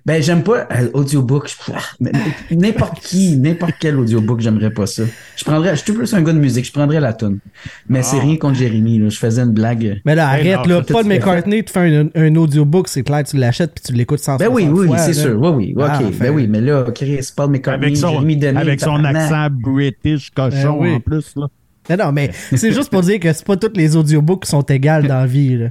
Ben, 0.07 0.23
j'aime 0.23 0.45
pas 0.45 0.69
euh, 0.71 0.89
audiobook. 0.95 1.49
Je- 1.49 1.73
mais- 2.01 2.13
mais 2.51 2.57
N'importe 2.57 3.01
qui, 3.01 3.37
n'importe 3.37 3.73
quel 3.81 3.97
audiobook, 3.99 4.39
j'aimerais 4.41 4.71
pas 4.71 4.87
ça. 4.87 5.03
Je 5.37 5.43
prendrais, 5.45 5.75
je 5.75 5.83
suis 5.83 5.93
plus 5.93 6.15
un 6.15 6.23
gars 6.23 6.33
de 6.33 6.39
musique, 6.39 6.65
je 6.65 6.73
prendrais 6.73 7.01
la 7.01 7.13
tune. 7.13 7.41
Mais 7.89 8.05
c'est 8.05 8.19
Ah. 8.19 8.21
rien 8.23 8.37
contre 8.37 8.55
Jérémy, 8.55 8.99
là. 9.01 9.09
Je 9.09 9.19
faisais 9.19 9.43
une 9.43 9.51
blague. 9.51 10.01
Mais 10.05 10.15
là, 10.15 10.39
Hey, 10.39 10.53
arrête, 10.53 10.69
non, 10.69 10.77
là. 10.77 10.83
Paul 10.83 11.03
tu- 11.03 11.09
McCartney 11.09 11.65
te 11.65 11.71
fait 11.73 11.97
un, 11.97 12.07
un 12.15 12.37
audiobook, 12.37 12.87
c'est 12.87 13.03
clair, 13.03 13.25
tu 13.25 13.37
l'achètes 13.37 13.73
puis 13.75 13.83
tu 13.85 13.93
l'écoutes 13.95 14.21
sans 14.21 14.37
Ben 14.37 14.49
oui, 14.49 14.69
oui, 14.71 14.87
oui, 14.89 14.97
c'est 14.99 15.13
sûr. 15.13 15.41
Oui, 15.41 15.51
oui. 15.51 15.75
OK. 15.77 15.83
Ah, 15.91 16.01
ben 16.21 16.33
oui, 16.33 16.47
mais 16.47 16.61
là, 16.61 16.85
Chris, 16.95 17.29
Paul 17.37 17.51
McCartney, 17.51 17.87
avec 17.87 17.97
son, 17.97 18.11
Jérémy 18.13 18.37
Demé. 18.37 18.61
avec 18.61 18.81
son 18.81 19.05
accent 19.05 19.49
british 19.51 20.31
cochon 20.31 20.75
Ben 20.75 20.77
oui. 20.79 20.95
en 20.95 21.01
plus. 21.01 21.33
Là. 21.35 21.49
Non, 21.91 21.97
non, 22.07 22.13
mais 22.13 22.31
c'est 22.55 22.73
juste 22.73 22.91
pour 22.91 23.01
dire 23.03 23.19
que 23.19 23.33
c'est 23.33 23.45
pas 23.45 23.57
tous 23.57 23.73
les 23.75 23.97
audiobooks 23.97 24.45
qui 24.45 24.51
sont 24.51 24.63
égales 24.63 25.09
dans 25.09 25.19
la 25.19 25.27
vie, 25.27 25.57
là. 25.57 25.67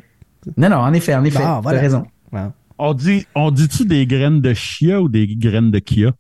Non, 0.57 0.67
non, 0.69 0.75
en 0.77 0.91
effet, 0.93 1.15
en 1.15 1.23
effet. 1.23 1.39
Ah, 1.41 1.61
voilà. 1.63 1.77
T'as 1.79 1.83
raison. 1.83 2.03
Wow. 2.33 2.51
On 2.77 2.93
dit, 2.93 3.25
on 3.35 3.51
dit-tu 3.51 3.85
des 3.85 4.05
graines 4.05 4.41
de 4.41 4.53
chia 4.53 5.01
ou 5.01 5.09
des 5.09 5.27
graines 5.27 5.71
de 5.71 5.79
kia? 5.79 6.11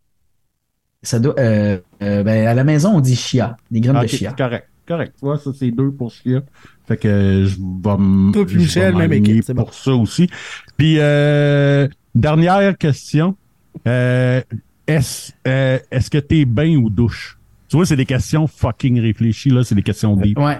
Ça 1.03 1.19
doit, 1.19 1.37
euh, 1.37 1.77
euh, 2.01 2.23
ben, 2.23 2.47
à 2.47 2.53
la 2.53 2.63
maison, 2.63 2.95
on 2.95 2.99
dit 2.99 3.15
chia. 3.15 3.57
Des 3.69 3.81
graines 3.81 4.01
de 4.01 4.07
chia. 4.07 4.31
correct. 4.31 4.67
Correct. 4.87 5.13
Tu 5.17 5.25
vois, 5.25 5.37
ça, 5.39 5.51
c'est 5.57 5.71
deux 5.71 5.91
pour 5.91 6.11
chia. 6.11 6.41
Fait 6.87 6.97
que 6.97 7.45
je 7.45 7.55
vais 7.55 8.33
Toi 8.33 8.45
puis 8.45 8.53
je 8.53 8.57
vais 8.57 8.63
Michel, 8.63 8.95
même 8.95 9.13
équipe, 9.13 9.43
c'est 9.43 9.53
bon. 9.53 9.63
pour 9.63 9.73
ça 9.73 9.93
aussi. 9.93 10.29
Puis, 10.77 10.97
euh, 10.99 11.87
dernière 12.13 12.77
question. 12.77 13.35
Euh, 13.87 14.41
est-ce 14.87 15.31
euh, 15.47 15.79
est-ce 15.89 16.09
que 16.09 16.19
t'es 16.19 16.45
bain 16.45 16.75
ou 16.75 16.89
douche? 16.89 17.39
Tu 17.67 17.75
vois, 17.75 17.85
c'est 17.87 17.95
des 17.95 18.05
questions 18.05 18.45
fucking 18.45 18.99
réfléchies, 19.01 19.49
là. 19.49 19.63
C'est 19.63 19.73
des 19.75 19.81
questions 19.81 20.15
deep. 20.15 20.37
Ouais. 20.37 20.59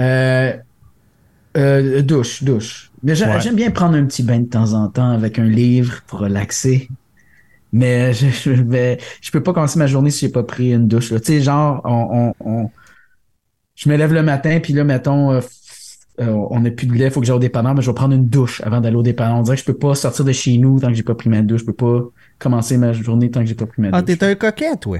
Euh, 0.00 0.52
euh, 1.56 2.02
douche, 2.02 2.42
douche. 2.42 2.90
Mais 3.04 3.12
Ouais. 3.22 3.40
j'aime 3.40 3.54
bien 3.56 3.70
prendre 3.70 3.96
un 3.96 4.04
petit 4.06 4.22
bain 4.22 4.40
de 4.40 4.46
temps 4.48 4.72
en 4.72 4.88
temps 4.88 5.10
avec 5.10 5.38
un 5.38 5.44
livre 5.44 6.02
pour 6.06 6.20
relaxer. 6.20 6.88
Mais 7.72 8.12
je, 8.14 8.28
je, 8.28 8.50
vais- 8.50 8.98
je 9.20 9.30
peux 9.30 9.42
pas 9.42 9.52
commencer 9.52 9.78
ma 9.78 9.86
journée 9.86 10.10
si 10.10 10.26
j'ai 10.26 10.32
pas 10.32 10.42
pris 10.44 10.72
une 10.72 10.88
douche. 10.88 11.10
là. 11.12 11.20
Tu 11.20 11.26
sais, 11.26 11.40
genre, 11.40 11.80
on, 11.84 12.32
on, 12.40 12.50
on- 12.64 12.70
je 13.76 13.88
me 13.88 13.96
lève 13.96 14.12
le 14.12 14.22
matin, 14.22 14.60
puis 14.62 14.72
là, 14.72 14.84
mettons, 14.84 15.32
euh, 15.32 15.40
euh, 16.20 16.26
on 16.50 16.60
n'a 16.60 16.70
plus 16.70 16.86
de 16.86 16.92
lait, 16.94 17.06
il 17.06 17.10
faut 17.10 17.20
que 17.20 17.26
j'aille 17.26 17.34
au 17.36 17.40
dépanneur, 17.40 17.74
mais 17.74 17.82
je 17.82 17.90
vais 17.90 17.94
prendre 17.94 18.14
une 18.14 18.28
douche 18.28 18.60
avant 18.62 18.80
d'aller 18.80 18.96
au 18.96 19.02
dépanneur. 19.02 19.36
On 19.36 19.42
dirait 19.42 19.56
que 19.56 19.60
je 19.62 19.66
peux 19.66 19.76
pas 19.76 19.94
sortir 19.96 20.24
de 20.24 20.32
chez 20.32 20.56
nous 20.58 20.78
tant 20.80 20.88
que 20.88 20.94
j'ai 20.94 21.02
pas 21.02 21.16
pris 21.16 21.28
ma 21.28 21.42
douche. 21.42 21.60
Je 21.62 21.66
peux 21.66 21.72
pas 21.72 22.00
commencer 22.38 22.78
ma 22.78 22.92
journée 22.92 23.30
tant 23.30 23.40
que 23.40 23.46
j'ai 23.46 23.54
pas 23.56 23.66
pris 23.66 23.82
ma 23.82 23.88
Ah, 23.92 24.00
douche. 24.00 24.16
t'es 24.18 24.24
un 24.24 24.34
coquet, 24.36 24.76
toi? 24.76 24.98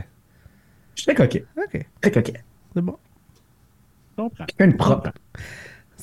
Je 0.96 1.02
suis 1.02 1.06
très 1.06 1.14
coquet. 1.14 1.44
OK, 1.56 1.86
Très 2.00 2.10
coquet. 2.10 2.34
c'est 2.74 2.82
bon. 2.82 2.96
Une 4.58 4.76
propre. 4.76 5.10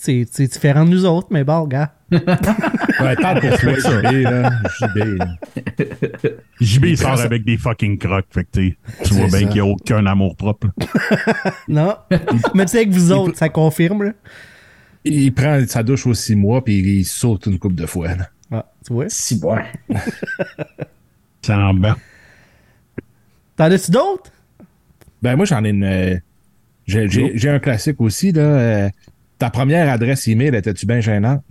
C'est 0.04 0.47
différent 0.47 0.84
de 0.84 0.89
nous 0.89 1.06
autres, 1.06 1.28
mais 1.30 1.43
bon, 1.43 1.68
gars. 1.68 1.93
Ouais, 2.12 3.16
parle 3.22 3.39
pour 3.39 3.56
toi, 3.60 3.74
JB, 3.76 4.24
là. 4.24 4.49
JB. 4.80 5.22
JB 6.60 6.86
il 6.86 6.97
sort 6.97 7.18
ça- 7.20 7.24
avec 7.26 7.45
des 7.45 7.56
fucking 7.58 7.99
crocs. 7.99 8.26
Fait 8.32 8.43
que 8.45 8.49
tu 8.52 8.78
vois 9.14 9.28
bien 9.28 9.30
ça. 9.30 9.45
qu'il 9.45 9.54
n'y 9.54 9.60
a 9.60 9.66
aucun 9.66 10.04
amour 10.08 10.36
propre. 10.36 10.68
Non. 11.68 11.95
mais 12.56 12.66
tu 12.66 12.72
sais, 12.72 12.78
avec 12.80 12.89
vous 12.89 13.12
autres, 13.12 13.38
ça 13.38 13.49
confirme, 13.49 14.04
là. 14.04 14.12
Il 15.06 15.32
prend 15.36 15.64
sa 15.68 15.84
douche 15.84 16.08
aux 16.08 16.14
six 16.16 16.36
mois, 16.36 16.64
puis 16.64 16.80
il 16.80 17.06
saute 17.06 17.45
une 17.45 17.60
coupe 17.60 17.76
de 17.76 17.86
fois. 17.86 18.08
là. 18.16 18.30
Ah, 18.52 18.66
tu 18.86 18.93
vois. 18.93 19.06
Si, 19.08 19.39
ouais. 19.43 19.64
C'est 21.43 21.54
en 21.54 21.74
bas. 21.76 21.95
T'en 23.56 23.66
as-tu 23.66 23.91
d'autres? 23.91 24.32
Ben, 25.22 25.36
moi, 25.36 25.45
j'en 25.45 25.64
ai 25.64 25.70
une. 25.70 25.84
euh, 25.84 26.18
j'ai 26.88 27.49
un 27.49 27.60
classique 27.60 28.02
aussi, 28.02 28.32
là. 28.32 28.41
euh, 28.41 28.89
ta 29.42 29.50
première 29.50 29.89
adresse 29.89 30.28
email, 30.28 30.56
était-tu 30.56 30.86
bien 30.86 31.00
gênante? 31.02 31.42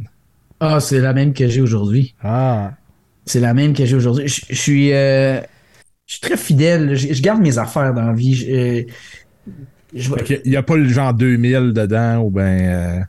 Ah, 0.61 0.79
c'est 0.79 1.01
la 1.01 1.13
même 1.13 1.33
que 1.33 1.49
j'ai 1.49 1.61
aujourd'hui. 1.61 2.15
Ah. 2.23 2.73
C'est 3.27 3.41
la 3.41 3.53
même 3.53 3.73
que 3.75 3.85
j'ai 3.85 3.97
aujourd'hui. 3.97 4.29
Je, 4.29 4.43
je 4.49 4.55
suis, 4.55 4.93
euh, 4.93 5.41
je 6.07 6.13
suis 6.15 6.21
très 6.21 6.37
fidèle. 6.37 6.95
Je, 6.95 7.13
je 7.13 7.21
garde 7.21 7.41
mes 7.43 7.59
affaires 7.59 7.93
dans 7.93 8.07
la 8.07 8.13
vie. 8.13 8.35
Je, 8.35 8.47
euh, 8.51 8.83
je 9.93 10.11
vais- 10.15 10.23
Fait 10.25 10.41
qu'il 10.43 10.53
y 10.53 10.57
a 10.57 10.63
pas 10.63 10.77
le 10.77 10.89
genre 10.89 11.13
2000 11.15 11.73
dedans 11.73 12.19
ou 12.21 12.31
ben. 12.31 12.61
euh, 12.61 13.01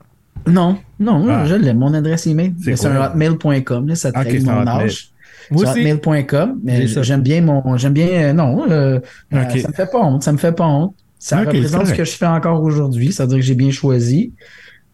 Non, 0.52 0.78
non, 1.00 1.28
Ah. 1.30 1.46
je 1.46 1.54
l'ai. 1.54 1.74
Mon 1.76 1.94
adresse 1.94 2.26
email, 2.26 2.54
C'est 2.64 2.86
un 2.88 3.06
hotmail.com. 3.06 3.88
Là, 3.88 3.94
ça 3.96 4.10
Ok, 4.10 4.14
trahit 4.16 4.42
c'est 4.42 4.50
un 4.50 4.56
mon 4.62 4.68
âge. 4.68 5.12
Moi 5.52 5.66
Sur 5.66 5.72
aussi. 5.76 5.92
hotmail.com. 5.92 6.60
Mais 6.64 6.88
j'aime 6.88 7.22
bien 7.22 7.42
mon. 7.42 7.78
J'aime 7.78 7.94
bien. 7.94 8.08
euh, 8.08 8.34
non, 8.34 8.64
euh, 8.70 9.00
euh, 9.34 9.50
ça 9.60 9.68
me 9.68 9.74
fait 9.74 9.92
pas 9.92 10.00
honte. 10.00 10.24
Ça 10.24 10.32
me 10.32 10.38
fait 10.38 10.52
pas 10.54 10.66
honte. 10.68 10.96
Ça 11.20 11.42
représente 11.42 11.86
ce 11.86 11.94
que 11.94 12.04
je 12.04 12.14
fais 12.14 12.26
encore 12.26 12.64
aujourd'hui. 12.64 13.12
Ça 13.12 13.24
veut 13.26 13.30
dire 13.30 13.38
que 13.38 13.46
j'ai 13.46 13.54
bien 13.56 13.70
choisi. 13.70 14.34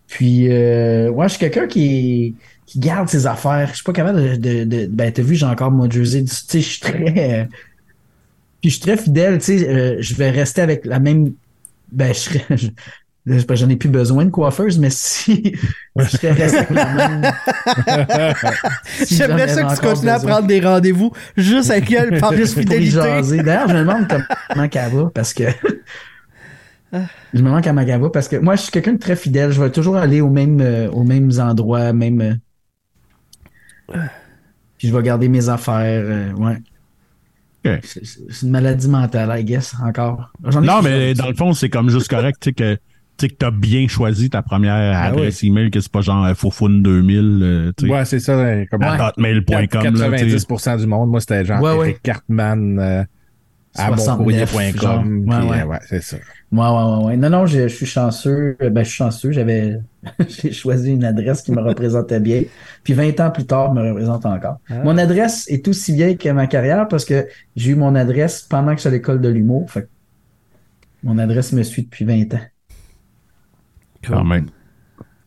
Puis, 0.07 0.47
euh, 0.51 1.09
ouais, 1.09 1.27
je 1.27 1.31
suis 1.33 1.39
quelqu'un 1.39 1.67
qui, 1.67 2.35
qui 2.65 2.79
garde 2.79 3.09
ses 3.09 3.27
affaires. 3.27 3.67
Je 3.69 3.75
suis 3.75 3.83
pas 3.83 3.93
capable 3.93 4.21
de. 4.21 4.35
de, 4.35 4.63
de- 4.63 4.87
ben, 4.87 5.11
t'as 5.11 5.21
vu, 5.21 5.35
j'ai 5.35 5.45
encore 5.45 5.71
mon 5.71 5.89
jersey. 5.89 6.23
Tu 6.23 6.33
sais, 6.33 6.61
je 6.61 6.67
suis 6.69 6.79
très. 6.79 7.41
euh, 7.41 7.45
puis, 8.61 8.69
je 8.69 8.75
suis 8.75 8.81
très 8.81 8.97
fidèle. 8.97 9.37
Tu 9.39 9.59
sais, 9.59 9.69
euh, 9.69 9.97
je 9.99 10.15
vais 10.15 10.29
rester 10.31 10.61
avec 10.61 10.85
la 10.85 10.99
même. 10.99 11.33
Ben, 11.91 12.13
je 12.13 12.19
serais. 12.19 12.45
je- 12.57 12.67
J'en 13.55 13.67
ai 13.67 13.75
plus 13.75 13.89
besoin 13.89 14.23
de 14.23 14.29
coiffeuse, 14.29 14.79
mais 14.79 14.89
si 14.89 15.51
je 15.97 16.05
serais 16.05 16.31
resté 16.31 16.59
avec 16.59 16.69
la 16.69 16.85
même. 16.93 17.31
si 19.03 19.15
J'aimerais 19.17 19.49
ça 19.49 19.63
que 19.63 19.75
tu 19.75 19.81
continues 19.81 20.09
à 20.11 20.19
prendre 20.19 20.47
des 20.47 20.61
rendez-vous 20.61 21.11
juste 21.35 21.69
avec 21.71 21.91
elle 21.91 22.21
par 22.21 22.33
y 22.39 22.47
fidélité. 22.47 22.95
D'ailleurs, 23.43 23.67
je 23.67 23.73
me 23.73 23.79
demande 23.79 24.07
comment 24.49 24.67
qu'elle 24.69 24.91
va 24.93 25.11
parce 25.13 25.33
que. 25.33 25.43
Je 26.93 27.39
me 27.41 27.45
demande 27.45 27.63
comment 27.63 27.81
elle 27.81 27.99
va 28.01 28.09
parce 28.09 28.27
que 28.27 28.37
moi, 28.37 28.55
je 28.55 28.61
suis 28.63 28.71
quelqu'un 28.71 28.93
de 28.93 28.99
très 28.99 29.15
fidèle. 29.15 29.51
Je 29.51 29.61
vais 29.61 29.71
toujours 29.71 29.97
aller 29.97 30.21
aux 30.21 30.29
mêmes, 30.29 30.59
euh, 30.61 30.89
aux 30.89 31.03
mêmes 31.03 31.31
endroits, 31.39 31.91
même. 31.93 32.21
euh, 32.21 33.99
Puis 34.77 34.87
je 34.87 34.95
vais 34.95 35.03
garder 35.03 35.27
mes 35.29 35.49
affaires. 35.49 36.03
euh, 36.05 36.31
ouais. 36.33 36.57
C'est 37.83 38.43
une 38.43 38.51
maladie 38.51 38.87
mentale, 38.87 39.33
I 39.37 39.43
guess, 39.43 39.75
encore. 39.83 40.31
Non, 40.61 40.81
mais 40.81 41.13
dans 41.13 41.27
le 41.27 41.33
fond, 41.35 41.53
c'est 41.53 41.69
comme 41.69 41.89
juste 41.89 42.07
correct, 42.09 42.37
tu 42.41 42.49
sais, 42.49 42.53
que 42.53 42.75
tu 42.75 43.25
sais 43.25 43.29
que 43.29 43.35
t'as 43.35 43.51
bien 43.51 43.87
choisi 43.87 44.29
ta 44.29 44.41
première 44.43 44.75
Ah 44.75 45.05
adresse 45.07 45.43
email, 45.43 45.69
que 45.71 45.81
c'est 45.81 45.91
pas 45.91 46.01
genre 46.01 46.25
Fofun 46.37 46.69
2000, 46.69 47.39
euh, 47.43 47.71
tu 47.75 47.87
sais, 47.87 47.91
Ouais, 47.91 48.05
c'est 48.05 48.19
ça. 48.19 48.33
euh, 48.33 48.63
Comme 48.71 48.83
à 48.83 49.09
hotmail.com. 49.09 49.95
là, 49.97 50.17
tu 50.19 50.29
sais. 50.29 50.37
90% 50.37 50.77
du 50.77 50.87
monde, 50.87 51.09
moi, 51.09 51.19
c'était 51.19 51.43
genre 51.43 51.61
Ouais, 51.61 51.71
Eric 51.75 51.79
ouais. 51.95 51.99
Cartman 52.03 52.79
euh, 52.79 53.03
à 53.77 53.89
69, 53.89 54.75
genre. 54.75 55.05
moncourrier.com. 55.05 55.25
Ouais, 55.27 55.41
ouais. 55.41 55.61
euh, 55.61 55.65
ouais, 55.65 55.79
c'est 55.87 56.01
ça. 56.01 56.17
Ouais, 56.51 56.59
ouais, 56.59 56.83
ouais, 56.97 57.05
ouais. 57.05 57.17
Non, 57.17 57.29
non, 57.29 57.45
je, 57.45 57.67
je 57.67 57.75
suis 57.75 57.85
chanceux. 57.85 58.57
Euh, 58.61 58.69
Ben, 58.69 58.83
je 58.83 58.89
suis 58.89 58.97
chanceux. 58.97 59.31
J'avais, 59.31 59.79
j'ai 60.27 60.51
choisi 60.53 60.91
une 60.93 61.03
adresse 61.03 61.41
qui 61.41 61.51
me 61.51 61.61
représentait 61.61 62.19
bien. 62.19 62.43
Puis 62.83 62.93
20 62.93 63.19
ans 63.19 63.31
plus 63.31 63.45
tard, 63.45 63.73
me 63.73 63.81
représente 63.89 64.25
encore. 64.25 64.59
Ah. 64.69 64.83
Mon 64.83 64.97
adresse 64.97 65.47
est 65.49 65.67
aussi 65.67 65.93
vieille 65.93 66.17
que 66.17 66.29
ma 66.29 66.47
carrière 66.47 66.87
parce 66.87 67.05
que 67.05 67.27
j'ai 67.55 67.71
eu 67.71 67.75
mon 67.75 67.95
adresse 67.95 68.41
pendant 68.43 68.71
que 68.75 68.77
j'étais 68.81 68.89
à 68.89 68.91
l'école 68.91 69.21
de 69.21 69.29
l'humour. 69.29 69.69
Fait 69.71 69.89
mon 71.03 71.17
adresse 71.17 71.53
me 71.53 71.63
suit 71.63 71.83
depuis 71.83 72.05
20 72.05 72.33
ans. 72.35 72.39
Quand 74.03 74.23
même. 74.23 74.47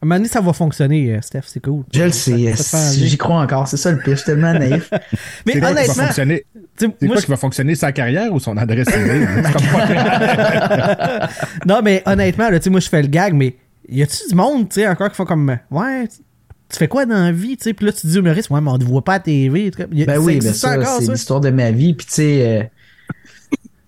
À 0.02 0.06
un 0.06 0.08
moment 0.08 0.16
donné, 0.16 0.28
ça 0.28 0.40
va 0.40 0.54
fonctionner, 0.54 1.14
euh, 1.14 1.20
Steph, 1.20 1.42
c'est 1.46 1.60
cool. 1.62 1.84
Je 1.92 2.02
le 2.04 2.10
Ça- 2.10 2.30
sais. 2.34 2.56
ça. 2.56 2.92
J'y 2.94 3.18
crois 3.18 3.36
encore. 3.42 3.68
C'est 3.68 3.76
ça 3.76 3.92
le 3.92 3.98
pire. 3.98 4.12
Je 4.14 4.20
suis 4.20 4.24
tellement 4.26 4.54
naïf. 4.54 4.88
Mais 5.46 5.52
C'est 5.52 5.60
quoi 5.60 5.68
qui 5.68 5.74
va 5.74 5.80
honnêtement, 5.82 6.04
fonctionner? 6.04 6.44
C'est 6.78 6.86
moi, 6.86 7.12
quoi 7.16 7.22
qui 7.22 7.30
va 7.30 7.36
fonctionner, 7.36 7.74
sa 7.74 7.92
carrière 7.92 8.32
ou 8.32 8.40
son 8.40 8.56
adresse 8.56 8.88
email? 8.94 9.26
Je- 9.58 11.26
non, 11.68 11.80
mais 11.82 12.02
honnêtement, 12.06 12.48
là, 12.50 12.58
tu 12.58 12.64
sais, 12.64 12.70
moi, 12.70 12.80
je 12.80 12.88
fais 12.88 13.02
le 13.02 13.08
gag, 13.08 13.34
mais 13.34 13.56
y 13.88 14.02
a-tu 14.02 14.28
du 14.28 14.34
monde, 14.34 14.68
tu 14.70 14.76
sais, 14.80 14.88
encore 14.88 15.10
qui 15.10 15.16
font 15.16 15.24
comme, 15.26 15.54
ouais, 15.70 16.08
tu- 16.08 16.78
fais 16.78 16.88
quoi 16.88 17.04
dans 17.04 17.22
la 17.24 17.32
vie, 17.32 17.56
tu 17.56 17.64
sais, 17.64 17.74
puis 17.74 17.84
là, 17.84 17.92
tu 17.92 18.06
dis 18.06 18.16
au 18.16 18.20
humoriste, 18.20 18.48
ouais, 18.50 18.60
mais 18.60 18.70
on 18.70 18.78
te 18.78 18.84
voit 18.84 19.04
pas 19.04 19.14
à 19.14 19.16
la 19.16 19.20
TV. 19.24 19.70
Ben 19.76 20.06
ça 20.14 20.20
oui, 20.20 20.38
ben 20.38 20.52
ça, 20.54 20.70
encore, 20.78 20.96
c'est 21.00 21.06
ça? 21.06 21.12
l'histoire 21.12 21.40
de 21.40 21.50
ma 21.50 21.70
vie. 21.72 21.92
Puis 21.94 22.06
tu 22.06 22.12
sais, 22.14 22.46
euh, 22.46 22.62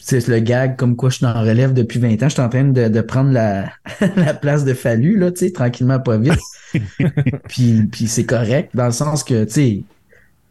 c'est 0.05 0.26
le 0.28 0.40
gag 0.40 0.76
comme 0.76 0.96
quoi 0.96 1.11
je 1.11 1.16
suis 1.16 1.26
en 1.26 1.40
relève 1.42 1.72
depuis 1.74 1.98
20 2.00 2.14
ans. 2.22 2.28
Je 2.28 2.34
suis 2.34 2.40
en 2.42 2.48
train 2.48 2.64
de, 2.64 2.88
de 2.88 3.00
prendre 3.00 3.30
la, 3.30 3.66
la 4.16 4.34
place 4.34 4.64
de 4.64 4.74
Fallu, 4.74 5.16
là, 5.18 5.30
tu 5.30 5.46
sais, 5.46 5.53
tranquillement, 5.53 6.00
pas 6.00 6.18
vite. 6.18 6.38
puis 7.48 7.84
puis 7.90 8.07
c'est 8.09 8.24
correct, 8.24 8.70
dans 8.74 8.86
le 8.86 8.92
sens 8.92 9.22
que, 9.24 9.44
tu 9.44 9.50
sais, 9.53 9.82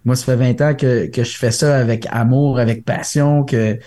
moi, 0.06 0.16
ça 0.16 0.26
fait 0.26 0.36
20 0.36 0.62
ans 0.62 0.74
que, 0.76 1.08
que 1.08 1.24
je 1.24 1.38
fais 1.38 1.52
ça 1.52 1.78
avec 1.78 2.08
amour, 2.12 2.60
avec 2.60 2.86
passion, 2.86 3.44
que, 3.44 3.78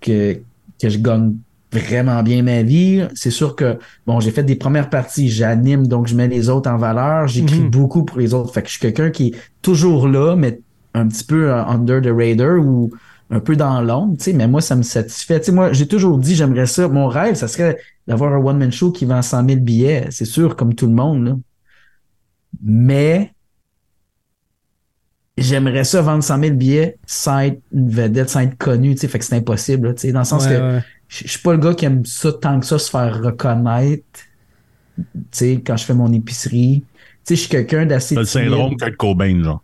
que, 0.00 0.34
que 0.80 0.88
je 0.88 0.98
gagne 0.98 1.34
vraiment 1.72 2.22
bien 2.22 2.42
ma 2.42 2.62
vie. 2.62 3.04
C'est 3.14 3.30
sûr 3.30 3.54
que, 3.56 3.78
bon, 4.06 4.20
j'ai 4.20 4.30
fait 4.30 4.42
des 4.42 4.56
premières 4.56 4.90
parties, 4.90 5.28
j'anime, 5.28 5.86
donc 5.86 6.06
je 6.06 6.14
mets 6.14 6.28
les 6.28 6.48
autres 6.48 6.70
en 6.70 6.78
valeur, 6.78 7.28
j'écris 7.28 7.60
Mhm. 7.60 7.70
beaucoup 7.70 8.04
pour 8.04 8.18
les 8.18 8.32
autres. 8.34 8.52
Fait 8.54 8.62
que 8.62 8.68
je 8.68 8.72
suis 8.72 8.80
quelqu'un 8.80 9.10
qui 9.10 9.28
est 9.28 9.34
toujours 9.62 10.08
là, 10.08 10.34
mais 10.36 10.60
un 10.94 11.06
petit 11.08 11.24
peu 11.24 11.50
euh, 11.52 11.64
under 11.64 12.00
the 12.00 12.08
radar 12.12 12.58
ou 12.58 12.90
un 13.30 13.40
peu 13.40 13.54
dans 13.54 13.80
l'ombre, 13.80 14.16
tu 14.18 14.24
sais, 14.24 14.32
mais 14.32 14.48
moi, 14.48 14.60
ça 14.60 14.74
me 14.74 14.82
satisfait. 14.82 15.38
Tu 15.38 15.46
sais, 15.46 15.52
moi, 15.52 15.72
j'ai 15.72 15.86
toujours 15.86 16.18
dit, 16.18 16.34
j'aimerais 16.34 16.66
ça. 16.66 16.88
Mon 16.88 17.06
rêve, 17.06 17.34
ça 17.36 17.46
serait 17.46 17.78
d'avoir 18.08 18.32
un 18.32 18.38
one-man 18.38 18.72
show 18.72 18.90
qui 18.90 19.04
vend 19.04 19.22
100 19.22 19.48
000 19.48 19.60
billets, 19.60 20.08
c'est 20.10 20.24
sûr, 20.24 20.56
comme 20.56 20.74
tout 20.74 20.86
le 20.86 20.92
monde, 20.92 21.24
là. 21.24 21.36
Mais 22.62 23.32
j'aimerais 25.38 25.84
ça 25.84 26.02
vendre 26.02 26.24
100 26.24 26.40
000 26.42 26.56
billets 26.56 26.98
sans 27.06 27.38
être 27.40 27.62
une 27.72 27.88
vedette, 27.88 28.30
sans 28.30 28.40
être 28.40 28.58
connu, 28.58 28.94
tu 28.94 29.02
sais, 29.02 29.08
fait 29.08 29.20
que 29.20 29.24
c'est 29.24 29.36
impossible, 29.36 29.88
là, 29.88 29.94
tu 29.94 30.00
sais, 30.00 30.12
dans 30.12 30.20
le 30.20 30.24
sens 30.24 30.44
Ouais, 30.46 30.56
que 30.56 30.74
ouais. 30.76 30.80
je 31.08 31.28
suis 31.28 31.38
pas 31.38 31.52
le 31.52 31.58
gars 31.58 31.74
qui 31.74 31.84
aime 31.84 32.04
ça 32.04 32.32
tant 32.32 32.58
que 32.58 32.66
ça, 32.66 32.78
se 32.80 32.90
faire 32.90 33.22
reconnaître, 33.22 34.02
tu 34.96 35.04
sais, 35.30 35.62
quand 35.64 35.76
je 35.76 35.84
fais 35.84 35.94
mon 35.94 36.12
épicerie. 36.12 36.84
Tu 36.84 36.96
sais, 37.22 37.36
je 37.36 37.40
suis 37.42 37.48
quelqu'un 37.48 37.86
d'assez 37.86 38.16
le 38.16 38.24
syndrome 38.24 38.76
Kurt 38.76 38.96
Cobain, 38.96 39.42
genre. 39.42 39.62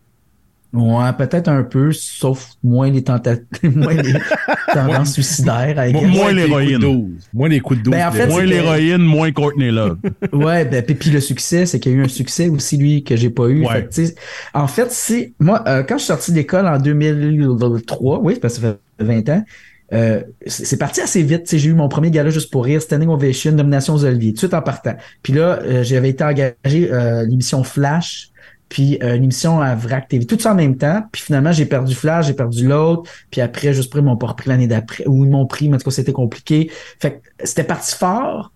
Ouais, 0.76 1.12
peut-être 1.16 1.48
un 1.48 1.62
peu, 1.62 1.90
sauf 1.92 2.50
moins 2.62 2.90
les 2.90 3.02
tentatives, 3.02 3.44
moins 3.76 3.94
les 3.94 4.12
tendances 4.72 5.12
suicidaires. 5.14 5.86
I 5.86 5.92
Mo- 5.92 6.02
moins 6.02 6.32
les 6.32 6.46
l'héroïne. 6.46 6.74
coups 6.74 6.80
de 6.80 6.86
12. 6.86 7.28
Moins 7.32 7.48
les 7.48 7.60
coups 7.60 7.78
de 7.78 7.84
12. 7.84 7.90
Ben, 7.92 8.08
en 8.08 8.12
fait, 8.12 8.26
Moins 8.26 8.44
l'héroïne, 8.44 8.98
moins 9.02 9.32
Courtney 9.32 9.70
Love. 9.70 9.98
Ouais, 10.32 10.64
ben, 10.64 10.82
puis 10.84 11.10
le 11.10 11.20
succès, 11.20 11.64
c'est 11.66 11.80
qu'il 11.80 11.92
y 11.92 11.94
a 11.94 11.98
eu 11.98 12.04
un 12.04 12.08
succès 12.08 12.48
aussi, 12.48 12.76
lui, 12.76 13.02
que 13.02 13.16
j'ai 13.16 13.30
pas 13.30 13.46
eu. 13.48 13.64
Ouais. 13.64 13.88
Fait 13.90 14.14
en 14.54 14.66
fait, 14.66 14.90
c'est 14.90 15.32
moi, 15.40 15.64
euh, 15.66 15.82
quand 15.82 15.96
je 15.96 16.02
suis 16.02 16.08
sorti 16.08 16.32
d'école 16.32 16.66
en 16.66 16.78
2003, 16.78 18.20
oui, 18.20 18.38
parce 18.40 18.54
que 18.56 18.60
ça 18.60 18.68
fait 18.98 19.04
20 19.04 19.28
ans, 19.30 19.44
euh, 19.92 20.20
c'est 20.46 20.78
parti 20.78 21.00
assez 21.00 21.22
vite. 21.22 21.44
Tu 21.44 21.50
sais, 21.50 21.58
J'ai 21.58 21.70
eu 21.70 21.74
mon 21.74 21.88
premier 21.88 22.10
gala 22.10 22.30
juste 22.30 22.50
pour 22.50 22.64
rire, 22.64 22.82
Standing 22.82 23.08
Ovation, 23.08 23.52
nomination 23.52 23.94
aux 23.94 24.04
Olivier, 24.04 24.30
tout 24.32 24.34
de 24.34 24.38
suite 24.40 24.54
en 24.54 24.62
partant. 24.62 24.96
Puis 25.22 25.32
là, 25.32 25.60
euh, 25.62 25.82
j'avais 25.84 26.10
été 26.10 26.24
engagé 26.24 26.56
euh, 26.92 27.24
l'émission 27.24 27.62
Flash, 27.62 28.30
puis 28.68 28.98
euh, 29.02 29.12
l'émission 29.14 29.60
à 29.60 29.74
VRAC 29.74 30.08
TV, 30.08 30.26
tout 30.26 30.38
ça 30.38 30.52
en 30.52 30.54
même 30.56 30.76
temps. 30.76 31.02
Puis 31.12 31.22
finalement, 31.22 31.52
j'ai 31.52 31.66
perdu 31.66 31.94
Flash, 31.94 32.26
j'ai 32.26 32.34
perdu 32.34 32.66
l'autre. 32.66 33.10
Puis 33.30 33.40
après, 33.40 33.72
juste 33.72 33.88
après, 33.90 34.00
ils 34.00 34.04
m'ont 34.04 34.16
pas 34.16 34.26
repris 34.28 34.48
l'année 34.48 34.66
d'après. 34.66 35.06
Ou 35.06 35.24
ils 35.24 35.30
m'ont 35.30 35.46
pris, 35.46 35.68
mais 35.68 35.76
en 35.76 35.78
tout 35.78 35.84
cas, 35.84 35.90
c'était 35.92 36.12
compliqué. 36.12 36.70
Fait 36.98 37.22
que 37.22 37.46
c'était 37.46 37.64
parti 37.64 37.94
fort. 37.94 38.52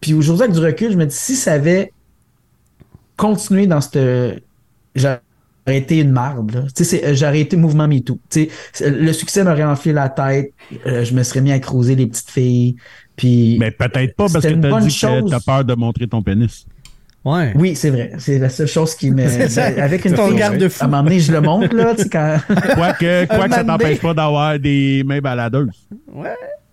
Puis 0.00 0.14
aujourd'hui, 0.14 0.44
avec 0.44 0.54
du 0.56 0.60
recul, 0.64 0.92
je 0.92 0.96
me 0.96 1.06
dis, 1.06 1.14
si 1.14 1.34
ça 1.36 1.52
avait 1.52 1.92
continué 3.16 3.66
dans 3.66 3.80
cette... 3.80 3.98
J'aurais 4.94 5.20
été 5.66 5.98
une 5.98 6.12
marde. 6.12 6.52
là. 6.54 6.62
Tu 6.62 6.68
sais, 6.76 6.84
c'est- 6.84 7.04
euh, 7.04 7.14
j'aurais 7.14 7.40
été 7.40 7.56
mouvement 7.56 7.86
MeToo. 7.86 8.18
Tu 8.30 8.44
sais, 8.44 8.48
c'est- 8.72 8.90
le 8.90 9.12
succès 9.12 9.44
m'aurait 9.44 9.64
enflé 9.64 9.92
la 9.92 10.08
tête. 10.08 10.52
euh, 10.86 11.04
je 11.04 11.12
me 11.14 11.22
serais 11.22 11.40
mis 11.42 11.52
à 11.52 11.58
creuser 11.58 11.94
les 11.94 12.06
petites 12.06 12.30
filles. 12.30 12.76
Puis... 13.16 13.56
Mais 13.58 13.70
peut-être 13.72 14.14
pas 14.16 14.26
parce 14.32 14.44
que 14.46 14.54
t'as 14.54 14.80
dit 14.80 14.86
que 14.86 14.92
chose. 14.92 15.30
t'as 15.30 15.40
peur 15.40 15.64
de 15.64 15.74
montrer 15.74 16.06
ton 16.08 16.22
pénis. 16.22 16.66
Ouais. 17.24 17.52
Oui, 17.56 17.74
c'est 17.74 17.90
vrai. 17.90 18.12
C'est 18.18 18.38
la 18.38 18.48
seule 18.48 18.68
chose 18.68 18.94
qui 18.94 19.10
me... 19.10 19.28
C'est 19.28 19.48
ça. 19.48 19.70
ben, 19.70 19.82
avec 19.82 20.04
une 20.04 20.14
Ton 20.14 20.32
garde-fou. 20.32 20.82
À 20.82 20.86
un 20.86 20.88
moment 20.88 21.02
donné, 21.02 21.20
je 21.20 21.32
le 21.32 21.40
montre, 21.40 21.74
là, 21.74 21.94
tu 21.94 22.04
sais, 22.04 22.08
quand... 22.08 22.38
Quoique, 22.74 23.26
quoi 23.26 23.48
que 23.48 23.54
ça 23.54 23.64
t'empêche 23.64 24.00
pas 24.00 24.14
d'avoir 24.14 24.58
des 24.58 25.02
mains 25.04 25.20
baladeuses. 25.20 25.88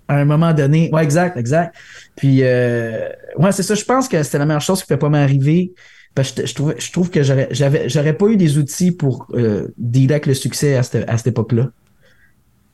à 0.07 0.15
un 0.15 0.25
moment 0.25 0.53
donné. 0.53 0.89
Ouais, 0.93 1.03
exact, 1.03 1.35
exact. 1.37 1.75
Puis, 2.15 2.39
euh, 2.43 3.09
ouais, 3.37 3.51
c'est 3.51 3.63
ça. 3.63 3.75
Je 3.75 3.83
pense 3.83 4.07
que 4.07 4.21
c'était 4.23 4.37
la 4.37 4.45
meilleure 4.45 4.61
chose 4.61 4.81
qui 4.81 4.87
peut 4.87 4.99
pas 4.99 5.09
m'arriver. 5.09 5.73
Parce 6.13 6.31
que 6.31 6.43
je, 6.43 6.47
je, 6.47 6.55
trouve, 6.55 6.75
je 6.77 6.91
trouve 6.91 7.09
que 7.09 7.23
j'aurais, 7.23 7.49
j'avais, 7.51 7.89
j'aurais 7.89 8.13
pas 8.13 8.27
eu 8.27 8.37
des 8.37 8.57
outils 8.57 8.91
pour 8.91 9.27
euh, 9.33 9.67
dealer 9.77 10.13
avec 10.13 10.27
le 10.27 10.33
succès 10.33 10.75
à 10.75 10.83
cette, 10.83 11.09
à 11.09 11.17
cette 11.17 11.27
époque-là. 11.27 11.71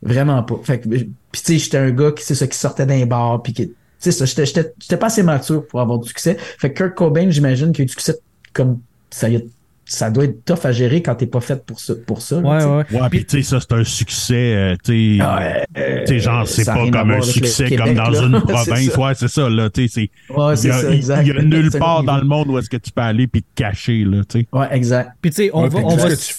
Vraiment 0.03 0.43
pas. 0.43 0.59
Fait 0.63 0.79
que, 0.79 0.87
puis 0.87 1.07
tu 1.33 1.39
sais, 1.39 1.57
j'étais 1.57 1.77
un 1.77 1.89
gars 1.89 2.11
qui, 2.11 2.23
c'est 2.23 2.35
ça, 2.35 2.45
qui 2.45 2.57
sortait 2.57 2.85
d'un 2.85 3.05
bar, 3.07 3.41
puis 3.41 3.53
qui, 3.53 3.73
tu 4.01 4.11
sais 4.11 4.17
ça, 4.17 4.25
j'étais, 4.25 4.45
j'étais, 4.45 4.73
j'étais 4.81 4.97
pas 4.97 5.07
assez 5.07 5.23
mature 5.23 5.65
pour 5.67 5.79
avoir 5.81 5.99
du 5.99 6.07
succès. 6.07 6.35
Fait 6.57 6.71
que 6.71 6.83
Kurt 6.83 6.95
Cobain, 6.95 7.29
j'imagine 7.29 7.71
qu'il 7.71 7.81
a 7.81 7.83
eu 7.83 7.85
du 7.87 7.91
succès 7.93 8.17
comme 8.53 8.79
ça, 9.09 9.29
y 9.29 9.35
a- 9.37 9.41
ça 9.85 10.09
doit 10.09 10.23
être 10.23 10.45
tough 10.45 10.59
à 10.65 10.71
gérer 10.71 11.01
quand 11.01 11.15
t'es 11.15 11.25
pas 11.25 11.41
fait 11.41 11.65
pour 11.65 11.79
ça, 11.81 11.93
pour 12.07 12.21
ça. 12.21 12.37
Ouais, 12.37 12.63
ouais. 12.63 12.85
Ouais, 13.01 13.09
puis 13.09 13.25
tu 13.25 13.43
sais, 13.43 13.49
ça, 13.49 13.59
c'est 13.59 13.73
un 13.73 13.83
succès, 13.83 14.55
euh, 14.55 14.75
tu 14.83 15.17
sais. 15.17 15.23
Ouais, 15.23 15.65
euh, 15.77 15.99
Tu 16.05 16.13
sais, 16.13 16.19
genre, 16.19 16.47
c'est 16.47 16.63
pas 16.65 16.89
comme 16.89 17.11
un 17.11 17.21
succès 17.21 17.65
Québec, 17.65 17.85
comme 17.87 17.95
dans 17.95 18.09
là. 18.09 18.21
une 18.21 18.39
C'est 18.47 18.53
province. 18.53 18.95
Ouais, 18.97 19.13
c'est 19.15 19.27
ça, 19.27 19.49
là, 19.49 19.69
tu 19.69 19.87
sais, 19.89 20.09
c'est. 20.29 20.33
Ouais, 20.33 20.53
Il 20.53 20.57
c'est 20.57 20.67
y, 20.69 20.71
a, 20.71 20.81
ça, 20.81 20.91
exact. 20.91 21.21
il 21.23 21.27
y 21.27 21.37
a 21.37 21.41
nulle 21.41 21.69
C'est 21.71 21.79
part 21.79 22.01
niveau. 22.01 22.13
dans 22.13 22.17
le 22.19 22.23
monde 22.25 22.47
où 22.49 22.57
est-ce 22.57 22.69
que 22.69 22.77
tu 22.77 22.91
peux 22.91 23.01
aller 23.01 23.27
puis 23.27 23.41
te 23.43 23.47
cacher, 23.55 24.05
là, 24.05 24.21
tu 24.29 24.39
sais. 24.41 24.47
Ouais, 24.53 24.67
exact. 24.71 25.11
Puis 25.21 25.31
tu 25.31 25.35
sais, 25.37 25.49
on 25.53 25.63
Ouais, 25.63 25.69
va. 25.69 25.79
On 25.79 25.95
va... 25.97 26.15
tu- 26.15 26.35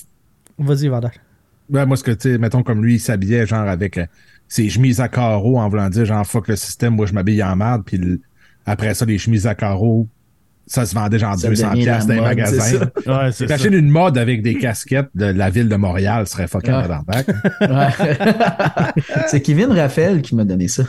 Vas-y, 0.58 0.88
Vandal. 0.88 1.12
Ouais, 1.70 1.84
moi, 1.86 1.96
ce 1.98 2.04
que, 2.04 2.10
tu 2.12 2.32
sais, 2.32 2.38
mettons, 2.38 2.62
comme 2.62 2.82
lui, 2.82 2.94
il 2.94 3.00
s'habillait, 3.00 3.46
genre, 3.46 3.68
avec 3.68 3.98
euh, 3.98 4.06
ses 4.52 4.68
chemises 4.68 5.00
à 5.00 5.08
carreaux, 5.08 5.58
en 5.58 5.66
voulant 5.70 5.88
dire, 5.88 6.04
genre, 6.04 6.26
fuck 6.26 6.48
le 6.48 6.56
système, 6.56 6.94
moi, 6.94 7.06
je 7.06 7.14
m'habille 7.14 7.42
en 7.42 7.56
merde, 7.56 7.82
puis 7.86 7.96
le- 7.96 8.20
après 8.66 8.92
ça, 8.92 9.06
les 9.06 9.16
chemises 9.16 9.46
à 9.46 9.54
carreaux 9.54 10.06
ça 10.64 10.86
se 10.86 10.94
vendait 10.94 11.18
genre 11.18 11.36
Ça 11.36 11.48
200 11.48 11.70
devient 11.72 11.84
la 11.84 11.92
piastres 11.92 12.08
dans 12.08 12.14
les 12.14 12.20
magasins. 12.20 12.78
Ouais. 13.06 13.46
T'achètes 13.48 13.72
une 13.72 13.88
mode 13.90 14.16
avec 14.16 14.42
des 14.42 14.54
casquettes 14.58 15.08
de 15.14 15.24
la 15.26 15.50
ville 15.50 15.68
de 15.68 15.74
Montréal, 15.76 16.24
ce 16.26 16.32
serait 16.34 16.46
fucking 16.46 16.72
Ouais. 16.72 16.82
tabarnak. 16.82 17.26
Ouais. 17.60 18.92
c'est 19.26 19.40
Kevin 19.42 19.72
Raphaël 19.72 20.22
qui 20.22 20.36
m'a 20.36 20.44
donné 20.44 20.68
ça. 20.68 20.84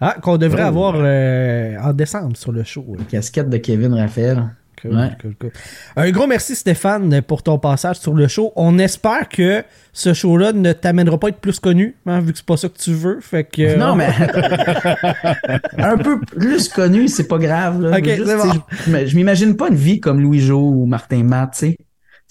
Ah, 0.00 0.16
qu'on 0.20 0.36
devrait 0.38 0.64
Oh. 0.64 0.66
avoir 0.66 0.94
euh, 0.96 1.76
en 1.80 1.92
décembre 1.92 2.36
sur 2.36 2.50
le 2.50 2.64
show. 2.64 2.84
Casquette 3.08 3.48
de 3.48 3.58
Kevin 3.58 3.94
Raphaël. 3.94 4.44
Cool, 4.82 4.96
Ouais. 4.96 5.10
cool, 5.20 5.34
cool. 5.40 5.50
Un 5.96 6.10
gros 6.10 6.26
merci 6.26 6.56
Stéphane 6.56 7.22
pour 7.22 7.42
ton 7.44 7.58
passage 7.58 7.96
sur 8.00 8.14
le 8.14 8.26
show. 8.26 8.52
On 8.56 8.78
espère 8.80 9.28
que 9.28 9.62
ce 9.92 10.12
show-là 10.12 10.52
ne 10.52 10.72
t'amènera 10.72 11.18
pas 11.18 11.28
à 11.28 11.30
être 11.30 11.38
plus 11.40 11.60
connu, 11.60 11.94
hein, 12.06 12.18
vu 12.20 12.32
que 12.32 12.38
c'est 12.38 12.46
pas 12.46 12.56
ça 12.56 12.68
que 12.68 12.78
tu 12.78 12.92
veux. 12.92 13.20
Fait 13.20 13.44
que, 13.44 13.76
Non, 13.76 13.94
mais 13.94 14.08
un 15.78 15.96
peu 15.98 16.20
plus 16.20 16.68
connu, 16.68 17.08
c'est 17.08 17.28
pas 17.28 17.38
grave. 17.38 17.80
là. 17.82 17.98
Juste, 18.02 18.24
bon. 18.26 18.52
Je, 18.86 19.06
je- 19.06 19.16
m'imagine 19.16 19.56
pas 19.56 19.68
une 19.68 19.74
vie 19.76 20.00
comme 20.00 20.20
Louis-Jo 20.20 20.58
ou 20.58 20.86
Martin 20.86 21.22
Matt, 21.22 21.52
tu 21.58 21.76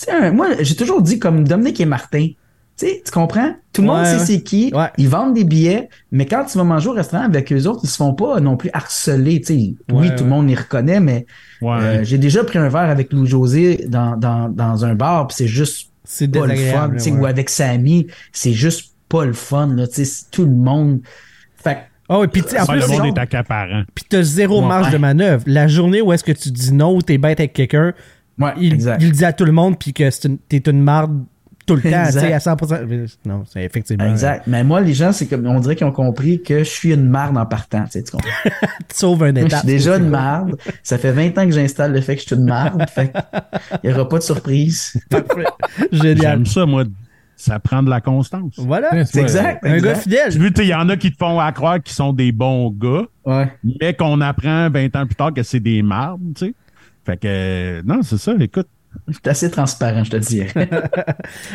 sais. 0.08 0.32
Moi, 0.32 0.48
j'ai 0.62 0.76
toujours 0.76 1.02
dit 1.02 1.20
comme 1.20 1.48
Dominique 1.48 1.80
et 1.80 1.86
Martin. 1.86 2.28
Tu 2.78 2.88
sais, 2.88 3.02
tu 3.06 3.12
comprends? 3.12 3.54
Tout 3.74 3.82
le 3.82 3.88
monde 3.88 4.06
sait 4.06 4.20
c'est 4.20 4.42
qui. 4.42 4.72
Ouais. 4.74 4.88
Ils 4.98 5.08
vendent 5.08 5.34
des 5.36 5.44
billets, 5.44 5.88
mais 6.12 6.26
quand 6.26 6.46
tu 6.46 6.58
vas 6.58 6.64
manger 6.64 6.90
au 6.90 6.94
restaurant 6.94 7.24
avec 7.24 7.52
eux 7.54 7.68
autres, 7.68 7.82
ils 7.84 7.90
se 7.90 7.98
font 7.98 8.14
pas 8.14 8.40
non 8.40 8.58
plus 8.58 8.70
harceler. 8.74 9.40
Tu 9.42 9.46
sais, 9.48 9.54
oui, 9.54 9.76
Ouais, 9.92 10.10
tout 10.16 10.16
ouais. 10.16 10.24
le 10.24 10.30
monde 10.30 10.48
les 10.48 10.56
reconnaît, 10.56 11.00
mais 11.00 11.26
Ouais. 11.62 11.78
euh, 11.80 12.04
j'ai 12.04 12.18
déjà 12.18 12.44
pris 12.44 12.58
un 12.58 12.70
verre 12.70 12.90
avec 12.90 13.14
Louis-José 13.14 13.86
dans, 13.88 14.18
dans, 14.18 14.50
dans 14.50 14.84
un 14.86 14.96
bar, 14.96 15.28
puis 15.28 15.36
c'est 15.38 15.48
juste 15.48 15.90
c'est 16.04 16.28
pas 16.28 16.48
le 16.48 16.56
fun. 16.56 16.92
Ou 17.20 17.26
avec 17.26 17.50
Samy, 17.50 18.08
c'est 18.34 18.54
juste 18.54 18.94
pas 19.08 19.26
le 19.26 19.34
fun. 19.34 19.68
Là, 19.76 19.88
tu 19.88 19.94
sais, 19.96 20.06
c'est 20.06 20.32
tout 20.32 20.44
le 20.46 20.52
monde. 20.52 21.02
Fait 21.64 21.76
que 21.76 21.80
Ah 22.10 22.20
ouais, 22.20 22.28
puis 22.28 22.42
tu 22.42 22.50
sais, 22.50 22.60
en 22.60 22.66
plus, 22.66 22.80
le 22.82 22.88
monde 22.88 23.16
est 23.16 23.20
accaparant. 23.20 23.84
puis 23.94 24.06
t'as 24.10 24.24
zéro 24.24 24.62
Ouais. 24.62 24.68
marge 24.68 24.92
de 24.92 24.98
manœuvre. 24.98 25.44
La 25.46 25.68
journée 25.68 26.02
où 26.02 26.12
est-ce 26.12 26.24
que 26.24 26.32
tu 26.32 26.50
dis 26.52 26.74
non 26.74 26.96
ou 26.96 27.02
t'es 27.02 27.18
bête 27.18 27.40
avec 27.40 27.54
quelqu'un, 27.54 27.94
Ouais, 28.40 28.54
il, 28.60 28.74
exact. 28.74 29.02
il 29.02 29.08
le 29.10 29.14
dit 29.14 29.24
à 29.24 29.34
tout 29.34 29.46
le 29.46 29.52
monde 29.52 29.78
puis 29.78 29.94
que 29.94 30.10
c'est 30.10 30.28
une- 30.28 30.40
t'es 30.40 30.58
une 30.70 30.82
marde 30.82 31.24
tout 31.66 31.76
le 31.76 31.82
temps, 31.82 32.04
tu 32.08 32.12
sais, 32.14 32.34
à 32.34 32.38
100%. 32.40 33.18
Non, 33.26 33.44
c'est 33.46 33.64
effectivement. 33.64 34.10
Exact. 34.10 34.44
Mais 34.48 34.64
moi, 34.64 34.82
les 34.82 34.94
gens, 34.94 35.12
c'est 35.12 35.28
comme, 35.28 35.46
on 35.46 35.60
dirait 35.60 35.76
qu'ils 35.76 35.88
ont 35.88 35.92
compris 35.92 36.42
que 36.42 36.60
je 36.60 36.70
suis 36.70 36.94
une 36.94 37.08
marde 37.10 37.38
en 37.38 37.46
partant. 37.46 37.84
Tu, 37.86 37.92
sais, 37.92 38.04
tu 38.04 38.12
comprends? 38.12 38.30
Tu 38.90 38.96
sauves 38.96 39.24
un 39.24 39.34
je 39.36 39.46
étape. 39.46 39.60
suis 39.60 39.68
déjà 39.68 39.98
une 39.98 40.10
marde. 40.10 40.56
Ça 40.84 40.98
fait 40.98 41.12
20 41.12 41.38
ans 41.38 41.46
que 41.46 41.52
j'installe 41.52 41.94
le 41.94 42.02
fait 42.02 42.16
que 42.16 42.22
je 42.22 42.28
suis 42.28 42.36
une 42.36 42.46
marde. 42.46 42.90
Fait 42.90 43.14
il 43.84 43.90
n'y 43.90 43.96
aura 43.96 44.08
pas 44.10 44.18
de 44.18 44.24
surprise. 44.24 44.94
Génial. 45.92 46.18
J'aime 46.18 46.46
ça, 46.46 46.66
moi. 46.66 46.84
Ça 47.36 47.60
prend 47.60 47.82
de 47.82 47.90
la 47.90 48.02
constance. 48.02 48.54
Voilà. 48.58 49.04
C'est 49.06 49.22
exact. 49.22 49.66
Un 49.66 49.74
exact. 49.76 49.88
gars 49.88 49.96
fidèle. 49.96 50.32
Tu 50.32 50.38
vois, 50.40 50.50
tu 50.50 50.54
sais, 50.58 50.66
il 50.68 50.70
y 50.70 50.76
en 50.76 50.88
a 50.90 50.96
qui 50.98 51.12
te 51.12 51.18
font 51.18 51.40
à 51.40 51.52
croire 51.52 51.82
qu'ils 51.82 51.96
sont 51.96 52.14
des 52.14 52.32
bons 52.32 52.70
gars, 52.70 53.06
Ouais. 53.26 53.52
mais 53.64 53.94
qu'on 53.96 54.22
apprend 54.22 54.70
20 54.70 54.96
ans 54.96 55.06
plus 55.08 55.16
tard 55.16 55.34
que 55.34 55.42
c'est 55.42 55.60
des 55.60 55.82
mardes, 55.82 56.22
tu 56.36 56.46
sais. 56.48 56.54
Fait 57.04 57.18
que, 57.18 57.28
euh, 57.28 57.82
non, 57.84 58.02
c'est 58.04 58.20
ça, 58.20 58.34
écoute. 58.40 58.68
Je 59.08 59.14
suis 59.14 59.22
assez 59.26 59.50
transparent, 59.52 60.04
je 60.04 60.12
te 60.12 60.18
dis. 60.18 60.44
Mais 60.56 60.68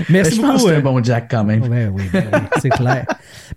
Merci 0.09 0.37
je 0.37 0.41
pense 0.41 0.51
que 0.51 0.57
beaucoup. 0.57 0.68
c'est 0.68 0.74
euh, 0.74 0.78
un 0.78 0.80
bon 0.80 1.03
Jack 1.03 1.28
quand 1.30 1.45
même. 1.45 1.62
Ouais, 1.62 1.89
oui, 1.93 2.03
ben 2.12 2.24
oui, 2.32 2.39
c'est 2.61 2.68
clair. 2.70 3.07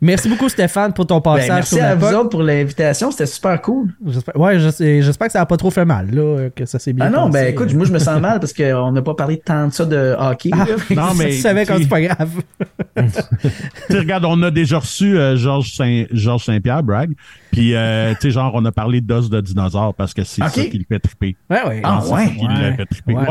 Merci 0.02 0.30
beaucoup, 0.30 0.48
Stéphane, 0.50 0.94
pour 0.94 1.08
ton 1.08 1.18
Ben, 1.20 1.36
passage 1.36 1.50
merci 1.50 1.76
sur 1.76 1.84
la 1.84 1.90
à 1.92 1.96
vous 1.96 2.14
autres 2.14 2.30
pour 2.30 2.44
l'invitation. 2.44 3.12
C'était 3.12 3.26
super 3.26 3.62
cool. 3.62 3.94
J'espère, 4.06 4.36
ouais, 4.40 4.60
j'espère 4.60 5.28
que 5.28 5.34
ça 5.34 5.40
n'a 5.40 5.46
pas 5.46 5.58
trop 5.58 5.72
fait 5.72 5.86
mal, 5.86 6.10
là, 6.12 6.50
que 6.56 6.66
ça 6.66 6.80
s'est 6.80 6.94
bien 6.94 7.06
Ah 7.08 7.10
non, 7.10 7.30
passé. 7.32 7.46
ben 7.46 7.52
écoute, 7.54 7.74
moi 7.74 7.86
je 7.86 7.92
me 7.92 8.00
sens 8.00 8.20
mal 8.22 8.40
parce 8.40 8.54
qu'on 8.54 8.92
n'a 8.92 9.02
pas 9.02 9.16
parlé 9.16 9.38
tant 9.38 9.68
de 9.68 9.74
ça 9.74 9.86
de 9.86 10.16
hockey. 10.18 10.52
Ah. 10.54 10.66
Non, 10.96 11.14
mais, 11.18 11.28
tu 11.30 11.34
savais 11.38 11.66
quand 11.66 11.76
tu- 11.78 11.84
c'est 11.84 11.90
pas 11.90 12.02
grave. 12.02 12.30
Tu 13.00 13.94
sais, 13.94 14.00
regarde, 14.00 14.26
on 14.26 14.42
a 14.44 14.52
déjà 14.52 14.80
reçu 14.80 15.18
euh, 15.18 15.36
Georges 15.38 15.74
Saint, 15.74 16.04
Georges 16.12 16.46
Saint-Pierre, 16.46 16.84
brag. 16.84 17.12
Puis, 17.52 17.74
euh, 17.74 18.12
tu 18.16 18.22
sais, 18.24 18.32
genre, 18.32 18.52
on 18.54 18.64
a 18.66 18.72
parlé 18.72 19.02
d'os 19.02 19.30
de 19.30 19.40
dinosaure 19.42 19.94
parce 19.96 20.14
que 20.14 20.24
c'est 20.24 20.42
ça 20.44 20.50
qui 20.50 20.78
le 20.78 20.86
fait 20.88 21.00
triper. 21.00 21.36
Ouais, 21.50 21.66
ouais. 21.68 21.82
Ah, 21.84 22.02
C'est 22.04 22.12
ouais? 22.14 22.26
ça 22.26 22.32
qui 22.32 22.48
le 22.48 22.54
Ouais. 22.54 22.76
fait 22.76 22.86
triper. 22.86 23.14
Ouais. 23.14 23.20
Ouais, 23.22 23.26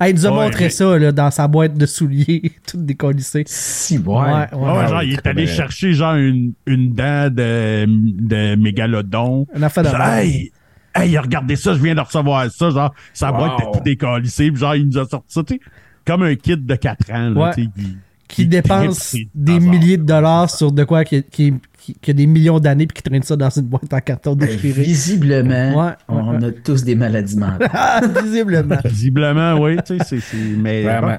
ouais, 0.00 0.10
il 0.10 0.14
nous 0.14 0.26
a 0.26 0.30
Ouais, 0.30 0.44
montré 0.44 0.64
mais- 0.64 0.70
ça 0.70 0.98
là, 0.98 1.12
dans 1.12 1.30
sa 1.30 1.46
boîte 1.48 1.74
de 1.76 1.86
souliers, 1.86 2.52
tout 2.66 2.76
décollissé. 2.82 3.44
Si, 3.46 3.98
ouais. 3.98 4.04
Ouais, 4.04 4.22
ouais. 4.24 4.58
Ouais, 4.58 4.82
Ah 4.84 4.86
genre, 4.88 5.02
il 5.02 5.12
est 5.14 5.26
allé 5.26 5.46
chercher, 5.46 5.92
genre, 5.92 6.14
une, 6.14 6.52
une 6.66 6.92
dent 6.92 7.28
de, 7.32 7.84
de 7.86 8.54
mégalodon. 8.56 9.46
Un 9.54 9.62
affaire 9.62 9.84
de 9.84 10.20
hey, 10.20 10.52
hey, 10.94 11.18
regardez 11.18 11.56
ça, 11.56 11.74
je 11.74 11.78
viens 11.82 11.94
de 11.94 12.00
recevoir 12.00 12.50
ça. 12.50 12.70
Genre, 12.70 12.94
sa 13.12 13.30
Wow. 13.32 13.38
boîte 13.38 13.52
était 13.60 13.70
tout 13.78 13.84
décallissée. 13.84 14.50
Puis 14.50 14.60
genre, 14.60 14.74
il 14.76 14.86
nous 14.88 14.98
a 14.98 15.06
sorti 15.06 15.32
ça, 15.32 15.42
tu 15.42 15.54
sais, 15.54 15.60
comme 16.06 16.22
un 16.22 16.34
kit 16.36 16.56
de 16.56 16.74
4 16.74 17.10
ans, 17.12 17.30
là, 17.30 17.40
Ouais. 17.48 17.54
tu 17.54 17.64
sais, 17.64 17.70
qui- 17.76 17.96
qui 18.28 18.46
dépense 18.46 19.16
des 19.34 19.60
milliers 19.60 19.96
de 19.96 20.04
dollars 20.04 20.50
sur 20.50 20.72
de 20.72 20.84
quoi 20.84 21.04
qui, 21.04 21.22
qui, 21.22 21.54
qui, 21.78 21.94
qui 21.94 22.10
a 22.10 22.14
des 22.14 22.26
millions 22.26 22.58
d'années 22.58 22.86
puis 22.86 22.96
qui 22.96 23.02
traîne 23.02 23.22
ça 23.22 23.36
dans 23.36 23.50
une 23.50 23.62
boîte 23.62 23.92
en 23.92 24.00
carton 24.00 24.34
Ben, 24.34 24.48
déchiré. 24.48 24.82
Visiblement, 24.82 25.86
Ouais, 25.86 25.92
on 26.08 26.38
ouais, 26.38 26.46
a 26.46 26.52
tous 26.52 26.84
des 26.84 26.94
maladies 26.94 27.36
mentales. 27.36 27.70
Ah, 27.72 28.00
visiblement. 28.22 28.78
Visiblement, 28.84 29.54
oui, 29.60 29.76
tu 29.86 29.98
sais, 29.98 30.04
c'est, 30.04 30.20
c'est, 30.20 30.36
mais 30.36 30.82
Vraiment. 30.82 31.18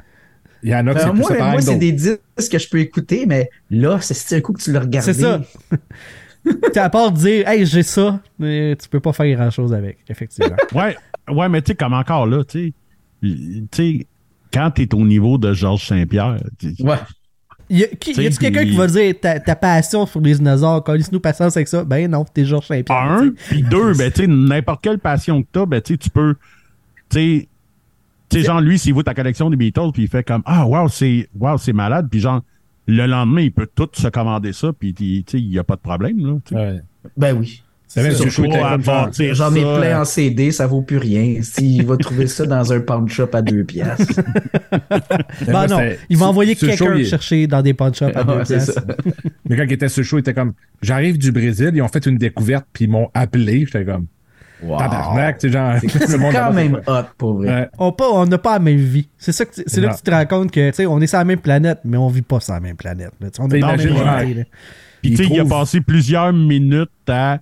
Il 0.64 0.72
y 0.72 0.76
en 0.76 0.88
a 0.88 0.96
qui 0.96 1.06
Ben, 1.06 1.14
moi, 1.14 1.30
moi 1.38 1.56
que 1.56 1.62
c'est 1.62 1.78
des 1.78 1.92
disques 1.92 2.20
que 2.52 2.58
je 2.58 2.68
peux 2.68 2.80
écouter, 2.80 3.26
mais 3.26 3.50
là, 3.70 4.00
c'est 4.02 4.38
un 4.38 4.42
coup 4.42 4.54
que 4.54 4.62
tu 4.62 4.72
l'as 4.72 4.82
regardé. 4.82 5.14
C'est 5.14 5.22
ça. 5.22 5.42
T'as 6.74 6.86
à 6.86 6.90
part 6.90 7.12
dire, 7.12 7.48
hey, 7.48 7.66
j'ai 7.66 7.84
ça, 7.84 8.20
mais 8.40 8.76
tu 8.76 8.88
peux 8.90 9.00
pas 9.00 9.14
faire 9.14 9.36
grand 9.36 9.52
chose 9.52 9.74
avec, 9.74 10.00
effectivement. 10.10 10.56
Ouais, 10.74 10.96
ouais, 11.30 11.50
mais 11.50 11.62
tu 11.62 11.72
sais, 11.72 11.76
comme 11.76 11.94
encore 11.94 12.26
là, 12.26 12.44
tu 12.44 12.74
sais, 13.72 14.08
tu 14.52 14.58
quand 14.60 14.72
t'es 14.72 14.94
au 14.94 15.06
niveau 15.06 15.38
de 15.38 15.54
Georges 15.54 15.86
Saint-Pierre, 15.88 16.38
tu- 16.58 16.74
Ouais. 16.80 16.98
Y 17.70 17.84
a, 17.84 17.88
qui, 17.88 18.14
y 18.14 18.26
a-tu 18.28 18.38
quelqu'un 18.38 18.64
qui 18.64 18.78
va 18.78 18.88
dire 18.88 19.14
ta, 19.20 19.42
ta 19.42 19.54
passion 19.56 20.06
pour 20.06 20.22
les 20.22 20.36
dinosaures, 20.36 20.82
nous 21.12 21.20
patience 21.20 21.58
avec 21.58 21.68
ça? 21.68 21.84
Ben 21.84 22.10
non, 22.10 22.24
t'es 22.24 22.46
Georges 22.46 22.68
Saint-Pierre. 22.68 22.98
un, 22.98 23.32
puis 23.50 23.62
deux, 23.62 23.94
ben, 23.94 24.10
tu 24.10 24.22
sais, 24.22 24.28
n'importe 24.28 24.82
quelle 24.82 25.00
passion 25.00 25.44
que 25.44 25.48
t'as, 25.52 25.66
ben, 25.66 25.82
tu 25.82 25.94
sais, 25.94 25.98
tu 25.98 26.10
peux, 26.10 26.36
tu 27.10 27.18
sais, 27.18 27.48
tu 28.30 28.40
sais, 28.40 28.46
genre, 28.46 28.62
lui, 28.62 28.80
s'il 28.80 28.94
voit 28.94 29.04
ta 29.04 29.14
collection 29.14 29.50
des 29.50 29.58
Beatles, 29.58 29.92
puis 29.94 30.04
il 30.04 30.08
fait 30.08 30.24
comme, 30.26 30.44
ah, 30.46 30.66
wow, 30.66 30.88
c'est, 30.88 31.28
wow, 31.38 31.58
c'est 31.58 31.74
malade, 31.74 32.08
puis 32.10 32.22
genre, 32.22 32.42
le 32.88 33.06
lendemain, 33.06 33.42
il 33.42 33.52
peut 33.52 33.68
tout 33.76 33.90
se 33.92 34.08
commander 34.08 34.54
ça, 34.54 34.72
puis, 34.72 34.94
tu 34.94 35.24
sais, 35.28 35.38
il 35.38 35.52
y 35.52 35.60
a 35.60 35.64
pas 35.66 35.76
de 35.76 35.82
problème, 35.82 36.26
là, 36.26 36.38
tu. 36.46 36.54
Ouais. 36.56 36.80
Ben 37.18 37.36
oui. 37.38 37.64
C'est 37.88 39.34
J'en 39.34 39.56
ai 39.56 39.62
ça, 39.64 39.78
plein 39.80 40.02
en 40.02 40.06
CD, 40.06 40.52
ça 40.52 40.68
vaut 40.68 40.82
plus 40.82 40.98
rien. 40.98 41.38
S'il 41.42 41.86
va 41.86 41.96
trouver 41.98 42.28
ça 42.28 42.46
dans 42.46 42.74
un 42.74 42.80
pawn 42.82 43.08
shop 43.08 43.30
à 43.34 43.42
deux 43.42 43.64
piastres. 43.64 44.20
Ben 45.48 45.68
non, 45.68 45.80
il 46.10 46.18
va 46.18 46.26
ce- 46.26 46.30
envoyer 46.30 46.56
ce 46.56 46.66
quelqu'un 46.66 46.96
il- 46.96 47.06
chercher 47.06 47.48
dans 47.48 47.62
des 47.62 47.74
pawn 47.74 47.94
shops 47.94 48.12
à 48.16 48.24
deux 48.26 48.44
c'est 48.44 48.56
piastres. 48.56 48.82
Mais 49.50 49.56
quand 49.56 49.64
il 49.64 49.74
était 49.74 49.90
sur 49.90 50.02
le 50.02 50.06
show, 50.06 50.18
il 50.18 50.22
était 50.22 50.34
comme 50.34 50.54
J'arrive 50.82 51.18
du 51.18 51.32
Brésil, 51.32 51.72
ils 51.74 51.82
ont 51.82 51.88
fait 51.88 52.06
une 52.06 52.18
découverte, 52.18 52.66
puis 52.74 52.86
ils 52.86 52.90
m'ont 52.92 53.10
appelé. 53.14 53.66
J'étais 53.66 53.86
comme 53.86 54.08
Wow. 54.64 54.80
Tabarnak, 54.80 55.38
tu 55.38 55.48
sais, 55.48 55.54
genre. 55.54 55.76
C'est 55.80 56.10
le 56.14 56.18
monde 56.18 56.34
quand 56.34 56.52
même 56.52 56.82
c'est 56.84 56.92
hot, 56.92 57.04
pour 57.16 57.34
vrai. 57.36 57.48
Ouais. 57.48 57.70
On 57.78 57.92
pas- 57.92 58.10
on 58.12 58.26
n'a 58.26 58.40
pas 58.40 58.54
la 58.54 58.60
même 58.60 58.78
vie. 58.78 59.08
C'est 59.18 59.32
ça 59.32 59.46
que 59.46 59.54
tu- 59.54 59.64
c'est 59.68 59.80
là 59.82 59.90
que 59.90 59.98
tu 59.98 60.02
te 60.02 60.10
rends 60.10 60.26
compte 60.26 60.50
que 60.52 60.70
tu 60.72 60.76
sais, 60.78 60.86
on 60.88 61.00
est 61.00 61.06
sur 61.08 61.20
la 61.20 61.26
même 61.26 61.40
planète, 61.40 61.80
mais 61.86 61.96
on 61.98 62.08
vit 62.08 62.24
pas 62.24 62.40
sur 62.40 62.54
la 62.54 62.60
même 62.60 62.76
planète. 62.76 63.12
là. 63.22 63.28
On 63.40 63.48
est 63.50 63.60
dans 63.60 63.68
la 63.68 63.78
même. 63.78 64.46
Puis, 65.04 65.12
tu 65.12 65.18
sais, 65.18 65.30
Il 65.32 65.40
a 65.42 65.46
passé 65.46 65.80
plusieurs 65.80 66.34
minutes 66.34 66.90
à 67.08 67.38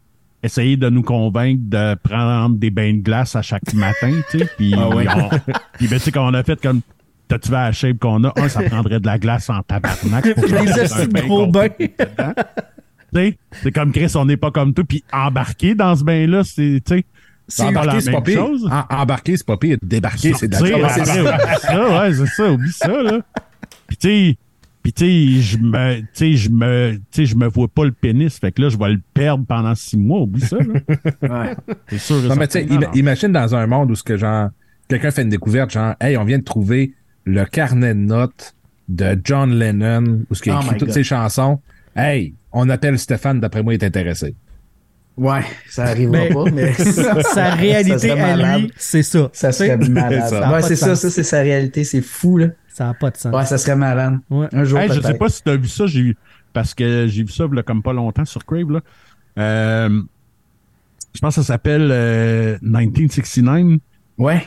essayer 0.46 0.78
de 0.78 0.90
nous 0.90 1.02
convaincre 1.04 1.62
de 1.64 1.96
prendre 1.96 2.56
des 2.58 2.70
bains 2.70 2.94
de 2.94 3.02
glace 3.02 3.36
à 3.36 3.42
chaque 3.42 3.74
matin, 3.74 4.12
tu 4.32 4.40
sais. 4.40 4.50
Puis, 4.58 4.74
Ah 4.78 4.90
ouais. 4.90 5.06
on- 5.16 5.30
puis, 5.78 5.88
ben, 5.88 5.98
tu 5.98 6.06
sais, 6.06 6.12
quand 6.12 6.28
on 6.30 6.34
a 6.34 6.44
fait 6.44 6.60
comme, 6.62 6.82
t'as-tu 7.28 7.50
vu 7.50 7.54
la 7.56 7.72
shape 7.72 7.98
qu'on 8.00 8.24
a? 8.24 8.34
Un, 8.38 8.48
ça 8.50 8.62
prendrait 8.64 9.00
de 9.00 9.06
la 9.06 9.18
glace 9.20 9.50
en 9.50 9.62
tabarnak. 9.64 10.34
pour 10.36 10.44
Les 11.14 11.22
gros 11.28 11.48
bains. 11.48 11.68
dedans. 11.80 12.34
Tu 13.14 13.22
sais, 13.22 13.38
c'est 13.64 13.72
comme 13.72 13.92
Chris, 13.92 14.12
on 14.16 14.26
n'est 14.26 14.38
pas 14.38 14.52
comme 14.52 14.74
toi. 14.74 14.84
Puis 14.88 15.04
embarquer 15.12 15.74
dans 15.76 15.96
ce 15.96 16.04
bain-là, 16.04 16.44
c'est, 16.44 16.82
tu 16.86 16.96
sais, 16.96 17.06
C'est 17.48 17.64
Embarquer, 17.64 18.02
c'est 18.02 18.12
pas 18.12 18.22
pire. 18.22 18.44
Embarquer, 18.90 19.38
c'est 19.38 19.46
pas 19.46 19.58
pire. 19.58 19.78
Débarquer, 19.82 20.34
c'est 20.34 20.54
après, 20.54 20.74
oublie 20.74 21.04
ça, 21.62 22.02
ouais, 22.02 22.14
c'est 22.14 22.26
ça, 22.26 22.52
oublie 22.52 22.72
ça, 22.72 23.02
là. 23.04 23.20
Puis, 23.88 23.98
tu 23.98 24.08
sais, 24.10 24.38
puis, 24.86 24.94
tu 24.94 25.06
sais, 25.06 25.42
je 25.42 25.58
me, 25.58 26.00
tu 26.02 26.06
sais, 26.14 26.34
je 26.34 26.50
me, 26.52 26.94
tu 26.94 27.02
sais, 27.10 27.26
je 27.26 27.36
me 27.36 27.48
vois 27.48 27.68
pas 27.68 27.86
le 27.86 27.92
pénis. 27.92 28.38
Fait 28.38 28.52
que 28.52 28.62
là, 28.62 28.70
je 28.70 28.78
vais 28.78 28.90
le 28.90 29.02
perdre 29.16 29.44
pendant 29.48 29.74
six 29.74 29.98
mois. 29.98 30.20
Oublie 30.22 30.42
ça, 30.42 30.58
là. 30.58 30.80
Ouais. 31.48 31.56
C'est 31.88 31.98
sûr. 31.98 32.22
Non, 32.22 32.36
mais 32.36 32.48
tu 32.48 32.60
sais, 32.60 32.68
imagine 32.94 33.32
dans 33.32 33.56
un 33.56 33.66
monde 33.66 33.90
où 33.90 33.96
ce 33.96 34.04
que 34.04 34.16
genre 34.16 34.50
quelqu'un 34.88 35.10
fait 35.10 35.24
une 35.24 35.30
découverte, 35.30 35.72
genre 35.72 35.96
Hey, 36.00 36.18
on 36.18 36.24
vient 36.24 36.38
de 36.38 36.44
trouver 36.44 36.94
le 37.26 37.46
carnet 37.46 37.96
de 37.96 38.00
notes 38.00 38.54
de 38.88 39.20
John 39.24 39.58
Lennon, 39.58 40.20
où 40.30 40.36
ce 40.36 40.44
qui 40.44 40.52
a 40.52 40.60
Oh 40.60 40.64
écrit 40.64 40.78
toutes 40.78 40.90
God. 40.90 40.94
ses 40.94 41.04
chansons. 41.04 41.60
Hey, 41.96 42.36
on 42.52 42.70
appelle 42.70 43.00
Stéphane, 43.00 43.40
d'après 43.40 43.64
moi, 43.64 43.74
il 43.74 43.82
est 43.82 43.86
intéressé. 43.88 44.36
Ouais, 45.18 45.42
ça 45.70 45.86
arrivera 45.86 46.18
Mais- 46.20 46.30
pas, 46.30 46.52
mais. 46.52 46.74
sa 47.34 47.56
réalité 47.56 48.10
ça 48.10 48.26
à 48.28 48.58
lui, 48.60 48.72
c'est 48.78 49.02
ça. 49.02 49.30
Ça 49.34 49.52
serait 49.52 49.78
malade. 49.90 50.30
Ça. 50.30 50.52
Ouais, 50.54 50.62
c'est 50.62 50.76
ça, 50.76 50.96
ça, 50.96 51.10
c'est 51.10 51.24
sa 51.24 51.40
réalité, 51.42 51.84
c'est 51.86 52.02
fou, 52.02 52.38
là. 52.38 52.48
Ça 52.76 52.88
n'a 52.88 52.94
pas 52.94 53.10
de 53.10 53.16
sens. 53.16 53.34
Ouais, 53.34 53.46
ça 53.46 53.58
serait 53.58 53.78
malade. 53.78 54.18
Ouais. 54.30 54.48
Un 54.52 54.66
jour, 54.66 54.78
Hey, 54.80 54.90
je 54.92 55.00
sais 55.00 55.14
pas 55.14 55.30
si 55.30 55.42
tu 55.42 55.50
as 55.50 55.56
vu 55.56 55.68
ça, 55.70 55.88
j'ai 55.88 56.02
vu 56.02 56.18
parce 56.52 56.74
que 56.74 57.08
j'ai 57.08 57.24
vu 57.24 57.32
ça 57.32 57.46
là, 57.50 57.64
comme 57.64 57.82
pas 57.82 57.94
longtemps 57.94 58.26
sur 58.26 58.44
Crave. 58.46 58.70
Là. 58.70 58.82
Euh, 59.40 60.02
je 61.14 61.20
pense 61.22 61.36
que 61.36 61.42
ça 61.42 61.48
s'appelle 61.48 61.88
euh, 61.90 62.58
1969. 62.62 63.80
Ouais. 64.18 64.44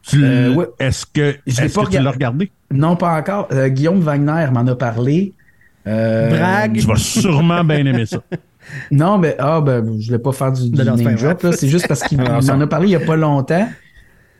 Tu 0.00 0.16
l- 0.16 0.24
Euh, 0.24 0.54
ouais. 0.54 0.66
Est-ce 0.78 1.04
que, 1.04 1.36
Je 1.46 1.60
est-ce 1.62 1.74
pas 1.74 1.84
que 1.84 1.90
tu 1.90 2.02
l'as 2.02 2.10
regardé. 2.10 2.50
Non, 2.70 2.96
pas 2.96 3.18
encore. 3.18 3.48
Euh, 3.52 3.68
Guillaume 3.68 4.00
Wagner 4.00 4.46
m'en 4.50 4.66
a 4.66 4.74
parlé. 4.74 5.34
Euh, 5.86 6.30
Brag. 6.30 6.78
Tu 6.80 6.86
vas 6.86 6.96
sûrement 6.96 7.62
bien 7.64 7.84
aimer 7.84 8.06
ça. 8.06 8.22
Non, 8.90 9.18
mais 9.18 9.36
ah, 9.38 9.60
ben, 9.60 10.00
je 10.00 10.06
voulais 10.06 10.18
pas 10.18 10.32
faire 10.32 10.52
du, 10.52 10.70
du 10.70 10.76
name 10.84 11.14
drop, 11.16 11.42
là. 11.42 11.52
C'est 11.52 11.68
juste 11.68 11.86
parce 11.86 12.02
qu'il 12.02 12.18
ça- 12.40 12.54
m'en 12.56 12.60
a 12.62 12.66
parlé 12.66 12.88
il 12.88 12.92
y 12.92 12.96
a 12.96 13.00
pas 13.00 13.16
longtemps. 13.16 13.68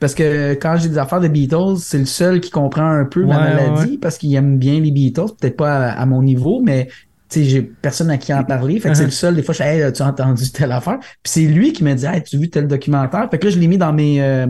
Parce 0.01 0.15
que 0.15 0.53
quand 0.55 0.77
j'ai 0.77 0.89
des 0.91 0.99
affaires 0.99 1.21
de 1.21 1.29
Beatles, 1.29 1.77
c'est 1.79 1.99
le 1.99 2.05
seul 2.05 2.41
qui 2.41 2.51
comprend 2.51 2.87
un 2.91 3.05
peu 3.07 3.25
ma 3.25 3.39
ouais, 3.39 3.55
maladie 3.55 3.99
parce 3.99 4.19
qu'il 4.19 4.35
aime 4.35 4.59
bien 4.59 4.79
les 4.81 4.91
Beatles. 4.91 5.33
Peut-être 5.41 5.57
pas 5.57 5.89
à, 5.89 6.01
à 6.01 6.07
mon 6.07 6.23
niveau, 6.23 6.61
mais 6.63 6.89
tu 7.29 7.41
sais, 7.41 7.45
j'ai 7.45 7.63
personne 7.63 8.11
à 8.11 8.19
qui 8.19 8.33
en 8.35 8.45
parler. 8.45 8.79
Fait 8.79 8.91
que 8.91 8.95
c'est 8.95 9.03
Uh-huh. 9.03 9.07
le 9.07 9.11
seul. 9.11 9.35
Des 9.37 9.43
fois, 9.43 9.53
je 9.55 9.59
fais, 9.63 9.79
hey, 9.87 9.93
tu 9.93 10.03
as 10.03 10.07
entendu 10.07 10.51
telle 10.53 10.71
affaire? 10.73 10.99
Puis 11.01 11.09
c'est 11.25 11.47
lui 11.47 11.73
qui 11.73 11.83
me 11.83 11.95
dit, 11.95 12.05
hey, 12.07 12.23
tu 12.23 12.37
as 12.37 12.39
vu 12.39 12.51
tel 12.51 12.69
documentaire? 12.69 13.29
Fait 13.31 13.39
que 13.39 13.47
là, 13.47 13.51
je 13.51 13.59
l'ai 13.59 13.67
mis 13.69 13.79
dans 13.79 13.93
mes 13.93 14.23
euh, 14.23 14.47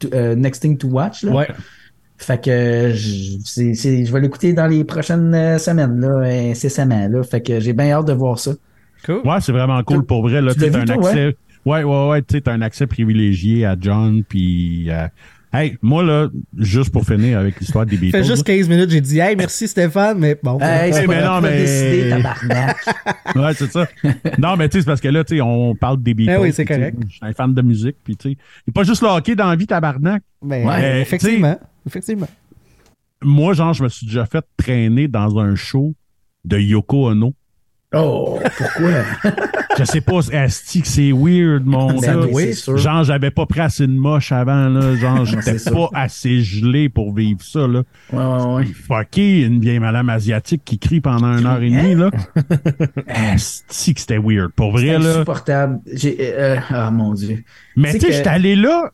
to- 0.00 0.08
euh, 0.14 0.34
Next 0.34 0.62
Thing 0.62 0.78
to 0.78 0.88
Watch. 0.88 1.22
Là. 1.24 1.32
Ouais. 1.32 1.48
Fait 2.16 2.42
que 2.42 2.90
je, 2.94 3.36
c'est, 3.44 3.74
c'est- 3.74 4.04
je 4.06 4.12
vais 4.12 4.20
l'écouter 4.20 4.52
dans 4.54 4.66
les 4.66 4.84
prochaines 4.84 5.34
euh, 5.34 5.58
semaines, 5.58 6.00
là, 6.00 6.20
incessamment, 6.50 7.06
là. 7.08 7.22
Fait 7.22 7.42
que 7.42 7.60
j'ai 7.60 7.72
bien 7.74 7.90
hâte 7.90 8.06
de 8.06 8.12
voir 8.12 8.38
ça. 8.38 8.52
Cool. 9.04 9.20
Ouais, 9.24 9.36
c'est 9.40 9.52
vraiment 9.52 9.82
cool 9.82 10.06
pour 10.06 10.22
vrai. 10.22 10.40
Là, 10.40 10.54
Tu 10.54 10.64
un 10.64 10.84
toi, 10.84 10.94
accès. 11.08 11.26
Ouais, 11.26 11.36
ouais, 11.64 11.82
ouais, 11.84 12.22
tu 12.22 12.34
sais, 12.34 12.40
t'as 12.40 12.52
un 12.52 12.62
accès 12.62 12.86
privilégié 12.86 13.64
à 13.66 13.76
John, 13.78 14.22
puis. 14.24 14.90
euh, 14.90 15.06
Hey, 15.56 15.78
moi, 15.82 16.02
là, 16.02 16.26
juste 16.58 16.90
pour 16.90 17.04
finir 17.06 17.38
avec 17.38 17.60
l'histoire 17.60 17.86
des 17.86 17.96
Beatles. 17.96 18.10
Fait 18.18 18.24
juste 18.24 18.48
là. 18.48 18.56
15 18.56 18.68
minutes, 18.68 18.90
j'ai 18.90 19.00
dit, 19.00 19.20
hey, 19.20 19.36
merci 19.36 19.68
Stéphane, 19.68 20.18
mais 20.18 20.36
bon. 20.42 20.58
Hey, 20.60 20.92
c'est 20.92 21.06
mais 21.06 21.22
non, 21.24 21.40
mais- 21.40 21.58
décidé, 21.58 22.10
tabarnak. 22.10 22.76
Ouais, 23.36 23.54
c'est 23.54 23.70
ça. 23.70 23.86
non, 24.36 24.56
mais 24.56 24.68
tu 24.68 24.78
sais, 24.78 24.80
c'est 24.80 24.86
parce 24.86 25.00
que 25.00 25.06
là, 25.06 25.22
tu 25.22 25.36
sais, 25.36 25.40
on 25.40 25.76
parle 25.76 26.02
des 26.02 26.12
Beatles. 26.12 26.34
Eh 26.38 26.42
oui, 26.42 26.52
c'est 26.52 26.64
correct. 26.64 26.96
Je 27.08 27.12
suis 27.12 27.20
un 27.22 27.32
fan 27.32 27.54
de 27.54 27.62
musique, 27.62 27.94
puis 28.02 28.16
tu 28.16 28.30
sais. 28.32 28.36
Il 28.66 28.72
pas 28.72 28.82
juste 28.82 29.00
le 29.02 29.06
hockey 29.06 29.36
dans 29.36 29.48
la 29.48 29.54
vie, 29.54 29.68
tabarnak. 29.68 30.24
Mais, 30.42 30.64
Ouais, 30.64 30.74
euh, 30.82 31.00
effectivement. 31.02 31.56
Effectivement. 31.86 32.28
Moi, 33.22 33.54
genre, 33.54 33.72
je 33.74 33.84
me 33.84 33.88
suis 33.88 34.06
déjà 34.06 34.26
fait 34.26 34.44
traîner 34.56 35.06
dans 35.06 35.38
un 35.38 35.54
show 35.54 35.94
de 36.44 36.58
Yoko 36.58 37.10
Ono. 37.10 37.32
Oh, 37.94 38.40
pourquoi? 38.58 38.90
Je 39.78 39.84
sais 39.84 40.00
pas, 40.00 40.20
asti 40.32 40.82
que 40.82 40.88
c'est 40.88 41.10
weird, 41.12 41.64
mon 41.66 41.98
Ben 42.00 42.20
gars. 42.20 42.26
oui. 42.30 42.52
Genre, 42.76 43.02
j'avais 43.04 43.30
pas 43.30 43.44
pris 43.46 43.60
assez 43.60 43.86
de 43.86 43.92
moche 43.92 44.30
avant, 44.30 44.68
là. 44.68 44.94
Genre, 44.96 45.24
j'étais 45.24 45.56
pas 45.70 45.88
assez 45.92 46.42
gelé 46.42 46.88
pour 46.88 47.12
vivre 47.14 47.42
ça, 47.42 47.66
là. 47.66 47.82
Ouais, 48.12 48.24
ouais, 48.24 48.54
ouais. 48.54 48.64
Fucké, 48.66 49.40
une 49.42 49.60
vieille 49.60 49.80
madame 49.80 50.08
asiatique 50.10 50.62
qui 50.64 50.78
crie 50.78 51.00
pendant 51.00 51.36
une 51.38 51.46
heure 51.46 51.60
et 51.62 51.70
demie, 51.70 51.94
là. 51.96 52.10
Asti 53.08 53.94
que 53.94 54.00
c'était 54.00 54.18
weird. 54.18 54.52
Pour 54.52 54.78
C'est 54.78 54.86
vrai, 54.86 54.98
là. 54.98 55.10
insupportable. 55.16 55.80
J'ai, 55.92 56.16
euh, 56.20 56.56
ah, 56.70 56.90
mon 56.90 57.14
Dieu. 57.14 57.42
Mais 57.76 57.92
tu 57.94 58.00
sais, 58.00 58.06
que- 58.08 58.12
j'étais 58.12 58.28
allé 58.28 58.56
là. 58.56 58.90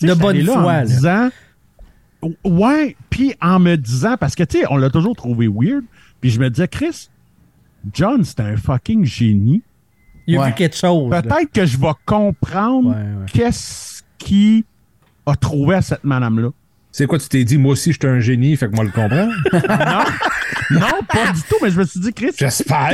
De 0.00 0.14
bonne 0.14 0.36
allé 0.36 0.42
là 0.42 0.52
foi, 0.52 0.62
En 0.62 0.66
là. 0.66 0.80
me 0.82 0.86
disant. 0.86 1.28
Ouais, 2.44 2.96
puis 3.10 3.34
en 3.40 3.58
me 3.58 3.76
disant, 3.76 4.16
parce 4.18 4.34
que 4.36 4.44
tu 4.44 4.60
sais, 4.60 4.64
on 4.70 4.76
l'a 4.76 4.90
toujours 4.90 5.16
trouvé 5.16 5.48
weird. 5.48 5.82
Puis 6.20 6.30
je 6.30 6.38
me 6.40 6.48
disais, 6.50 6.68
Chris, 6.68 7.08
John, 7.92 8.22
c'est 8.24 8.40
un 8.40 8.56
fucking 8.56 9.04
génie. 9.04 9.62
Il 10.26 10.36
a 10.36 10.40
Ouais. 10.42 10.48
vu 10.48 10.54
quelque 10.54 10.76
chose. 10.76 11.10
Peut-être 11.10 11.52
que 11.52 11.66
je 11.66 11.76
vais 11.78 11.86
comprendre 12.06 12.90
Ouais, 12.90 12.94
ouais. 12.96 13.26
qu'est-ce 13.32 14.02
qui 14.18 14.64
a 15.26 15.34
trouvé 15.36 15.76
à 15.76 15.82
cette 15.82 16.04
madame-là. 16.04 16.50
C'est 16.94 17.06
quoi, 17.06 17.18
tu 17.18 17.28
t'es 17.28 17.42
dit, 17.44 17.56
moi 17.56 17.72
aussi, 17.72 17.92
je 17.92 17.98
suis 17.98 18.06
un 18.08 18.20
génie, 18.20 18.54
fait 18.56 18.68
que 18.68 18.74
moi 18.74 18.84
le 18.84 18.90
comprends? 18.90 19.28
non, 20.70 20.80
non, 20.80 20.86
pas 21.08 21.32
du 21.32 21.40
tout, 21.48 21.56
mais 21.62 21.70
je 21.70 21.78
me 21.80 21.84
suis 21.84 22.00
dit, 22.00 22.12
Chris, 22.12 22.32
tu 22.32 22.44
J'espère. 22.44 22.90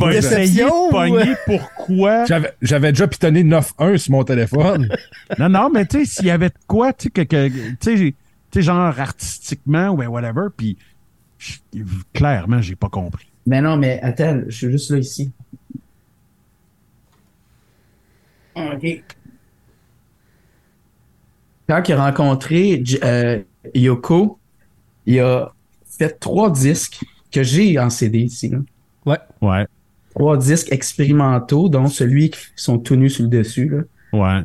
Moi, 0.00 0.14
essayer 0.14 0.64
de 0.64 0.90
pogner 0.90 1.34
pourquoi? 1.46 2.24
J'avais 2.26 2.52
j'avais 2.60 2.90
déjà 2.92 3.06
pitonné 3.06 3.44
9-1 3.44 3.96
sur 3.98 4.12
mon 4.12 4.24
téléphone. 4.24 4.88
Non, 5.38 5.48
non, 5.48 5.70
mais 5.72 5.86
tu 5.86 6.00
sais, 6.00 6.04
s'il 6.06 6.26
y 6.26 6.30
avait 6.30 6.48
de 6.48 6.54
quoi, 6.66 6.92
tu 6.92 7.04
sais, 7.04 7.10
que, 7.10 7.22
que- 7.22 7.74
tu 7.80 8.14
sais, 8.52 8.62
genre 8.62 8.98
artistiquement 8.98 9.90
ou 9.90 9.96
ben 9.98 10.08
whatever, 10.08 10.48
puis 10.56 10.76
je- 11.38 11.58
clairement, 12.12 12.60
j'ai 12.60 12.74
pas 12.74 12.88
compris. 12.88 13.26
Mais 13.46 13.60
non, 13.62 13.76
mais 13.76 14.00
attends, 14.02 14.40
je 14.48 14.56
suis 14.56 14.70
juste 14.72 14.90
là 14.90 14.98
ici. 14.98 15.30
OK. 18.56 19.02
Quand 21.68 21.88
il 21.88 21.92
a 21.92 22.04
rencontré 22.04 22.82
euh, 23.04 23.40
Yoko, 23.74 24.38
il 25.06 25.20
a 25.20 25.52
fait 25.98 26.18
trois 26.18 26.50
disques 26.50 27.00
que 27.30 27.42
j'ai 27.42 27.78
en 27.78 27.90
CD 27.90 28.18
ici. 28.20 28.48
là. 28.48 28.58
Ouais. 29.06 29.18
Ouais, 29.40 29.66
Trois 30.14 30.36
disques 30.36 30.72
expérimentaux, 30.72 31.68
dont 31.68 31.86
celui 31.86 32.30
qui 32.30 32.40
sont 32.56 32.78
tout 32.78 32.96
nus 32.96 33.10
sur 33.10 33.22
le 33.22 33.28
dessus. 33.28 33.68
Là. 33.68 33.82
ouais. 34.12 34.42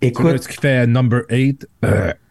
Écoute, 0.00 0.42
Ce 0.42 0.48
qui 0.48 0.56
fait 0.56 0.86
number 0.86 1.22
8. 1.30 1.66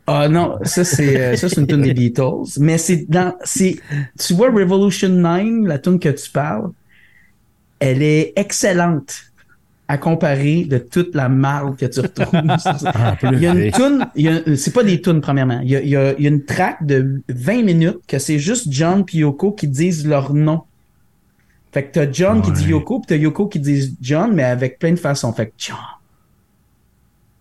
Ah 0.08 0.28
non, 0.28 0.58
ça 0.64 0.84
c'est 0.84 1.22
euh, 1.22 1.36
ça 1.38 1.48
c'est 1.48 1.62
une 1.62 1.68
tune 1.68 1.84
des 1.84 1.94
Beatles, 1.94 2.60
mais 2.60 2.78
c'est 2.78 3.06
dans 3.10 3.34
c'est 3.46 3.78
tu 4.20 4.34
vois 4.34 4.50
Revolution 4.50 5.08
9, 5.08 5.68
la 5.68 5.80
tune 5.80 6.00
que 6.00 6.10
tu 6.10 6.30
parles, 6.32 6.72
elle 7.80 8.02
est 8.02 8.34
excellente 8.36 9.31
à 9.88 9.98
comparer 9.98 10.64
de 10.66 10.78
toute 10.78 11.16
la 11.16 11.28
marde 11.28 11.76
que 11.78 11.86
tu 11.86 12.00
retrouves. 12.00 12.30
il 13.34 13.40
y 13.40 13.48
a 13.48 13.54
une 13.54 13.72
tune, 13.72 14.56
c'est 14.56 14.74
pas 14.74 14.84
des 14.84 15.02
tunes 15.02 15.20
premièrement, 15.22 15.60
il 15.62 15.70
y 15.70 15.76
a, 15.76 15.82
il 15.82 15.90
y 15.90 15.96
a- 15.98 16.14
il 16.18 16.24
y 16.24 16.28
a 16.28 16.30
une 16.30 16.46
track 16.46 16.86
de 16.86 17.22
20 17.30 17.64
minutes 17.64 18.00
que 18.08 18.18
c'est 18.20 18.40
juste 18.40 18.68
John 18.72 19.04
puis 19.04 19.20
Yoko 19.20 19.52
qui 19.52 19.68
disent 19.68 20.08
leur 20.08 20.34
nom. 20.34 20.64
Fait 21.74 21.86
que 21.86 21.92
t'as 21.94 22.12
John 22.12 22.42
qui 22.42 22.52
dit. 22.52 22.66
Yoko, 22.68 23.00
puis 23.00 23.08
t'as 23.08 23.16
Yoko 23.16 23.48
qui 23.48 23.60
dit 23.60 23.96
John, 24.02 24.34
mais 24.34 24.44
avec 24.44 24.78
plein 24.80 24.92
de 24.92 25.00
façons. 25.00 25.32
Fait 25.34 25.48
que 25.48 25.54
John. 25.58 25.78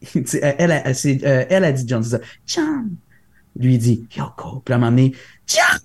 Elle, 0.15 0.71
elle, 0.71 0.83
elle, 1.05 1.21
euh, 1.25 1.45
elle 1.51 1.65
a 1.65 1.73
dit 1.73 1.85
John. 1.87 2.03
c'est 2.03 2.11
ça. 2.17 2.21
John. 2.47 2.91
Lui 3.59 3.75
il 3.75 3.79
dit 3.79 4.07
Yoko. 4.17 4.63
Puis 4.65 4.73
à 4.73 4.77
un 4.77 4.81
moment 4.81 4.91
donné, 4.93 5.13
John! 5.47 5.79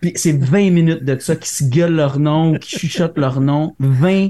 Puis 0.00 0.12
c'est 0.16 0.32
20 0.38 0.70
minutes 0.70 1.04
de 1.04 1.18
ça 1.18 1.36
qui 1.36 1.48
se 1.48 1.64
gueulent 1.64 1.94
leur 1.94 2.18
nom, 2.18 2.54
qui 2.54 2.78
chuchotent 2.78 3.18
leur 3.18 3.40
nom. 3.40 3.74
20 3.78 4.28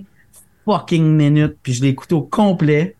fucking 0.64 1.04
minutes. 1.16 1.56
Puis 1.62 1.74
je 1.74 1.82
l'ai 1.82 1.88
écouté 1.88 2.14
au 2.14 2.22
complet. 2.22 2.96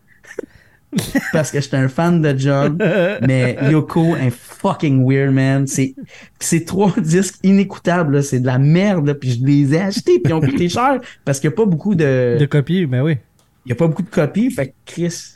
parce 1.33 1.51
que 1.51 1.59
j'étais 1.59 1.75
un 1.77 1.89
fan 1.89 2.21
de 2.21 2.37
John. 2.37 2.77
Mais 3.21 3.57
Yoko, 3.69 4.13
un 4.13 4.29
fucking 4.31 5.05
weird 5.05 5.33
man. 5.33 5.67
C'est, 5.67 5.93
c'est 6.39 6.63
trois 6.65 6.93
disques 6.97 7.35
inécoutables, 7.43 8.15
là. 8.15 8.21
C'est 8.21 8.39
de 8.39 8.45
la 8.45 8.57
merde, 8.59 9.07
là. 9.07 9.15
Puis 9.15 9.31
je 9.31 9.45
les 9.45 9.73
ai 9.73 9.81
achetés, 9.81 10.19
puis 10.19 10.31
ils 10.31 10.33
ont 10.33 10.41
coûté 10.41 10.69
cher. 10.69 10.99
Parce 11.25 11.39
qu'il 11.39 11.49
n'y 11.49 11.53
a 11.53 11.57
pas 11.57 11.65
beaucoup 11.65 11.95
de, 11.95 12.37
De 12.39 12.45
copier, 12.45 12.85
ben 12.85 13.01
oui. 13.01 13.17
il 13.65 13.69
y 13.69 13.71
a 13.73 13.75
pas 13.75 13.87
beaucoup 13.87 14.03
de 14.03 14.09
copies. 14.09 14.51
Fait 14.51 14.67
que 14.69 14.73
Chris. 14.85 15.33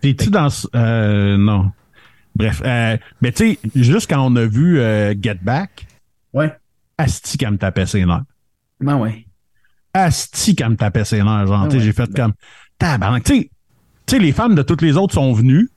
T'es-tu 0.00 0.30
dans. 0.30 0.50
ce- 0.50 0.66
Euh, 0.74 1.36
non. 1.36 1.70
Bref. 2.36 2.62
euh, 2.64 2.96
mais 3.20 3.32
tu 3.32 3.54
sais, 3.54 3.58
juste 3.76 4.10
quand 4.10 4.24
on 4.26 4.34
a 4.36 4.44
vu 4.44 4.78
euh, 4.80 5.14
Get 5.20 5.38
Back, 5.42 5.86
Ouais. 6.32 6.52
Asti 6.98 7.38
qu'elle 7.38 7.52
me 7.52 7.58
tapait 7.58 7.86
ses 7.86 8.04
nerfs. 8.04 8.24
Ben 8.80 8.96
ouais. 8.96 9.24
Asti 9.92 10.54
qu'elle 10.56 10.70
me 10.70 10.76
tapait 10.76 11.04
ses 11.04 11.22
nerfs. 11.22 11.46
Genre, 11.46 11.62
Ah 11.62 11.66
tu 11.66 11.72
sais, 11.72 11.76
ouais. 11.78 11.84
j'ai 11.84 11.92
fait 11.92 12.12
comme. 12.14 12.32
Tabarnak. 12.78 13.22
Tu 13.24 13.34
sais, 13.36 13.50
tu 14.06 14.16
sais, 14.16 14.22
les 14.22 14.32
fans 14.32 14.48
de 14.48 14.62
toutes 14.62 14.82
les 14.82 14.96
autres 14.96 15.14
sont 15.14 15.32
venus. 15.32 15.68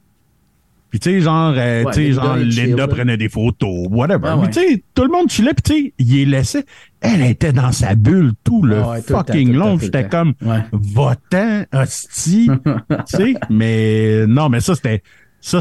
Puis 0.89 0.99
tu 0.99 1.09
sais, 1.11 1.21
genre, 1.21 1.53
euh, 1.57 1.83
Ouais, 1.83 1.91
tu 1.91 1.99
sais, 2.01 2.07
Linda 2.09 2.21
genre, 2.23 2.37
chill, 2.37 2.65
Linda 2.65 2.87
prenait 2.87 3.17
des 3.17 3.29
photos, 3.29 3.87
whatever. 3.91 4.29
Ah 4.29 4.37
Puis 4.41 4.49
tu 4.51 4.59
sais, 4.73 4.83
tout 4.95 5.03
le 5.03 5.09
monde 5.11 5.29
chillait, 5.29 5.53
puis 5.53 5.61
tu 5.61 5.73
sais, 5.73 5.93
il 5.99 6.11
les 6.13 6.25
laissait. 6.25 6.65
Elle 7.01 7.21
était 7.23 7.51
dans 7.51 7.71
sa 7.71 7.93
bulle 7.93 8.31
tout 8.43 8.63
le 8.63 8.79
Ah 8.79 8.89
ouais, 8.91 9.01
fucking 9.01 9.53
long. 9.53 9.77
J'étais 9.77 10.07
comme, 10.07 10.33
Ouais. 10.41 10.63
votant, 10.71 11.63
hostie. 11.73 12.49
tu 12.89 12.95
sais, 13.17 13.33
mais 13.49 14.25
non, 14.27 14.49
mais 14.49 14.59
ça, 14.61 14.75
c'était. 14.75 15.03
Ça, 15.41 15.59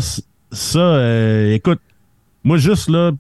ça 0.57 0.79
euh, 0.79 1.53
écoute, 1.55 1.81
moi, 2.45 2.57
juste 2.59 2.89
là, 2.89 3.13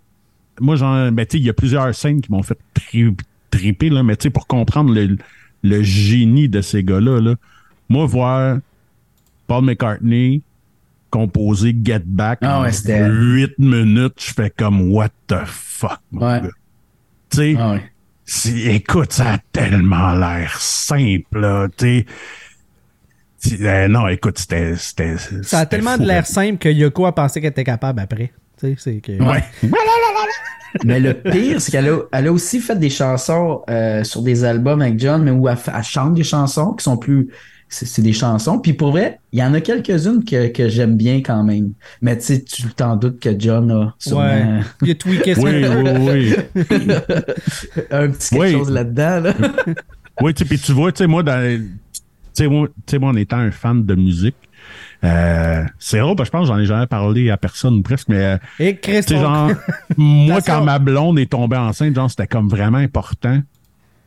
moi, 0.60 0.76
genre, 0.76 1.10
ben, 1.12 1.26
tu 1.26 1.36
sais, 1.36 1.40
il 1.42 1.46
y 1.46 1.50
a 1.50 1.52
plusieurs 1.52 1.94
scènes 1.94 2.20
qui 2.20 2.30
m'ont 2.32 2.42
fait 2.42 2.58
tri- 2.74 3.14
triper, 3.50 3.90
là, 3.90 4.02
mais 4.02 4.16
tu 4.16 4.24
sais, 4.24 4.30
pour 4.30 4.46
comprendre 4.46 4.92
le, 4.94 5.16
le 5.62 5.82
génie 5.82 6.48
de 6.48 6.60
ces 6.60 6.82
gars-là, 6.82 7.20
là, 7.20 7.34
moi, 7.88 8.06
voir 8.06 8.58
Paul 9.46 9.64
McCartney 9.64 10.42
composer 11.10 11.74
Get 11.84 12.02
Back 12.04 12.40
Ah 12.42 12.58
en 12.58 12.62
ouais, 12.62 12.72
c'était- 12.72 13.06
8 13.08 13.58
minutes, 13.58 14.14
je 14.18 14.32
fais 14.34 14.50
comme, 14.50 14.90
what 14.92 15.10
the 15.28 15.44
fuck, 15.46 16.00
Ouais. 16.12 16.40
Tu 17.30 17.36
sais, 17.36 17.56
Ah 17.58 17.72
ouais. 17.72 17.90
écoute, 18.74 19.12
ça 19.12 19.34
a 19.34 19.38
tellement 19.52 20.14
l'air 20.14 20.56
simple, 20.60 21.38
là, 21.40 21.68
tu 21.76 21.84
sais. 21.84 22.06
Euh, 23.60 23.88
non, 23.88 24.08
écoute, 24.08 24.38
c'était. 24.38 24.74
c'était- 24.76 25.16
Ça 25.18 25.58
a 25.58 25.60
c'était 25.60 25.66
tellement 25.76 25.94
fou, 25.96 26.02
de 26.02 26.06
l'air 26.08 26.26
simple 26.26 26.58
que 26.58 26.68
Yoko 26.68 27.06
a 27.06 27.14
pensé 27.14 27.40
qu'elle 27.40 27.50
était 27.50 27.64
capable 27.64 28.00
après. 28.00 28.32
Tu 28.58 28.68
sais, 28.68 28.76
c'est 28.78 28.96
que. 29.00 29.12
Ouais. 29.22 29.44
Mais 30.84 31.00
le 31.00 31.14
pire, 31.14 31.60
c'est 31.60 31.72
qu'elle 31.72 31.88
a, 31.88 31.98
elle 32.12 32.26
a 32.26 32.32
aussi 32.32 32.60
fait 32.60 32.78
des 32.78 32.90
chansons 32.90 33.62
euh, 33.70 34.04
sur 34.04 34.22
des 34.22 34.44
albums 34.44 34.82
avec 34.82 34.98
John, 34.98 35.22
mais 35.22 35.30
où 35.30 35.48
elle, 35.48 35.56
chante 35.82 36.14
des 36.14 36.24
chansons 36.24 36.72
qui 36.72 36.84
sont 36.84 36.96
plus. 36.98 37.28
C'est 37.68 37.86
c'est 37.86 38.02
des 38.02 38.12
chansons. 38.12 38.58
Puis 38.58 38.74
pour 38.74 38.90
vrai, 38.92 39.18
il 39.32 39.38
y 39.40 39.42
en 39.42 39.52
a 39.54 39.60
quelques-unes 39.60 40.22
que, 40.24 40.48
que 40.48 40.68
j'aime 40.68 40.96
bien 40.96 41.16
quand 41.22 41.42
même. 41.44 41.72
Mais 42.02 42.16
tu 42.18 42.24
sais, 42.26 42.42
tu 42.44 42.62
t'en 42.74 42.96
doutes 42.96 43.20
que 43.20 43.30
John 43.38 43.70
a 43.70 43.94
sûrement 43.98 44.22
Ouais. 44.24 44.60
Il 44.82 44.90
a 44.90 44.94
tweaké 44.94 45.34
ça. 45.34 45.40
Oui, 45.40 45.64
oui, 45.64 45.90
oui. 45.98 46.34
un 47.90 48.08
petit 48.10 48.30
quelque 48.30 48.40
Oui. 48.42 48.52
chose 48.52 48.70
là-dedans. 48.70 49.20
Là. 49.20 49.34
Oui, 50.20 50.32
tu 50.34 50.44
sais, 50.44 50.48
puis 50.48 50.58
tu 50.58 50.72
vois, 50.72 50.92
tu 50.92 50.98
sais, 50.98 51.06
moi, 51.06 51.22
dans, 51.22 51.60
sais, 52.42 52.48
moi, 52.48 52.68
tu 52.68 52.74
sais, 52.86 52.98
moi, 52.98 53.10
en 53.10 53.16
étant 53.16 53.38
un 53.38 53.50
fan 53.50 53.84
de 53.84 53.94
musique, 53.94 54.36
euh, 55.04 55.64
c'est 55.78 55.98
drôle, 55.98 56.16
parce 56.16 56.30
que 56.30 56.36
je 56.36 56.38
pense 56.40 56.48
que 56.48 56.54
j'en 56.54 56.60
ai 56.60 56.66
jamais 56.66 56.86
parlé 56.86 57.30
à 57.30 57.36
personne 57.36 57.82
presque, 57.82 58.08
mais 58.08 58.24
euh, 58.24 58.38
Et 58.58 58.76
tu 58.78 58.90
sais, 58.90 58.92
Christophe. 58.92 59.20
genre, 59.20 59.50
moi, 59.96 60.40
quand 60.42 60.64
ma 60.64 60.78
blonde 60.78 61.18
est 61.18 61.30
tombée 61.30 61.56
enceinte, 61.56 61.94
genre, 61.94 62.10
c'était 62.10 62.26
comme 62.26 62.48
vraiment 62.48 62.78
important 62.78 63.40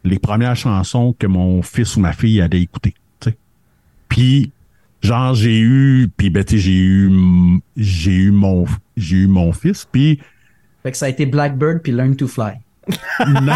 les 0.04 0.20
premières 0.20 0.56
chansons 0.56 1.14
que 1.18 1.28
mon 1.28 1.62
fils 1.62 1.96
ou 1.98 2.00
ma 2.00 2.14
fille 2.14 2.42
allait 2.42 2.62
écouter, 2.62 2.94
tu 3.20 3.30
sais. 3.30 3.38
Puis, 4.08 4.52
genre, 5.02 5.34
j'ai 5.34 5.60
eu, 5.60 6.10
puis 6.16 6.30
ben, 6.30 6.44
tu 6.44 6.56
sais, 6.56 6.62
j'ai 6.62 6.78
eu, 6.78 7.12
j'ai 7.78 8.14
eu 8.16 8.32
mon, 8.32 8.66
j'ai 8.98 9.18
eu 9.18 9.28
mon 9.28 9.52
fils, 9.52 9.88
puis 9.92 10.20
Fait 10.84 10.92
que 10.92 10.98
ça 10.98 11.06
a 11.06 11.10
été 11.10 11.26
Blackbird 11.26 11.82
puis 11.82 11.92
Learn 11.92 12.16
to 12.16 12.28
Fly. 12.28 12.54
Non, 13.42 13.54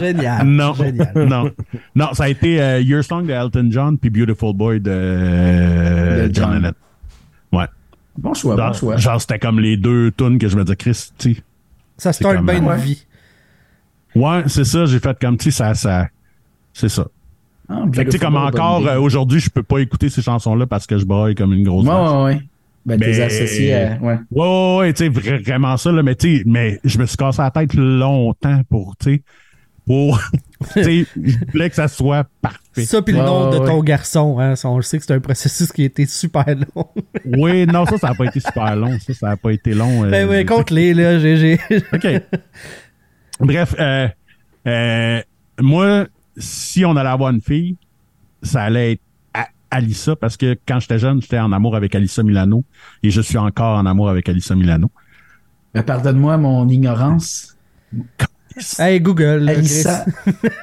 Génial. 0.00 0.46
non, 0.46 0.74
Génial. 0.74 1.12
non, 1.14 1.50
non, 1.94 2.14
ça 2.14 2.24
a 2.24 2.28
été 2.28 2.60
euh, 2.60 2.80
Your 2.80 3.02
Song 3.04 3.26
de 3.26 3.32
Elton 3.32 3.68
John 3.70 3.98
puis 3.98 4.10
Beautiful 4.10 4.54
Boy 4.54 4.80
de, 4.80 4.90
euh, 4.90 6.28
De 6.28 6.34
John 6.34 6.44
John. 6.52 6.54
Lennon. 6.62 6.72
Ouais. 7.52 7.66
Bon 8.16 8.34
choix, 8.34 8.56
Genre, 8.56 8.68
bon 8.68 8.72
choix. 8.74 8.96
genre, 8.96 9.20
c'était 9.20 9.38
comme 9.38 9.60
les 9.60 9.76
deux 9.76 10.10
tunes 10.12 10.38
que 10.38 10.48
je 10.48 10.56
me 10.56 10.64
disais, 10.64 10.76
Chris, 10.76 11.10
tu 11.18 11.34
sais, 11.34 11.42
Ça 11.96 12.12
C'est 12.12 12.24
start 12.24 12.36
comme- 12.36 12.46
bien 12.46 12.62
une 12.62 12.74
vie. 12.80 13.04
Ouais, 14.14 14.42
c'est 14.46 14.64
ça, 14.64 14.86
j'ai 14.86 14.98
fait 15.00 15.16
comme, 15.20 15.36
tu 15.36 15.50
sais, 15.50 15.50
ça, 15.50 15.74
ça, 15.74 16.08
c'est 16.72 16.88
ça. 16.88 17.06
Ah, 17.68 17.82
Fait 17.94 18.04
que, 18.06 18.10
tu 18.10 18.18
sais, 18.18 18.24
comme 18.24 18.36
encore, 18.36 18.86
euh, 18.86 18.98
aujourd'hui, 18.98 19.40
je 19.40 19.50
peux 19.50 19.62
pas 19.62 19.78
écouter 19.80 20.08
ces 20.08 20.22
chansons-là 20.22 20.66
parce 20.66 20.86
que 20.86 20.96
je 20.96 21.04
braille 21.04 21.34
comme 21.34 21.52
une 21.52 21.64
grosse 21.64 21.86
Ouais, 21.86 21.92
ouais, 21.94 22.22
ouais. 22.24 22.40
Ben, 22.96 23.00
t'es 23.00 23.06
Mais- 23.10 23.20
associé 23.20 23.74
à. 23.74 23.98
Ouais. 24.00 24.18
Ouais, 24.30 24.46
ouais, 24.46 24.76
ouais, 24.78 24.92
tu 24.92 25.04
sais, 25.04 25.10
vra- 25.10 25.42
vraiment 25.44 25.76
ça, 25.76 25.92
là, 25.92 26.02
mais 26.02 26.14
tu 26.14 26.38
sais, 26.38 26.42
mais 26.46 26.80
je 26.84 26.98
me 26.98 27.06
suis 27.06 27.16
cassé 27.16 27.42
la 27.42 27.50
tête 27.50 27.74
longtemps 27.74 28.62
pour, 28.68 28.96
tu 28.96 29.14
sais, 29.16 29.22
pour, 29.86 30.20
tu 30.74 30.82
sais, 30.84 31.06
je 31.22 31.36
voulais 31.52 31.68
que 31.70 31.76
ça 31.76 31.88
soit 31.88 32.26
parfait. 32.42 32.58
Ça, 32.84 33.02
puis 33.02 33.12
le 33.14 33.20
Ouais, 33.20 33.26
nom 33.26 33.50
de 33.50 33.58
ouais, 33.58 33.66
ton 33.66 33.82
garçon. 33.82 34.38
Hein, 34.38 34.54
ça, 34.54 34.68
on 34.68 34.76
le 34.76 34.82
sait 34.82 34.98
que 34.98 35.04
c'est 35.04 35.14
un 35.14 35.20
processus 35.20 35.72
qui 35.72 35.82
a 35.82 35.86
été 35.86 36.06
super 36.06 36.44
long. 36.46 36.86
Oui, 37.24 37.66
non, 37.66 37.84
ça, 37.86 37.98
ça 37.98 38.08
a 38.10 38.14
pas 38.14 38.24
été 38.26 38.40
super 38.40 38.74
long, 38.76 38.96
ça, 39.00 39.12
ça 39.14 39.30
a 39.30 39.36
pas 39.36 39.50
été 39.52 39.74
long. 39.74 40.04
euh, 40.04 40.10
ben 40.10 40.28
oui, 40.28 40.44
compte-les, 40.44 40.94
là. 40.94 41.18
J'ai, 41.20 41.36
j'ai- 41.36 41.58
OK. 41.92 42.06
Bref, 43.40 43.74
euh, 43.78 44.08
euh, 44.66 45.20
moi, 45.60 46.06
si 46.36 46.84
on 46.84 46.96
allait 46.96 47.08
avoir 47.08 47.30
une 47.30 47.40
fille, 47.40 47.76
ça 48.42 48.62
allait 48.62 48.92
être 48.92 49.00
Alissa, 49.70 50.16
parce 50.16 50.36
que 50.36 50.56
quand 50.66 50.80
j'étais 50.80 50.98
jeune, 50.98 51.20
j'étais 51.20 51.38
en 51.38 51.52
amour 51.52 51.76
avec 51.76 51.94
Alissa 51.94 52.22
Milano, 52.22 52.64
et 53.02 53.10
je 53.10 53.20
suis 53.20 53.38
encore 53.38 53.76
en 53.78 53.86
amour 53.86 54.08
avec 54.08 54.28
Alissa 54.28 54.54
Milano. 54.54 54.90
Ben, 55.74 55.82
Pardonne-moi 55.82 56.36
mon 56.38 56.68
ignorance. 56.68 57.56
Hey, 58.78 59.00
Google. 59.00 59.48
Alissa. 59.48 60.04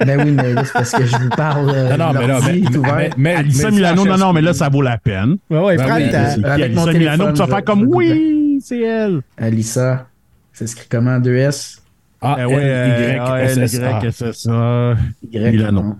ben 0.04 0.20
oui, 0.22 0.32
mais 0.32 0.52
là, 0.52 0.64
c'est 0.64 0.72
parce 0.72 0.92
que 0.92 1.06
je 1.06 1.16
vous 1.16 1.30
parle. 1.30 1.70
euh, 1.70 1.96
Non, 1.96 2.12
non, 2.12 2.20
mais 2.20 2.26
là, 2.26 2.40
mais, 2.44 2.60
mais, 2.82 3.10
mais- 3.16 3.34
Alissa 3.36 3.70
mais 3.70 3.76
Milano, 3.76 4.04
non, 4.04 4.18
non, 4.18 4.32
mais 4.34 4.42
là, 4.42 4.52
ça 4.52 4.68
vaut 4.68 4.82
la 4.82 4.98
peine. 4.98 5.36
Ouais, 5.48 5.60
ouais, 5.60 5.76
Ben 5.76 5.86
prends 5.86 5.96
oui, 5.96 6.02
Avec 6.04 6.64
Alissa 6.64 6.80
mon 6.80 6.86
Milano, 6.92 6.92
téléphone, 6.92 7.32
tu 7.32 7.38
vas 7.38 7.46
faire 7.46 7.64
comme 7.64 7.84
oui, 7.88 8.58
c'est 8.62 8.80
elle. 8.80 9.22
Alissa. 9.38 10.08
C'est 10.52 10.70
écrit 10.70 10.88
comment? 10.90 11.18
2S? 11.20 11.78
Ah, 12.20 12.36
Eh 12.40 12.44
ouais, 12.46 12.54
L, 12.54 13.20
euh, 13.20 13.40
Y, 13.40 13.44
S, 13.44 13.56
S, 13.74 13.80
A. 13.80 14.00
Y, 14.04 14.10
c'est 14.12 14.34
ça. 14.34 14.94
Y. 15.32 15.50
Milano. 15.52 15.96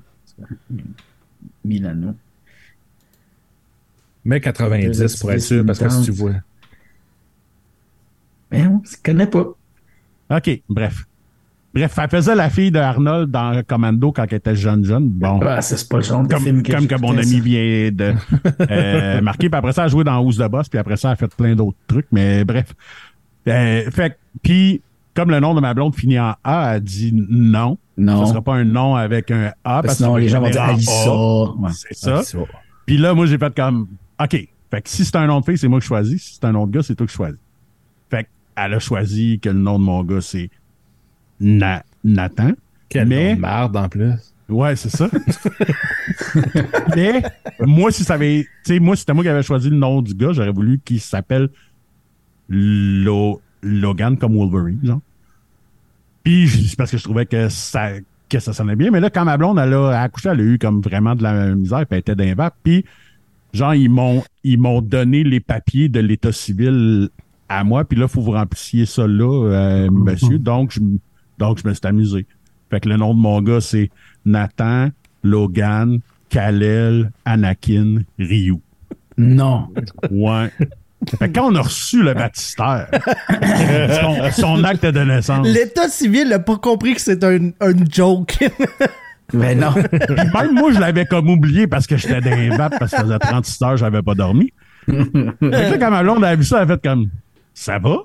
Milano. 1.64 2.14
Mais 4.26 4.40
90 4.40 5.16
pour 5.16 5.30
être 5.30 5.40
sûr, 5.40 5.64
parce 5.64 5.78
que 5.78 5.88
si 5.88 6.02
tu 6.02 6.10
vois. 6.10 6.32
Mais 8.50 8.66
on 8.66 8.78
ne 8.78 9.02
connaît 9.02 9.28
pas. 9.28 9.46
OK, 10.30 10.62
bref. 10.68 11.06
Bref, 11.72 11.96
elle 11.96 12.08
faisait 12.08 12.34
la 12.34 12.50
fille 12.50 12.72
de 12.72 12.78
Arnold 12.78 13.30
dans 13.30 13.62
Commando 13.62 14.10
quand 14.10 14.24
elle 14.28 14.38
était 14.38 14.56
jeune, 14.56 14.84
jeune. 14.84 15.08
Bon. 15.08 15.38
Ah, 15.42 15.62
c'est 15.62 15.88
pas 15.88 15.98
le 15.98 16.02
genre 16.02 16.22
de 16.22 16.28
comme, 16.28 16.42
film 16.42 16.62
que 16.62 16.72
comme 16.72 16.88
que 16.88 17.00
mon 17.00 17.16
ami 17.16 17.36
ça. 17.36 17.40
vient 17.40 17.90
de 17.92 18.14
euh, 18.70 19.20
marquer. 19.20 19.48
Puis 19.48 19.58
après 19.58 19.72
ça, 19.72 19.82
elle 19.82 19.86
a 19.86 19.90
joué 19.90 20.02
dans 20.02 20.14
House 20.14 20.38
de 20.38 20.48
Boss. 20.48 20.68
Puis 20.68 20.78
après 20.78 20.96
ça, 20.96 21.08
elle 21.08 21.12
a 21.12 21.16
fait 21.16 21.34
plein 21.36 21.54
d'autres 21.54 21.76
trucs. 21.86 22.06
Mais 22.10 22.44
bref. 22.44 22.74
Euh, 23.46 23.88
fait 23.90 24.18
puis, 24.42 24.80
comme 25.14 25.30
le 25.30 25.38
nom 25.38 25.54
de 25.54 25.60
ma 25.60 25.72
blonde 25.74 25.94
finit 25.94 26.18
en 26.18 26.34
A, 26.42 26.74
elle 26.74 26.82
dit 26.82 27.12
non. 27.14 27.78
Non. 27.96 28.24
Ce 28.24 28.32
sera 28.32 28.42
pas 28.42 28.54
un 28.54 28.64
nom 28.64 28.96
avec 28.96 29.30
un 29.30 29.52
A. 29.62 29.82
Parce 29.82 29.82
que 29.82 29.88
que 29.88 29.94
sinon, 29.96 30.16
les 30.16 30.28
gens 30.28 30.40
vont 30.40 30.50
dire 30.50 30.62
Alissa. 30.62 31.10
A. 31.10 31.54
Ouais. 31.58 31.70
C'est. 31.72 32.10
Ah, 32.10 32.22
ça. 32.22 32.38
Puis 32.86 32.96
là, 32.96 33.14
moi, 33.14 33.26
j'ai 33.26 33.38
fait 33.38 33.54
comme, 33.54 33.86
OK. 34.20 34.48
Fait 34.70 34.82
que 34.82 34.88
si 34.88 35.04
c'est 35.04 35.16
un 35.16 35.26
nom 35.26 35.40
de 35.40 35.44
fille, 35.44 35.58
c'est 35.58 35.68
moi 35.68 35.80
qui 35.80 35.86
choisis. 35.86 36.22
Si 36.22 36.34
c'est 36.34 36.44
un 36.44 36.52
nom 36.52 36.66
de 36.66 36.72
gars, 36.72 36.82
c'est 36.82 36.94
toi 36.94 37.06
qui 37.06 37.14
choisis. 37.14 37.38
Fait 38.10 38.28
qu'elle 38.56 38.74
a 38.74 38.78
choisi 38.78 39.38
que 39.40 39.48
le 39.48 39.58
nom 39.58 39.78
de 39.78 39.84
mon 39.84 40.02
gars, 40.04 40.20
c'est 40.20 40.50
Na- 41.40 41.84
Nathan. 42.02 42.52
Quel 42.88 43.06
Mais- 43.08 43.30
nom 43.30 43.34
de 43.36 43.40
marde 43.40 43.76
en 43.76 43.88
plus. 43.88 44.12
Ouais, 44.48 44.76
c'est 44.76 44.90
ça. 44.90 45.08
Mais 46.96 47.22
moi, 47.60 47.90
si 47.90 48.04
ça 48.04 48.14
avait. 48.14 48.46
Tu 48.64 48.74
sais, 48.74 48.78
moi, 48.80 48.94
si 48.96 49.00
c'était 49.00 49.12
moi 49.12 49.24
qui 49.24 49.28
avais 49.28 49.42
choisi 49.42 49.70
le 49.70 49.76
nom 49.76 50.02
du 50.02 50.14
gars, 50.14 50.32
j'aurais 50.32 50.52
voulu 50.52 50.78
qu'il 50.84 51.00
s'appelle 51.00 51.48
Lo- 52.48 53.40
Logan 53.62 54.16
comme 54.16 54.36
Wolverine, 54.36 54.80
genre. 54.82 55.00
Puis 56.22 56.48
c'est 56.48 56.76
parce 56.76 56.90
que 56.90 56.98
je 56.98 57.04
trouvais 57.04 57.26
que 57.26 57.48
ça 57.48 57.90
que 58.28 58.38
ça 58.40 58.52
sonnait 58.52 58.76
bien. 58.76 58.90
Mais 58.90 59.00
là, 59.00 59.10
quand 59.10 59.24
ma 59.24 59.36
blonde 59.36 59.58
elle 59.58 59.74
a 59.74 60.00
accouché, 60.02 60.28
elle 60.28 60.40
a 60.40 60.42
eu 60.44 60.58
comme 60.58 60.80
vraiment 60.80 61.14
de 61.14 61.22
la 61.22 61.54
misère, 61.54 61.80
puis 61.80 61.86
elle 61.92 61.98
était 61.98 62.14
d'un 62.16 62.34
vape. 62.34 62.54
Puis 62.62 62.84
genre, 63.52 63.74
ils 63.74 63.88
m'ont 63.88 64.22
ils 64.44 64.58
m'ont 64.58 64.80
donné 64.80 65.24
les 65.24 65.40
papiers 65.40 65.88
de 65.88 66.00
l'état 66.00 66.32
civil 66.32 67.08
à 67.48 67.64
moi, 67.64 67.84
puis 67.84 67.98
là, 67.98 68.06
il 68.06 68.10
faut 68.10 68.20
vous 68.20 68.32
remplissiez 68.32 68.86
ça 68.86 69.06
là, 69.06 69.50
euh, 69.50 69.90
monsieur. 69.92 70.38
Donc, 70.38 70.72
je, 70.72 70.80
donc, 71.38 71.58
je 71.62 71.68
me 71.68 71.74
suis 71.74 71.86
amusé. 71.86 72.26
Fait 72.70 72.80
que 72.80 72.88
le 72.88 72.96
nom 72.96 73.14
de 73.14 73.20
mon 73.20 73.40
gars, 73.42 73.60
c'est 73.60 73.90
Nathan, 74.24 74.88
Logan, 75.22 76.00
Kalel, 76.28 77.12
Anakin, 77.24 78.02
Ryu. 78.18 78.56
Non. 79.16 79.68
Ouais. 80.10 80.50
Fait 81.18 81.30
quand 81.30 81.52
on 81.52 81.54
a 81.54 81.62
reçu 81.62 82.02
le 82.02 82.14
baptistère, 82.14 82.88
son, 84.00 84.32
son 84.32 84.64
acte 84.64 84.86
de 84.86 85.00
naissance, 85.00 85.46
L'État 85.46 85.88
civil 85.88 86.28
n'a 86.28 86.38
pas 86.38 86.56
compris 86.56 86.94
que 86.94 87.00
c'est 87.00 87.22
un, 87.22 87.50
un 87.60 87.72
joke. 87.88 88.38
Mais 89.32 89.54
non. 89.54 89.74
même 90.34 90.54
moi, 90.54 90.72
je 90.72 90.78
l'avais 90.78 91.06
comme 91.06 91.28
oublié 91.30 91.66
parce 91.66 91.86
que 91.86 91.96
j'étais 91.96 92.20
dans 92.20 92.56
vapes 92.56 92.78
parce 92.78 92.92
que 92.92 92.96
ça 92.96 93.02
faisait 93.02 93.18
36 93.18 93.62
heures, 93.62 93.76
j'avais 93.76 94.02
pas 94.02 94.14
dormi. 94.14 94.52
Fait 94.86 94.94
que 94.94 95.46
là, 95.50 95.78
quand 95.78 95.90
ma 95.90 96.02
blonde 96.02 96.24
a 96.24 96.36
vu 96.36 96.44
ça, 96.44 96.58
elle 96.62 96.70
a 96.70 96.74
fait 96.74 96.82
comme, 96.82 97.08
ça 97.52 97.78
va? 97.78 97.96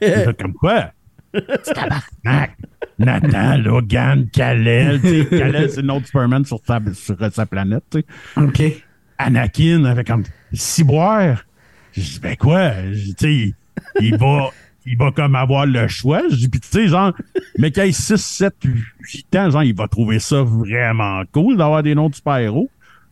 J'ai 0.00 0.24
fait 0.24 0.40
comme 0.40 0.52
quoi? 0.52 0.90
C'est 1.32 1.74
tabarnak. 1.74 2.56
Nathan, 2.98 3.58
Logan, 3.58 4.26
Kalel, 4.32 5.00
tu 5.00 5.22
sais, 5.22 5.26
Kalel, 5.26 5.70
c'est 5.70 6.06
Superman 6.06 6.44
sur 6.44 6.60
sa, 6.66 6.80
sur 6.94 7.16
sa 7.32 7.46
planète, 7.46 7.84
tu 7.90 7.98
sais. 7.98 8.42
OK. 8.42 8.82
Anakin 9.18 9.84
avait 9.84 10.04
comme 10.04 10.24
ciboire. 10.52 11.44
Je 11.92 12.00
dis 12.00 12.20
ben 12.20 12.36
quoi? 12.36 12.72
Tu 12.92 13.14
sais, 13.18 13.54
il 14.00 14.16
va 14.16 14.50
il 14.86 14.96
va 14.96 15.10
comme 15.12 15.34
avoir 15.34 15.66
le 15.66 15.88
choix. 15.88 16.22
Je 16.30 16.36
dis 16.36 16.48
puis 16.48 16.60
tu 16.60 16.68
sais 16.68 16.88
genre 16.88 17.12
mais 17.58 17.70
qu'il 17.70 17.82
ait 17.82 17.92
6 17.92 18.16
7 18.16 18.54
8 19.00 19.36
ans, 19.36 19.50
genre 19.50 19.62
il 19.62 19.74
va 19.74 19.88
trouver 19.88 20.18
ça 20.18 20.42
vraiment 20.42 21.22
cool 21.32 21.56
d'avoir 21.56 21.82
des 21.82 21.94
noms 21.94 22.08
de 22.08 22.14
super-héros. 22.14 22.70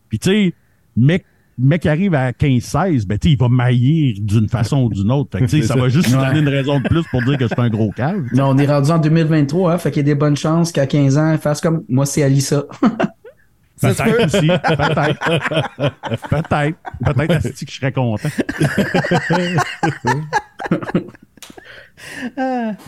Puis 0.09 0.19
tu 0.19 0.29
sais 0.29 0.53
mec 0.97 1.25
mec 1.57 1.81
qui 1.83 1.89
arrive 1.89 2.13
à 2.15 2.33
15 2.33 2.61
16, 2.61 3.05
ben 3.07 3.17
tu 3.17 3.27
sais 3.29 3.33
il 3.33 3.37
va 3.39 3.47
maillir 3.49 4.15
d'une 4.21 4.49
façon 4.49 4.83
ou 4.83 4.89
d'une 4.89 5.11
autre. 5.11 5.37
Fait 5.37 5.45
que 5.45 5.49
tu 5.49 5.57
sais 5.57 5.61
C'est 5.61 5.67
ça 5.67 5.73
ça. 5.75 5.79
va 5.79 5.89
juste 5.89 6.07
lui 6.09 6.15
Ouais. 6.15 6.25
donner 6.27 6.39
une 6.39 6.49
raison 6.49 6.79
de 6.79 6.87
plus 6.87 7.03
pour 7.11 7.21
dire 7.23 7.37
que 7.37 7.47
c'est 7.47 7.59
un 7.59 7.69
gros 7.69 7.91
cave. 7.91 8.23
Non, 8.33 8.49
on 8.49 8.57
est 8.57 8.65
rendu 8.67 8.91
en 8.91 8.97
2023, 8.99 9.73
hein, 9.73 9.77
fait 9.77 9.91
qu'il 9.91 9.99
y 10.01 10.05
a 10.05 10.13
des 10.13 10.15
bonnes 10.15 10.35
chances 10.37 10.71
qu'à 10.71 10.85
15 10.85 11.17
ans, 11.17 11.31
elle 11.31 11.39
fasse 11.39 11.61
comme 11.61 11.83
moi, 11.89 12.05
c'est 12.05 12.23
Alissa. 12.23 12.63
Peut-être 13.81 14.03
peut. 14.05 14.23
aussi, 14.23 14.47
peut-être. 14.47 15.19
peut-être. 16.29 16.77
Peut-être 17.03 17.43
que 17.43 17.65
je 17.67 17.75
serais 17.75 17.91
content. 17.91 18.29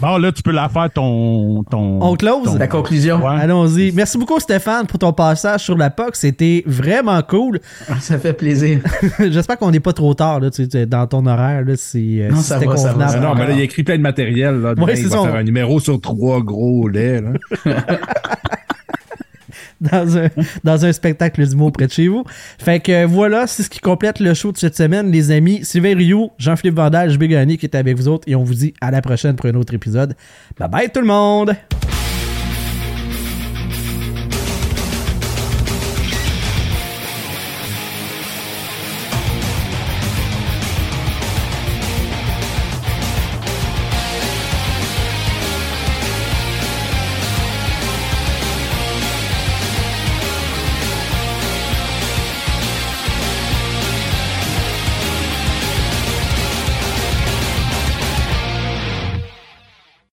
bon, 0.02 0.18
là, 0.18 0.32
tu 0.32 0.42
peux 0.44 0.52
la 0.52 0.70
faire 0.70 0.90
ton. 0.92 1.64
ton 1.70 2.00
On 2.02 2.16
close? 2.16 2.44
ton- 2.46 2.56
La 2.58 2.68
conclusion. 2.68 3.18
Ouais. 3.18 3.36
Allons-y. 3.42 3.92
Merci 3.94 4.18
beaucoup, 4.18 4.40
Stéphane, 4.40 4.86
pour 4.88 5.00
ton 5.00 5.14
passage 5.14 5.62
sur 5.62 5.78
la 5.78 5.90
POC. 5.90 6.16
C'était 6.16 6.64
vraiment 6.66 7.22
cool. 7.22 7.60
Ça 8.00 8.18
fait 8.20 8.34
plaisir. 8.34 8.80
J'espère 9.20 9.58
qu'on 9.58 9.72
n'est 9.72 9.80
pas 9.80 9.94
trop 9.94 10.14
tard 10.14 10.40
là, 10.40 10.50
tu 10.52 10.68
dans 10.68 11.08
ton 11.08 11.26
horaire. 11.26 11.64
Là, 11.66 11.74
si, 11.76 12.22
euh, 12.22 12.30
Non, 12.30 12.38
si 12.38 12.44
ça 12.44 12.56
c'était 12.56 12.68
va, 12.68 12.78
ça 12.78 12.96
Ah 13.00 13.20
non, 13.20 13.36
mais 13.36 13.48
là, 13.48 13.54
il 13.54 13.60
a 13.60 13.64
écrit 13.64 13.84
plein 13.84 13.98
de 13.98 14.02
matériel. 14.02 14.62
Là, 14.62 14.74
Ouais, 14.78 15.00
il 15.00 15.08
va 15.08 15.22
faire 15.24 15.36
un 15.36 15.44
numéro 15.44 15.80
sur 15.80 16.00
trois 16.02 16.42
gros 16.42 16.88
laits. 16.88 17.24
Là. 17.66 17.74
dans 19.92 20.18
un, 20.18 20.30
dans 20.64 20.86
un 20.86 20.92
spectacle 20.92 21.46
d'humour 21.48 21.72
près 21.72 21.88
de 21.88 21.92
chez 21.92 22.08
vous. 22.08 22.24
Fait 22.58 22.80
que 22.80 23.06
voilà, 23.06 23.48
c'est 23.48 23.64
ce 23.64 23.70
qui 23.70 23.80
complète 23.80 24.20
le 24.20 24.34
show 24.34 24.52
de 24.52 24.58
cette 24.58 24.76
semaine, 24.76 25.12
les 25.12 25.32
amis. 25.32 25.64
Sylvain 25.64 25.96
Rioux, 25.96 26.32
Jean-Philippe 26.38 26.76
Vandal, 26.76 27.12
JB 27.12 27.24
Gagné 27.24 27.58
qui 27.58 27.66
est 27.66 27.76
avec 27.76 27.98
vous 27.98 28.08
autres 28.08 28.28
et 28.28 28.36
on 28.36 28.44
vous 28.44 28.56
dit 28.56 28.74
à 28.82 28.92
la 28.92 29.02
prochaine 29.02 29.36
pour 29.36 29.48
un 29.48 29.56
autre 29.56 29.74
épisode. 29.74 30.16
Bye 30.58 30.70
bye 30.70 30.90
tout 30.92 31.02
le 31.02 31.08
monde! 31.08 31.56